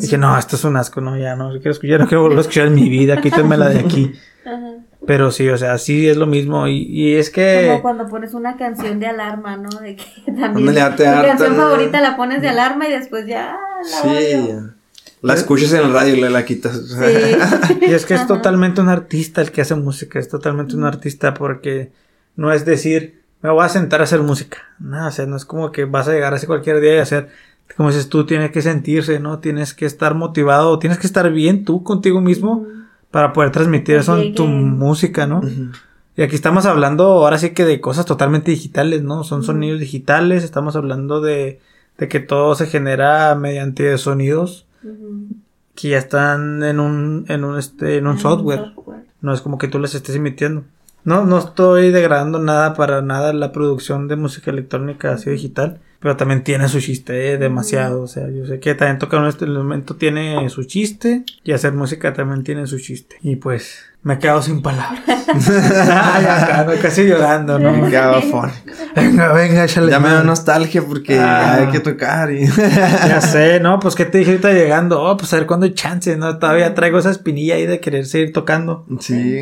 Dije, 0.00 0.18
no, 0.18 0.36
esto 0.36 0.56
es 0.56 0.64
un 0.64 0.76
asco, 0.76 1.00
no, 1.00 1.16
ya 1.16 1.36
no 1.36 1.50
quiero 1.52 1.70
escuchar, 1.70 2.00
no 2.00 2.08
quiero 2.08 2.22
volver 2.22 2.38
a 2.38 2.40
escuchar 2.42 2.66
en 2.66 2.74
mi 2.74 2.88
vida, 2.88 3.20
quítenmela 3.20 3.68
de 3.68 3.78
aquí. 3.80 4.12
Ajá. 4.44 4.73
Pero 5.06 5.30
sí, 5.30 5.48
o 5.48 5.58
sea, 5.58 5.76
sí 5.78 6.08
es 6.08 6.16
lo 6.16 6.26
mismo 6.26 6.66
y, 6.66 6.82
y 6.82 7.14
es 7.16 7.30
que... 7.30 7.66
Como 7.68 7.82
cuando 7.82 8.08
pones 8.08 8.34
una 8.34 8.56
canción 8.56 9.00
de 9.00 9.06
alarma, 9.06 9.56
¿no? 9.56 9.68
De 9.80 9.96
que 9.96 10.04
también 10.32 10.74
tu 10.96 11.02
canción 11.04 11.56
favorita 11.56 12.00
la 12.00 12.16
pones 12.16 12.40
de 12.42 12.48
alarma 12.48 12.88
y 12.88 12.92
después 12.92 13.26
ya 13.26 13.54
ah, 13.54 13.78
la 13.82 14.02
Sí, 14.02 14.34
odio. 14.34 14.70
la 15.22 15.34
escuchas 15.34 15.72
en 15.72 15.86
el 15.86 15.92
radio 15.92 16.14
y 16.14 16.20
la, 16.20 16.30
la 16.30 16.44
quitas. 16.44 16.76
Sí. 16.88 17.76
Y 17.88 17.92
es 17.92 18.06
que 18.06 18.14
es 18.14 18.20
Ajá. 18.20 18.28
totalmente 18.28 18.80
un 18.80 18.88
artista 18.88 19.40
el 19.42 19.50
que 19.52 19.60
hace 19.60 19.74
música, 19.74 20.18
es 20.18 20.28
totalmente 20.28 20.74
un 20.76 20.84
artista 20.84 21.34
porque 21.34 21.92
no 22.36 22.52
es 22.52 22.64
decir, 22.64 23.22
me 23.42 23.50
voy 23.50 23.64
a 23.64 23.68
sentar 23.68 24.00
a 24.00 24.04
hacer 24.04 24.20
música. 24.22 24.58
No, 24.78 25.06
o 25.06 25.10
sea, 25.10 25.26
no 25.26 25.36
es 25.36 25.44
como 25.44 25.70
que 25.70 25.84
vas 25.84 26.08
a 26.08 26.12
llegar 26.12 26.32
así 26.34 26.46
cualquier 26.46 26.80
día 26.80 26.94
y 26.94 26.98
hacer, 26.98 27.28
como 27.76 27.90
dices 27.90 28.08
tú, 28.08 28.24
tienes 28.24 28.50
que 28.52 28.62
sentirse, 28.62 29.20
¿no? 29.20 29.38
Tienes 29.40 29.74
que 29.74 29.84
estar 29.86 30.14
motivado, 30.14 30.78
tienes 30.78 30.98
que 30.98 31.06
estar 31.06 31.30
bien 31.30 31.64
tú 31.64 31.82
contigo 31.82 32.20
mismo 32.22 32.66
para 33.14 33.32
poder 33.32 33.52
transmitir 33.52 33.94
eso 33.94 34.18
en 34.18 34.34
tu 34.34 34.44
música, 34.44 35.24
¿no? 35.28 35.40
Y 36.16 36.22
aquí 36.22 36.34
estamos 36.34 36.66
hablando 36.66 37.04
ahora 37.04 37.38
sí 37.38 37.50
que 37.50 37.64
de 37.64 37.80
cosas 37.80 38.06
totalmente 38.06 38.50
digitales, 38.50 39.04
¿no? 39.04 39.22
Son 39.22 39.44
sonidos 39.44 39.78
digitales, 39.78 40.42
estamos 40.42 40.74
hablando 40.74 41.20
de, 41.20 41.60
de 41.96 42.08
que 42.08 42.18
todo 42.18 42.56
se 42.56 42.66
genera 42.66 43.32
mediante 43.36 43.96
sonidos 43.98 44.66
que 45.76 45.90
ya 45.90 45.98
están 45.98 46.64
en 46.64 46.80
un, 46.80 47.24
en 47.28 47.44
un, 47.44 47.56
este, 47.56 47.98
en 47.98 48.08
un 48.08 48.16
Ah, 48.16 48.20
software. 48.20 48.72
No 49.20 49.32
es 49.32 49.42
como 49.42 49.58
que 49.58 49.68
tú 49.68 49.78
las 49.78 49.94
estés 49.94 50.16
emitiendo. 50.16 50.64
No, 51.04 51.24
no 51.24 51.38
estoy 51.38 51.92
degradando 51.92 52.40
nada 52.40 52.74
para 52.74 53.00
nada 53.00 53.32
la 53.32 53.52
producción 53.52 54.08
de 54.08 54.16
música 54.16 54.50
electrónica 54.50 55.12
así 55.12 55.30
digital. 55.30 55.78
Pero 56.04 56.18
también 56.18 56.44
tiene 56.44 56.68
su 56.68 56.80
chiste, 56.80 57.32
eh, 57.32 57.38
demasiado. 57.38 58.02
O 58.02 58.06
sea, 58.06 58.28
yo 58.28 58.44
sé 58.44 58.60
que 58.60 58.74
también 58.74 58.98
tocar 58.98 59.20
un 59.20 59.26
instrumento 59.26 59.96
tiene 59.96 60.50
su 60.50 60.64
chiste. 60.64 61.24
Y 61.44 61.52
hacer 61.52 61.72
música 61.72 62.12
también 62.12 62.44
tiene 62.44 62.66
su 62.66 62.78
chiste. 62.78 63.16
Y 63.22 63.36
pues, 63.36 63.78
me 64.04 64.14
he 64.14 64.18
quedado 64.18 64.40
sin 64.42 64.62
palabras. 64.62 65.02
Ay, 65.28 66.24
acá, 66.26 66.64
no, 66.68 66.80
casi 66.80 67.04
llorando, 67.04 67.58
¿no? 67.58 67.72
Venga, 67.72 68.06
bafón. 68.08 68.50
Venga, 68.94 69.32
venga, 69.32 69.64
échale. 69.64 69.90
Ya 69.90 69.98
me 69.98 70.08
da 70.10 70.22
nostalgia 70.22 70.82
porque 70.86 71.18
Ah. 71.18 71.54
hay 71.56 71.66
que 71.68 71.80
tocar 71.80 72.30
y... 72.30 72.46
Ya 73.08 73.20
sé, 73.20 73.58
no, 73.60 73.80
pues 73.80 73.94
que 73.94 74.04
te 74.04 74.18
dije 74.18 74.32
ahorita 74.32 74.52
llegando. 74.52 75.02
Oh, 75.02 75.16
pues 75.16 75.32
a 75.32 75.36
ver 75.36 75.46
cuándo 75.46 75.66
hay 75.66 75.74
chance, 75.74 76.16
¿no? 76.16 76.38
Todavía 76.38 76.74
traigo 76.74 76.98
esa 76.98 77.10
espinilla 77.10 77.54
ahí 77.56 77.66
de 77.66 77.80
querer 77.80 78.06
seguir 78.06 78.32
tocando. 78.32 78.86
sí. 79.00 79.40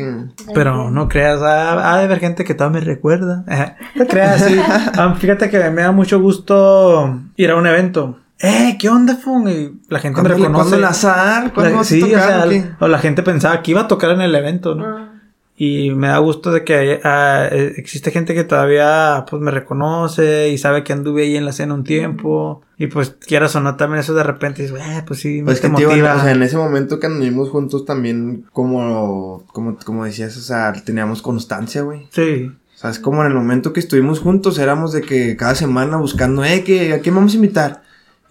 Pero 0.53 0.89
no 0.89 1.07
creas, 1.09 1.41
ha, 1.41 1.93
ha 1.93 1.97
de 1.99 2.05
haber 2.05 2.19
gente 2.19 2.43
que 2.43 2.53
todavía 2.55 2.79
me 2.79 2.85
recuerda. 2.85 3.43
No 3.95 4.07
creas, 4.07 4.41
sí. 4.45 4.59
Ah, 4.97 5.15
fíjate 5.19 5.49
que 5.49 5.69
me 5.69 5.81
da 5.83 5.91
mucho 5.91 6.19
gusto 6.19 7.19
ir 7.35 7.51
a 7.51 7.55
un 7.55 7.67
evento. 7.67 8.19
¡Eh! 8.39 8.75
¿Qué 8.79 8.89
onda, 8.89 9.15
Fun? 9.15 9.47
Y 9.49 9.79
la 9.89 9.99
gente 9.99 10.21
me 10.21 10.27
¿Cuándo, 10.29 10.29
le- 10.29 10.35
reconoce. 10.35 10.53
¿Cuándo 10.69 10.75
el 10.77 10.83
azar? 10.83 11.53
¿Cuándo 11.53 11.71
La- 11.71 11.77
vas 11.77 11.87
sí, 11.87 12.01
a 12.01 12.05
o 12.05 12.07
tocar? 12.09 12.27
sea, 12.27 12.45
o 12.45 12.49
qué? 12.49 12.65
o 12.79 12.87
la 12.87 12.99
gente 12.99 13.23
pensaba 13.23 13.61
que 13.61 13.71
iba 13.71 13.81
a 13.81 13.87
tocar 13.87 14.11
en 14.11 14.21
el 14.21 14.35
evento, 14.35 14.75
¿no? 14.75 14.85
Ah, 14.85 15.09
Y 15.55 15.91
me 15.91 16.07
da 16.07 16.17
gusto 16.17 16.51
de 16.51 16.63
que 16.63 16.99
eh, 17.03 17.73
existe 17.77 18.09
gente 18.11 18.33
que 18.33 18.43
todavía 18.43 19.23
pues 19.29 19.41
me 19.41 19.51
reconoce 19.51 20.49
y 20.49 20.57
sabe 20.57 20.83
que 20.83 20.93
anduve 20.93 21.23
ahí 21.23 21.37
en 21.37 21.45
la 21.45 21.51
escena 21.51 21.73
un 21.75 21.83
tiempo. 21.83 22.63
Y 22.77 22.87
pues 22.87 23.11
quieras 23.25 23.55
o 23.55 23.61
no, 23.61 23.75
también 23.75 23.99
eso 24.01 24.13
de 24.15 24.23
repente 24.23 24.63
dices, 24.63 24.77
eh, 24.81 25.03
pues 25.05 25.19
sí, 25.21 25.37
me 25.39 25.45
Pues 25.45 25.61
te 25.61 25.69
que 25.69 25.75
te 25.75 25.79
digo, 25.81 25.91
motiva. 25.91 26.15
o 26.15 26.19
sea, 26.21 26.31
en 26.31 26.41
ese 26.43 26.57
momento 26.57 26.99
que 26.99 27.05
anduvimos 27.05 27.49
juntos 27.49 27.85
también, 27.85 28.45
como, 28.51 29.43
como, 29.53 29.77
como 29.85 30.03
decías, 30.05 30.35
o 30.37 30.41
sea, 30.41 30.73
teníamos 30.83 31.21
constancia, 31.21 31.83
güey. 31.83 32.07
Sí. 32.09 32.51
O 32.75 32.77
sea, 32.77 32.89
es 32.89 32.99
como 32.99 33.21
en 33.21 33.27
el 33.27 33.33
momento 33.35 33.71
que 33.71 33.79
estuvimos 33.79 34.19
juntos, 34.19 34.57
éramos 34.57 34.91
de 34.91 35.01
que 35.01 35.37
cada 35.37 35.53
semana 35.55 35.97
buscando, 35.97 36.43
eh, 36.43 36.63
que, 36.65 36.93
¿a 36.93 36.99
quién 36.99 37.13
vamos 37.15 37.31
a 37.33 37.35
invitar? 37.35 37.83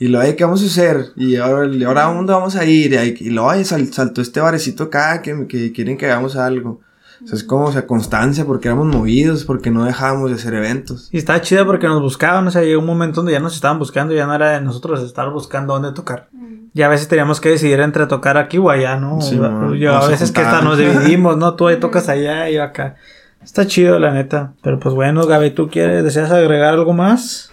Y 0.02 0.08
lo, 0.08 0.20
¿qué 0.36 0.44
vamos 0.44 0.62
a 0.62 0.66
hacer? 0.66 1.06
Y 1.16 1.36
ahora, 1.36 1.72
y 1.72 1.84
ahora 1.84 2.08
¿a 2.08 2.12
dónde 2.14 2.32
vamos 2.32 2.56
a 2.56 2.64
ir? 2.64 2.92
Y, 2.92 2.96
ahí- 2.96 3.16
y 3.20 3.30
lo, 3.30 3.48
ay, 3.48 3.64
sal- 3.64 3.92
saltó 3.92 4.20
este 4.20 4.40
barecito 4.40 4.84
acá, 4.84 5.22
que, 5.22 5.46
que 5.46 5.70
quieren 5.72 5.96
que 5.96 6.06
hagamos 6.06 6.34
algo. 6.36 6.80
O 7.22 7.26
sea, 7.28 7.36
es 7.36 7.44
como, 7.44 7.66
o 7.66 7.72
sea, 7.72 7.86
constancia, 7.86 8.44
porque 8.44 8.66
éramos 8.66 8.86
movidos, 8.88 9.44
porque 9.44 9.70
no 9.70 9.84
dejábamos 9.84 10.30
de 10.30 10.34
hacer 10.36 10.54
eventos. 10.54 11.08
Y 11.12 11.18
estaba 11.18 11.40
chido 11.40 11.64
porque 11.66 11.86
nos 11.86 12.02
buscaban, 12.02 12.44
o 12.48 12.50
sea, 12.50 12.62
llegó 12.62 12.80
un 12.80 12.86
momento 12.86 13.16
donde 13.20 13.30
ya 13.32 13.38
nos 13.38 13.54
estaban 13.54 13.78
buscando, 13.78 14.12
ya 14.12 14.26
no 14.26 14.34
era 14.34 14.50
de 14.50 14.60
nosotros 14.60 15.00
estar 15.04 15.30
buscando 15.30 15.74
dónde 15.74 15.92
tocar. 15.92 16.28
Ya 16.74 16.86
a 16.86 16.88
veces 16.88 17.06
teníamos 17.06 17.40
que 17.40 17.50
decidir 17.50 17.78
entre 17.78 18.06
tocar 18.06 18.38
aquí 18.38 18.58
o 18.58 18.70
allá, 18.70 18.96
¿no? 18.96 19.20
Sí, 19.20 19.36
man. 19.36 19.74
yo 19.74 19.92
O 19.92 19.96
a 19.98 20.08
veces 20.08 20.32
que 20.32 20.40
hasta 20.40 20.62
nos 20.62 20.78
dividimos, 20.78 21.36
¿no? 21.36 21.54
Tú 21.54 21.68
ahí 21.68 21.76
tocas 21.80 22.08
allá 22.08 22.50
y 22.50 22.54
yo 22.54 22.64
acá. 22.64 22.96
Está 23.44 23.68
chido, 23.68 24.00
la 24.00 24.10
neta. 24.12 24.54
Pero 24.62 24.80
pues 24.80 24.94
bueno, 24.94 25.24
Gaby, 25.26 25.50
¿tú 25.52 25.68
quieres, 25.68 26.02
deseas 26.02 26.32
agregar 26.32 26.74
algo 26.74 26.92
más? 26.92 27.50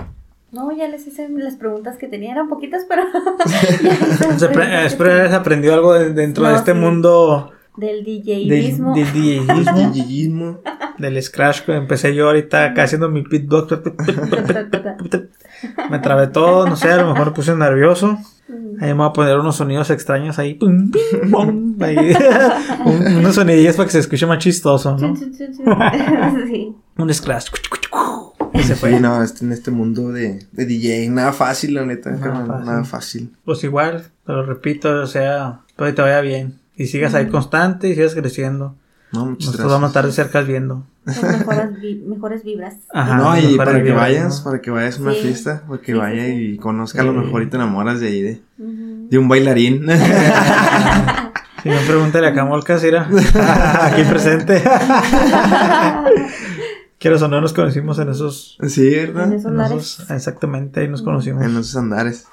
No, 0.51 0.71
ya 0.75 0.87
les 0.87 1.05
hice 1.05 1.29
las 1.29 1.55
preguntas 1.55 1.97
que 1.97 2.07
tenía, 2.07 2.31
eran 2.31 2.49
poquitas, 2.49 2.85
pero 2.89 3.03
Espero 4.85 5.11
hayas 5.13 5.33
aprendido 5.33 5.73
algo 5.75 5.93
de- 5.93 6.13
dentro 6.13 6.47
de 6.47 6.55
este 6.55 6.73
sí. 6.73 6.77
mundo 6.77 7.51
Del 7.77 8.03
del, 8.03 8.23
DJismo. 8.49 8.95
del 8.95 9.13
DJismo, 9.13 9.91
Yiyismo. 9.93 10.59
del 10.97 11.21
scratch 11.21 11.61
que 11.61 11.75
empecé 11.75 12.15
yo 12.15 12.27
ahorita 12.27 12.65
acá 12.65 12.83
haciendo 12.83 13.09
mi 13.09 13.21
beatbox. 13.21 13.79
Me 15.89 15.99
trabé 15.99 16.27
todo, 16.27 16.67
no 16.67 16.75
sé, 16.75 16.91
a 16.91 16.97
lo 16.97 17.11
mejor 17.13 17.27
me 17.27 17.31
puse 17.33 17.55
nervioso. 17.55 18.17
Ahí 18.81 18.87
me 18.89 18.93
voy 18.95 19.07
a 19.07 19.13
poner 19.13 19.37
unos 19.37 19.57
sonidos 19.57 19.89
extraños 19.91 20.39
ahí. 20.39 20.57
Ahí. 21.81 22.15
Un- 22.85 23.17
unos 23.17 23.35
sonidillos 23.35 23.75
para 23.75 23.85
que 23.85 23.91
se 23.91 23.99
escuche 23.99 24.25
más 24.25 24.39
chistoso, 24.39 24.97
¿no? 24.97 25.15
sí. 26.47 26.73
Un 26.97 27.13
scratch. 27.13 27.49
Y 28.53 28.63
se 28.63 28.75
fue. 28.75 28.91
Sí, 28.91 28.99
no, 28.99 29.21
este- 29.23 29.45
en 29.45 29.51
este 29.51 29.71
mundo 29.71 30.11
de, 30.11 30.45
de 30.51 30.65
DJ, 30.65 31.09
nada 31.09 31.33
fácil, 31.33 31.73
la 31.75 31.85
neta, 31.85 32.11
Nada 32.11 32.21
carnal, 32.23 32.47
fácil. 32.47 32.65
nada 32.65 32.83
fácil. 32.83 33.35
Pues 33.45 33.63
igual, 33.63 34.03
te 34.25 34.31
lo 34.33 34.43
repito, 34.45 35.01
o 35.01 35.07
sea, 35.07 35.59
todo 35.75 35.93
te 35.93 36.01
vaya 36.01 36.21
bien. 36.21 36.59
Y 36.75 36.85
sigas 36.87 37.13
ahí 37.13 37.27
constante 37.27 37.89
y 37.89 37.95
sigas 37.95 38.15
creciendo. 38.15 38.75
No, 39.11 39.25
muchas 39.25 39.47
Nosotros 39.47 39.71
vamos 39.71 39.87
a 39.87 39.89
estar 39.89 40.03
de 40.03 40.07
gracias. 40.09 40.27
cerca 40.27 40.41
viendo. 40.47 40.85
Son 41.07 41.29
mejores, 41.39 41.81
vi- 41.81 42.03
mejores 42.07 42.43
vibras. 42.43 42.75
Ajá, 42.93 43.15
no, 43.17 43.37
y 43.39 43.57
para 43.57 43.83
que 43.83 43.91
vayas, 43.91 44.37
¿no? 44.39 44.43
para 44.51 44.61
que 44.61 44.69
vayas 44.71 44.99
a 44.99 45.01
una 45.01 45.13
Sí. 45.13 45.19
fiesta, 45.21 45.63
para 45.67 45.81
que 45.81 45.91
Sí, 45.93 45.97
vaya 45.97 46.25
sí. 46.25 46.31
y 46.53 46.57
conozca 46.57 47.01
a 47.01 47.05
lo 47.05 47.13
mejor 47.13 47.41
y 47.41 47.47
te 47.47 47.55
enamoras 47.57 47.99
de 47.99 48.07
ahí, 48.07 48.21
de, 48.21 48.41
de 48.57 49.17
un 49.17 49.27
bailarín. 49.27 49.85
Si 51.61 51.67
no, 51.67 51.75
pregúntale 51.85 52.25
a 52.27 52.33
Camolcas, 52.33 52.81
mira. 52.83 53.09
Aquí 53.81 54.03
presente. 54.03 54.63
Quiero 56.99 57.17
o 57.17 57.27
no 57.27 57.39
nos 57.41 57.53
conocimos 57.53 57.97
en 57.99 58.09
esos. 58.09 58.57
sí, 58.67 58.93
En 58.93 59.13
¿verdad? 59.13 59.33
esos 59.33 59.51
en 59.51 59.61
esos- 59.61 60.09
exactamente, 60.11 60.81
ahí 60.81 60.87
nos 60.89 61.01
conocimos. 61.01 61.43
En 61.43 61.51
esos 61.51 61.75
andares. 61.75 62.27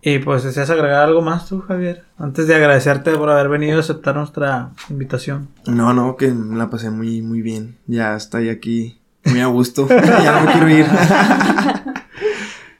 Y 0.00 0.18
pues, 0.20 0.44
¿deseas 0.44 0.70
agregar 0.70 1.04
algo 1.04 1.20
más 1.20 1.46
tú, 1.46 1.60
Javier? 1.60 2.04
Antes 2.16 2.46
de 2.46 2.54
agradecerte 2.54 3.12
por 3.18 3.28
haber 3.28 3.50
venido 3.50 3.76
a 3.76 3.80
aceptar 3.80 4.16
nuestra 4.16 4.70
invitación. 4.88 5.48
No, 5.66 5.92
no, 5.92 6.16
que 6.16 6.32
la 6.54 6.70
pasé 6.70 6.88
muy, 6.90 7.20
muy 7.20 7.42
bien. 7.42 7.76
Ya 7.86 8.16
estoy 8.16 8.48
aquí 8.48 8.98
muy 9.26 9.40
a 9.40 9.46
gusto. 9.48 9.86
ya 9.88 10.40
no 10.40 10.46
me 10.46 10.52
quiero 10.52 10.68
ir. 10.70 10.86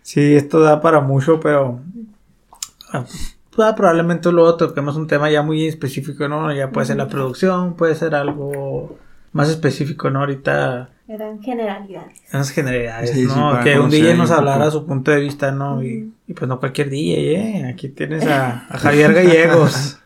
Sí, 0.02 0.34
esto 0.34 0.60
da 0.60 0.80
para 0.80 1.00
mucho, 1.00 1.38
pero 1.40 1.80
ah, 2.92 3.04
ah, 3.58 3.74
probablemente 3.76 4.32
luego 4.32 4.54
toquemos 4.56 4.96
un 4.96 5.06
tema 5.06 5.30
ya 5.30 5.42
muy 5.42 5.66
específico, 5.66 6.26
¿no? 6.28 6.50
Ya 6.54 6.70
puede 6.70 6.86
ser 6.86 6.96
la 6.96 7.08
producción, 7.08 7.74
puede 7.74 7.94
ser 7.94 8.14
algo 8.14 8.98
más 9.32 9.48
específico, 9.50 10.10
¿no? 10.10 10.20
Ahorita 10.20 10.90
Eran 11.06 11.40
generalidades. 11.42 12.22
esas 12.26 12.50
generalidades, 12.50 13.10
Sí, 13.10 13.20
sí, 13.26 13.26
¿no? 13.26 13.60
que 13.62 13.78
un 13.78 13.90
DJ 13.90 14.14
nos 14.14 14.30
hablara 14.30 14.66
poco. 14.66 14.70
su 14.80 14.86
punto 14.86 15.10
de 15.10 15.20
vista, 15.20 15.52
¿no? 15.52 15.82
Y, 15.82 16.12
y 16.26 16.34
pues 16.34 16.48
no 16.48 16.58
cualquier 16.60 16.90
DJ, 16.90 17.34
¿eh? 17.34 17.64
Aquí 17.72 17.88
tienes 17.88 18.26
a, 18.26 18.66
a 18.68 18.78
Javier 18.78 19.12
Gallegos. 19.14 20.00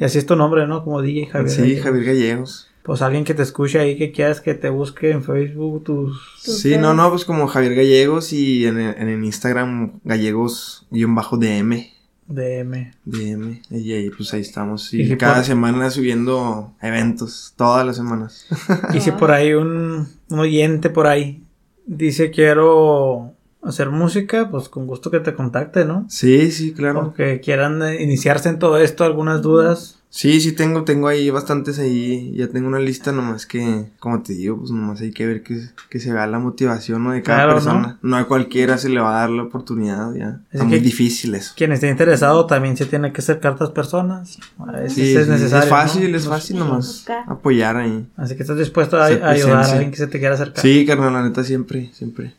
Y 0.00 0.04
así 0.04 0.18
es 0.18 0.26
tu 0.26 0.36
nombre, 0.36 0.66
¿no? 0.66 0.82
Como 0.84 1.02
DJ 1.02 1.26
Javier. 1.26 1.50
Sí, 1.50 1.60
Gallegos. 1.62 1.84
Javier 1.84 2.04
Gallegos. 2.04 2.64
Pues 2.82 3.02
alguien 3.02 3.24
que 3.24 3.34
te 3.34 3.42
escuche 3.42 3.78
ahí, 3.78 3.98
que 3.98 4.12
quieras 4.12 4.40
que 4.40 4.54
te 4.54 4.70
busque 4.70 5.10
en 5.10 5.22
Facebook, 5.22 5.84
tus... 5.84 6.40
Tus 6.42 6.58
Sí, 6.60 6.78
no, 6.78 6.94
no, 6.94 7.10
pues 7.10 7.26
como 7.26 7.46
Javier 7.46 7.74
Gallegos 7.74 8.32
y 8.32 8.66
en 8.66 8.78
el, 8.80 8.94
en 8.96 9.08
el 9.08 9.22
Instagram 9.24 10.00
gallegos-dm. 10.04 11.90
DM. 12.28 12.92
DM. 13.04 13.62
Y 13.70 13.92
ahí, 13.92 14.10
pues 14.10 14.32
ahí 14.34 14.42
estamos. 14.42 14.92
Y 14.94 15.02
Y 15.02 15.08
si 15.08 15.16
cada 15.16 15.36
por- 15.36 15.44
semana 15.44 15.90
subiendo 15.90 16.72
eventos. 16.82 17.54
Todas 17.56 17.84
las 17.86 17.96
semanas. 17.96 18.46
Y 18.94 19.00
si 19.00 19.10
por 19.12 19.30
ahí 19.32 19.54
un, 19.54 20.08
un 20.28 20.38
oyente 20.38 20.90
por 20.90 21.06
ahí 21.06 21.42
dice 21.86 22.30
quiero 22.30 23.32
hacer 23.62 23.90
música, 23.90 24.50
pues 24.50 24.68
con 24.68 24.86
gusto 24.86 25.10
que 25.10 25.20
te 25.20 25.34
contacte, 25.34 25.84
¿no? 25.84 26.06
Sí, 26.08 26.50
sí, 26.52 26.72
claro. 26.72 27.08
O 27.08 27.14
que 27.14 27.40
quieran 27.40 27.82
eh, 27.82 28.02
iniciarse 28.02 28.48
en 28.50 28.58
todo 28.58 28.78
esto, 28.78 29.04
algunas 29.04 29.42
dudas. 29.42 29.97
Sí, 30.10 30.40
sí, 30.40 30.52
tengo, 30.52 30.84
tengo 30.84 31.06
ahí 31.06 31.28
bastantes 31.28 31.78
ahí. 31.78 32.32
Ya 32.34 32.48
tengo 32.48 32.66
una 32.66 32.78
lista, 32.78 33.12
nomás 33.12 33.44
que, 33.44 33.90
como 34.00 34.22
te 34.22 34.32
digo, 34.32 34.56
pues 34.58 34.70
nomás 34.70 35.00
hay 35.02 35.12
que 35.12 35.26
ver 35.26 35.42
que, 35.42 35.60
que 35.90 36.00
se 36.00 36.12
vea 36.12 36.26
la 36.26 36.38
motivación 36.38 37.04
¿no? 37.04 37.12
de 37.12 37.22
cada 37.22 37.40
Claro, 37.40 37.52
persona. 37.54 37.98
¿no? 38.00 38.16
a 38.16 38.26
cualquiera 38.26 38.78
se 38.78 38.88
le 38.88 39.00
va 39.00 39.10
a 39.16 39.20
dar 39.20 39.30
la 39.30 39.42
oportunidad, 39.42 40.14
ya. 40.14 40.40
Es 40.50 40.64
muy 40.64 40.80
difícil 40.80 41.34
eso. 41.34 41.52
Quien 41.56 41.72
esté 41.72 41.90
interesado 41.90 42.46
también 42.46 42.76
se 42.76 42.86
tiene 42.86 43.12
que 43.12 43.20
acercar 43.20 43.52
a 43.52 43.54
otras 43.56 43.70
personas. 43.70 44.38
A 44.58 44.72
veces 44.72 44.94
Sí, 44.94 45.14
es 45.14 45.26
sí, 45.26 45.30
necesario. 45.30 45.64
es 45.64 45.70
fácil, 45.70 46.10
¿no? 46.10 46.16
es 46.16 46.26
fácil 46.26 46.58
nomás 46.58 47.04
apoyar 47.26 47.76
ahí. 47.76 48.08
Así 48.16 48.34
que 48.34 48.42
estás 48.42 48.56
dispuesto 48.56 48.96
a, 48.96 49.04
ayudar 49.06 49.64
a 49.64 49.72
alguien 49.72 49.90
que 49.90 49.98
se 49.98 50.06
te 50.06 50.18
quiera 50.18 50.34
acercar. 50.36 50.62
Sí, 50.62 50.86
carnal, 50.86 51.12
la 51.12 51.22
neta, 51.22 51.44
siempre, 51.44 51.90
siempre. 51.92 52.32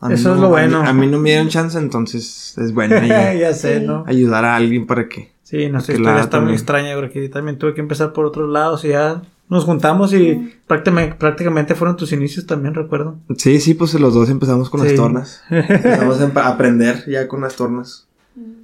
A 0.00 0.12
Eso 0.12 0.34
es 0.34 0.36
no- 0.40 0.42
lo 0.48 0.56
a 0.56 0.60
mí- 0.62 0.68
bueno. 0.70 0.82
A 0.88 0.92
mí, 0.92 1.08
no 1.08 1.18
me 1.18 1.30
dieron 1.30 1.48
chance, 1.48 1.76
entonces 1.76 2.54
es 2.56 2.72
bueno 2.72 2.94
ahí 3.00 3.40
ya 3.40 3.52
sé. 3.52 3.80
¿no? 3.80 4.04
ayudar 4.06 4.44
a 4.44 4.54
alguien 4.54 4.86
para 4.86 5.08
que... 5.08 5.36
Sí, 5.48 5.68
nuestra 5.70 5.94
Que 5.94 6.00
historia 6.00 6.14
la 6.18 6.24
está 6.24 6.36
muy 6.36 6.40
también. 6.42 6.54
extraña 6.58 6.94
porque 6.96 7.28
también 7.30 7.56
tuve 7.58 7.72
que 7.72 7.80
empezar 7.80 8.12
por 8.12 8.26
otros 8.26 8.50
lados 8.50 8.84
y 8.84 8.88
ya 8.88 9.22
nos 9.48 9.64
juntamos 9.64 10.12
y 10.12 10.52
prácticamente, 10.66 11.14
prácticamente 11.14 11.74
fueron 11.74 11.96
tus 11.96 12.12
inicios 12.12 12.44
también, 12.46 12.74
recuerdo. 12.74 13.16
Sí, 13.38 13.58
sí, 13.60 13.72
pues 13.72 13.94
los 13.94 14.12
dos 14.12 14.28
empezamos 14.28 14.68
con 14.68 14.80
Sí. 14.82 14.88
las 14.88 14.96
tornas. 14.96 15.42
Empezamos 15.50 16.20
a 16.20 16.48
aprender 16.48 17.02
ya 17.08 17.26
con 17.28 17.40
las 17.40 17.56
tornas. 17.56 18.04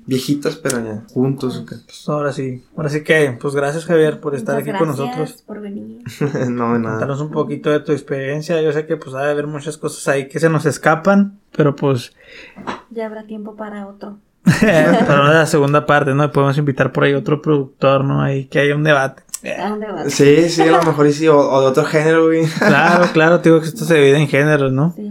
Viejitas, 0.06 0.56
pero 0.56 0.84
ya 0.84 1.02
juntos. 1.14 1.56
¿o 1.56 1.64
qué? 1.64 1.76
Pues 1.86 2.06
ahora 2.10 2.30
sí, 2.34 2.62
ahora 2.76 2.90
sí 2.90 3.02
que, 3.02 3.34
pues 3.40 3.54
gracias 3.54 3.86
Javier 3.86 4.20
por 4.20 4.34
estar 4.34 4.56
Muchas 4.56 4.68
aquí 4.74 4.78
con 4.78 4.88
gracias 4.94 5.08
nosotros. 5.18 5.42
por 5.46 5.60
venir. 5.62 6.02
no, 6.50 6.74
de 6.74 6.78
nada. 6.80 6.90
Contarnos 6.96 7.20
un 7.22 7.30
poquito 7.30 7.70
de 7.70 7.80
tu 7.80 7.92
experiencia. 7.92 8.60
Yo 8.60 8.70
sé 8.72 8.84
que 8.84 8.98
pues 8.98 9.14
ha 9.16 9.22
de 9.24 9.30
haber 9.30 9.46
muchas 9.46 9.78
cosas 9.78 10.06
ahí 10.08 10.28
que 10.28 10.38
se 10.38 10.50
nos 10.50 10.66
escapan, 10.66 11.38
pero 11.56 11.74
pues 11.74 12.12
Ya 12.90 13.06
habrá 13.06 13.24
tiempo 13.26 13.56
para 13.56 13.86
otro. 13.86 14.18
para 14.60 15.32
la 15.32 15.46
segunda 15.46 15.86
parte, 15.86 16.14
¿no? 16.14 16.30
Podemos 16.30 16.58
invitar 16.58 16.92
por 16.92 17.04
ahí 17.04 17.14
otro 17.14 17.40
productor, 17.40 18.04
¿no? 18.04 18.22
Ahí 18.22 18.44
que 18.46 18.60
haya 18.60 18.76
un 18.76 18.84
debate. 18.84 19.22
¿A 19.58 19.70
dónde 19.70 19.86
vas? 19.86 20.12
Sí, 20.12 20.48
sí, 20.48 20.62
a 20.62 20.72
lo 20.72 20.82
mejor 20.82 21.06
y 21.06 21.12
sí, 21.12 21.28
o, 21.28 21.38
o 21.38 21.60
de 21.60 21.66
otro 21.66 21.84
género, 21.84 22.26
güey. 22.26 22.46
Claro, 22.46 23.06
claro, 23.12 23.40
te 23.40 23.48
digo 23.48 23.60
que 23.60 23.68
esto 23.68 23.84
se 23.84 23.94
divide 23.94 24.18
en 24.18 24.28
géneros, 24.28 24.72
¿no? 24.72 24.92
Sí. 24.96 25.10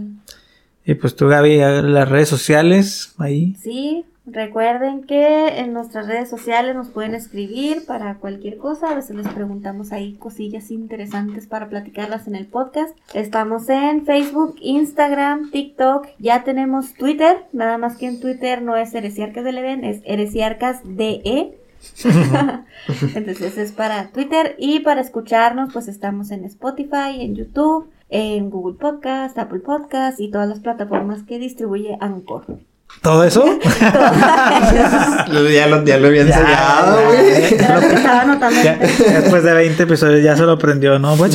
Y 0.86 0.94
pues 0.94 1.16
tú, 1.16 1.28
Gaby, 1.28 1.58
las 1.58 2.08
redes 2.08 2.28
sociales, 2.28 3.14
ahí. 3.18 3.56
Sí, 3.62 4.04
recuerden 4.26 5.04
que 5.04 5.60
en 5.60 5.72
nuestras 5.72 6.06
redes 6.06 6.30
sociales 6.30 6.74
nos 6.74 6.88
pueden 6.88 7.14
escribir 7.14 7.84
para 7.86 8.16
cualquier 8.16 8.56
cosa. 8.56 8.90
A 8.90 8.94
veces 8.94 9.16
les 9.16 9.28
preguntamos 9.28 9.92
ahí 9.92 10.14
cosillas 10.14 10.70
interesantes 10.70 11.46
para 11.46 11.68
platicarlas 11.68 12.26
en 12.26 12.34
el 12.34 12.46
podcast. 12.46 12.96
Estamos 13.12 13.68
en 13.68 14.06
Facebook, 14.06 14.56
Instagram, 14.60 15.50
TikTok. 15.50 16.06
Ya 16.18 16.44
tenemos 16.44 16.94
Twitter. 16.94 17.44
Nada 17.52 17.78
más 17.78 17.96
que 17.96 18.06
en 18.06 18.20
Twitter 18.20 18.62
no 18.62 18.76
es 18.76 18.94
Heresiarcas 18.94 19.44
del 19.44 19.58
Edén, 19.58 19.84
es 19.84 20.00
Heresiarcas 20.04 20.80
DE. 20.84 21.58
Entonces 23.14 23.58
es 23.58 23.72
para 23.72 24.08
Twitter 24.08 24.56
y 24.58 24.80
para 24.80 25.00
escucharnos 25.00 25.72
pues 25.72 25.88
estamos 25.88 26.30
en 26.30 26.44
Spotify, 26.44 27.20
en 27.20 27.34
YouTube, 27.34 27.90
en 28.08 28.50
Google 28.50 28.78
Podcast, 28.78 29.38
Apple 29.38 29.60
Podcast 29.60 30.20
y 30.20 30.30
todas 30.30 30.48
las 30.48 30.60
plataformas 30.60 31.22
que 31.24 31.38
distribuye 31.38 31.96
Anchor. 32.00 32.60
¿Todo 33.02 33.24
eso? 33.24 33.44
ya, 33.80 35.66
lo, 35.68 35.84
ya 35.84 35.98
lo 35.98 36.08
había 36.08 36.24
ya, 36.24 36.94
güey. 37.06 37.44
Estaba 37.44 38.22
anotando. 38.22 38.62
Ya, 38.62 38.76
después 38.78 39.42
de 39.42 39.52
20 39.52 39.82
episodios 39.82 40.22
ya 40.22 40.36
se 40.36 40.42
lo 40.44 40.52
aprendió, 40.52 40.98
¿no? 40.98 41.14
Pues, 41.16 41.34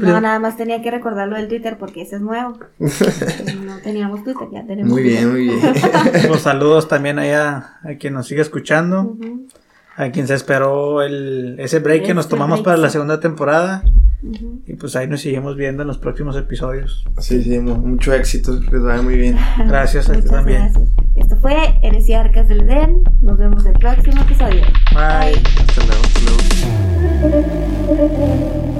No, 0.00 0.20
nada 0.20 0.38
más 0.38 0.56
tenía 0.56 0.80
que 0.80 0.90
recordarlo 0.90 1.36
del 1.36 1.48
Twitter 1.48 1.76
porque 1.78 2.02
ese 2.02 2.16
es 2.16 2.22
nuevo. 2.22 2.58
No 2.78 3.78
teníamos 3.82 4.24
Twitter, 4.24 4.48
ya 4.52 4.66
tenemos. 4.66 4.90
Muy 4.92 5.02
bien, 5.02 5.30
muy 5.30 5.42
bien. 5.48 5.60
Los 6.28 6.40
saludos 6.42 6.88
también 6.88 7.18
ahí 7.18 7.30
a, 7.32 7.78
a 7.82 7.94
quien 7.98 8.14
nos 8.14 8.26
sigue 8.26 8.40
escuchando, 8.40 9.16
a 9.96 10.10
quien 10.10 10.26
se 10.26 10.34
esperó 10.34 11.02
el, 11.02 11.56
ese 11.58 11.78
break 11.80 12.04
que 12.06 12.14
nos 12.14 12.24
Este 12.24 12.36
tomamos 12.36 12.60
break, 12.60 12.64
para 12.64 12.76
la 12.78 12.90
segunda 12.90 13.20
temporada. 13.20 13.82
Y 14.66 14.74
pues 14.74 14.96
ahí 14.96 15.06
nos 15.06 15.20
seguimos 15.20 15.56
viendo 15.56 15.82
en 15.82 15.88
los 15.88 15.98
próximos 15.98 16.36
episodios. 16.36 17.04
Sí, 17.18 17.42
sí, 17.42 17.58
mu- 17.58 17.76
mucho 17.76 18.12
éxito, 18.14 18.58
que 18.60 18.70
les 18.72 18.82
vaya 18.82 19.02
muy 19.02 19.16
bien. 19.16 19.36
Gracias 19.66 20.08
a 20.08 20.12
ti 20.12 20.18
Muchas 20.18 20.30
también. 20.32 20.60
gracias. 20.62 20.88
Esto 21.16 21.36
fue 21.36 21.54
Heresia 21.82 22.20
Arcas 22.22 22.48
del 22.48 22.62
Edén. 22.62 23.02
Nos 23.20 23.38
vemos 23.38 23.64
el 23.66 23.74
próximo 23.74 24.22
episodio. 24.22 24.62
Bye. 24.92 25.40
Hasta 25.60 25.84
luego, 25.86 26.02
hasta 26.02 26.20
luego. 27.20 28.73